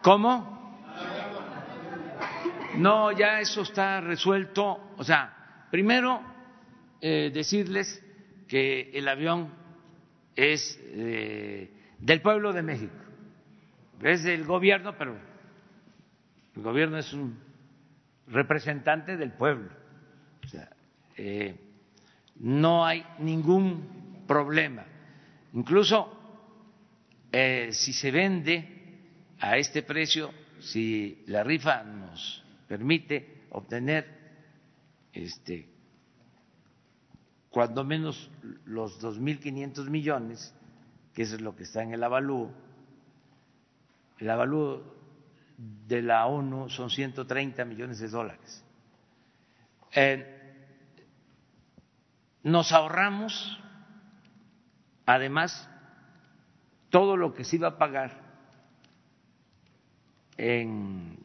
¿Cómo? 0.00 0.57
No, 2.78 3.12
ya 3.12 3.40
eso 3.40 3.62
está 3.62 4.00
resuelto. 4.00 4.92
O 4.96 5.04
sea, 5.04 5.66
primero 5.70 6.22
eh, 7.00 7.30
decirles 7.32 8.02
que 8.46 8.90
el 8.94 9.08
avión 9.08 9.52
es 10.34 10.78
eh, 10.82 11.70
del 11.98 12.22
pueblo 12.22 12.52
de 12.52 12.62
México, 12.62 12.94
es 14.02 14.22
del 14.22 14.44
gobierno, 14.44 14.96
pero 14.96 15.16
el 16.56 16.62
gobierno 16.62 16.98
es 16.98 17.12
un 17.12 17.38
representante 18.28 19.16
del 19.16 19.32
pueblo. 19.32 19.70
O 20.44 20.48
sea, 20.48 20.68
eh, 21.16 21.56
no 22.36 22.86
hay 22.86 23.04
ningún 23.18 24.24
problema. 24.26 24.84
Incluso 25.54 26.18
eh, 27.32 27.70
si 27.72 27.92
se 27.92 28.10
vende 28.10 28.68
a 29.40 29.56
este 29.56 29.82
precio, 29.82 30.32
si 30.60 31.24
la 31.26 31.42
rifa 31.42 31.82
nos 31.82 32.44
permite 32.68 33.46
obtener 33.50 34.06
este 35.12 35.68
cuando 37.50 37.82
menos 37.82 38.30
los 38.66 39.02
2.500 39.02 39.88
millones, 39.88 40.54
que 41.14 41.22
es 41.22 41.40
lo 41.40 41.56
que 41.56 41.64
está 41.64 41.82
en 41.82 41.94
el 41.94 42.04
avalúo, 42.04 42.52
el 44.18 44.30
avalúo 44.30 44.84
de 45.56 46.02
la 46.02 46.26
ONU 46.26 46.68
son 46.68 46.90
130 46.90 47.64
millones 47.64 47.98
de 47.98 48.08
dólares. 48.08 48.64
Nos 52.42 52.70
ahorramos, 52.70 53.58
además, 55.06 55.68
todo 56.90 57.16
lo 57.16 57.34
que 57.34 57.44
se 57.44 57.56
iba 57.56 57.68
a 57.68 57.78
pagar 57.78 58.20
en 60.36 61.17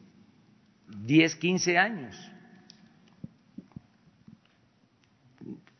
10, 1.02 1.36
15 1.36 1.78
años. 1.78 2.30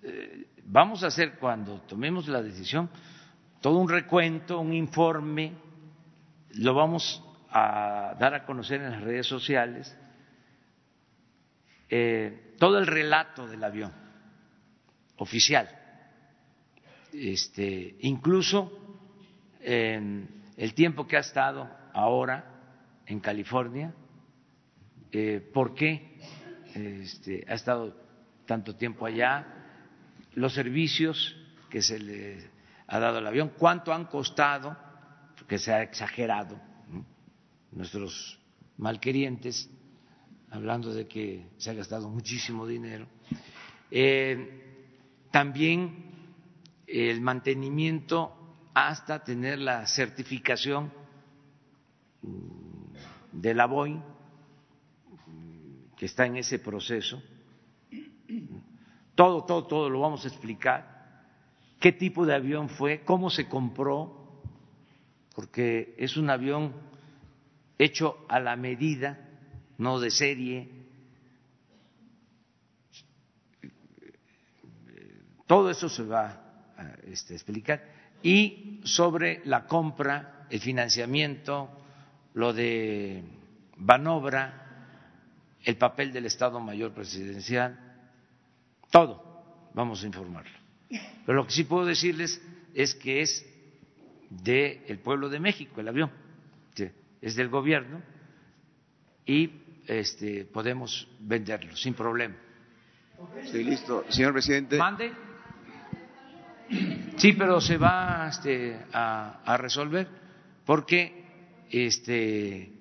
Eh, 0.03 0.47
vamos 0.65 1.03
a 1.05 1.09
hacer 1.09 1.39
cuando 1.39 1.81
tomemos 1.83 2.29
la 2.29 2.43
decisión 2.43 2.91
todo 3.65 3.79
un 3.79 3.89
recuento, 3.89 4.61
un 4.61 4.75
informe, 4.75 5.55
lo 6.57 6.75
vamos 6.75 7.25
a 7.49 8.15
dar 8.21 8.35
a 8.35 8.45
conocer 8.45 8.83
en 8.83 8.91
las 8.91 9.01
redes 9.01 9.27
sociales, 9.27 9.97
eh, 11.89 12.55
todo 12.59 12.79
el 12.79 12.87
relato 12.87 13.47
del 13.47 13.65
avión 13.65 13.91
oficial, 15.17 15.67
este, 17.11 17.97
incluso 18.01 18.71
en 19.63 20.29
el 20.59 20.75
tiempo 20.75 21.07
que 21.07 21.17
ha 21.17 21.21
estado 21.21 21.67
ahora 21.95 22.45
en 23.07 23.19
California, 23.19 23.95
eh, 25.15 25.41
por 25.41 25.75
qué 25.75 26.19
este, 26.75 27.45
ha 27.49 27.55
estado 27.55 27.97
tanto 28.47 28.75
tiempo 28.75 29.07
allá, 29.07 29.47
los 30.35 30.53
servicios 30.53 31.37
que 31.71 31.83
se 31.83 32.01
le 32.01 32.51
ha 32.89 32.99
dado 32.99 33.19
al 33.19 33.27
avión, 33.29 33.53
cuánto 33.57 33.93
han 33.93 34.07
costado, 34.07 34.77
porque 35.37 35.59
se 35.59 35.73
ha 35.73 35.83
exagerado, 35.83 36.61
nuestros 37.71 38.41
malquerientes, 38.77 39.71
hablando 40.51 40.93
de 40.93 41.07
que 41.07 41.47
se 41.59 41.71
ha 41.71 41.75
gastado 41.75 42.09
muchísimo 42.09 42.67
dinero. 42.67 43.07
Eh, 43.93 44.89
también 45.31 46.13
el 46.89 47.21
mantenimiento 47.21 48.35
hasta 48.75 49.23
tener 49.23 49.61
la 49.61 49.87
certificación 49.87 50.93
de 53.31 53.55
la 53.55 53.67
Boeing, 53.67 54.14
está 56.05 56.27
en 56.27 56.37
ese 56.37 56.59
proceso. 56.59 57.23
Todo, 59.15 59.45
todo, 59.45 59.67
todo 59.67 59.91
lo 59.91 60.01
vamos 60.01 60.25
a 60.25 60.29
explicar. 60.29 60.95
¿Qué 61.81 61.93
tipo 61.93 62.25
de 62.25 62.35
avión 62.35 62.69
fue? 62.69 63.03
¿Cómo 63.05 63.31
se 63.31 63.49
compró? 63.49 64.43
Porque 65.35 65.95
es 65.99 66.17
un 66.17 66.31
avión 66.31 66.75
hecho 67.79 68.25
a 68.29 68.41
la 68.41 68.57
medida, 68.57 69.29
no 69.79 70.01
de 70.01 70.11
serie. 70.11 70.69
Todo 75.47 75.71
eso 75.71 75.89
se 75.89 76.05
va 76.05 76.73
a 76.77 76.95
este, 77.07 77.35
explicar. 77.35 77.85
Y 78.23 78.81
sobre 78.85 79.43
la 79.45 79.67
compra, 79.67 80.47
el 80.49 80.61
financiamiento, 80.61 81.69
lo 82.33 82.53
de 82.53 83.23
Banobra, 83.77 84.64
el 85.65 85.77
papel 85.77 86.13
del 86.13 86.27
Estado 86.27 86.61
Mayor 86.61 86.93
Presidencial, 86.93 87.79
todo 88.91 89.71
vamos 89.75 90.03
a 90.03 90.07
informarlo. 90.07 90.59
Pero 91.27 91.39
lo 91.39 91.47
que 91.47 91.53
sí 91.53 91.65
puedo 91.65 91.87
decirles 91.87 92.41
es 92.75 92.95
que 92.95 93.23
es 93.23 93.45
del 94.31 94.99
pueblo 94.99 95.29
de 95.29 95.41
México 95.41 95.81
el 95.81 95.89
avión, 95.89 96.11
es 97.21 97.37
del 97.37 97.49
gobierno 97.49 98.03
y 99.25 99.51
este, 99.87 100.45
podemos 100.45 101.09
venderlo 101.21 101.75
sin 101.75 101.95
problema. 101.95 102.35
Sí, 103.45 103.65
listo. 103.65 104.05
Señor 104.11 104.33
presidente. 104.33 104.77
Mande. 104.77 105.13
Sí, 107.17 107.33
pero 107.33 107.61
se 107.61 107.79
va 107.79 108.29
este, 108.29 108.79
a, 108.93 109.41
a 109.45 109.57
resolver 109.57 110.07
porque 110.67 111.25
este, 111.71 112.73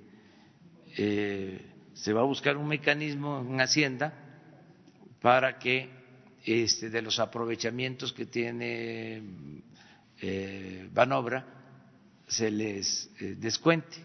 eh, 0.98 1.73
se 1.94 2.14
va 2.14 2.22
a 2.22 2.26
buscar 2.26 2.57
un 2.57 2.68
mecanismo 2.68 3.45
en 3.48 3.61
Hacienda 3.61 4.14
para 5.22 5.57
que 5.57 5.90
este, 6.45 6.90
de 6.90 7.02
los 7.02 7.20
aprovechamientos 7.20 8.11
que 8.11 8.26
tiene 8.26 9.22
eh, 10.22 10.90
Banobra 10.91 11.45
se 12.28 12.52
les 12.52 13.10
eh, 13.20 13.36
descuente 13.38 13.98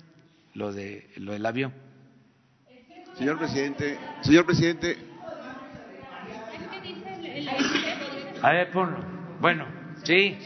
lo 0.55 0.73
de 0.73 1.11
lo 1.17 1.33
del 1.33 1.47
avión. 1.47 1.73
Señor 3.17 3.39
presidente, 3.39 3.99
señor 4.23 4.47
presidente. 4.47 4.97
A 8.43 8.53
ver, 8.53 8.71
ponlo. 8.71 8.99
Bueno, 9.41 9.67
sí. 10.05 10.37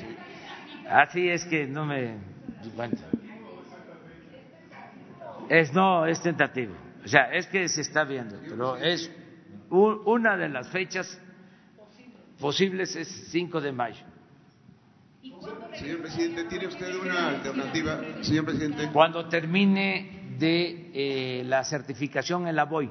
Así 0.89 1.28
es 1.28 1.44
que 1.44 1.66
no 1.66 1.85
me. 1.85 2.16
Es 5.48 5.73
no, 5.73 6.06
es 6.06 6.23
tentativo. 6.23 6.74
O 7.05 7.09
sea, 7.09 7.33
es 7.33 7.47
que 7.49 7.69
se 7.69 7.81
está 7.81 8.05
viendo, 8.05 8.37
pero 8.49 8.77
es 8.77 9.11
un- 9.70 10.03
una 10.07 10.37
de 10.37 10.49
las 10.49 10.69
fechas 10.69 11.20
posibles 12.39 12.95
es 12.97 13.09
5 13.31 13.61
de 13.61 13.73
mayo. 13.73 14.05
Señor 15.74 16.01
presidente, 16.03 16.45
¿tiene 16.45 16.66
usted 16.66 16.95
una 16.97 17.29
alternativa? 17.29 18.01
Señor 18.23 18.45
presidente. 18.45 18.89
Cuando 18.93 19.29
termine 19.29 20.35
de 20.39 20.91
eh, 20.95 21.45
la 21.45 21.65
certificación 21.65 22.47
en 22.49 22.57
la 22.57 22.65
BOI. 22.65 22.91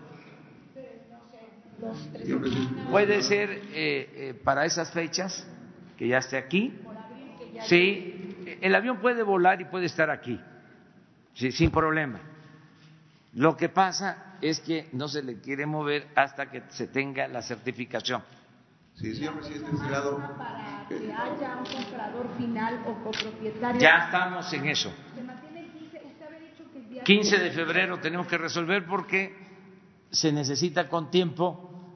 Puede 2.90 3.22
ser 3.24 3.50
eh, 3.50 3.60
eh, 3.74 4.42
para 4.44 4.66
esas 4.66 4.92
fechas 4.92 5.48
que 5.98 6.08
ya 6.08 6.20
esté 6.20 6.38
aquí. 6.38 6.74
Sí, 7.68 8.58
el 8.62 8.74
avión 8.76 9.00
puede 9.00 9.24
volar 9.24 9.62
y 9.62 9.66
puede 9.66 9.86
estar 9.86 10.10
aquí, 10.10 10.40
sí, 11.34 11.52
sin 11.52 11.70
problema. 11.72 12.20
Lo 13.34 13.56
que 13.56 13.70
pasa 13.70 14.36
es 14.42 14.60
que 14.60 14.90
no 14.92 15.08
se 15.08 15.24
le 15.24 15.40
quiere 15.40 15.66
mover 15.66 16.10
hasta 16.16 16.50
que 16.52 16.64
se 16.70 16.88
tenga 16.88 17.28
la 17.28 17.42
certificación. 17.42 18.22
Sí, 18.96 19.16
señor 19.16 19.40
presidente. 19.40 19.72
Para 20.38 20.86
que 20.90 20.96
haya 21.14 21.58
un 21.58 21.66
comprador 21.66 22.38
final 22.38 22.84
o 22.86 23.04
copropietario. 23.04 23.80
Ya 23.82 24.06
estamos 24.06 24.52
en 24.54 24.68
eso. 24.68 24.92
Se 25.16 25.24
mantiene 25.24 25.62
el 25.62 25.72
15. 25.72 25.98
Usted 26.06 26.26
había 26.26 26.40
dicho 26.40 26.64
que 26.72 26.80
el 26.80 26.90
día 26.90 27.04
15 27.04 27.38
de 27.38 27.52
febrero 27.52 28.00
tenemos 28.00 28.28
que 28.28 28.38
resolver 28.38 28.86
porque 28.86 29.34
se 30.12 30.32
necesita 30.34 30.90
con 30.90 31.10
tiempo 31.10 31.96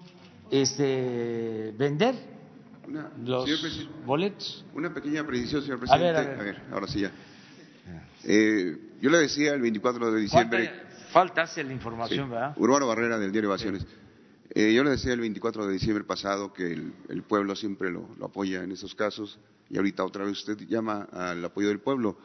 este, 0.50 1.74
vender 1.78 2.16
Una, 2.88 3.12
los 3.24 3.90
boletos. 4.06 4.66
Una 4.74 4.94
pequeña 4.94 5.26
precisión, 5.26 5.62
señor 5.64 5.80
A 5.90 5.98
ver, 5.98 6.16
presidente. 6.16 6.42
a 6.42 6.44
ver. 6.44 6.62
ahora 6.72 6.88
sí 6.88 7.02
ya. 7.02 7.12
Eh, 8.24 8.78
yo 9.02 9.10
le 9.10 9.20
decía 9.20 9.54
el 9.54 9.62
24 9.62 10.12
de 10.12 10.22
diciembre. 10.22 10.85
Falta 11.16 11.44
hace 11.44 11.64
la 11.64 11.72
información, 11.72 12.30
¿verdad? 12.30 12.54
Urbano 12.58 12.88
Barrera 12.88 13.18
del 13.18 13.32
diario 13.32 13.50
Ovaciones. 13.50 13.88
Eh, 14.50 14.74
yo 14.74 14.84
le 14.84 14.90
decía 14.90 15.14
el 15.14 15.22
24 15.22 15.66
de 15.66 15.72
diciembre 15.72 16.04
pasado 16.04 16.52
que 16.52 16.74
el, 16.74 16.94
el 17.08 17.24
pueblo 17.24 17.56
siempre 17.56 17.90
lo, 17.90 18.10
lo 18.20 18.26
apoya 18.26 18.62
en 18.64 18.74
esos 18.74 18.96
casos 18.96 19.40
y 19.70 19.78
ahorita 19.78 20.04
otra 20.04 20.26
vez 20.26 20.34
usted 20.34 20.58
llama 20.68 21.08
al 21.14 21.46
apoyo 21.46 21.70
del 21.70 21.80
pueblo, 21.80 22.18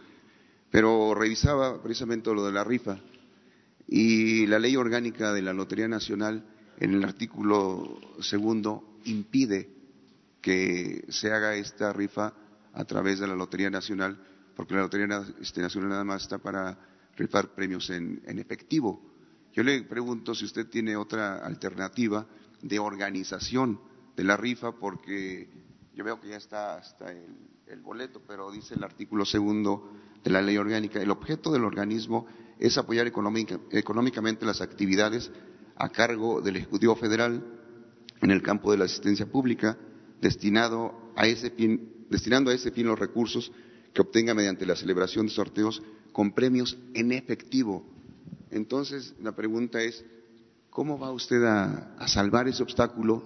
pero 0.73 1.15
revisaba 1.15 1.81
precisamente 1.81 2.35
lo 2.35 2.45
de 2.45 2.51
la 2.51 2.65
rifa 2.65 2.99
y 3.87 4.49
la 4.49 4.59
ley 4.59 4.75
orgánica 4.75 5.33
de 5.33 5.43
la 5.43 5.53
Lotería 5.53 5.87
Nacional 5.87 6.45
en 6.81 6.95
el 6.95 7.05
artículo 7.05 7.97
segundo 8.19 8.99
impide 9.05 9.71
que 10.41 11.05
se 11.11 11.33
haga 11.33 11.55
esta 11.55 11.93
rifa 11.93 12.35
a 12.73 12.85
través 12.87 13.21
de 13.21 13.29
la 13.29 13.37
Lotería 13.37 13.71
Nacional, 13.71 14.19
porque 14.57 14.75
la 14.75 14.81
Lotería 14.81 15.23
este, 15.41 15.61
Nacional 15.61 15.91
nada 15.91 16.03
más 16.03 16.23
está 16.23 16.39
para 16.39 16.90
rifar 17.21 17.55
premios 17.55 17.91
en, 17.91 18.23
efectivo. 18.39 19.01
Yo 19.53 19.63
le 19.63 19.83
pregunto 19.83 20.35
si 20.35 20.47
usted 20.47 20.69
tiene 20.69 20.97
otra 20.97 21.45
alternativa 21.45 22.27
de 22.63 22.79
organización 22.79 23.79
de 24.17 24.25
la 24.25 24.37
rifa, 24.37 24.73
porque 24.73 25.49
yo 25.95 26.03
veo 26.03 26.19
que 26.21 26.29
ya 26.29 26.37
está 26.37 26.77
hasta 26.79 27.13
el, 27.13 27.81
boleto, 27.83 28.21
pero 28.27 28.51
dice 28.51 28.75
el 28.75 28.83
artículo 28.83 29.25
segundo 29.25 29.93
de 30.25 30.31
la 30.31 30.43
ley 30.43 30.57
orgánica, 30.57 31.01
el 31.01 31.11
objeto 31.11 31.53
del 31.53 31.65
organismo 31.65 32.27
es 32.59 32.77
apoyar 32.79 33.07
económica- 33.07 33.61
económicamente 33.71 34.45
las 34.45 34.61
actividades 34.61 35.31
a 35.77 35.89
cargo 35.89 36.41
del 36.41 36.57
Ejecutivo 36.57 36.97
Federal 36.97 37.45
en 38.21 38.31
el 38.31 38.43
campo 38.43 38.73
de 38.73 38.79
la 38.79 38.87
asistencia 38.87 39.27
pública, 39.27 39.79
destinado 40.21 41.13
a 41.17 41.27
ese 41.27 41.51
fin, 41.51 42.07
destinando 42.11 42.51
a 42.51 42.55
ese 42.55 42.71
fin 42.71 42.87
los 42.87 42.99
recursos 42.99 43.53
que 43.95 44.03
obtenga 44.03 44.35
mediante 44.35 44.67
la 44.67 44.77
celebración 44.77 45.27
de 45.27 45.33
sorteos 45.33 45.83
con 46.12 46.32
premios 46.32 46.78
en 46.95 47.12
efectivo. 47.12 47.85
Entonces, 48.51 49.15
la 49.23 49.32
pregunta 49.32 49.81
es, 49.82 50.05
¿cómo 50.70 50.99
va 50.99 51.12
usted 51.12 51.43
a, 51.45 51.95
a 51.97 52.09
salvar 52.09 52.49
ese 52.49 52.62
obstáculo 52.62 53.23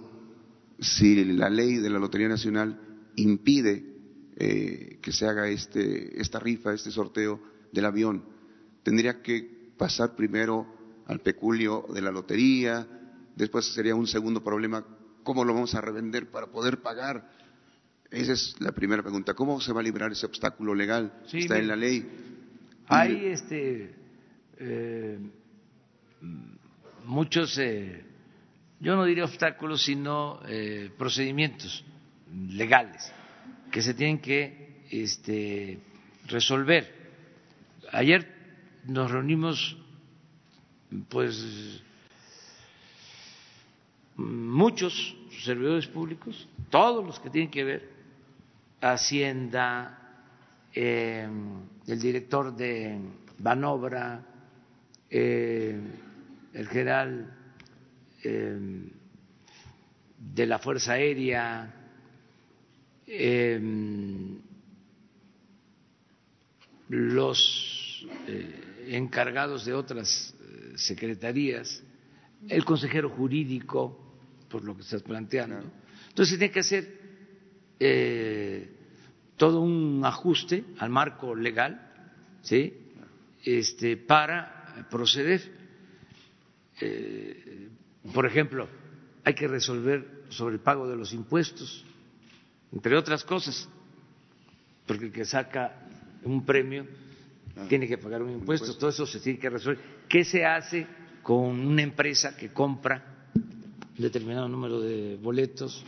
si 0.79 1.23
la 1.25 1.49
ley 1.49 1.77
de 1.77 1.89
la 1.89 1.99
Lotería 1.99 2.27
Nacional 2.27 2.79
impide 3.15 3.95
eh, 4.37 4.99
que 5.01 5.11
se 5.11 5.25
haga 5.25 5.47
este, 5.47 6.19
esta 6.21 6.39
rifa, 6.39 6.73
este 6.73 6.91
sorteo 6.91 7.39
del 7.71 7.85
avión? 7.85 8.23
Tendría 8.83 9.21
que 9.21 9.71
pasar 9.77 10.15
primero 10.15 10.67
al 11.07 11.19
peculio 11.21 11.85
de 11.93 12.01
la 12.01 12.11
lotería, 12.11 12.87
después 13.35 13.65
sería 13.73 13.95
un 13.95 14.07
segundo 14.07 14.43
problema, 14.43 14.85
¿cómo 15.23 15.43
lo 15.43 15.53
vamos 15.53 15.75
a 15.75 15.81
revender 15.81 16.29
para 16.31 16.47
poder 16.47 16.81
pagar? 16.81 17.29
Esa 18.11 18.33
es 18.33 18.55
la 18.59 18.71
primera 18.71 19.01
pregunta. 19.01 19.33
¿Cómo 19.33 19.59
se 19.59 19.73
va 19.73 19.81
a 19.81 19.83
librar 19.83 20.11
ese 20.11 20.25
obstáculo 20.25 20.73
legal? 20.73 21.21
Sí, 21.27 21.39
Está 21.39 21.57
en 21.57 21.67
la 21.67 21.75
ley. 21.75 22.07
Hay 22.87 23.25
este, 23.25 23.95
eh, 24.57 25.19
muchos, 27.05 27.57
eh, 27.57 28.03
yo 28.79 28.95
no 28.95 29.05
diría 29.05 29.25
obstáculos, 29.25 29.83
sino 29.83 30.39
eh, 30.47 30.91
procedimientos 30.97 31.83
legales 32.49 33.11
que 33.71 33.81
se 33.81 33.93
tienen 33.93 34.19
que 34.19 34.83
este, 34.91 35.79
resolver. 36.27 36.93
Ayer 37.91 38.33
nos 38.85 39.09
reunimos, 39.09 39.77
pues, 41.09 41.81
muchos 44.15 45.15
servidores 45.43 45.87
públicos, 45.87 46.47
todos 46.69 47.05
los 47.05 47.19
que 47.19 47.29
tienen 47.29 47.51
que 47.51 47.63
ver, 47.63 47.95
Hacienda, 48.81 49.97
eh, 50.73 51.27
el 51.87 51.99
director 51.99 52.55
de 52.55 52.99
Banobra, 53.37 54.23
eh, 55.09 55.79
el 56.53 56.67
general 56.67 57.37
eh, 58.23 58.89
de 60.17 60.45
la 60.45 60.59
Fuerza 60.59 60.93
Aérea, 60.93 61.73
eh, 63.05 63.59
los 66.89 68.07
encargados 68.87 69.65
de 69.65 69.73
otras 69.73 70.35
secretarías, 70.75 71.83
el 72.47 72.63
consejero 72.63 73.09
jurídico, 73.09 73.99
por 74.49 74.63
lo 74.63 74.75
que 74.75 74.81
estás 74.81 75.01
planteando. 75.01 75.63
Entonces 76.09 76.37
tiene 76.37 76.51
que 76.51 76.59
hacer 76.59 77.05
todo 79.37 79.61
un 79.61 80.01
ajuste 80.05 80.63
al 80.79 80.89
marco 80.89 81.35
legal, 81.35 81.91
¿sí? 82.41 82.73
Este, 83.43 83.97
para 83.97 84.87
proceder. 84.89 85.41
Eh, 86.81 87.69
por 88.13 88.25
ejemplo, 88.25 88.67
hay 89.23 89.33
que 89.33 89.47
resolver 89.47 90.25
sobre 90.29 90.55
el 90.55 90.61
pago 90.61 90.87
de 90.87 90.95
los 90.95 91.13
impuestos, 91.13 91.85
entre 92.71 92.97
otras 92.97 93.23
cosas, 93.23 93.67
porque 94.85 95.05
el 95.05 95.11
que 95.11 95.25
saca 95.25 95.87
un 96.23 96.45
premio 96.45 96.85
tiene 97.69 97.87
que 97.87 97.97
pagar 97.97 98.21
un 98.21 98.31
impuesto, 98.31 98.77
todo 98.77 98.89
eso 98.89 99.05
se 99.05 99.19
tiene 99.19 99.39
que 99.39 99.49
resolver. 99.49 99.79
¿Qué 100.07 100.23
se 100.23 100.45
hace 100.45 100.85
con 101.23 101.59
una 101.65 101.81
empresa 101.81 102.35
que 102.35 102.51
compra 102.51 103.29
un 103.33 104.01
determinado 104.01 104.47
número 104.47 104.81
de 104.81 105.15
boletos? 105.15 105.83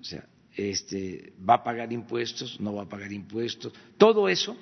O 0.00 0.04
sea, 0.04 0.26
este, 0.56 1.32
va 1.48 1.54
a 1.54 1.64
pagar 1.64 1.92
impuestos, 1.92 2.60
no 2.60 2.74
va 2.74 2.82
a 2.82 2.88
pagar 2.88 3.12
impuestos, 3.12 3.72
todo 3.96 4.28
eso, 4.28 4.56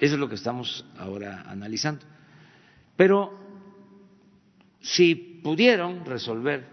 eso 0.00 0.14
es 0.14 0.20
lo 0.20 0.28
que 0.28 0.34
estamos 0.34 0.84
ahora 0.96 1.42
analizando. 1.46 2.04
Pero 2.96 3.38
si 4.80 5.14
pudieron 5.14 6.04
resolver 6.04 6.66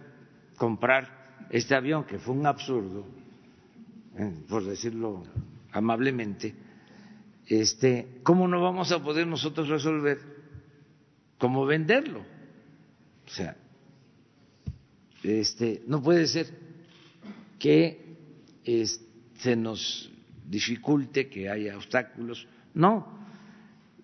comprar 0.57 1.47
este 1.49 1.75
avión, 1.75 2.05
que 2.05 2.19
fue 2.19 2.35
un 2.35 2.45
absurdo, 2.45 3.05
eh, 4.17 4.33
por 4.47 4.63
decirlo 4.63 5.23
amablemente, 5.71 6.53
este, 7.47 8.19
¿cómo 8.23 8.47
no 8.47 8.61
vamos 8.61 8.91
a 8.91 9.01
poder 9.01 9.27
nosotros 9.27 9.67
resolver 9.67 10.19
cómo 11.37 11.65
venderlo? 11.65 12.19
O 13.25 13.29
sea, 13.29 13.55
este, 15.23 15.83
no 15.87 16.01
puede 16.01 16.27
ser 16.27 16.60
que 17.61 18.87
se 19.37 19.55
nos 19.55 20.11
dificulte, 20.47 21.29
que 21.29 21.47
haya 21.47 21.77
obstáculos. 21.77 22.47
No, 22.73 23.07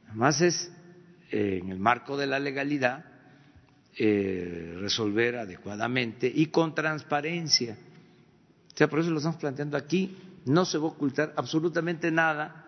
además 0.08 0.42
es 0.42 0.72
eh, 1.32 1.60
en 1.64 1.72
el 1.72 1.80
marco 1.80 2.16
de 2.18 2.28
la 2.28 2.40
legalidad 2.40 3.04
eh, 3.98 4.76
resolver 4.80 5.38
adecuadamente 5.38 6.32
y 6.34 6.46
con 6.48 6.76
transparencia. 6.76 7.76
O 8.74 8.78
sea, 8.78 8.88
por 8.88 9.00
eso 9.00 9.10
lo 9.10 9.18
estamos 9.18 9.40
planteando 9.40 9.76
aquí. 9.76 10.16
No 10.46 10.64
se 10.64 10.78
va 10.78 10.86
a 10.86 10.92
ocultar 10.92 11.34
absolutamente 11.36 12.12
nada. 12.12 12.64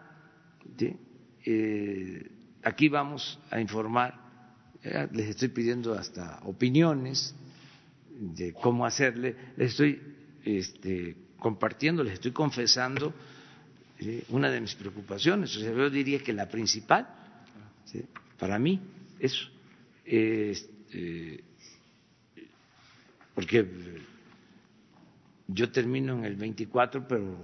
Eh, 1.45 2.31
aquí 2.63 2.89
vamos 2.89 3.39
a 3.51 3.61
informar. 3.61 4.15
les 5.11 5.29
estoy 5.29 5.49
pidiendo 5.49 5.93
hasta 5.93 6.39
opiniones 6.45 7.35
de 8.09 8.53
cómo 8.53 8.87
hacerle. 8.87 9.35
Les 9.55 9.71
estoy 9.71 10.08
este, 10.43 11.15
compartiendo, 11.37 12.03
les 12.03 12.13
estoy 12.13 12.31
confesando 12.31 13.13
¿sí? 13.99 14.23
una 14.29 14.49
de 14.49 14.61
mis 14.61 14.75
preocupaciones. 14.75 15.55
O 15.55 15.59
sea, 15.59 15.71
yo 15.71 15.89
diría 15.89 16.19
que 16.19 16.33
la 16.33 16.47
principal, 16.47 17.07
para 18.37 18.59
mí, 18.59 18.79
eso. 19.19 19.47
Este, 20.05 21.43
porque 23.35 23.67
yo 25.47 25.71
termino 25.71 26.17
en 26.17 26.25
el 26.25 26.35
24, 26.35 27.07
pero 27.07 27.37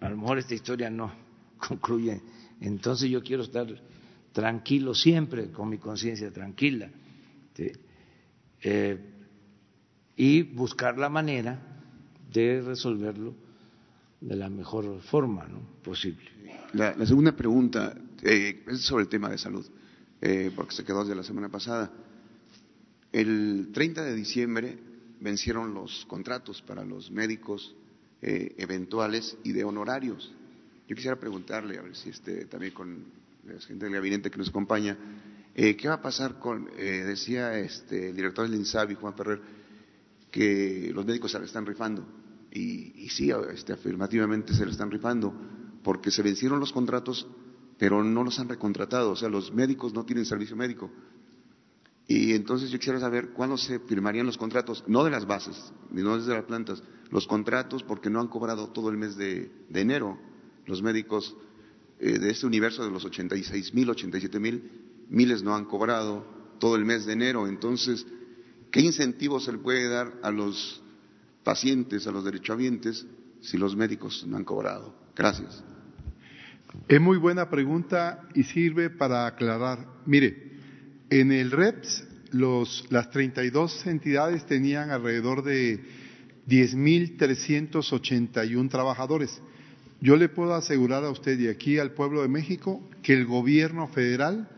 a 0.00 0.08
lo 0.08 0.16
mejor 0.16 0.38
esta 0.38 0.54
historia 0.54 0.90
no 0.90 1.12
concluye. 1.58 2.20
Entonces 2.60 3.10
yo 3.10 3.22
quiero 3.22 3.42
estar 3.42 3.66
tranquilo 4.32 4.94
siempre, 4.94 5.50
con 5.50 5.68
mi 5.68 5.78
conciencia 5.78 6.30
tranquila. 6.30 6.90
Eh, 8.62 8.98
y 10.16 10.42
buscar 10.42 10.98
la 10.98 11.08
manera 11.08 11.75
de 12.44 12.60
resolverlo 12.60 13.34
de 14.20 14.36
la 14.36 14.48
mejor 14.48 15.00
forma 15.00 15.46
posible. 15.82 16.30
La, 16.72 16.94
segunda 17.06 17.32
pregunta 17.32 17.94
eh, 18.22 18.64
es 18.66 18.82
sobre 18.82 19.04
el 19.04 19.08
tema 19.08 19.28
de 19.28 19.38
salud, 19.38 19.66
eh, 20.20 20.50
porque 20.54 20.74
se 20.74 20.84
quedó 20.84 21.02
desde 21.02 21.14
la 21.14 21.22
semana 21.22 21.48
pasada. 21.48 21.90
El 23.12 23.70
30 23.72 24.04
de 24.04 24.14
diciembre 24.14 24.78
vencieron 25.20 25.72
los 25.72 26.04
contratos 26.06 26.60
para 26.60 26.84
los 26.84 27.10
médicos 27.10 27.74
eh, 28.20 28.54
eventuales 28.58 29.36
y 29.44 29.52
de 29.52 29.64
honorarios. 29.64 30.34
Yo 30.88 30.94
quisiera 30.94 31.18
preguntarle, 31.18 31.78
a 31.78 31.82
ver 31.82 31.96
si 31.96 32.10
este, 32.10 32.44
también 32.44 32.72
con 32.72 33.04
la 33.46 33.58
gente 33.60 33.86
del 33.86 33.94
gabinete 33.94 34.30
que 34.30 34.38
nos 34.38 34.48
acompaña, 34.48 34.96
eh, 35.54 35.74
¿qué 35.76 35.88
va 35.88 35.94
a 35.94 36.02
pasar 36.02 36.38
con, 36.38 36.66
decía 36.76 37.58
este, 37.58 38.10
el 38.10 38.16
director 38.16 38.48
del 38.48 38.58
INSABI, 38.58 38.94
Juan 38.94 39.14
Ferrer, 39.14 39.40
que 40.30 40.90
los 40.94 41.06
médicos 41.06 41.32
se 41.32 41.42
están 41.42 41.64
rifando. 41.64 42.06
Y, 42.56 43.04
y 43.04 43.08
sí, 43.10 43.30
este, 43.52 43.74
afirmativamente 43.74 44.54
se 44.54 44.64
la 44.64 44.72
están 44.72 44.90
rifando, 44.90 45.34
porque 45.84 46.10
se 46.10 46.22
vencieron 46.22 46.58
los 46.58 46.72
contratos, 46.72 47.26
pero 47.78 48.02
no 48.02 48.24
los 48.24 48.38
han 48.38 48.48
recontratado. 48.48 49.10
O 49.10 49.16
sea, 49.16 49.28
los 49.28 49.52
médicos 49.52 49.92
no 49.92 50.06
tienen 50.06 50.24
servicio 50.24 50.56
médico. 50.56 50.90
Y 52.08 52.32
entonces 52.32 52.70
yo 52.70 52.78
quisiera 52.78 52.98
saber 52.98 53.34
cuándo 53.34 53.58
se 53.58 53.78
firmarían 53.80 54.24
los 54.24 54.38
contratos, 54.38 54.84
no 54.86 55.04
de 55.04 55.10
las 55.10 55.26
bases, 55.26 55.70
ni 55.90 56.02
no 56.02 56.16
desde 56.16 56.32
las 56.32 56.44
plantas, 56.44 56.82
los 57.10 57.26
contratos 57.26 57.82
porque 57.82 58.08
no 58.08 58.20
han 58.20 58.28
cobrado 58.28 58.68
todo 58.68 58.88
el 58.88 58.96
mes 58.96 59.16
de, 59.16 59.50
de 59.68 59.80
enero. 59.80 60.18
Los 60.64 60.80
médicos 60.82 61.36
eh, 61.98 62.18
de 62.18 62.30
este 62.30 62.46
universo 62.46 62.84
de 62.84 62.90
los 62.90 63.04
86 63.04 63.74
mil, 63.74 63.90
87 63.90 64.40
mil, 64.40 65.04
miles 65.10 65.42
no 65.42 65.54
han 65.54 65.66
cobrado 65.66 66.24
todo 66.58 66.76
el 66.76 66.86
mes 66.86 67.04
de 67.04 67.12
enero. 67.12 67.48
Entonces, 67.48 68.06
¿qué 68.70 68.80
incentivo 68.80 69.40
se 69.40 69.52
le 69.52 69.58
puede 69.58 69.88
dar 69.88 70.18
a 70.22 70.30
los 70.30 70.82
pacientes, 71.46 72.06
a 72.08 72.10
los 72.10 72.24
derechohabientes, 72.24 73.06
si 73.40 73.56
los 73.56 73.76
médicos 73.76 74.26
no 74.26 74.36
han 74.36 74.42
cobrado? 74.42 74.92
Gracias. 75.14 75.62
Es 76.88 77.00
muy 77.00 77.18
buena 77.18 77.48
pregunta 77.48 78.26
y 78.34 78.42
sirve 78.42 78.90
para 78.90 79.28
aclarar. 79.28 79.86
Mire, 80.06 80.56
en 81.08 81.30
el 81.30 81.52
REPS 81.52 82.04
los, 82.32 82.84
las 82.90 83.10
32 83.10 83.86
entidades 83.86 84.44
tenían 84.44 84.90
alrededor 84.90 85.44
de 85.44 85.84
10.381 86.48 88.68
trabajadores. 88.68 89.40
Yo 90.00 90.16
le 90.16 90.28
puedo 90.28 90.52
asegurar 90.52 91.04
a 91.04 91.10
usted 91.10 91.38
y 91.38 91.46
aquí 91.46 91.78
al 91.78 91.92
pueblo 91.92 92.22
de 92.22 92.28
México 92.28 92.82
que 93.04 93.14
el 93.14 93.24
gobierno 93.24 93.86
federal 93.86 94.48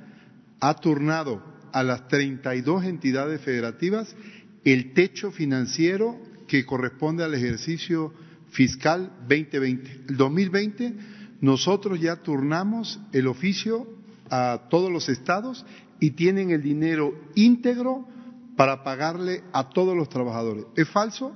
ha 0.58 0.74
turnado 0.76 1.44
a 1.70 1.82
las 1.82 2.08
32 2.08 2.84
entidades 2.84 3.42
federativas 3.42 4.16
el 4.64 4.94
techo 4.94 5.30
financiero 5.30 6.18
que 6.48 6.66
corresponde 6.66 7.22
al 7.22 7.34
ejercicio 7.34 8.12
fiscal 8.50 9.12
2020. 9.28 10.04
El 10.08 10.16
2020 10.16 10.94
nosotros 11.40 12.00
ya 12.00 12.16
turnamos 12.16 12.98
el 13.12 13.28
oficio 13.28 13.86
a 14.30 14.66
todos 14.68 14.90
los 14.90 15.08
estados 15.08 15.64
y 16.00 16.10
tienen 16.12 16.50
el 16.50 16.62
dinero 16.62 17.14
íntegro 17.34 18.08
para 18.56 18.82
pagarle 18.82 19.44
a 19.52 19.68
todos 19.70 19.96
los 19.96 20.08
trabajadores. 20.08 20.64
Es 20.74 20.88
falso 20.88 21.32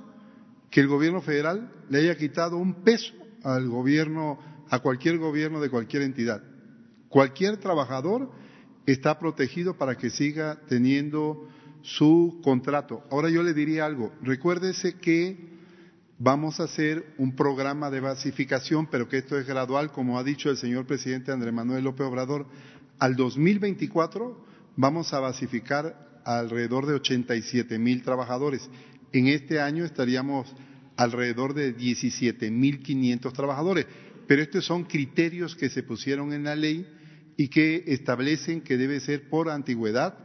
que 0.69 0.81
el 0.81 0.87
gobierno 0.87 1.21
federal 1.21 1.71
le 1.89 1.99
haya 1.99 2.17
quitado 2.17 2.57
un 2.57 2.83
peso 2.83 3.13
al 3.43 3.69
gobierno, 3.69 4.39
a 4.69 4.79
cualquier 4.79 5.17
gobierno 5.17 5.61
de 5.61 5.69
cualquier 5.69 6.01
entidad. 6.01 6.43
Cualquier 7.09 7.57
trabajador 7.57 8.31
está 8.85 9.19
protegido 9.19 9.77
para 9.77 9.95
que 9.95 10.09
siga 10.09 10.59
teniendo 10.67 11.47
su 11.83 12.39
contrato. 12.43 13.03
Ahora 13.11 13.29
yo 13.29 13.43
le 13.43 13.53
diría 13.53 13.85
algo, 13.85 14.11
recuérdese 14.21 14.95
que 14.95 15.37
vamos 16.17 16.59
a 16.59 16.63
hacer 16.63 17.13
un 17.17 17.35
programa 17.35 17.91
de 17.91 17.99
basificación, 17.99 18.87
pero 18.87 19.07
que 19.07 19.17
esto 19.17 19.37
es 19.37 19.45
gradual, 19.45 19.91
como 19.91 20.17
ha 20.17 20.23
dicho 20.23 20.49
el 20.49 20.57
señor 20.57 20.87
presidente 20.87 21.31
Andrés 21.31 21.53
Manuel 21.53 21.83
López 21.83 22.07
Obrador, 22.07 22.47
al 22.97 23.15
2024 23.15 24.45
vamos 24.77 25.13
a 25.13 25.19
basificar 25.19 26.21
alrededor 26.25 26.85
de 26.85 26.93
87 26.93 27.77
mil 27.77 28.01
trabajadores. 28.01 28.69
En 29.11 29.27
este 29.27 29.59
año 29.59 29.83
estaríamos 29.83 30.55
alrededor 30.95 31.53
de 31.53 31.73
17 31.73 32.49
mil 32.49 32.79
500 32.81 33.33
trabajadores. 33.33 33.85
Pero 34.27 34.41
estos 34.41 34.65
son 34.65 34.85
criterios 34.85 35.55
que 35.55 35.69
se 35.69 35.83
pusieron 35.83 36.33
en 36.33 36.45
la 36.45 36.55
ley 36.55 36.87
y 37.35 37.49
que 37.49 37.83
establecen 37.87 38.61
que 38.61 38.77
debe 38.77 38.99
ser 38.99 39.27
por 39.29 39.49
antigüedad 39.49 40.22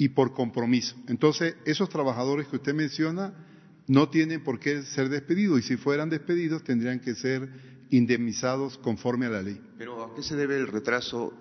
y 0.00 0.08
por 0.08 0.32
compromiso. 0.32 0.96
Entonces, 1.08 1.56
esos 1.66 1.90
trabajadores 1.90 2.48
que 2.48 2.56
usted 2.56 2.72
menciona 2.72 3.34
no 3.86 4.08
tienen 4.08 4.42
por 4.42 4.58
qué 4.58 4.82
ser 4.82 5.10
despedidos 5.10 5.60
y 5.60 5.62
si 5.62 5.76
fueran 5.76 6.08
despedidos 6.08 6.64
tendrían 6.64 7.00
que 7.00 7.14
ser 7.14 7.50
indemnizados 7.90 8.78
conforme 8.78 9.26
a 9.26 9.28
la 9.28 9.42
ley. 9.42 9.60
Pero 9.76 10.02
¿a 10.02 10.14
qué 10.14 10.22
se 10.22 10.36
debe 10.36 10.56
el 10.56 10.68
retraso 10.68 11.34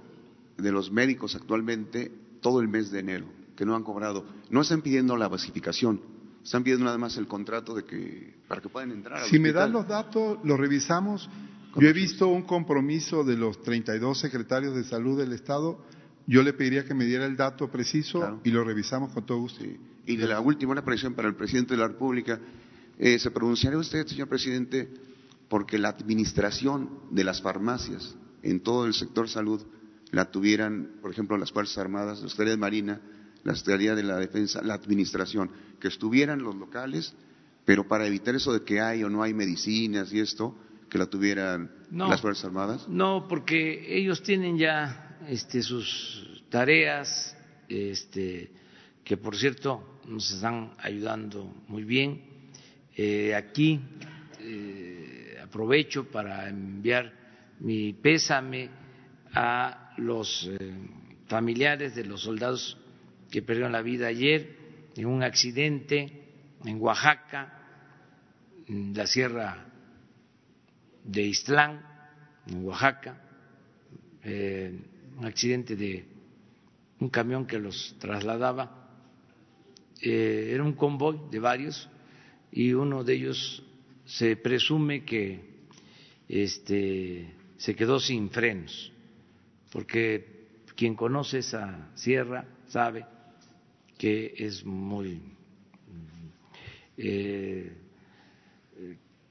de 0.58 0.74
los 0.74 0.92
médicos 0.92 1.36
actualmente 1.36 2.12
todo 2.42 2.60
el 2.60 2.68
mes 2.68 2.92
de 2.92 3.00
enero, 3.00 3.28
que 3.56 3.66
no 3.66 3.78
han 3.78 3.84
cobrado. 3.84 4.26
No 4.50 4.60
están 4.60 4.82
pidiendo 4.82 5.16
la 5.16 5.30
basificación, 5.30 6.02
están 6.44 6.66
pidiendo 6.66 6.84
nada 6.84 6.98
más 6.98 7.16
el 7.16 7.28
contrato 7.28 7.74
de 7.74 7.86
que 7.86 8.42
para 8.50 8.60
que 8.60 8.68
puedan 8.68 8.92
entrar. 8.92 9.26
si 9.30 9.40
me 9.40 9.54
dan 9.54 9.72
los 9.72 9.88
datos, 9.88 10.38
los 10.44 10.60
revisamos. 10.60 11.30
Yo 11.78 11.88
he 11.88 11.94
visto 11.94 12.28
un 12.28 12.42
compromiso 12.42 13.24
de 13.24 13.38
los 13.38 13.62
32 13.62 14.20
secretarios 14.20 14.76
de 14.76 14.84
salud 14.84 15.18
del 15.18 15.32
Estado. 15.32 15.80
Yo 16.30 16.44
le 16.44 16.54
pediría 16.54 16.86
que 16.86 16.94
me 16.94 17.06
diera 17.06 17.26
el 17.26 17.36
dato 17.36 17.72
preciso 17.72 18.40
y 18.44 18.52
lo 18.52 18.64
revisamos 18.64 19.12
con 19.14 19.26
todo 19.26 19.40
gusto. 19.40 19.66
Y 20.06 20.16
de 20.16 20.28
la 20.28 20.40
última, 20.40 20.74
una 20.74 20.86
presión 20.86 21.16
para 21.16 21.28
el 21.28 21.34
presidente 21.34 21.74
de 21.74 21.80
la 21.80 21.88
República. 21.88 22.40
Eh, 23.00 23.18
¿Se 23.18 23.32
pronunciaría 23.32 23.80
usted, 23.80 24.06
señor 24.06 24.28
presidente, 24.28 24.88
porque 25.48 25.80
la 25.80 25.90
administración 25.90 27.00
de 27.10 27.24
las 27.24 27.42
farmacias 27.42 28.16
en 28.44 28.60
todo 28.60 28.86
el 28.86 28.94
sector 28.94 29.28
salud 29.28 29.66
la 30.12 30.30
tuvieran, 30.30 31.00
por 31.02 31.10
ejemplo, 31.10 31.36
las 31.36 31.52
Fuerzas 31.52 31.80
Armadas, 31.80 32.22
la 32.22 32.30
Secretaría 32.30 32.52
de 32.52 32.58
Marina, 32.58 33.02
la 33.44 33.56
Secretaría 33.56 33.96
de 33.96 34.04
la 34.04 34.18
Defensa, 34.18 34.62
la 34.62 34.76
Administración, 34.76 35.50
que 35.80 35.88
estuvieran 35.88 36.44
los 36.44 36.54
locales, 36.54 37.16
pero 37.66 37.88
para 37.88 38.06
evitar 38.06 38.36
eso 38.36 38.54
de 38.54 38.62
que 38.62 38.82
hay 38.82 39.04
o 39.04 39.10
no 39.10 39.24
hay 39.24 39.34
medicinas 39.34 40.14
y 40.14 40.20
esto, 40.20 40.56
que 40.92 41.00
la 41.00 41.08
tuvieran 41.08 41.72
las 41.90 42.22
Fuerzas 42.22 42.46
Armadas? 42.46 42.88
No, 42.88 43.28
porque 43.28 43.98
ellos 43.98 44.22
tienen 44.22 44.60
ya 44.60 45.08
este, 45.28 45.62
sus 45.62 46.44
tareas, 46.50 47.36
este, 47.68 48.52
que 49.04 49.18
por 49.18 49.36
cierto 49.36 50.00
nos 50.08 50.32
están 50.32 50.72
ayudando 50.80 51.44
muy 51.68 51.84
bien. 51.84 52.22
Eh, 52.96 53.34
aquí 53.36 53.80
eh, 54.40 55.38
aprovecho 55.42 56.10
para 56.10 56.50
enviar 56.50 57.14
mi 57.60 57.94
pésame 57.94 58.70
a 59.34 59.94
los 59.98 60.48
eh, 60.48 60.74
familiares 61.28 61.96
de 61.96 62.06
los 62.06 62.22
soldados 62.22 62.78
que 63.30 63.42
perdieron 63.42 63.72
la 63.72 63.82
vida 63.82 64.08
ayer 64.08 64.58
en 64.96 65.06
un 65.06 65.24
accidente 65.24 66.26
en 66.66 66.82
Oaxaca, 66.82 67.54
en 68.68 68.94
la 68.94 69.08
sierra 69.08 69.66
de 71.04 71.22
Istlán, 71.22 71.82
en 72.48 72.66
Oaxaca, 72.66 73.22
un 75.20 75.26
accidente 75.26 75.76
de 75.76 76.06
un 77.00 77.10
camión 77.10 77.46
que 77.46 77.60
los 77.60 77.96
trasladaba, 78.00 78.90
eh, 80.02 80.52
era 80.54 80.64
un 80.64 80.74
convoy 80.74 81.20
de 81.30 81.40
varios 81.40 81.90
y 82.52 82.72
uno 82.74 83.04
de 83.04 83.14
ellos 83.14 83.64
se 84.06 84.38
presume 84.38 85.04
que 85.04 85.42
este, 86.28 87.34
se 87.58 87.76
quedó 87.76 88.00
sin 88.00 88.30
frenos 88.30 88.92
porque 89.72 90.40
quien 90.76 90.96
conoce 90.96 91.40
esa 91.40 91.92
sierra 91.96 92.46
sabe 92.68 93.06
que 93.98 94.34
es 94.38 94.64
muy 94.64 95.22
eh, 96.98 97.74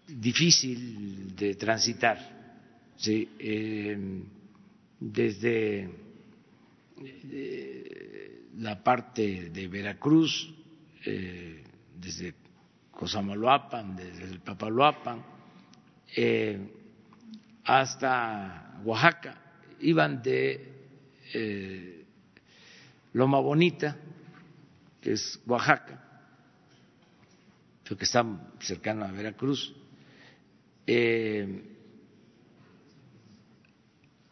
difícil 0.06 1.34
de 1.34 1.54
transitar. 1.54 2.18
¿sí? 2.96 3.30
Eh, 3.38 4.22
desde 5.00 5.90
eh, 7.00 8.44
la 8.58 8.82
parte 8.82 9.50
de 9.50 9.68
Veracruz, 9.68 10.54
desde 11.04 12.34
Cosamaloapan, 12.90 13.96
desde 13.96 14.24
el 14.24 14.40
Papaloapan, 14.40 15.24
hasta 17.64 18.80
Oaxaca, 18.84 19.36
iban 19.80 20.22
de 20.22 20.88
eh, 21.34 22.04
Loma 23.12 23.40
Bonita, 23.40 23.96
que 25.00 25.12
es 25.12 25.40
Oaxaca, 25.46 26.02
que 27.84 28.04
está 28.04 28.24
cercano 28.60 29.04
a 29.04 29.12
Veracruz, 29.12 29.74
eh, 30.86 31.62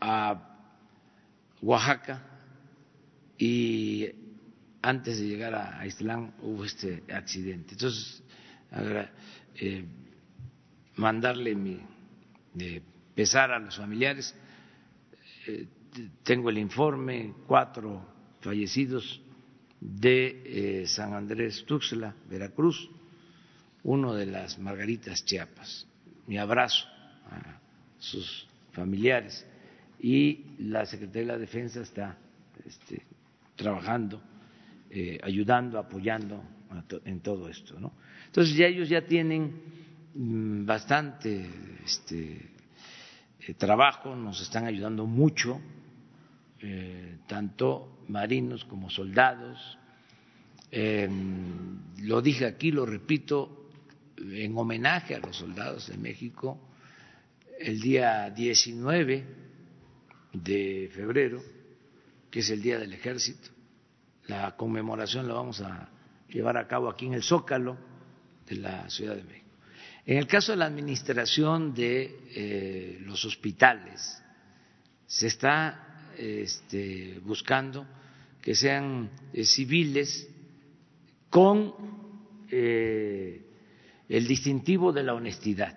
a 0.01 0.56
Oaxaca 1.67 2.23
y 3.37 4.09
antes 4.83 5.19
de 5.19 5.27
llegar 5.27 5.55
a 5.55 5.85
Islán 5.85 6.35
hubo 6.41 6.65
este 6.65 7.03
accidente. 7.13 7.73
Entonces, 7.73 8.23
eh, 9.57 9.85
mandarle 10.95 11.55
mi 11.55 11.81
pesar 13.15 13.51
a 13.51 13.59
los 13.59 13.77
familiares 13.77 14.35
eh, 15.47 15.67
tengo 16.23 16.51
el 16.51 16.59
informe, 16.59 17.35
cuatro 17.47 18.05
fallecidos 18.41 19.21
de 19.81 20.83
eh, 20.83 20.87
San 20.87 21.15
Andrés 21.15 21.65
Tuxtla, 21.65 22.15
Veracruz, 22.29 22.91
uno 23.85 24.15
de 24.15 24.27
las 24.27 24.59
Margaritas 24.59 25.25
Chiapas. 25.25 25.87
Mi 26.27 26.39
abrazo 26.39 26.87
a 27.31 27.61
sus 27.99 28.47
familiares. 28.73 29.47
Y 30.01 30.45
la 30.59 30.85
Secretaría 30.87 31.23
de 31.23 31.33
la 31.33 31.39
Defensa 31.39 31.81
está 31.81 32.19
este, 32.65 33.03
trabajando, 33.55 34.21
eh, 34.91 35.19
ayudando, 35.23 35.79
apoyando 35.79 36.43
a 36.71 36.85
en 37.05 37.21
todo 37.21 37.49
esto. 37.49 37.79
¿no? 37.81 37.93
Entonces 38.27 38.55
ya 38.57 38.67
ellos 38.67 38.89
ya 38.89 39.03
tienen 39.03 39.53
mm, 40.15 40.67
bastante 40.67 41.49
este, 41.85 42.51
eh, 43.41 43.55
trabajo, 43.55 44.15
nos 44.15 44.41
están 44.41 44.67
ayudando 44.67 45.07
mucho, 45.07 45.61
eh, 46.61 47.19
tanto 47.27 48.01
marinos 48.09 48.65
como 48.65 48.91
soldados. 48.91 49.79
Em, 50.71 51.79
lo 52.03 52.21
dije 52.21 52.45
aquí, 52.45 52.71
lo 52.71 52.85
repito, 52.85 53.71
en 54.19 54.57
homenaje 54.57 55.15
a 55.15 55.19
los 55.19 55.37
soldados 55.37 55.89
de 55.89 55.97
México, 55.97 56.59
el 57.59 57.81
día 57.81 58.31
19 58.31 59.46
de 60.43 60.91
febrero, 60.95 61.43
que 62.31 62.41
es 62.41 62.51
el 62.51 62.63
Día 62.63 62.79
del 62.79 62.93
Ejército. 62.93 63.51
La 64.27 64.57
conmemoración 64.57 65.29
la 65.29 65.35
vamos 65.35 65.61
a 65.61 65.89
llevar 66.29 66.57
a 66.57 66.67
cabo 66.67 66.89
aquí 66.89 67.07
en 67.07 67.15
el 67.15 67.23
Zócalo 67.23 67.77
de 68.47 68.57
la 68.57 68.89
Ciudad 68.91 69.17
de 69.17 69.23
México. 69.23 69.47
En 70.05 70.19
el 70.19 70.27
caso 70.27 70.53
de 70.53 70.59
la 70.59 70.67
administración 70.67 71.75
de 71.75 72.21
eh, 72.35 72.99
los 73.01 73.25
hospitales, 73.25 74.23
se 75.07 75.27
está 75.27 76.13
este, 76.17 77.21
buscando 77.25 77.87
que 78.41 78.55
sean 78.55 79.11
eh, 79.33 79.45
civiles 79.45 80.29
con 81.29 81.75
eh, 82.49 83.45
el 84.09 84.27
distintivo 84.27 84.93
de 84.93 85.03
la 85.03 85.15
honestidad, 85.15 85.77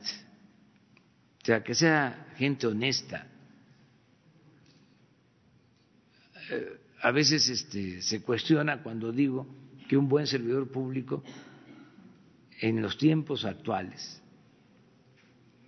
o 1.41 1.45
sea, 1.45 1.63
que 1.63 1.73
sea 1.73 2.27
gente 2.37 2.67
honesta. 2.67 3.25
A 7.01 7.11
veces 7.11 7.47
este, 7.49 8.01
se 8.01 8.21
cuestiona 8.21 8.81
cuando 8.83 9.11
digo 9.11 9.47
que 9.87 9.97
un 9.97 10.09
buen 10.09 10.27
servidor 10.27 10.67
público 10.69 11.23
en 12.59 12.81
los 12.81 12.97
tiempos 12.97 13.45
actuales 13.45 14.21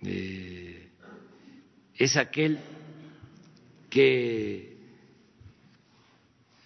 eh, 0.02 0.90
es 1.94 2.16
aquel 2.16 2.58
que 3.88 4.76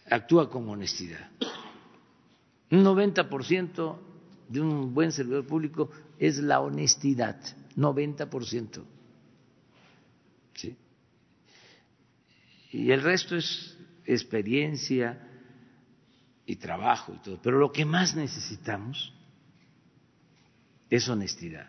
actúa 0.09 0.49
con 0.49 0.69
honestidad. 0.69 1.31
Un 2.71 2.85
90% 2.85 3.99
de 4.49 4.61
un 4.61 4.95
buen 4.95 5.13
servidor 5.13 5.47
público 5.47 5.91
es 6.19 6.39
la 6.39 6.61
honestidad, 6.61 7.41
90%. 7.77 8.83
¿Sí? 10.55 10.77
Y 12.73 12.91
el 12.91 13.03
resto 13.03 13.37
es 13.37 13.76
experiencia 14.07 15.19
y 16.47 16.57
trabajo 16.57 17.13
y 17.15 17.19
todo. 17.19 17.41
Pero 17.43 17.59
lo 17.59 17.73
que 17.73 17.85
más 17.85 18.15
necesitamos 18.15 19.13
es 20.89 21.09
honestidad. 21.09 21.69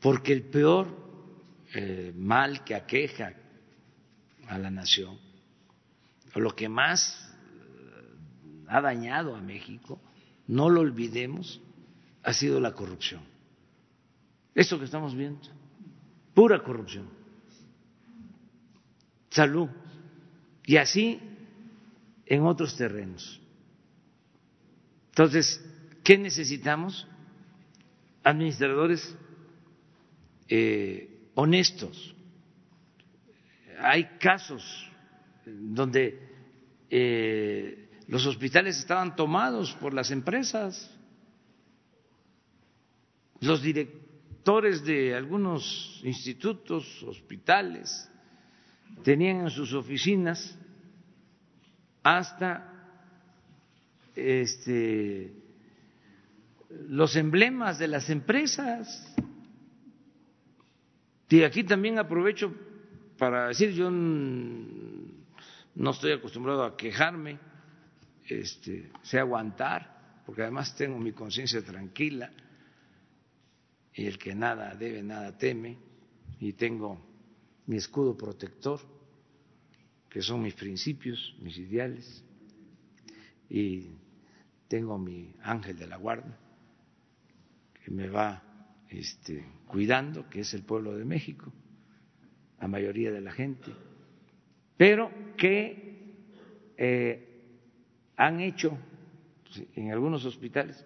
Porque 0.00 0.32
el 0.32 0.42
peor 0.42 1.04
eh, 1.74 2.12
mal 2.16 2.64
que 2.64 2.74
aqueja 2.74 3.34
a 4.48 4.58
la 4.58 4.70
nación, 4.70 5.18
o 6.34 6.40
lo 6.40 6.54
que 6.54 6.68
más 6.68 7.32
eh, 7.54 8.66
ha 8.68 8.80
dañado 8.80 9.34
a 9.34 9.40
México, 9.40 10.00
no 10.46 10.68
lo 10.68 10.80
olvidemos, 10.80 11.60
ha 12.22 12.32
sido 12.32 12.60
la 12.60 12.72
corrupción. 12.72 13.22
Esto 14.54 14.78
que 14.78 14.84
estamos 14.84 15.14
viendo, 15.14 15.40
pura 16.34 16.62
corrupción. 16.62 17.08
Salud. 19.30 19.68
Y 20.64 20.76
así 20.76 21.20
en 22.26 22.42
otros 22.42 22.76
terrenos. 22.76 23.40
Entonces, 25.10 25.64
¿qué 26.02 26.18
necesitamos? 26.18 27.06
Administradores 28.22 29.16
eh, 30.48 31.30
honestos. 31.34 32.14
Hay 33.78 34.04
casos 34.18 34.90
donde 35.46 36.20
eh, 36.90 37.88
los 38.08 38.26
hospitales 38.26 38.78
estaban 38.78 39.14
tomados 39.16 39.72
por 39.74 39.94
las 39.94 40.10
empresas, 40.10 40.90
los 43.40 43.62
directores 43.62 44.84
de 44.84 45.14
algunos 45.14 46.00
institutos, 46.04 47.02
hospitales, 47.02 48.10
tenían 49.02 49.40
en 49.40 49.50
sus 49.50 49.72
oficinas 49.72 50.58
hasta 52.04 52.70
este, 54.14 55.32
los 56.88 57.16
emblemas 57.16 57.78
de 57.78 57.88
las 57.88 58.10
empresas. 58.10 59.16
Y 61.28 61.42
aquí 61.42 61.64
también 61.64 61.98
aprovecho 61.98 62.54
para 63.18 63.48
decir, 63.48 63.72
yo 63.72 63.90
no 63.90 65.90
estoy 65.90 66.12
acostumbrado 66.12 66.62
a 66.62 66.76
quejarme, 66.76 67.40
este, 68.28 68.92
sé 69.02 69.18
aguantar, 69.18 70.20
porque 70.26 70.42
además 70.42 70.76
tengo 70.76 70.98
mi 70.98 71.10
conciencia 71.10 71.64
tranquila, 71.64 72.30
y 73.94 74.06
el 74.06 74.18
que 74.18 74.34
nada 74.34 74.74
debe, 74.76 75.02
nada 75.02 75.36
teme, 75.36 75.78
y 76.38 76.52
tengo 76.52 77.04
mi 77.66 77.76
escudo 77.76 78.16
protector, 78.16 78.80
que 80.14 80.22
son 80.22 80.42
mis 80.42 80.54
principios, 80.54 81.34
mis 81.40 81.58
ideales, 81.58 82.24
y 83.50 83.90
tengo 84.68 84.96
mi 84.96 85.34
ángel 85.42 85.76
de 85.76 85.88
la 85.88 85.96
guardia, 85.96 86.38
que 87.82 87.90
me 87.90 88.08
va 88.08 88.40
este, 88.88 89.44
cuidando, 89.66 90.30
que 90.30 90.42
es 90.42 90.54
el 90.54 90.62
pueblo 90.62 90.96
de 90.96 91.04
México, 91.04 91.52
la 92.60 92.68
mayoría 92.68 93.10
de 93.10 93.20
la 93.22 93.32
gente, 93.32 93.72
pero 94.76 95.10
que 95.36 96.14
eh, 96.76 97.42
han 98.16 98.38
hecho 98.38 98.78
en 99.74 99.90
algunos 99.90 100.24
hospitales 100.24 100.84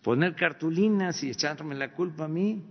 poner 0.00 0.36
cartulinas 0.36 1.24
y 1.24 1.30
echarme 1.30 1.74
la 1.74 1.92
culpa 1.92 2.26
a 2.26 2.28
mí 2.28 2.62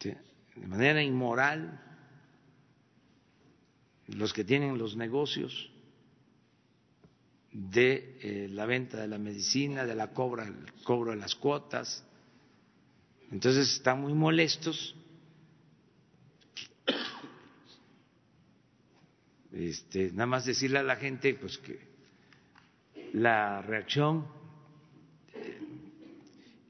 de 0.00 0.66
manera 0.66 1.00
inmoral 1.00 1.85
los 4.08 4.32
que 4.32 4.44
tienen 4.44 4.78
los 4.78 4.96
negocios 4.96 5.70
de 7.52 8.18
eh, 8.20 8.48
la 8.50 8.66
venta 8.66 9.00
de 9.00 9.08
la 9.08 9.18
medicina, 9.18 9.86
de 9.86 9.94
la 9.94 10.12
cobra, 10.12 10.44
el 10.46 10.72
cobro 10.84 11.12
de 11.12 11.16
las 11.16 11.34
cuotas. 11.34 12.04
Entonces 13.30 13.72
están 13.72 14.00
muy 14.00 14.12
molestos. 14.12 14.94
Este, 19.52 20.12
nada 20.12 20.26
más 20.26 20.44
decirle 20.44 20.78
a 20.78 20.82
la 20.82 20.96
gente 20.96 21.32
pues 21.34 21.56
que 21.56 21.80
la 23.14 23.62
reacción 23.62 24.26
eh, 25.32 25.60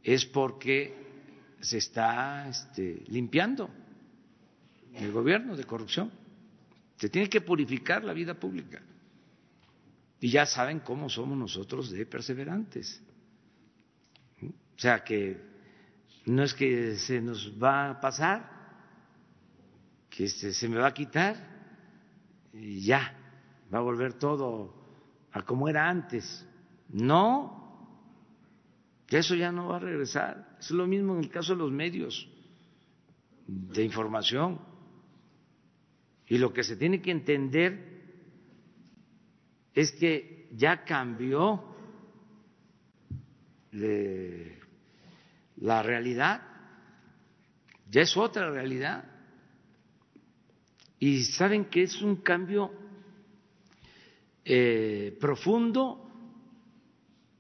es 0.05 0.25
porque 0.25 0.95
se 1.61 1.79
está 1.79 2.49
este, 2.49 3.03
limpiando 3.09 3.69
el 4.95 5.11
gobierno 5.11 5.57
de 5.57 5.65
corrupción. 5.65 6.13
Se 6.97 7.09
tiene 7.09 7.29
que 7.29 7.41
purificar 7.41 8.05
la 8.05 8.13
vida 8.13 8.35
pública. 8.35 8.83
Y 10.21 10.31
ya 10.31 10.47
saben 10.47 10.81
cómo 10.81 11.09
somos 11.09 11.37
nosotros 11.37 11.91
de 11.91 12.07
perseverantes. 12.07 13.03
O 14.43 14.79
sea 14.79 15.05
que 15.05 15.41
no 16.27 16.43
es 16.43 16.55
que 16.55 16.97
se 16.97 17.21
nos 17.21 17.53
va 17.63 17.91
a 17.91 18.01
pasar, 18.01 18.51
que 20.09 20.29
se 20.29 20.69
me 20.69 20.79
va 20.79 20.89
a 20.89 20.95
quitar 20.95 21.37
y 22.53 22.81
ya, 22.81 23.15
va 23.73 23.79
a 23.79 23.83
volver 23.83 24.15
todo 24.15 24.75
a 25.33 25.43
como 25.43 25.69
era 25.69 25.89
antes. 25.89 26.47
No, 26.89 27.67
eso 29.09 29.35
ya 29.35 29.53
no 29.53 29.69
va 29.69 29.77
a 29.77 29.81
regresar. 29.81 30.57
Es 30.59 30.71
lo 30.71 30.87
mismo 30.87 31.15
en 31.15 31.21
el 31.21 31.31
caso 31.31 31.53
de 31.53 31.59
los 31.59 31.71
medios 31.71 32.29
de 33.47 33.85
información. 33.85 34.59
Y 36.29 36.39
lo 36.39 36.53
que 36.53 36.65
se 36.65 36.77
tiene 36.77 37.01
que 37.01 37.11
entender 37.13 37.97
es 39.75 39.93
que 39.93 40.49
ya 40.53 40.85
cambió 40.85 41.77
la 45.57 45.83
realidad, 45.83 46.43
ya 47.91 48.03
es 48.03 48.17
otra 48.17 48.51
realidad. 48.51 49.05
Y 50.99 51.25
saben 51.25 51.67
que 51.67 51.83
es 51.83 52.01
un 52.01 52.17
cambio 52.17 52.73
eh, 54.45 55.17
profundo 55.21 56.11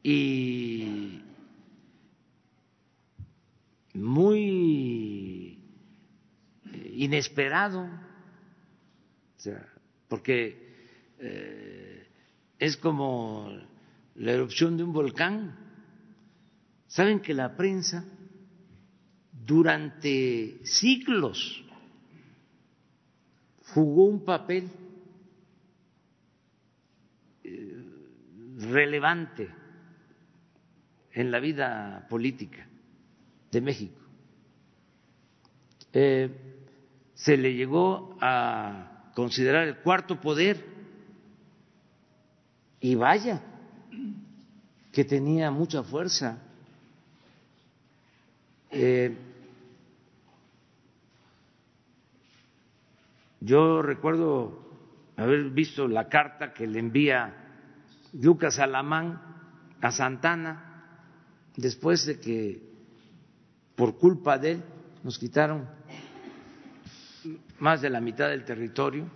y 0.02 1.22
muy 3.94 5.58
inesperado, 6.92 7.80
o 7.82 8.06
porque 10.09 10.66
eh, 11.18 12.06
es 12.59 12.77
como 12.77 13.51
la 14.14 14.32
erupción 14.32 14.77
de 14.77 14.85
un 14.85 14.93
volcán. 14.93 15.56
Saben 16.86 17.20
que 17.20 17.35
la 17.35 17.56
prensa 17.56 18.05
durante 19.32 20.60
siglos 20.64 21.64
jugó 23.74 24.05
un 24.06 24.24
papel 24.24 24.70
eh, 27.44 27.85
relevante 28.70 29.48
en 31.12 31.31
la 31.31 31.40
vida 31.40 32.06
política 32.09 32.66
de 33.51 33.60
México. 33.60 34.01
Eh, 35.93 36.31
se 37.14 37.36
le 37.36 37.55
llegó 37.55 38.16
a 38.20 38.95
considerar 39.16 39.66
el 39.66 39.78
cuarto 39.78 40.20
poder 40.20 40.62
y 42.80 42.94
vaya 42.97 43.40
que 44.93 45.06
tenía 45.06 45.51
mucha 45.51 45.82
fuerza. 45.82 46.36
Eh, 48.70 49.16
yo 53.40 53.80
recuerdo 53.80 54.60
haber 55.16 55.48
visto 55.48 55.88
la 55.88 56.10
carta 56.10 56.52
que 56.52 56.66
le 56.66 56.78
envía 56.78 57.34
Lucas 58.12 58.59
Alamán 58.59 59.18
a 59.80 59.93
Santana 59.93 61.01
después 61.56 62.05
de 62.05 62.20
que 62.20 62.62
por 63.76 63.97
culpa 63.97 64.36
de 64.36 64.51
él 64.52 64.64
nos 65.02 65.18
quitaron 65.18 65.76
más 67.59 67.81
de 67.81 67.91
la 67.91 68.01
mitad 68.01 68.28
del 68.28 68.45
territorio 68.45 69.07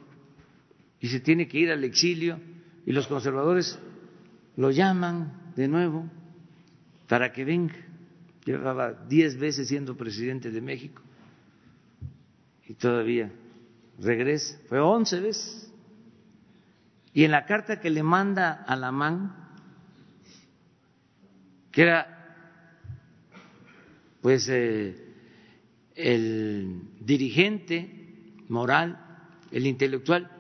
y 1.01 1.09
se 1.09 1.21
tiene 1.21 1.49
que 1.49 1.59
ir 1.59 1.71
al 1.71 1.85
exilio 1.85 2.41
y 2.87 2.93
los 2.93 3.07
conservadores 3.07 3.79
lo 4.57 4.71
llaman 4.71 5.53
de 5.57 5.69
nuevo 5.69 6.09
para 7.09 7.33
que 7.33 7.45
venga. 7.45 7.75
Llevaba 8.45 8.93
diez 8.93 9.39
veces 9.39 9.69
siendo 9.69 9.97
presidente 9.97 10.51
de 10.51 10.61
México 10.61 11.03
y 12.67 12.75
todavía 12.75 13.31
regresa. 14.01 14.59
Fue 14.69 14.81
once 14.81 15.21
veces. 15.21 15.73
Y 17.13 17.25
en 17.25 17.33
la 17.33 17.45
carta 17.45 17.81
que 17.81 17.91
le 17.91 18.03
manda 18.03 18.65
a 18.67 18.77
Lamán, 18.77 19.35
que 21.73 21.83
era 21.83 22.17
pues 24.21 24.49
eh, 24.49 24.97
el 25.95 26.83
dirigente 27.01 28.00
moral, 28.51 28.99
el 29.51 29.67
intelectual 29.67 30.31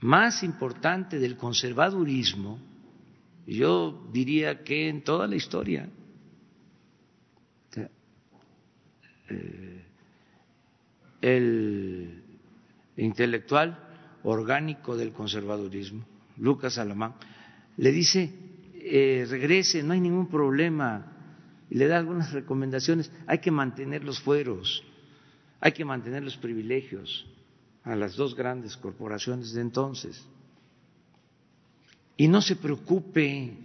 más 0.00 0.42
importante 0.42 1.18
del 1.18 1.36
conservadurismo, 1.36 2.58
yo 3.46 4.08
diría 4.12 4.62
que 4.62 4.88
en 4.88 5.02
toda 5.02 5.26
la 5.26 5.36
historia. 5.36 5.88
Eh, 9.30 9.84
el 11.20 12.22
intelectual 12.96 13.78
orgánico 14.22 14.96
del 14.96 15.12
conservadurismo, 15.12 16.04
Lucas 16.38 16.78
Alamán, 16.78 17.14
le 17.76 17.92
dice, 17.92 18.32
eh, 18.74 19.26
regrese, 19.28 19.82
no 19.82 19.92
hay 19.92 20.00
ningún 20.00 20.28
problema, 20.28 21.12
y 21.70 21.76
le 21.76 21.88
da 21.88 21.98
algunas 21.98 22.32
recomendaciones. 22.32 23.10
Hay 23.26 23.38
que 23.38 23.50
mantener 23.50 24.04
los 24.04 24.20
fueros, 24.20 24.82
hay 25.60 25.72
que 25.72 25.84
mantener 25.84 26.22
los 26.22 26.36
privilegios 26.36 27.26
a 27.84 27.96
las 27.96 28.16
dos 28.16 28.34
grandes 28.34 28.76
corporaciones 28.76 29.52
de 29.52 29.60
entonces. 29.60 30.24
Y 32.16 32.28
no 32.28 32.42
se 32.42 32.56
preocupe 32.56 33.56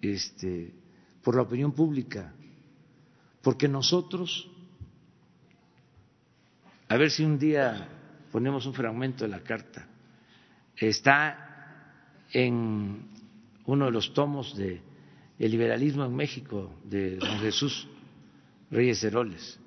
este, 0.00 0.72
por 1.22 1.36
la 1.36 1.42
opinión 1.42 1.72
pública, 1.72 2.32
porque 3.42 3.68
nosotros, 3.68 4.48
a 6.88 6.96
ver 6.96 7.10
si 7.10 7.24
un 7.24 7.38
día 7.38 7.88
ponemos 8.30 8.66
un 8.66 8.74
fragmento 8.74 9.24
de 9.24 9.30
la 9.30 9.40
carta, 9.40 9.86
está 10.76 11.86
en 12.32 13.08
uno 13.66 13.86
de 13.86 13.90
los 13.90 14.12
tomos 14.14 14.56
de 14.56 14.80
el 15.38 15.50
liberalismo 15.50 16.04
en 16.04 16.14
México 16.14 16.72
de 16.84 17.16
don 17.16 17.38
Jesús 17.40 17.88
Reyes 18.70 19.02
Heroles. 19.02 19.58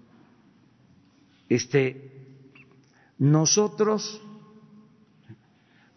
Este, 1.49 2.11
nosotros 3.17 4.21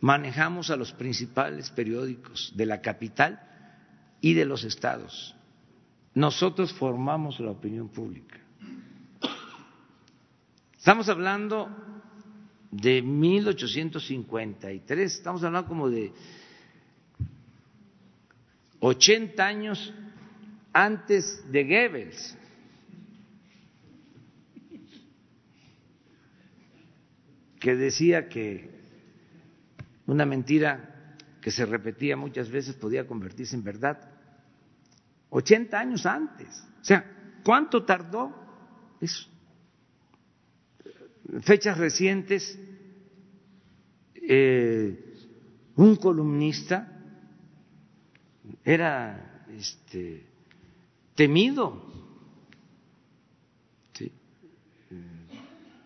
manejamos 0.01 0.71
a 0.71 0.77
los 0.77 0.93
principales 0.93 1.71
periódicos 1.71 2.53
de 2.57 2.67
la 2.67 2.81
capital 2.81 3.43
y 4.21 4.35
de 4.35 4.45
los 4.45 4.63
estados. 4.65 5.35
Nosotros 6.15 6.73
formamos 6.73 7.41
la 7.41 7.51
opinión 7.51 7.89
pública. 7.89 8.39
Estamos 10.77 11.09
hablando 11.09 11.69
de 12.71 13.03
1853, 13.03 15.15
estamos 15.15 15.43
hablando 15.43 15.69
como 15.69 15.91
de 15.91 16.13
80 18.81 19.47
años 19.47 19.93
antes 20.73 21.51
de 21.51 21.65
Goebbels. 21.65 22.39
Que 27.61 27.77
decía 27.77 28.29
que 28.29 28.71
una 30.07 30.25
mentira 30.25 31.17
que 31.41 31.51
se 31.51 31.67
repetía 31.67 32.17
muchas 32.17 32.51
veces 32.51 32.75
podía 32.75 33.07
convertirse 33.07 33.57
en 33.57 33.65
verdad. 33.65 34.11
80 35.31 35.79
años 35.79 36.07
antes. 36.07 36.49
O 36.81 36.85
sea, 36.85 37.39
¿cuánto 37.45 37.85
tardó 37.85 38.35
eso? 39.01 39.29
Fechas 41.43 41.77
recientes, 41.77 42.59
eh, 44.15 45.15
un 45.77 45.97
columnista 45.97 46.99
era 48.65 49.45
este, 49.51 50.27
temido 51.15 52.08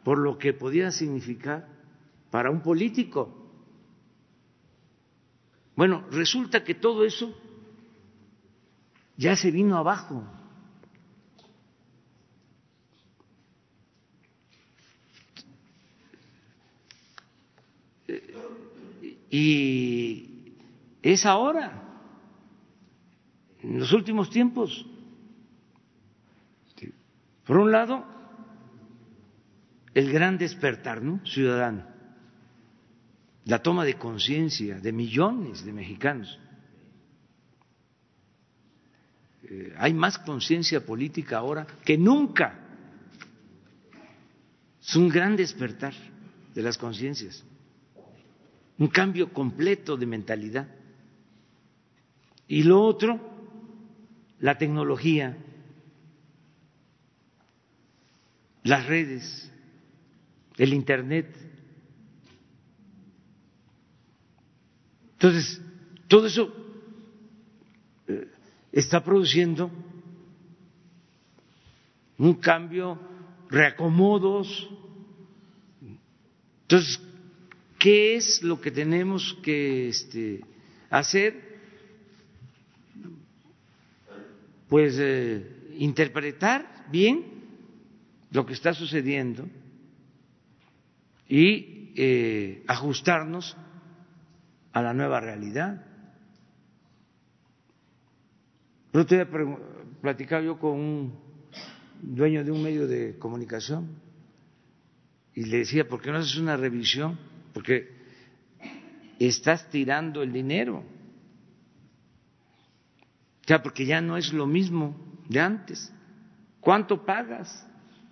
por 0.04 0.18
lo 0.18 0.38
que 0.38 0.52
podía 0.52 0.90
significar 0.90 1.68
para 2.30 2.50
un 2.50 2.60
político. 2.60 3.38
Bueno, 5.76 6.04
resulta 6.10 6.64
que 6.64 6.74
todo 6.74 7.04
eso 7.04 7.34
ya 9.16 9.36
se 9.36 9.50
vino 9.50 9.76
abajo. 9.76 10.24
Y 19.30 20.56
es 21.00 21.24
ahora 21.24 21.82
en 23.62 23.78
los 23.78 23.92
últimos 23.92 24.28
tiempos. 24.28 24.86
Por 27.46 27.56
un 27.56 27.72
lado, 27.72 28.11
el 29.94 30.12
gran 30.12 30.38
despertar 30.38 31.02
¿no? 31.02 31.20
ciudadano, 31.24 31.84
la 33.44 33.62
toma 33.62 33.84
de 33.84 33.94
conciencia 33.94 34.78
de 34.80 34.92
millones 34.92 35.64
de 35.64 35.72
mexicanos. 35.72 36.38
Eh, 39.44 39.74
hay 39.76 39.92
más 39.92 40.18
conciencia 40.18 40.84
política 40.84 41.38
ahora 41.38 41.66
que 41.84 41.98
nunca. 41.98 42.58
Es 44.80 44.96
un 44.96 45.08
gran 45.08 45.36
despertar 45.36 45.94
de 46.54 46.62
las 46.62 46.78
conciencias, 46.78 47.44
un 48.78 48.88
cambio 48.88 49.32
completo 49.32 49.96
de 49.96 50.06
mentalidad. 50.06 50.68
Y 52.48 52.62
lo 52.64 52.82
otro, 52.82 53.20
la 54.40 54.58
tecnología, 54.58 55.36
las 58.64 58.86
redes, 58.86 59.51
el 60.62 60.74
Internet. 60.74 61.26
Entonces, 65.14 65.60
todo 66.06 66.28
eso 66.28 66.54
eh, 68.06 68.28
está 68.70 69.02
produciendo 69.02 69.72
un 72.16 72.34
cambio, 72.34 72.96
reacomodos. 73.50 74.70
Entonces, 76.62 77.00
¿qué 77.80 78.14
es 78.14 78.40
lo 78.44 78.60
que 78.60 78.70
tenemos 78.70 79.36
que 79.42 79.88
este, 79.88 80.44
hacer? 80.90 81.50
pues 84.68 84.96
eh, 84.98 85.74
interpretar 85.76 86.86
bien 86.90 87.26
lo 88.30 88.46
que 88.46 88.54
está 88.54 88.72
sucediendo 88.72 89.46
y 91.28 91.92
eh, 91.96 92.64
ajustarnos 92.66 93.56
a 94.72 94.82
la 94.82 94.94
nueva 94.94 95.20
realidad. 95.20 95.86
El 98.92 99.00
otro 99.00 99.16
día 99.16 99.28
platicaba 100.00 100.42
yo 100.42 100.58
con 100.58 100.72
un 100.72 101.14
dueño 102.02 102.44
de 102.44 102.50
un 102.50 102.62
medio 102.62 102.86
de 102.86 103.18
comunicación 103.18 103.88
y 105.34 105.44
le 105.44 105.58
decía, 105.58 105.88
¿por 105.88 106.02
qué 106.02 106.10
no 106.10 106.18
haces 106.18 106.36
una 106.36 106.56
revisión? 106.56 107.18
Porque 107.54 107.88
estás 109.18 109.68
tirando 109.70 110.22
el 110.22 110.32
dinero. 110.32 110.84
O 113.40 113.46
sea, 113.46 113.62
porque 113.62 113.86
ya 113.86 114.00
no 114.00 114.16
es 114.16 114.32
lo 114.32 114.46
mismo 114.46 114.94
de 115.28 115.40
antes. 115.40 115.92
¿Cuánto 116.60 117.04
pagas 117.04 117.66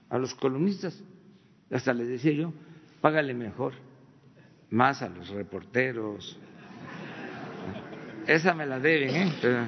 a 0.09 0.19
los 0.19 0.35
columnistas? 0.35 1.01
Hasta 1.71 1.93
les 1.93 2.09
decía 2.09 2.33
yo, 2.33 2.53
págale 3.01 3.35
mejor, 3.35 3.75
más 4.71 5.03
a 5.03 5.09
los 5.09 5.29
reporteros. 5.29 6.39
Esa 8.27 8.55
me 8.55 8.67
la 8.67 8.79
deben, 8.79 9.15
¿eh? 9.17 9.67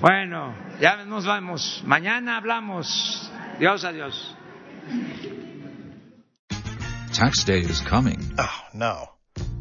Bueno, 0.00 0.54
ya 0.80 1.04
nos 1.04 1.26
vamos. 1.26 1.82
Mañana 1.86 2.36
hablamos. 2.36 3.30
Dios, 3.58 3.84
adiós. 3.84 4.36
Tax 7.16 7.44
day 7.44 7.60
is 7.60 7.80
coming. 7.80 8.18
Oh, 8.38 8.68
no. 8.74 9.17